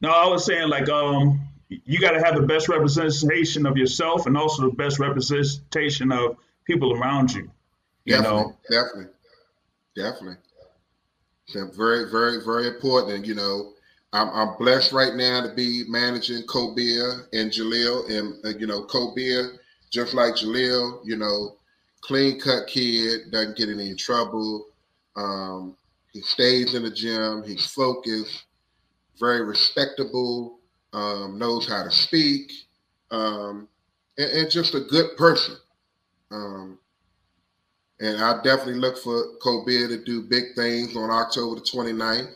No, 0.00 0.10
I 0.10 0.26
was 0.26 0.44
saying 0.44 0.68
like 0.68 0.88
um 0.88 1.40
you 1.68 1.98
got 2.00 2.12
to 2.12 2.20
have 2.20 2.34
the 2.34 2.42
best 2.42 2.68
representation 2.68 3.66
of 3.66 3.76
yourself 3.76 4.26
and 4.26 4.36
also 4.36 4.62
the 4.68 4.74
best 4.76 4.98
representation 4.98 6.12
of 6.12 6.36
people 6.64 6.92
around 6.94 7.32
you. 7.32 7.50
You 8.04 8.16
Definitely, 8.16 8.22
know, 8.22 8.56
definitely, 8.70 9.12
definitely. 9.96 10.36
So 11.46 11.66
very, 11.76 12.10
very, 12.10 12.42
very 12.44 12.68
important. 12.68 13.14
And 13.14 13.26
you 13.26 13.34
know, 13.34 13.72
I'm 14.12 14.28
I'm 14.30 14.56
blessed 14.58 14.92
right 14.92 15.14
now 15.14 15.42
to 15.46 15.54
be 15.54 15.84
managing 15.88 16.42
Cobia 16.46 17.26
and 17.32 17.50
Jalil, 17.50 18.08
and 18.10 18.44
uh, 18.44 18.58
you 18.58 18.66
know, 18.66 18.82
Cobia, 18.84 19.58
just 19.90 20.14
like 20.14 20.34
Jalil, 20.34 21.00
you 21.04 21.16
know, 21.16 21.56
clean 22.00 22.40
cut 22.40 22.66
kid, 22.66 23.30
doesn't 23.30 23.56
get 23.56 23.68
any 23.68 23.94
trouble. 23.94 24.66
Um, 25.16 25.76
he 26.12 26.20
stays 26.20 26.74
in 26.74 26.84
the 26.84 26.90
gym. 26.90 27.42
He's 27.44 27.66
focused, 27.66 28.44
very 29.18 29.44
respectable, 29.44 30.58
um, 30.92 31.38
knows 31.38 31.68
how 31.68 31.84
to 31.84 31.90
speak, 31.90 32.50
um, 33.10 33.68
and, 34.18 34.30
and 34.30 34.50
just 34.50 34.74
a 34.74 34.80
good 34.80 35.16
person. 35.16 35.56
Um, 36.30 36.78
and 38.00 38.22
I 38.22 38.40
definitely 38.42 38.80
look 38.80 38.96
for 38.98 39.36
Cobia 39.42 39.88
to 39.88 40.02
do 40.02 40.22
big 40.22 40.54
things 40.54 40.96
on 40.96 41.10
October 41.10 41.56
the 41.56 41.60
29th. 41.60 42.34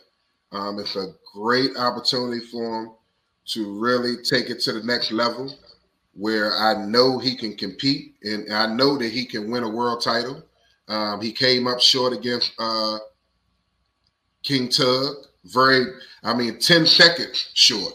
Um, 0.51 0.79
it's 0.79 0.95
a 0.95 1.13
great 1.33 1.75
opportunity 1.75 2.45
for 2.45 2.81
him 2.81 2.91
to 3.47 3.79
really 3.79 4.17
take 4.23 4.49
it 4.49 4.59
to 4.61 4.73
the 4.73 4.83
next 4.83 5.11
level 5.11 5.53
where 6.15 6.55
I 6.55 6.85
know 6.85 7.19
he 7.19 7.35
can 7.35 7.55
compete 7.55 8.15
and 8.23 8.51
I 8.51 8.73
know 8.73 8.97
that 8.97 9.11
he 9.11 9.25
can 9.25 9.51
win 9.51 9.63
a 9.63 9.69
world 9.69 10.01
title. 10.01 10.43
Um, 10.87 11.21
he 11.21 11.31
came 11.31 11.67
up 11.67 11.81
short 11.81 12.13
against 12.13 12.53
uh, 12.57 12.97
King 14.43 14.69
Tug. 14.69 15.15
Very, 15.45 15.85
I 16.23 16.33
mean, 16.33 16.59
10 16.59 16.85
seconds 16.85 17.51
short. 17.53 17.93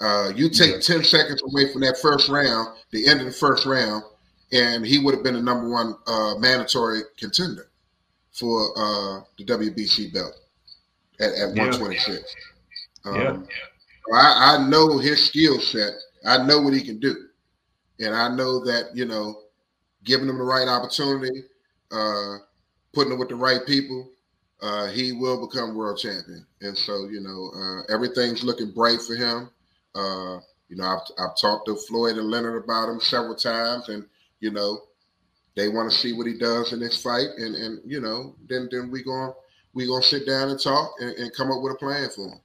Uh, 0.00 0.30
you 0.34 0.48
take 0.48 0.80
10 0.80 1.02
seconds 1.02 1.42
away 1.42 1.72
from 1.72 1.82
that 1.82 1.98
first 2.00 2.28
round, 2.28 2.68
the 2.92 3.06
end 3.08 3.20
of 3.20 3.26
the 3.26 3.32
first 3.32 3.66
round, 3.66 4.04
and 4.52 4.86
he 4.86 4.98
would 4.98 5.12
have 5.12 5.24
been 5.24 5.34
the 5.34 5.42
number 5.42 5.68
one 5.68 5.96
uh, 6.06 6.34
mandatory 6.38 7.00
contender 7.18 7.68
for 8.32 8.70
uh, 8.78 9.20
the 9.36 9.44
WBC 9.44 10.14
belt 10.14 10.34
at, 11.20 11.30
at 11.32 11.56
Yeah. 11.56 11.64
126. 11.64 12.36
Um, 13.04 13.14
Yeah. 13.16 13.38
I, 14.14 14.56
I 14.56 14.68
know 14.68 14.96
his 14.96 15.26
skill 15.26 15.60
set. 15.60 15.92
I 16.24 16.38
know 16.46 16.60
what 16.62 16.72
he 16.72 16.80
can 16.80 16.98
do. 17.00 17.27
And 18.00 18.14
I 18.14 18.28
know 18.34 18.64
that, 18.64 18.90
you 18.94 19.04
know, 19.04 19.42
giving 20.04 20.28
him 20.28 20.38
the 20.38 20.44
right 20.44 20.68
opportunity, 20.68 21.44
uh, 21.90 22.36
putting 22.92 23.12
him 23.12 23.18
with 23.18 23.28
the 23.28 23.36
right 23.36 23.64
people, 23.66 24.10
uh, 24.60 24.86
he 24.88 25.12
will 25.12 25.46
become 25.46 25.74
world 25.76 25.98
champion. 25.98 26.46
And 26.60 26.76
so, 26.76 27.08
you 27.08 27.20
know, 27.20 27.52
uh, 27.54 27.92
everything's 27.92 28.42
looking 28.42 28.72
bright 28.72 29.00
for 29.00 29.14
him. 29.14 29.50
Uh, 29.94 30.40
you 30.68 30.76
know, 30.76 30.84
I've, 30.84 31.00
I've 31.18 31.36
talked 31.36 31.66
to 31.66 31.76
Floyd 31.76 32.16
and 32.16 32.30
Leonard 32.30 32.62
about 32.62 32.88
him 32.88 33.00
several 33.00 33.34
times, 33.34 33.88
and 33.88 34.04
you 34.40 34.50
know, 34.50 34.82
they 35.56 35.68
want 35.68 35.90
to 35.90 35.96
see 35.96 36.12
what 36.12 36.26
he 36.26 36.38
does 36.38 36.72
in 36.72 36.80
this 36.80 37.02
fight, 37.02 37.28
and 37.38 37.54
and 37.54 37.80
you 37.84 38.00
know, 38.00 38.34
then 38.48 38.68
then 38.70 38.90
we 38.90 39.02
going 39.02 39.32
we 39.72 39.86
gonna 39.86 40.02
sit 40.02 40.26
down 40.26 40.50
and 40.50 40.60
talk 40.60 40.92
and, 41.00 41.12
and 41.12 41.34
come 41.34 41.50
up 41.50 41.62
with 41.62 41.72
a 41.72 41.76
plan 41.76 42.08
for 42.14 42.28
him. 42.28 42.40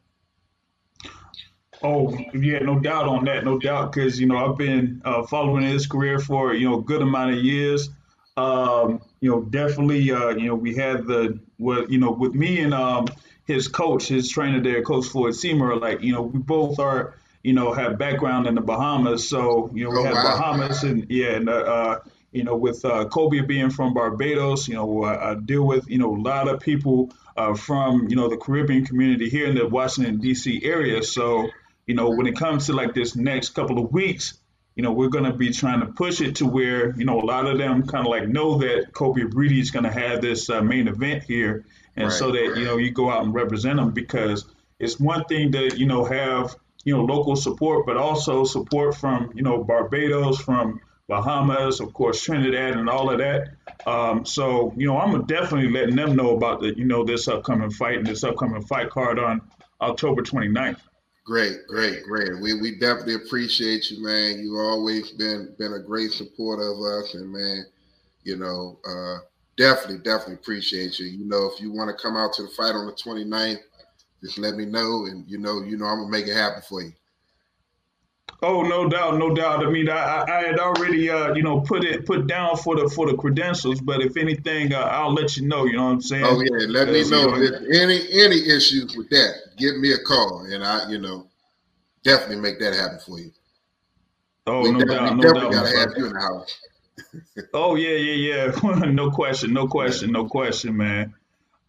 Oh, 1.84 2.18
yeah, 2.34 2.60
no 2.60 2.80
doubt 2.80 3.08
on 3.10 3.26
that, 3.26 3.44
no 3.44 3.60
doubt, 3.60 3.92
because 3.92 4.20
you 4.20 4.26
know 4.26 4.38
I've 4.38 4.58
been 4.58 5.02
uh, 5.04 5.24
following 5.24 5.64
his 5.64 5.86
career 5.86 6.18
for 6.18 6.54
you 6.54 6.70
know 6.70 6.80
a 6.80 6.82
good 6.82 7.02
amount 7.02 7.34
of 7.36 7.44
years. 7.44 7.90
Um, 8.38 9.02
you 9.20 9.30
know, 9.30 9.42
definitely, 9.42 10.10
uh, 10.12 10.30
you 10.30 10.48
know, 10.48 10.56
we 10.56 10.76
had 10.76 11.06
the 11.06 11.40
well, 11.60 11.86
you 11.90 11.98
know, 12.00 12.12
with 12.12 12.34
me 12.36 12.62
and 12.62 12.74
um, 12.74 13.06
his 13.46 13.68
coach, 13.68 14.08
his 14.08 14.30
trainer 14.30 14.62
there, 14.62 14.82
Coach 14.82 15.08
Floyd 15.08 15.36
Seymour, 15.36 15.76
like 15.78 16.02
you 16.02 16.14
know, 16.14 16.22
we 16.22 16.40
both 16.40 16.80
are, 16.80 17.16
you 17.44 17.52
know, 17.54 17.74
have 17.74 17.98
background 17.98 18.48
in 18.48 18.56
the 18.56 18.62
Bahamas, 18.62 19.28
so 19.28 19.70
you 19.74 19.84
know, 19.84 19.92
we 19.92 19.98
Oh, 20.00 20.04
have 20.04 20.14
wow. 20.14 20.24
Bahamas 20.24 20.84
and 20.84 21.06
yeah, 21.10 21.32
and 21.32 21.50
uh, 21.50 21.54
uh, 21.54 22.00
you 22.32 22.44
know, 22.44 22.56
with 22.56 22.84
uh, 22.86 23.06
Kobe 23.06 23.42
being 23.42 23.70
from 23.70 23.94
Barbados, 23.94 24.68
you 24.70 24.76
know, 24.76 25.04
I, 25.04 25.32
I 25.32 25.36
deal 25.36 25.64
with 25.68 25.90
you 25.90 25.98
know 25.98 26.16
a 26.16 26.22
lot 26.22 26.48
of 26.48 26.62
people 26.62 27.12
uh, 27.36 27.54
from 27.56 28.08
you 28.10 28.16
know 28.16 28.30
the 28.30 28.38
Caribbean 28.38 28.86
community 28.86 29.30
here 29.30 29.48
in 29.48 29.56
the 29.56 29.68
Washington 29.68 30.20
D.C. 30.20 30.62
area, 30.64 31.04
so 31.04 31.50
you 31.88 31.96
know, 31.96 32.10
when 32.10 32.28
it 32.28 32.36
comes 32.36 32.68
to 32.68 32.74
like 32.74 32.94
this 32.94 33.16
next 33.16 33.50
couple 33.50 33.80
of 33.80 33.92
weeks, 33.92 34.40
you 34.76 34.84
know, 34.84 34.92
we're 34.92 35.10
going 35.10 35.26
to 35.26 35.34
be 35.34 35.52
trying 35.52 35.82
to 35.82 35.88
push 35.88 36.22
it 36.22 36.38
to 36.38 36.46
where, 36.46 36.96
you 36.98 37.06
know, 37.06 37.20
a 37.20 37.26
lot 37.26 37.46
of 37.46 37.58
them 37.58 37.86
kind 37.86 38.06
of 38.06 38.12
like 38.12 38.28
know 38.28 38.58
that 38.60 38.92
Kobe 38.94 39.22
Breedy 39.22 39.60
is 39.60 39.72
going 39.72 39.84
to 39.84 39.92
have 39.92 40.22
this 40.22 40.50
uh, 40.50 40.62
main 40.62 40.88
event 40.88 41.24
here. 41.24 41.66
And 41.96 42.12
so 42.12 42.32
Right, 42.32 42.50
that, 42.50 42.60
you 42.60 42.66
know, 42.66 42.78
you 42.78 42.92
go 42.92 43.12
out 43.12 43.24
and 43.24 43.34
represent 43.34 43.78
them 43.78 43.92
because 43.92 44.46
it's 44.80 45.00
one 45.00 45.26
thing 45.26 45.52
to, 45.52 45.78
you 45.78 45.86
know, 45.86 46.04
have, 46.06 46.56
you 46.84 46.96
know, 46.96 47.04
local 47.04 47.36
support, 47.36 47.86
but 47.86 47.98
also 47.98 48.46
support 48.46 48.96
from, 48.96 49.32
you 49.36 49.44
know, 49.44 49.64
Barbados, 49.64 50.40
from 50.40 50.82
Bahamas, 51.08 51.80
of 51.80 51.94
course, 51.94 52.22
Trinidad 52.24 52.76
and 52.76 52.90
all 52.90 53.12
of 53.12 53.20
that. 53.20 53.50
Um, 53.86 54.26
so, 54.26 54.74
you 54.76 54.88
know, 54.88 54.98
I'm 54.98 55.26
definitely 55.26 55.70
letting 55.70 55.96
them 55.96 56.16
know 56.16 56.36
about 56.36 56.62
the, 56.62 56.76
you 56.76 56.86
know, 56.86 57.04
this 57.04 57.28
upcoming 57.28 57.70
fight 57.70 57.98
and 57.98 58.08
this 58.08 58.24
upcoming 58.24 58.64
fight 58.64 58.90
card 58.90 59.20
on 59.20 59.42
October 59.82 60.24
29th. 60.24 60.80
Great, 61.26 61.66
great, 61.68 62.04
great. 62.04 62.42
We 62.42 62.60
we 62.60 62.78
definitely 62.80 63.16
appreciate 63.16 63.90
you, 63.90 64.04
man. 64.04 64.40
You've 64.40 64.60
always 64.60 65.12
been 65.12 65.56
been 65.58 65.74
a 65.74 65.80
great 65.80 66.12
supporter 66.12 66.68
of 66.68 66.82
us, 66.82 67.14
and 67.14 67.32
man, 67.32 67.66
you 68.24 68.36
know, 68.36 68.78
uh, 68.86 69.20
definitely, 69.58 70.00
definitely 70.00 70.36
appreciate 70.36 71.00
you. 71.00 71.06
You 71.06 71.26
know, 71.26 71.50
if 71.54 71.62
you 71.62 71.72
want 71.72 71.90
to 71.90 72.02
come 72.02 72.18
out 72.18 72.34
to 72.34 72.44
the 72.44 72.50
fight 72.50 72.76
on 72.76 72.88
the 72.88 72.92
29th, 72.92 73.60
just 74.22 74.38
let 74.38 74.56
me 74.56 74.66
know, 74.66 75.06
and 75.06 75.26
you 75.30 75.38
know, 75.38 75.62
you 75.64 75.78
know, 75.78 75.86
I'm 75.86 76.00
gonna 76.00 76.12
make 76.12 76.28
it 76.28 76.36
happen 76.36 76.62
for 76.62 76.82
you. 76.82 76.92
Oh, 78.42 78.62
no 78.62 78.90
doubt, 78.90 79.18
no 79.18 79.34
doubt. 79.34 79.66
I 79.66 79.70
mean, 79.70 79.90
I, 79.90 80.26
I 80.28 80.44
had 80.44 80.60
already, 80.60 81.10
uh, 81.10 81.34
you 81.34 81.44
know, 81.44 81.62
put 81.62 81.86
it 81.86 82.06
put 82.06 82.28
down 82.28 82.58
for 82.58 82.76
the 82.76 82.90
for 82.90 83.10
the 83.10 83.16
credentials, 83.16 83.80
but 83.80 84.02
if 84.02 84.18
anything, 84.18 84.74
uh, 84.74 84.80
I'll 84.80 85.14
let 85.14 85.38
you 85.38 85.48
know. 85.48 85.64
You 85.64 85.78
know 85.78 85.86
what 85.86 85.92
I'm 85.92 86.02
saying? 86.02 86.26
Oh 86.26 86.42
yeah, 86.42 86.68
let 86.68 86.90
me 86.90 87.10
know 87.10 87.38
you 87.38 87.44
if 87.46 87.62
any 87.74 88.02
any 88.12 88.46
issues 88.54 88.98
with 88.98 89.10
that. 89.12 89.43
Give 89.58 89.78
me 89.78 89.94
a 89.94 89.98
call, 90.00 90.46
and 90.50 90.64
I, 90.64 90.90
you 90.90 91.00
know, 91.00 91.28
definitely 92.04 92.38
make 92.38 92.60
that 92.60 92.74
happen 92.74 93.00
for 93.06 93.20
you. 93.20 93.32
Oh, 94.46 94.62
we 94.62 94.72
no 94.72 94.80
definitely, 94.80 94.98
doubt, 94.98 95.16
no 95.16 95.22
definitely 95.22 95.42
doubt. 95.42 95.64
gotta 95.64 95.80
have 95.80 95.94
you 95.98 96.06
in 96.08 96.14
the 96.14 96.20
house. 96.20 96.60
Oh 97.54 97.76
yeah, 97.76 97.96
yeah, 97.96 98.52
yeah. 98.64 98.86
no 98.92 99.10
question, 99.12 99.54
no 99.54 99.68
question, 99.68 100.12
no 100.12 100.26
question, 100.26 100.76
man. 100.76 101.14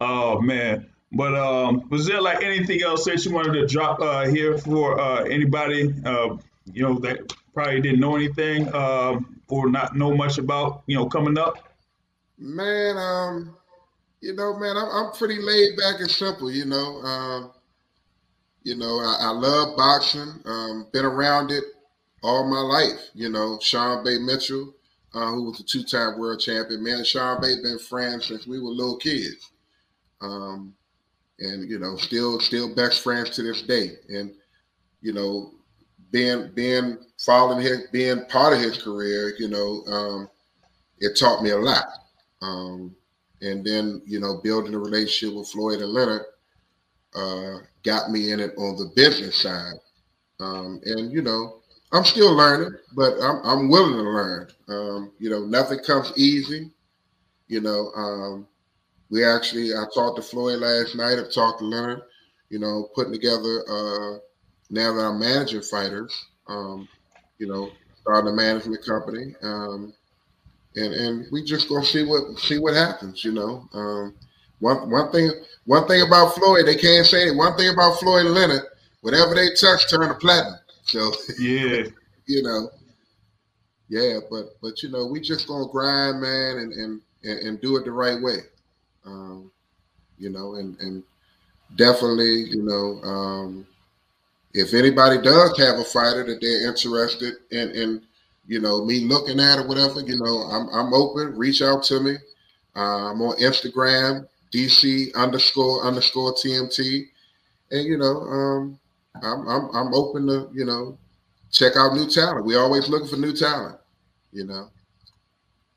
Oh 0.00 0.40
man. 0.40 0.86
But 1.12 1.34
um, 1.36 1.88
was 1.90 2.06
there 2.06 2.20
like 2.20 2.42
anything 2.42 2.82
else 2.82 3.04
that 3.04 3.24
you 3.24 3.32
wanted 3.32 3.52
to 3.52 3.66
drop 3.66 4.00
uh, 4.00 4.26
here 4.26 4.58
for 4.58 5.00
uh, 5.00 5.22
anybody 5.22 5.94
uh, 6.04 6.36
you 6.72 6.82
know 6.82 6.98
that 7.00 7.32
probably 7.52 7.80
didn't 7.80 8.00
know 8.00 8.16
anything 8.16 8.72
um, 8.74 9.40
or 9.48 9.70
not 9.70 9.96
know 9.96 10.14
much 10.14 10.38
about 10.38 10.82
you 10.86 10.96
know 10.96 11.06
coming 11.06 11.38
up? 11.38 11.58
Man, 12.36 12.96
um, 12.96 13.56
you 14.20 14.34
know, 14.34 14.58
man, 14.58 14.76
I'm, 14.76 14.88
I'm 14.88 15.12
pretty 15.12 15.40
laid 15.40 15.76
back 15.76 16.00
and 16.00 16.10
simple. 16.10 16.50
You 16.50 16.64
know, 16.64 17.00
um, 17.02 17.52
you 18.64 18.76
know, 18.76 18.98
I, 18.98 19.16
I 19.20 19.30
love 19.30 19.76
boxing. 19.76 20.40
Um, 20.46 20.88
been 20.92 21.04
around 21.04 21.50
it 21.50 21.64
all 22.22 22.48
my 22.48 22.60
life. 22.60 23.10
You 23.14 23.28
know, 23.28 23.58
Sharmba 23.60 24.24
Mitchell, 24.24 24.74
uh, 25.14 25.30
who 25.30 25.44
was 25.44 25.60
a 25.60 25.64
two-time 25.64 26.18
world 26.18 26.40
champion. 26.40 26.82
Man, 26.82 27.04
Sean 27.04 27.40
Bay 27.40 27.60
been 27.62 27.78
friends 27.78 28.26
since 28.26 28.46
we 28.46 28.58
were 28.58 28.70
little 28.70 28.96
kids, 28.96 29.52
um, 30.20 30.74
and 31.38 31.68
you 31.70 31.78
know, 31.78 31.96
still 31.96 32.40
still 32.40 32.74
best 32.74 33.02
friends 33.02 33.30
to 33.30 33.42
this 33.42 33.62
day. 33.62 33.92
And 34.08 34.32
you 35.02 35.12
know, 35.12 35.52
being 36.10 36.50
being 36.54 36.98
following 37.18 37.60
his 37.60 37.86
being 37.92 38.24
part 38.26 38.54
of 38.54 38.60
his 38.60 38.82
career, 38.82 39.34
you 39.38 39.48
know, 39.48 39.84
um, 39.92 40.30
it 40.98 41.18
taught 41.18 41.42
me 41.42 41.50
a 41.50 41.58
lot. 41.58 41.86
Um, 42.40 42.96
and 43.42 43.64
then, 43.64 44.00
you 44.06 44.20
know, 44.20 44.40
building 44.42 44.74
a 44.74 44.78
relationship 44.78 45.36
with 45.36 45.48
Floyd 45.48 45.80
and 45.82 45.92
Leonard 45.92 46.22
uh, 47.14 47.58
got 47.84 48.10
me 48.10 48.32
in 48.32 48.40
it 48.40 48.52
on 48.56 48.76
the 48.76 48.90
business 48.94 49.36
side. 49.36 49.74
Um, 50.40 50.80
and, 50.84 51.12
you 51.12 51.22
know, 51.22 51.60
I'm 51.94 52.04
still 52.04 52.34
learning, 52.34 52.76
but 52.96 53.14
I'm 53.22 53.40
I'm 53.44 53.68
willing 53.68 53.94
to 53.94 54.02
learn. 54.02 54.48
Um, 54.68 55.12
you 55.20 55.30
know, 55.30 55.44
nothing 55.44 55.78
comes 55.78 56.12
easy. 56.16 56.70
You 57.46 57.60
know, 57.60 57.92
um, 57.94 58.48
we 59.10 59.24
actually 59.24 59.72
I 59.72 59.84
talked 59.94 60.16
to 60.16 60.22
Floyd 60.22 60.58
last 60.58 60.96
night. 60.96 61.18
I've 61.18 61.32
talked 61.32 61.60
to 61.60 61.64
Leonard. 61.64 62.02
You 62.50 62.58
know, 62.58 62.90
putting 62.96 63.12
together. 63.12 63.62
Uh, 63.70 64.18
now 64.70 64.92
that 64.92 65.04
I'm 65.04 65.20
managing 65.20 65.62
fighters, 65.62 66.26
um, 66.48 66.88
you 67.38 67.46
know, 67.46 67.70
starting 68.00 68.32
a 68.32 68.34
management 68.34 68.84
company, 68.84 69.36
um, 69.42 69.94
and 70.74 70.94
and 70.94 71.26
we 71.30 71.44
just 71.44 71.68
gonna 71.68 71.84
see 71.84 72.02
what 72.04 72.38
see 72.40 72.58
what 72.58 72.74
happens. 72.74 73.22
You 73.24 73.32
know, 73.32 73.68
um, 73.72 74.14
one 74.64 74.90
one 74.90 75.12
thing 75.12 75.30
one 75.66 75.86
thing 75.86 76.00
about 76.06 76.34
Floyd, 76.34 76.66
they 76.66 76.76
can't 76.76 77.06
say 77.06 77.28
it. 77.28 77.36
One 77.36 77.54
thing 77.56 77.68
about 77.68 78.00
Floyd 78.00 78.24
Leonard, 78.26 78.62
whatever 79.02 79.34
they 79.34 79.50
touch 79.50 79.90
turn 79.90 80.08
to 80.08 80.14
platinum. 80.14 80.58
So 80.84 81.12
Yeah. 81.38 81.84
you 82.26 82.42
know, 82.42 82.70
yeah, 83.88 84.20
but 84.30 84.56
but 84.62 84.82
you 84.82 84.88
know, 84.88 85.06
we 85.06 85.20
just 85.20 85.46
gonna 85.46 85.68
grind, 85.70 86.22
man, 86.22 86.56
and 86.58 86.72
and 86.72 87.00
and, 87.24 87.38
and 87.40 87.60
do 87.60 87.76
it 87.76 87.84
the 87.84 87.92
right 87.92 88.20
way. 88.20 88.38
Um, 89.04 89.50
you 90.18 90.30
know, 90.30 90.54
and 90.54 90.78
and 90.80 91.02
definitely, 91.76 92.44
you 92.44 92.62
know, 92.62 93.06
um, 93.06 93.66
if 94.54 94.72
anybody 94.72 95.20
does 95.20 95.58
have 95.58 95.78
a 95.78 95.84
fighter 95.84 96.24
that 96.24 96.40
they're 96.40 96.66
interested 96.66 97.34
in, 97.50 97.70
in 97.72 98.02
you 98.46 98.60
know, 98.60 98.82
me 98.82 99.00
looking 99.00 99.40
at 99.40 99.58
or 99.58 99.68
whatever, 99.68 100.00
you 100.00 100.18
know, 100.18 100.38
I'm 100.50 100.68
I'm 100.70 100.94
open. 100.94 101.36
Reach 101.36 101.60
out 101.60 101.82
to 101.84 102.00
me. 102.00 102.16
Uh, 102.74 103.10
I'm 103.10 103.20
on 103.20 103.36
Instagram, 103.36 104.26
DC 104.54 105.12
underscore 105.14 105.82
underscore 105.84 106.32
TMT, 106.34 107.06
and 107.72 107.84
you 107.84 107.98
know, 107.98 108.20
um, 108.22 108.78
I'm 109.22 109.48
I'm 109.48 109.68
I'm 109.74 109.94
open 109.94 110.26
to 110.28 110.48
you 110.54 110.64
know 110.64 110.96
check 111.50 111.72
out 111.76 111.94
new 111.94 112.08
talent. 112.08 112.46
We 112.46 112.56
always 112.56 112.88
looking 112.88 113.08
for 113.08 113.16
new 113.16 113.32
talent. 113.34 113.78
You 114.32 114.44
know. 114.44 114.68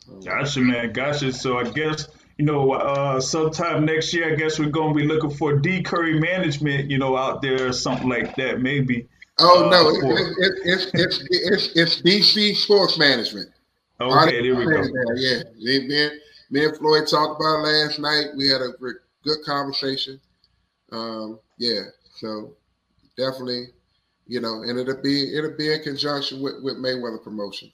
Um, 0.10 0.22
Gotcha, 0.22 0.60
man. 0.62 0.94
Gotcha. 0.94 1.34
So 1.34 1.58
I 1.58 1.64
guess 1.64 2.08
you 2.38 2.46
know, 2.46 2.72
uh, 2.74 3.20
sometime 3.20 3.84
next 3.86 4.14
year, 4.14 4.32
I 4.32 4.36
guess 4.36 4.60
we're 4.60 4.70
gonna 4.70 4.94
be 4.94 5.06
looking 5.08 5.32
for 5.32 5.58
D 5.58 5.82
Curry 5.82 6.20
management, 6.20 6.90
you 6.90 6.98
know, 7.00 7.18
out 7.18 7.42
there 7.42 7.68
or 7.68 7.74
something 7.74 8.08
like 8.08 8.36
that, 8.36 8.62
maybe. 8.62 9.08
Oh 9.40 9.66
Uh, 9.66 9.70
no, 9.70 10.00
for- 10.02 10.18
it, 10.20 10.38
it, 10.38 10.54
it's 10.64 10.86
it's 10.94 11.24
it's 11.32 11.76
it's 11.76 12.02
DC 12.02 12.56
Sports 12.56 12.98
Management. 12.98 13.50
Okay, 14.00 14.42
there 14.44 14.56
we 14.56 14.66
go. 14.66 14.84
Yeah, 15.16 15.42
me, 16.50 16.66
and- 16.66 16.78
Floyd 16.78 17.08
talked 17.08 17.40
about 17.40 17.60
it 17.60 17.68
last 17.68 18.00
night. 18.00 18.28
We 18.36 18.48
had 18.48 18.62
a 18.62 18.72
good 18.80 19.38
conversation. 19.46 20.20
Um, 20.92 21.40
yeah, 21.58 21.82
so 22.16 22.56
definitely, 23.18 23.68
you 24.26 24.40
know, 24.40 24.64
and 24.64 24.80
it'll 24.80 25.02
be 25.02 25.36
it'll 25.36 25.58
be 25.58 25.74
in 25.74 25.84
conjunction 25.84 26.42
with, 26.42 26.64
with 26.64 26.78
Mayweather 26.78 27.22
Promotions. 27.22 27.74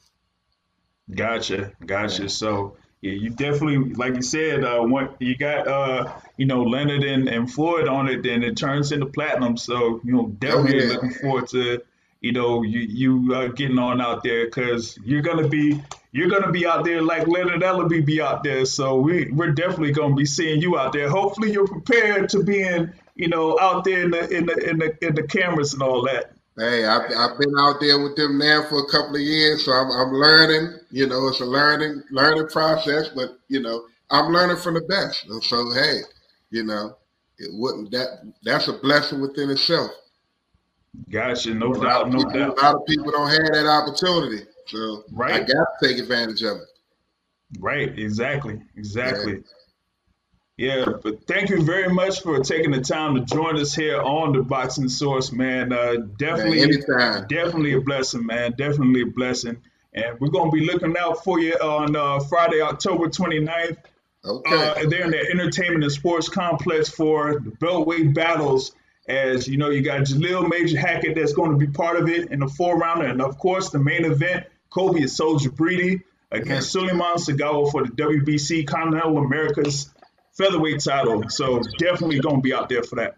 Gotcha, 1.14 1.74
gotcha. 1.86 2.30
So 2.30 2.78
yeah, 3.02 3.12
you 3.12 3.30
definitely, 3.30 3.94
like 3.96 4.16
you 4.16 4.22
said, 4.22 4.64
uh, 4.64 4.86
you 5.20 5.36
got 5.36 5.68
uh, 5.68 6.14
you 6.38 6.46
know, 6.46 6.64
Leonard 6.64 7.04
and, 7.04 7.28
and 7.28 7.52
Floyd 7.52 7.88
on 7.88 8.08
it, 8.08 8.24
then 8.24 8.44
it 8.44 8.56
turns 8.56 8.92
into 8.92 9.06
platinum. 9.06 9.58
So 9.58 10.00
you 10.04 10.14
know, 10.14 10.28
definitely 10.40 10.88
yeah. 10.88 10.94
looking 10.94 11.12
forward 11.12 11.48
to 11.50 11.84
you 12.24 12.32
know 12.32 12.64
you 12.64 12.80
you 12.80 13.36
uh, 13.36 13.48
getting 13.50 13.78
on 13.78 14.02
out 14.02 14.24
there 14.24 14.46
because 14.46 14.98
you're 15.04 15.22
gonna 15.22 15.48
be 15.48 15.80
you're 16.14 16.30
gonna 16.30 16.52
be 16.52 16.66
out 16.66 16.86
there 16.86 17.02
like 17.02 17.28
Leonard 17.28 17.62
Ellerbe 17.62 18.04
be 18.04 18.22
out 18.22 18.44
there. 18.44 18.66
So 18.66 18.96
we 18.96 19.30
we're 19.32 19.52
definitely 19.52 19.92
gonna 19.92 20.16
be 20.16 20.26
seeing 20.26 20.62
you 20.62 20.80
out 20.80 20.94
there. 20.94 21.10
Hopefully, 21.10 21.52
you're 21.52 21.68
prepared 21.68 22.30
to 22.30 22.42
being 22.42 22.92
you 23.16 23.28
know 23.28 23.60
out 23.60 23.84
there 23.84 24.04
in 24.04 24.12
the 24.12 24.30
in 24.30 24.46
the 24.46 24.70
in 24.70 24.80
the 24.80 25.06
in 25.06 25.16
the 25.16 25.24
cameras 25.24 25.74
and 25.74 25.84
all 25.84 26.02
that. 26.06 26.32
Hey, 26.58 26.86
I've, 26.86 27.12
I've 27.18 27.40
been 27.40 27.54
out 27.60 27.78
there 27.82 28.02
with 28.02 28.16
them 28.16 28.38
now 28.38 28.64
for 28.70 28.80
a 28.80 28.90
couple 28.90 29.16
of 29.16 29.22
years, 29.22 29.66
so 29.66 29.72
I'm, 29.72 29.90
I'm 29.90 30.14
learning. 30.14 30.80
You 30.92 31.08
know, 31.08 31.28
it's 31.28 31.42
a 31.42 31.46
learning 31.46 32.04
learning 32.10 32.48
process, 32.48 33.10
but 33.10 33.38
you 33.50 33.60
know, 33.60 33.86
I'm 34.12 34.32
learning 34.32 34.58
from 34.58 34.76
the 34.76 34.82
best. 34.82 35.26
So 35.42 35.72
hey, 35.74 36.02
you 36.52 36.64
know, 36.64 36.96
it 37.38 37.50
wouldn't 37.52 37.92
that 37.92 38.32
that's 38.44 38.70
a 38.70 38.74
blessing 38.80 39.20
within 39.20 39.50
itself. 39.50 39.92
Gotcha, 41.10 41.54
no 41.54 41.74
doubt, 41.74 42.10
no 42.12 42.18
people, 42.20 42.32
doubt. 42.34 42.58
a 42.60 42.62
lot 42.62 42.76
of 42.76 42.86
people 42.86 43.12
don't 43.12 43.30
have 43.30 43.52
that 43.54 43.66
opportunity, 43.68 44.44
so 44.68 45.04
I 45.10 45.16
Right. 45.16 45.48
got 45.48 45.68
to 45.82 45.88
take 45.88 45.98
advantage 45.98 46.44
of 46.44 46.58
it. 46.58 46.68
Right, 47.60 47.98
exactly, 47.98 48.62
exactly. 48.76 49.44
Yeah, 50.58 50.86
but 51.02 51.26
thank 51.26 51.50
you 51.50 51.64
very 51.64 51.92
much 51.92 52.22
for 52.22 52.40
taking 52.40 52.72
the 52.72 52.80
time 52.82 53.16
to 53.16 53.22
join 53.22 53.58
us 53.60 53.74
here 53.74 54.00
on 54.02 54.34
the 54.34 54.44
Boxing 54.44 54.88
Source, 54.88 55.32
man. 55.32 55.74
Uh, 55.74 55.94
Man, 55.94 56.12
definitely, 56.18 56.62
anytime. 56.62 57.26
definitely 57.28 57.74
a 57.74 57.82
blessing, 57.82 58.24
man. 58.26 58.54
Definitely 58.56 59.02
a 59.02 59.06
blessing. 59.08 59.58
And 59.96 60.20
we're 60.20 60.30
going 60.30 60.52
to 60.52 60.56
be 60.56 60.66
looking 60.66 60.96
out 60.98 61.24
for 61.24 61.40
you 61.40 61.54
on 61.56 61.96
uh, 61.96 62.20
Friday, 62.26 62.62
October 62.62 63.08
29th. 63.08 63.78
Okay. 64.26 64.56
Uh, 64.56 64.90
they're 64.90 65.06
in 65.06 65.12
the 65.12 65.20
entertainment 65.32 65.84
and 65.84 65.92
sports 65.92 66.30
complex 66.30 66.88
for 66.88 67.40
the 67.40 67.50
Beltway 67.52 68.14
battles. 68.14 68.74
As 69.08 69.48
you 69.48 69.58
know, 69.58 69.70
you 69.70 69.82
got 69.82 70.02
Jalil 70.02 70.50
Major 70.50 70.80
Hackett 70.80 71.16
that's 71.16 71.34
going 71.34 71.52
to 71.52 71.58
be 71.58 71.68
part 71.68 71.98
of 71.98 72.08
it 72.08 72.32
in 72.32 72.40
the 72.40 72.48
four 72.48 72.78
rounder, 72.78 73.06
and 73.06 73.22
of 73.22 73.38
course 73.38 73.70
the 73.70 73.80
main 73.80 74.06
event, 74.06 74.46
Kobe 74.70 75.02
and 75.02 75.10
Soldier 75.10 75.50
Breedy 75.50 76.02
against 76.32 76.72
Sulaiman 76.72 77.18
Segawa 77.18 77.70
for 77.72 77.84
the 77.84 77.92
WBC 77.92 78.66
Continental 78.66 79.18
Americas 79.18 79.94
featherweight 80.34 80.82
title. 80.84 81.30
So 81.30 81.62
definitely 81.78 82.20
going 82.20 82.38
to 82.38 82.42
be 82.42 82.54
out 82.54 82.70
there 82.70 82.84
for 82.84 82.96
that. 82.96 83.18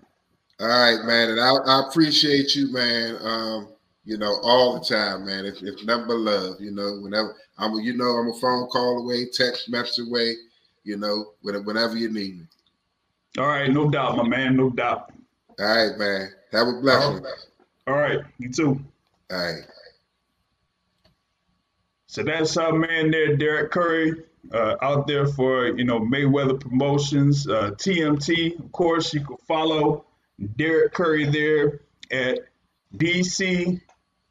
All 0.60 0.68
right, 0.68 1.04
man, 1.06 1.32
and 1.32 1.40
I, 1.40 1.54
I 1.54 1.88
appreciate 1.88 2.56
you, 2.56 2.72
man. 2.72 3.18
Um, 3.22 3.68
you 4.06 4.18
know, 4.18 4.40
all 4.44 4.80
the 4.80 4.86
time, 4.86 5.26
man. 5.26 5.46
It's, 5.46 5.62
it's 5.62 5.84
nothing 5.84 6.08
but 6.08 6.18
love. 6.18 6.62
You 6.62 6.72
know, 6.72 7.00
whenever 7.02 7.36
I'm, 7.58 7.74
a, 7.74 7.82
you 7.82 7.98
know, 7.98 8.06
I'm 8.06 8.30
a 8.30 8.34
phone 8.40 8.68
call 8.68 9.00
away, 9.04 9.26
text 9.34 9.70
message 9.70 10.08
away. 10.08 10.36
You 10.84 10.98
know, 10.98 11.34
whenever 11.42 11.98
you 11.98 12.10
need 12.10 12.38
me. 12.38 12.46
All 13.38 13.48
right, 13.48 13.70
no 13.70 13.90
doubt, 13.90 14.16
my 14.16 14.24
man, 14.24 14.56
no 14.56 14.70
doubt. 14.70 15.12
All 15.60 15.66
right, 15.66 15.98
man. 15.98 16.30
Have 16.52 16.68
a 16.68 16.82
blessing. 16.82 17.26
All 17.88 17.96
right, 17.96 18.20
you 18.40 18.52
too. 18.52 18.84
All 19.32 19.38
right. 19.38 19.64
So 22.08 22.24
that's 22.24 22.56
our 22.58 22.72
man 22.74 23.12
there, 23.12 23.36
Derrick 23.36 23.72
Curry, 23.72 24.24
uh, 24.54 24.76
out 24.82 25.08
there 25.08 25.26
for 25.28 25.68
you 25.68 25.84
know 25.84 26.00
Mayweather 26.00 26.60
Promotions, 26.60 27.48
uh, 27.48 27.72
TMT. 27.72 28.60
Of 28.60 28.72
course, 28.72 29.14
you 29.14 29.22
can 29.22 29.38
follow 29.48 30.06
Derrick 30.56 30.94
Curry 30.94 31.26
there 31.26 31.82
at 32.12 32.40
DC 32.96 33.82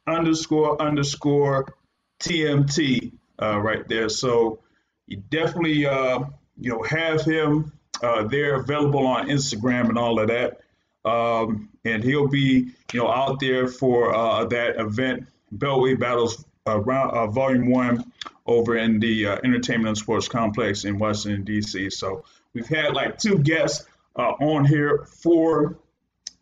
underscore 0.07 0.81
underscore 0.81 1.75
TMT 2.19 3.13
uh, 3.41 3.59
right 3.59 3.87
there. 3.87 4.09
So 4.09 4.59
you 5.07 5.17
definitely 5.29 5.85
uh, 5.85 6.19
you 6.57 6.71
know 6.71 6.83
have 6.83 7.21
him 7.21 7.71
uh, 8.01 8.23
there 8.23 8.55
available 8.55 9.05
on 9.05 9.27
Instagram 9.27 9.89
and 9.89 9.97
all 9.97 10.19
of 10.19 10.27
that. 10.29 10.61
Um, 11.05 11.69
and 11.85 12.03
he'll 12.03 12.27
be 12.27 12.71
you 12.91 12.99
know 12.99 13.07
out 13.07 13.39
there 13.39 13.67
for 13.67 14.13
uh, 14.13 14.45
that 14.45 14.77
event, 14.77 15.27
Beltway 15.55 15.97
Battles 15.97 16.43
uh, 16.65 16.79
uh, 16.79 17.27
Volume 17.27 17.69
One, 17.69 18.11
over 18.47 18.75
in 18.75 18.99
the 18.99 19.27
uh, 19.27 19.37
Entertainment 19.43 19.89
and 19.89 19.97
Sports 19.97 20.27
Complex 20.27 20.83
in 20.83 20.97
Washington 20.97 21.43
D.C. 21.43 21.91
So 21.91 22.25
we've 22.53 22.67
had 22.67 22.93
like 22.93 23.19
two 23.19 23.37
guests 23.37 23.85
uh, 24.15 24.31
on 24.39 24.65
here 24.65 25.05
for 25.21 25.77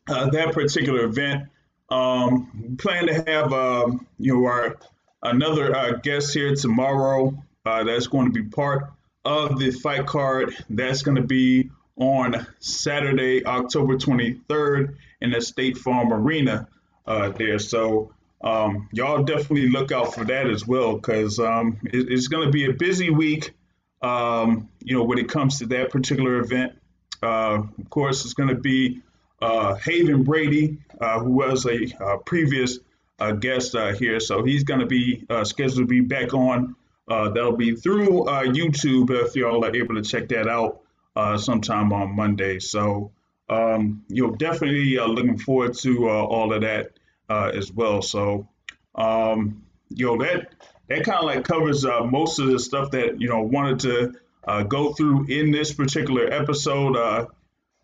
uh, 0.08 0.30
that 0.30 0.54
particular 0.54 1.04
event. 1.04 1.50
Um, 1.90 2.78
plan 2.80 3.08
to 3.08 3.24
have 3.28 3.52
um, 3.52 4.08
you 4.18 4.36
know 4.36 4.46
our 4.46 4.78
another 5.22 6.00
guest 6.02 6.34
here 6.34 6.56
tomorrow. 6.56 7.38
That's 7.66 8.08
going 8.08 8.28
to 8.28 8.32
be 8.32 8.50
part 8.50 8.94
of 9.26 9.60
the 9.60 9.72
fight 9.72 10.06
card. 10.06 10.56
That's 10.70 11.02
going 11.02 11.16
to 11.16 11.24
be 11.24 11.70
on 11.98 12.46
Saturday, 12.60 13.46
October 13.46 13.96
23rd, 13.96 14.96
in 15.22 15.32
the 15.32 15.42
State 15.42 15.78
Farm 15.78 16.12
Arena 16.12 16.68
uh, 17.06 17.30
there. 17.30 17.60
So 17.60 18.14
um, 18.44 18.90
y'all 18.92 19.24
definitely 19.24 19.70
look 19.70 19.92
out 19.92 20.14
for 20.14 20.26
that 20.26 20.50
as 20.50 20.68
well, 20.68 20.96
because 20.96 21.40
um, 21.40 21.80
it, 21.86 22.12
it's 22.12 22.28
going 22.28 22.46
to 22.46 22.52
be 22.52 22.66
a 22.66 22.74
busy 22.74 23.10
week. 23.10 23.54
Um, 24.02 24.70
you 24.82 24.98
know, 24.98 25.04
when 25.04 25.18
it 25.18 25.30
comes 25.30 25.60
to 25.60 25.66
that 25.68 25.92
particular 25.92 26.40
event, 26.40 26.74
uh, 27.22 27.64
of 27.80 27.90
course, 27.90 28.26
it's 28.26 28.34
going 28.34 28.50
to 28.50 28.56
be 28.56 29.02
uh, 29.42 29.76
Haven 29.76 30.24
Brady, 30.24 30.80
uh, 31.00 31.20
who 31.20 31.32
was 31.32 31.66
a 31.66 32.04
uh, 32.04 32.18
previous 32.18 32.80
uh, 33.20 33.32
guest 33.32 33.76
here. 33.98 34.20
So 34.20 34.44
he's 34.44 34.64
going 34.64 34.82
to 34.82 34.86
be 34.86 35.26
scheduled 35.44 35.78
to 35.78 35.86
be 35.86 36.02
back 36.02 36.34
on. 36.34 36.76
That'll 37.08 37.56
be 37.56 37.76
through 37.76 38.26
YouTube 38.26 39.10
if 39.12 39.36
y'all 39.36 39.64
are 39.64 39.76
able 39.76 39.96
to 39.96 40.02
check 40.02 40.30
that 40.30 40.48
out 40.48 40.83
uh, 41.16 41.38
sometime 41.38 41.94
on 41.94 42.16
Monday. 42.16 42.60
So 42.60 43.12
um, 43.50 44.04
you're 44.08 44.36
definitely 44.36 44.98
uh, 44.98 45.06
looking 45.06 45.38
forward 45.38 45.76
to 45.80 46.10
uh, 46.10 46.24
all 46.24 46.54
of 46.54 46.62
that 46.62 46.92
uh, 47.30 47.52
as 47.54 47.72
well. 47.72 48.02
So 48.02 48.48
um, 48.96 49.64
know 49.90 50.18
that 50.18 50.54
that 50.90 51.04
kind 51.04 51.20
of 51.20 51.26
like 51.26 51.44
covers 51.46 51.86
uh, 51.86 52.04
most 52.04 52.40
of 52.40 52.48
the 52.48 52.60
stuff 52.60 52.92
that 52.92 53.20
you 53.22 53.30
know 53.30 53.42
wanted 53.42 53.80
to 53.80 54.14
uh, 54.48 54.64
go 54.64 54.94
through 54.94 55.26
in 55.28 55.52
this 55.52 55.74
particular 55.74 56.32
episode. 56.32 57.28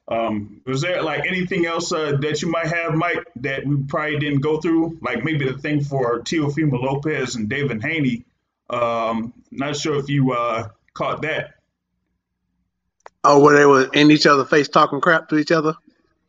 Um, 0.07 0.61
was 0.65 0.81
there 0.81 1.03
like 1.03 1.27
anything 1.27 1.68
else 1.68 1.89
that 1.89 2.41
you 2.41 2.49
might 2.49 2.65
have, 2.65 2.95
Mike, 2.95 3.23
that 3.41 3.64
we 3.64 3.77
probably 3.84 4.18
didn't 4.18 4.39
go 4.39 4.60
through? 4.60 4.97
Like 5.03 5.23
maybe 5.23 5.47
the 5.47 5.57
thing 5.57 5.81
for 5.81 6.19
Teofimo 6.22 6.81
Lopez 6.81 7.35
and 7.35 7.47
Devin 7.47 7.80
Haney. 7.80 8.26
Um, 8.72 9.34
not 9.51 9.76
sure 9.76 9.99
if 9.99 10.10
you 10.10 10.35
caught 10.95 11.22
that. 11.22 11.59
Oh, 13.24 13.40
where 13.40 13.58
they 13.58 13.66
were 13.66 13.90
in 13.94 14.12
each 14.12 14.26
other's 14.26 14.50
face 14.50 14.70
talking 14.70 15.02
crap 15.02 15.30
to 15.30 15.38
each 15.38 15.52
other. 15.52 15.74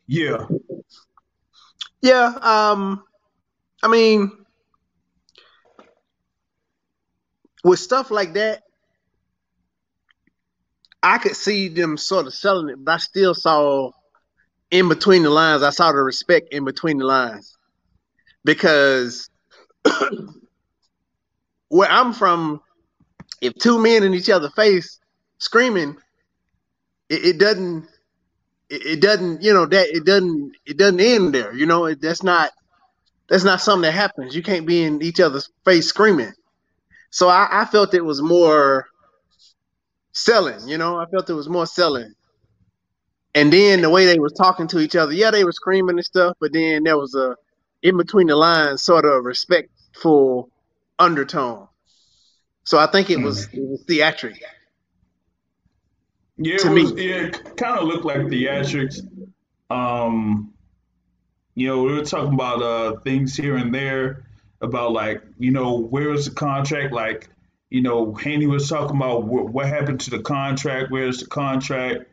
Yeah. 0.06 0.46
Yeah. 2.02 2.34
Um. 2.42 3.04
I 3.82 3.88
mean, 3.88 4.32
with 7.64 7.78
stuff 7.78 8.10
like 8.10 8.34
that, 8.34 8.62
I 11.02 11.18
could 11.18 11.36
see 11.36 11.68
them 11.68 11.96
sort 11.96 12.26
of 12.26 12.34
selling 12.34 12.68
it, 12.68 12.84
but 12.84 12.92
I 12.92 12.98
still 12.98 13.34
saw 13.34 13.92
in 14.70 14.88
between 14.88 15.22
the 15.22 15.30
lines. 15.30 15.62
I 15.62 15.70
saw 15.70 15.92
the 15.92 15.98
respect 15.98 16.52
in 16.52 16.64
between 16.64 16.98
the 16.98 17.06
lines 17.06 17.56
because 18.44 19.30
where 21.68 21.90
I'm 21.90 22.12
from, 22.12 22.60
if 23.40 23.54
two 23.54 23.78
men 23.78 24.02
in 24.02 24.14
each 24.14 24.28
other's 24.28 24.52
face 24.54 24.98
screaming, 25.38 25.96
it, 27.10 27.24
it 27.26 27.38
doesn't. 27.38 27.86
It, 28.70 28.86
it 28.86 29.00
doesn't, 29.00 29.42
you 29.42 29.52
know, 29.52 29.66
that 29.66 29.88
it 29.88 30.04
doesn't, 30.04 30.52
it 30.64 30.78
doesn't 30.78 31.00
end 31.00 31.34
there. 31.34 31.52
You 31.52 31.66
know, 31.66 31.86
it, 31.86 32.00
that's 32.00 32.22
not, 32.22 32.52
that's 33.28 33.42
not 33.42 33.60
something 33.60 33.82
that 33.82 33.92
happens. 33.92 34.34
You 34.34 34.44
can't 34.44 34.64
be 34.64 34.84
in 34.84 35.02
each 35.02 35.18
other's 35.18 35.50
face 35.64 35.88
screaming. 35.88 36.32
So 37.10 37.28
I, 37.28 37.48
I 37.50 37.64
felt 37.64 37.94
it 37.94 38.04
was 38.04 38.22
more 38.22 38.86
selling, 40.12 40.68
you 40.68 40.78
know, 40.78 40.96
I 40.98 41.06
felt 41.06 41.28
it 41.28 41.34
was 41.34 41.48
more 41.48 41.66
selling. 41.66 42.14
And 43.34 43.52
then 43.52 43.82
the 43.82 43.90
way 43.90 44.06
they 44.06 44.20
was 44.20 44.32
talking 44.32 44.68
to 44.68 44.78
each 44.78 44.94
other, 44.94 45.12
yeah, 45.12 45.32
they 45.32 45.42
were 45.44 45.52
screaming 45.52 45.96
and 45.96 46.04
stuff, 46.04 46.36
but 46.40 46.52
then 46.52 46.84
there 46.84 46.96
was 46.96 47.16
a 47.16 47.34
in 47.82 47.96
between 47.96 48.28
the 48.28 48.36
lines 48.36 48.82
sort 48.82 49.04
of 49.04 49.24
respectful 49.24 50.48
undertone. 50.98 51.66
So 52.62 52.78
I 52.78 52.86
think 52.86 53.10
it 53.10 53.18
was, 53.18 53.46
mm-hmm. 53.48 53.58
it 53.58 53.68
was 53.68 53.84
theatric. 53.88 54.40
Yeah, 56.36 56.54
it 56.54 56.60
To 56.60 56.70
was. 56.70 56.94
me. 56.94 57.08
Yeah, 57.08 57.26
it 57.26 57.56
kind 57.56 57.78
of 57.78 57.84
looked 57.86 58.04
like 58.04 58.18
theatrics. 58.18 59.00
Um, 59.70 60.52
you 61.54 61.66
know, 61.68 61.82
we 61.82 61.92
were 61.92 62.04
talking 62.04 62.34
about 62.34 62.62
uh 62.62 63.00
things 63.00 63.36
here 63.36 63.56
and 63.56 63.74
there 63.74 64.24
about 64.60 64.92
like, 64.92 65.22
you 65.38 65.50
know, 65.50 65.78
where's 65.78 66.26
the 66.26 66.30
contract? 66.34 66.92
Like, 66.92 67.28
you 67.70 67.82
know, 67.82 68.14
Haney 68.14 68.46
was 68.46 68.68
talking 68.68 68.96
about 68.96 69.24
what, 69.24 69.50
what 69.50 69.66
happened 69.66 70.00
to 70.02 70.10
the 70.10 70.20
contract. 70.20 70.90
Where's 70.90 71.20
the 71.20 71.26
contract? 71.26 72.04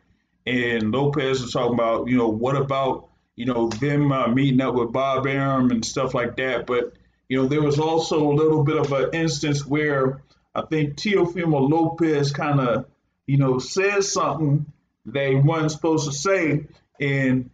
And 0.46 0.92
Lopez 0.92 1.42
was 1.42 1.52
talking 1.52 1.74
about, 1.74 2.08
you 2.08 2.16
know, 2.16 2.28
what 2.28 2.56
about, 2.56 3.08
you 3.36 3.44
know, 3.46 3.68
them 3.68 4.12
uh, 4.12 4.28
meeting 4.28 4.60
up 4.60 4.74
with 4.74 4.92
Bob 4.92 5.26
Arum 5.26 5.70
and 5.70 5.84
stuff 5.84 6.14
like 6.14 6.36
that. 6.36 6.66
But 6.66 6.92
you 7.28 7.36
know, 7.36 7.46
there 7.46 7.62
was 7.62 7.78
also 7.78 8.30
a 8.30 8.34
little 8.34 8.64
bit 8.64 8.78
of 8.78 8.92
an 8.92 9.10
instance 9.12 9.66
where 9.66 10.22
I 10.54 10.62
think 10.62 10.96
Teofimo 10.96 11.68
Lopez 11.68 12.32
kind 12.32 12.60
of, 12.60 12.86
you 13.28 13.36
know, 13.36 13.58
said 13.58 14.02
something 14.02 14.64
they 15.04 15.34
wasn't 15.34 15.70
supposed 15.70 16.08
to 16.08 16.14
say, 16.14 16.66
and 16.98 17.50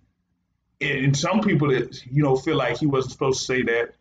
and 0.80 1.16
some 1.16 1.40
people 1.40 1.68
that 1.68 2.06
you 2.06 2.22
know 2.22 2.36
feel 2.36 2.56
like 2.56 2.78
he 2.78 2.86
wasn't 2.86 3.12
supposed 3.12 3.40
to 3.40 3.44
say 3.44 3.62
that, 3.62 3.94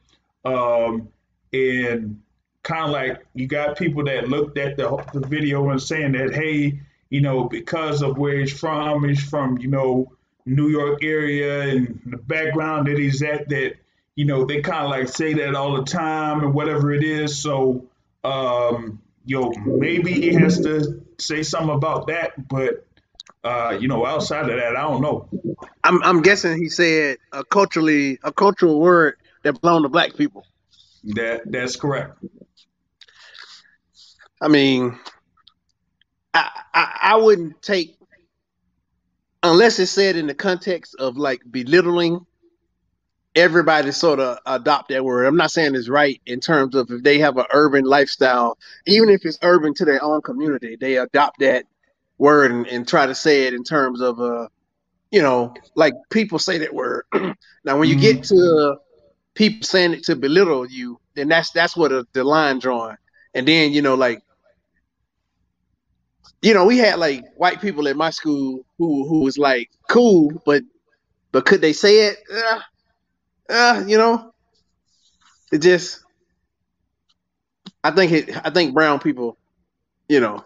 um, 0.45 1.09
and 1.51 2.21
kind 2.61 2.85
of 2.85 2.91
like 2.91 3.25
you 3.33 3.47
got 3.47 3.77
people 3.77 4.03
that 4.05 4.29
looked 4.29 4.57
at 4.59 4.77
the 4.77 5.03
the 5.13 5.27
video 5.27 5.67
and 5.71 5.81
saying 5.81 6.11
that 6.11 6.35
hey, 6.35 6.79
you 7.09 7.21
know, 7.21 7.45
because 7.45 8.03
of 8.03 8.19
where 8.19 8.39
he's 8.39 8.57
from, 8.57 9.03
he's 9.09 9.23
from 9.23 9.57
you 9.57 9.67
know 9.67 10.13
New 10.45 10.69
York 10.69 11.03
area 11.03 11.61
and 11.61 12.01
the 12.05 12.17
background 12.17 12.85
that 12.85 12.99
he's 12.99 13.23
at, 13.23 13.49
that 13.49 13.73
you 14.15 14.25
know 14.25 14.45
they 14.45 14.61
kind 14.61 14.85
of 14.85 14.91
like 14.91 15.07
say 15.07 15.33
that 15.33 15.55
all 15.55 15.75
the 15.77 15.85
time 15.85 16.43
and 16.43 16.53
whatever 16.53 16.93
it 16.93 17.03
is. 17.03 17.41
So 17.41 17.89
um, 18.23 19.01
you 19.25 19.41
know 19.41 19.51
maybe 19.65 20.13
he 20.13 20.33
has 20.35 20.59
to 20.59 21.02
say 21.19 21.43
something 21.43 21.75
about 21.75 22.07
that, 22.07 22.47
but 22.47 22.85
uh, 23.43 23.77
you 23.79 23.87
know 23.87 24.05
outside 24.05 24.49
of 24.49 24.57
that, 24.57 24.75
I 24.75 24.81
don't 24.81 25.01
know. 25.01 25.29
I'm 25.83 26.01
I'm 26.03 26.21
guessing 26.21 26.57
he 26.57 26.69
said 26.69 27.17
a 27.31 27.43
culturally 27.43 28.19
a 28.23 28.31
cultural 28.31 28.79
word 28.79 29.17
that 29.43 29.59
belonged 29.61 29.83
to 29.83 29.89
black 29.89 30.15
people. 30.15 30.45
That 31.15 31.41
that's 31.45 31.75
correct. 31.75 32.17
I 34.41 34.47
mean, 34.47 34.97
I, 36.33 36.49
I 36.73 36.97
I 37.01 37.15
wouldn't 37.17 37.61
take 37.61 37.97
unless 39.43 39.77
it's 39.79 39.91
said 39.91 40.15
in 40.15 40.27
the 40.27 40.33
context 40.33 40.95
of 40.97 41.17
like 41.17 41.41
belittling 41.49 42.25
everybody 43.35 43.91
sort 43.91 44.19
of 44.19 44.37
adopt 44.45 44.89
that 44.89 45.03
word. 45.03 45.25
I'm 45.25 45.37
not 45.37 45.51
saying 45.51 45.75
it's 45.75 45.89
right 45.89 46.21
in 46.25 46.39
terms 46.39 46.75
of 46.75 46.89
if 46.91 47.03
they 47.03 47.19
have 47.19 47.37
an 47.37 47.45
urban 47.51 47.85
lifestyle, 47.85 48.57
even 48.85 49.09
if 49.09 49.25
it's 49.25 49.39
urban 49.41 49.73
to 49.75 49.85
their 49.85 50.03
own 50.03 50.21
community, 50.21 50.75
they 50.79 50.97
adopt 50.97 51.39
that 51.39 51.65
word 52.17 52.51
and, 52.51 52.67
and 52.67 52.87
try 52.87 53.05
to 53.05 53.15
say 53.15 53.47
it 53.47 53.53
in 53.53 53.63
terms 53.63 54.01
of 54.01 54.19
uh 54.19 54.47
you 55.11 55.21
know, 55.21 55.53
like 55.75 55.93
people 56.09 56.39
say 56.39 56.57
that 56.59 56.73
word. 56.73 57.05
now 57.63 57.77
when 57.77 57.87
you 57.87 57.95
get 57.95 58.23
to 58.25 58.77
people 59.35 59.63
saying 59.63 59.93
it 59.93 60.03
to 60.05 60.15
belittle 60.15 60.67
you, 60.67 60.99
then 61.13 61.27
that's 61.27 61.51
that's 61.51 61.77
what 61.77 61.91
a, 61.91 62.05
the 62.13 62.23
line 62.23 62.57
drawing. 62.57 62.97
And 63.35 63.47
then, 63.47 63.73
you 63.73 63.83
know, 63.83 63.93
like 63.93 64.21
you 66.41 66.53
know, 66.53 66.65
we 66.65 66.79
had 66.79 66.97
like 66.97 67.23
white 67.35 67.61
people 67.61 67.87
at 67.87 67.95
my 67.95 68.09
school 68.09 68.65
who 68.77 69.07
who 69.07 69.21
was 69.21 69.37
like 69.37 69.69
cool, 69.87 70.31
but 70.45 70.63
but 71.31 71.45
could 71.45 71.61
they 71.61 71.73
say 71.73 72.07
it? 72.07 72.17
Uh, 72.33 72.59
uh, 73.49 73.83
you 73.87 73.97
know, 73.97 74.33
it 75.51 75.59
just. 75.59 76.01
I 77.83 77.91
think 77.91 78.11
it. 78.11 78.45
I 78.45 78.49
think 78.49 78.73
brown 78.73 78.99
people, 78.99 79.37
you 80.07 80.19
know, 80.19 80.43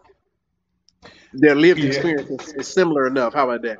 their 1.34 1.56
lived 1.56 1.84
Yeah. 1.84 1.86
experience 1.86 2.30
is, 2.30 2.53
is 2.53 2.68
similar 2.74 3.07
enough. 3.07 3.34
How 3.34 3.49
about 3.49 3.61
that? 3.64 3.80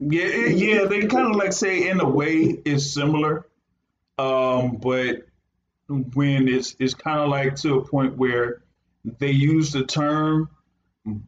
Yeah, 0.00 0.46
yeah, 0.46 0.84
they 0.84 1.06
kind 1.06 1.30
of 1.30 1.36
like 1.36 1.52
say 1.52 1.88
in 1.88 2.00
a 2.00 2.08
way 2.08 2.60
it's 2.64 2.92
similar, 2.92 3.46
um, 4.18 4.76
but 4.76 5.26
when 5.88 6.48
it's 6.48 6.76
it's 6.78 6.94
kind 6.94 7.20
of 7.20 7.28
like 7.30 7.56
to 7.56 7.78
a 7.78 7.84
point 7.84 8.16
where 8.16 8.62
they 9.18 9.30
use 9.30 9.72
the 9.72 9.84
term, 9.84 10.50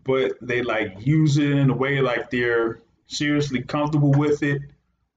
but 0.05 0.32
they 0.40 0.62
like 0.62 1.05
use 1.05 1.38
it 1.38 1.51
in 1.51 1.70
a 1.70 1.74
way 1.74 2.01
like 2.01 2.30
they're 2.30 2.82
seriously 3.09 3.62
comfortable 3.62 4.12
with 4.12 4.42
it, 4.42 4.62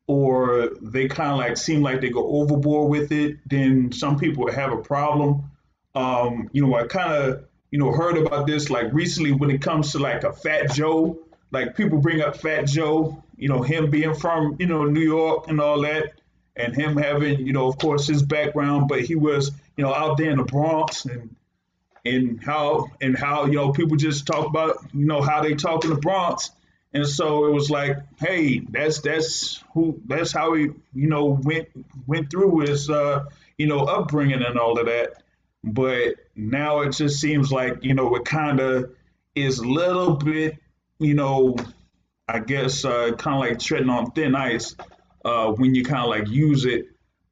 or 0.07 0.71
they 0.81 1.07
kind 1.07 1.31
of 1.31 1.37
like 1.37 1.57
seem 1.57 1.81
like 1.81 2.01
they 2.01 2.09
go 2.09 2.27
overboard 2.27 2.89
with 2.89 3.11
it. 3.11 3.37
Then 3.49 3.91
some 3.91 4.19
people 4.19 4.51
have 4.51 4.73
a 4.73 4.77
problem. 4.77 5.43
Um, 5.95 6.49
you 6.51 6.65
know, 6.65 6.75
I 6.75 6.87
kind 6.87 7.13
of 7.13 7.45
you 7.71 7.79
know 7.79 7.91
heard 7.91 8.17
about 8.17 8.47
this 8.47 8.69
like 8.69 8.91
recently 8.93 9.31
when 9.31 9.49
it 9.49 9.61
comes 9.61 9.91
to 9.93 9.99
like 9.99 10.23
a 10.23 10.33
Fat 10.33 10.71
Joe. 10.73 11.19
Like 11.51 11.77
people 11.77 11.99
bring 11.99 12.21
up 12.21 12.37
Fat 12.37 12.65
Joe, 12.65 13.23
you 13.37 13.47
know, 13.47 13.61
him 13.61 13.89
being 13.91 14.15
from 14.15 14.57
you 14.59 14.65
know 14.65 14.85
New 14.85 15.01
York 15.01 15.47
and 15.47 15.61
all 15.61 15.81
that, 15.81 16.13
and 16.55 16.75
him 16.75 16.97
having 16.97 17.45
you 17.45 17.53
know 17.53 17.67
of 17.67 17.77
course 17.77 18.07
his 18.07 18.23
background, 18.23 18.87
but 18.87 19.01
he 19.01 19.15
was 19.15 19.51
you 19.77 19.83
know 19.83 19.93
out 19.93 20.17
there 20.17 20.31
in 20.31 20.37
the 20.37 20.43
Bronx 20.43 21.05
and 21.05 21.35
and 22.05 22.43
how 22.43 22.87
and 23.01 23.17
how 23.17 23.45
you 23.45 23.53
know 23.53 23.71
people 23.71 23.97
just 23.97 24.27
talk 24.27 24.47
about 24.47 24.77
you 24.93 25.05
know 25.05 25.21
how 25.21 25.41
they 25.41 25.53
talk 25.53 25.83
in 25.85 25.91
the 25.91 25.97
Bronx, 25.97 26.51
and 26.93 27.07
so 27.07 27.45
it 27.45 27.51
was 27.51 27.71
like, 27.71 27.97
hey, 28.19 28.59
that's 28.59 29.01
that's 29.01 29.63
who 29.73 29.99
that's 30.05 30.31
how 30.31 30.53
he 30.53 30.69
you 30.93 31.07
know 31.07 31.39
went 31.43 31.67
went 32.05 32.29
through 32.29 32.59
his 32.59 32.89
uh, 32.89 33.25
you 33.57 33.67
know 33.67 33.79
upbringing 33.79 34.43
and 34.43 34.59
all 34.59 34.79
of 34.79 34.85
that, 34.85 35.23
but 35.63 36.15
now 36.35 36.81
it 36.81 36.91
just 36.91 37.19
seems 37.19 37.51
like 37.51 37.83
you 37.83 37.95
know 37.95 38.15
it 38.15 38.25
kind 38.25 38.59
of 38.59 38.91
is 39.35 39.57
a 39.57 39.67
little 39.67 40.15
bit 40.15 40.57
you 40.99 41.15
know 41.15 41.55
I 42.27 42.39
guess 42.39 42.85
uh, 42.85 43.11
kind 43.13 43.35
of 43.35 43.49
like 43.49 43.59
treading 43.59 43.89
on 43.89 44.11
thin 44.11 44.35
ice 44.35 44.75
uh, 45.25 45.51
when 45.51 45.73
you 45.73 45.83
kind 45.83 46.03
of 46.03 46.09
like 46.09 46.29
use 46.29 46.65
it 46.65 46.87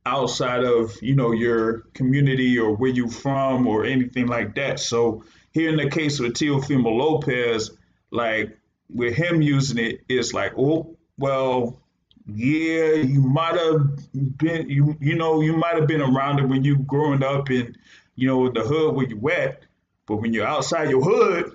outside 0.07 0.63
of 0.63 0.91
you 1.03 1.15
know 1.15 1.33
your 1.33 1.81
community 1.93 2.57
or 2.57 2.75
where 2.75 2.89
you 2.89 3.07
from 3.07 3.67
or 3.67 3.85
anything 3.85 4.25
like 4.25 4.55
that. 4.55 4.79
So 4.79 5.23
here 5.51 5.69
in 5.69 5.77
the 5.77 5.89
case 5.89 6.19
of 6.19 6.25
Teofimo 6.33 6.97
Lopez, 6.97 7.71
like 8.09 8.57
with 8.93 9.15
him 9.15 9.41
using 9.41 9.77
it, 9.77 10.01
it's 10.09 10.34
like, 10.34 10.53
oh 10.57 10.97
well, 11.18 11.80
yeah, 12.27 12.93
you 12.93 13.22
might 13.22 13.55
have 13.55 14.38
been 14.38 14.69
you 14.69 14.95
you 14.99 15.15
know 15.15 15.41
you 15.41 15.55
might 15.55 15.76
have 15.76 15.88
been 15.88 16.01
around 16.01 16.39
it 16.39 16.47
when 16.47 16.63
you 16.63 16.77
growing 16.77 17.23
up 17.23 17.49
in 17.49 17.76
you 18.15 18.27
know 18.27 18.49
the 18.49 18.61
hood 18.61 18.95
where 18.95 19.07
you 19.07 19.30
at, 19.30 19.61
but 20.05 20.18
when 20.18 20.34
you're 20.34 20.45
outside 20.45 20.89
your 20.89 21.01
hood 21.01 21.51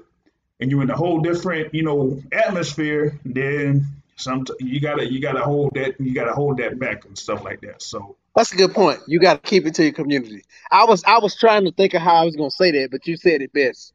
and 0.61 0.71
you're 0.71 0.83
in 0.83 0.91
a 0.91 0.97
whole 0.97 1.21
different 1.21 1.73
you 1.75 1.83
know 1.83 2.23
atmosphere, 2.33 3.19
then 3.25 3.87
some 4.17 4.47
you 4.61 4.81
gotta 4.81 5.11
you 5.11 5.21
gotta 5.21 5.43
hold 5.43 5.75
that 5.75 6.01
you 6.01 6.15
gotta 6.15 6.33
hold 6.33 6.59
that 6.59 6.79
back 6.79 7.05
and 7.05 7.17
stuff 7.17 7.45
like 7.45 7.61
that. 7.63 7.83
So. 7.83 8.17
That's 8.35 8.53
a 8.53 8.57
good 8.57 8.75
point. 8.75 9.01
You 9.07 9.19
got 9.19 9.43
to 9.43 9.49
keep 9.49 9.65
it 9.65 9.75
to 9.77 9.83
your 9.83 9.95
community. 9.95 10.43
I 10.71 10.85
was 10.85 11.03
I 11.05 11.21
was 11.21 11.35
trying 11.35 11.65
to 11.65 11.73
think 11.73 11.95
of 11.95 12.03
how 12.03 12.17
I 12.17 12.25
was 12.25 12.37
to 12.37 12.51
say 12.51 12.71
that, 12.73 12.91
but 12.91 13.07
you 13.07 13.17
said 13.17 13.41
it 13.41 13.51
best. 13.55 13.95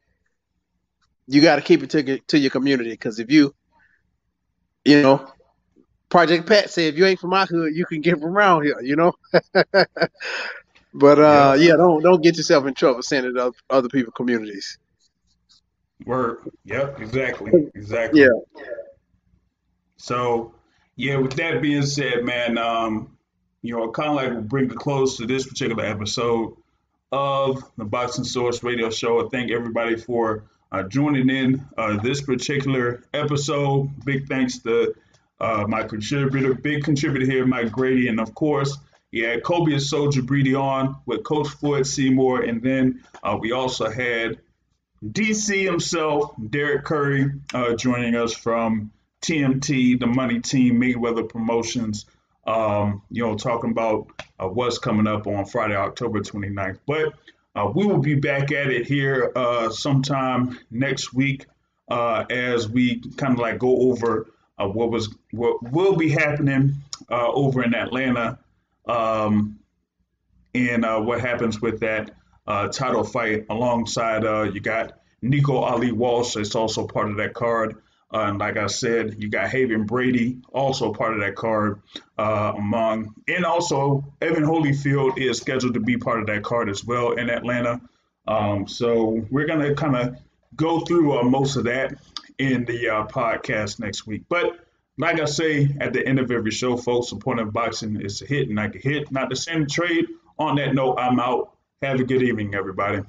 You 1.26 1.40
got 1.40 1.56
to 1.56 1.62
keep 1.62 1.82
it 1.82 1.90
to 1.90 2.02
your- 2.02 2.18
to 2.28 2.38
your 2.38 2.50
community 2.50 2.90
because 2.90 3.18
if 3.18 3.30
you, 3.30 3.54
you 4.84 5.02
know, 5.02 5.30
Project 6.08 6.46
Pat 6.46 6.68
said, 6.70 6.92
if 6.92 6.98
you 6.98 7.06
ain't 7.06 7.20
from 7.20 7.30
my 7.30 7.46
hood, 7.46 7.74
you 7.74 7.86
can 7.86 8.00
get 8.00 8.18
from 8.20 8.36
around 8.36 8.64
here, 8.64 8.80
you 8.82 8.96
know. 8.96 9.12
but 10.92 11.18
uh, 11.18 11.56
yeah, 11.58 11.74
don't 11.76 12.02
don't 12.02 12.22
get 12.22 12.36
yourself 12.36 12.66
in 12.66 12.74
trouble 12.74 13.02
sending 13.02 13.34
to 13.34 13.52
other 13.70 13.88
people 13.88 14.12
communities. 14.12 14.78
Word. 16.04 16.38
Yep. 16.64 17.00
Exactly. 17.00 17.70
Exactly. 17.74 18.20
Yeah. 18.22 18.28
So, 19.96 20.54
yeah. 20.96 21.16
With 21.16 21.32
that 21.34 21.62
being 21.62 21.82
said, 21.86 22.24
man, 22.24 22.58
um, 22.58 23.16
you 23.62 23.76
know, 23.76 23.90
kind 23.90 24.10
of 24.10 24.16
like 24.16 24.48
bring 24.48 24.68
the 24.68 24.74
close 24.74 25.16
to 25.18 25.26
this 25.26 25.46
particular 25.46 25.84
episode 25.84 26.56
of 27.12 27.62
the 27.76 27.84
Boxing 27.84 28.24
Source 28.24 28.62
Radio 28.62 28.90
Show. 28.90 29.24
I 29.24 29.28
thank 29.30 29.50
everybody 29.50 29.96
for 29.96 30.44
uh, 30.72 30.82
joining 30.84 31.30
in 31.30 31.64
uh, 31.76 31.98
this 31.98 32.22
particular 32.22 33.04
episode. 33.12 33.90
Big 34.04 34.26
thanks 34.26 34.58
to 34.60 34.94
uh, 35.40 35.64
my 35.68 35.82
contributor, 35.82 36.54
big 36.54 36.82
contributor 36.82 37.26
here, 37.26 37.46
Mike 37.46 37.70
Grady, 37.70 38.08
and 38.08 38.18
of 38.18 38.34
course, 38.34 38.78
yeah, 39.10 39.38
Kobe 39.40 39.72
and 39.72 39.82
Soldier 39.82 40.22
Breedy 40.22 40.58
on 40.58 40.96
with 41.04 41.22
Coach 41.22 41.48
Floyd 41.48 41.86
Seymour, 41.86 42.42
and 42.42 42.62
then 42.62 43.04
uh, 43.22 43.36
we 43.38 43.52
also 43.52 43.90
had 43.90 44.38
DC 45.04 45.64
himself, 45.64 46.32
Derrick 46.50 46.84
Curry, 46.84 47.30
uh, 47.52 47.74
joining 47.74 48.14
us 48.14 48.32
from 48.32 48.90
TMT, 49.20 50.00
the 50.00 50.06
Money 50.06 50.40
Team, 50.40 50.80
Mayweather 50.80 51.28
Promotions. 51.28 52.06
Um, 52.44 53.02
you 53.10 53.24
know, 53.24 53.36
talking 53.36 53.70
about 53.70 54.08
uh, 54.40 54.48
what's 54.48 54.78
coming 54.78 55.06
up 55.06 55.28
on 55.28 55.44
Friday, 55.44 55.76
October 55.76 56.20
29th. 56.20 56.78
But 56.86 57.12
uh, 57.54 57.70
we 57.74 57.86
will 57.86 57.98
be 57.98 58.14
back 58.14 58.52
at 58.52 58.70
it 58.70 58.86
here 58.86 59.32
uh, 59.36 59.70
sometime 59.70 60.58
next 60.70 61.12
week 61.12 61.46
uh, 61.88 62.24
as 62.30 62.68
we 62.68 63.00
kind 63.16 63.34
of 63.34 63.38
like 63.38 63.58
go 63.58 63.90
over 63.90 64.26
uh, 64.58 64.66
what 64.66 64.90
was 64.90 65.14
what 65.32 65.62
will 65.72 65.96
be 65.96 66.08
happening 66.08 66.74
uh, 67.10 67.28
over 67.28 67.62
in 67.62 67.74
Atlanta 67.74 68.38
um, 68.86 69.58
and 70.54 70.84
uh, 70.84 71.00
what 71.00 71.20
happens 71.20 71.60
with 71.60 71.80
that 71.80 72.10
title 72.72 73.04
fight 73.04 73.46
alongside 73.48 74.22
you 74.54 74.60
got 74.60 74.98
Nico 75.22 75.58
Ali 75.58 75.92
Walsh. 75.92 76.36
It's 76.36 76.54
also 76.54 76.86
part 76.86 77.08
of 77.10 77.16
that 77.16 77.32
card. 77.32 77.76
Uh, 78.12 78.26
and 78.28 78.38
like 78.38 78.56
I 78.56 78.66
said, 78.66 79.16
you 79.18 79.28
got 79.28 79.48
Haven 79.48 79.84
Brady, 79.84 80.38
also 80.52 80.92
part 80.92 81.14
of 81.14 81.20
that 81.20 81.34
card. 81.34 81.80
Uh, 82.18 82.52
among 82.56 83.14
and 83.26 83.44
also 83.44 84.04
Evan 84.20 84.44
Holyfield 84.44 85.18
is 85.18 85.38
scheduled 85.38 85.74
to 85.74 85.80
be 85.80 85.96
part 85.96 86.20
of 86.20 86.26
that 86.26 86.42
card 86.42 86.68
as 86.68 86.84
well 86.84 87.12
in 87.12 87.30
Atlanta. 87.30 87.80
Um, 88.28 88.68
so 88.68 89.24
we're 89.30 89.46
gonna 89.46 89.74
kind 89.74 89.96
of 89.96 90.16
go 90.54 90.80
through 90.80 91.18
uh, 91.18 91.22
most 91.22 91.56
of 91.56 91.64
that 91.64 91.94
in 92.38 92.64
the 92.64 92.88
uh, 92.88 93.06
podcast 93.06 93.80
next 93.80 94.06
week. 94.06 94.22
But 94.28 94.58
like 94.98 95.20
I 95.20 95.24
say 95.24 95.74
at 95.80 95.92
the 95.92 96.06
end 96.06 96.18
of 96.18 96.30
every 96.30 96.50
show, 96.50 96.76
folks, 96.76 97.08
supporting 97.08 97.50
boxing 97.50 98.00
is 98.00 98.20
a 98.22 98.26
hit 98.26 98.48
and 98.48 98.56
like 98.56 98.74
a 98.74 98.78
hit, 98.78 99.10
not 99.10 99.30
the 99.30 99.36
same 99.36 99.66
trade. 99.66 100.06
On 100.38 100.56
that 100.56 100.74
note, 100.74 100.96
I'm 100.98 101.18
out. 101.18 101.56
Have 101.82 102.00
a 102.00 102.04
good 102.04 102.22
evening, 102.22 102.54
everybody. 102.54 103.02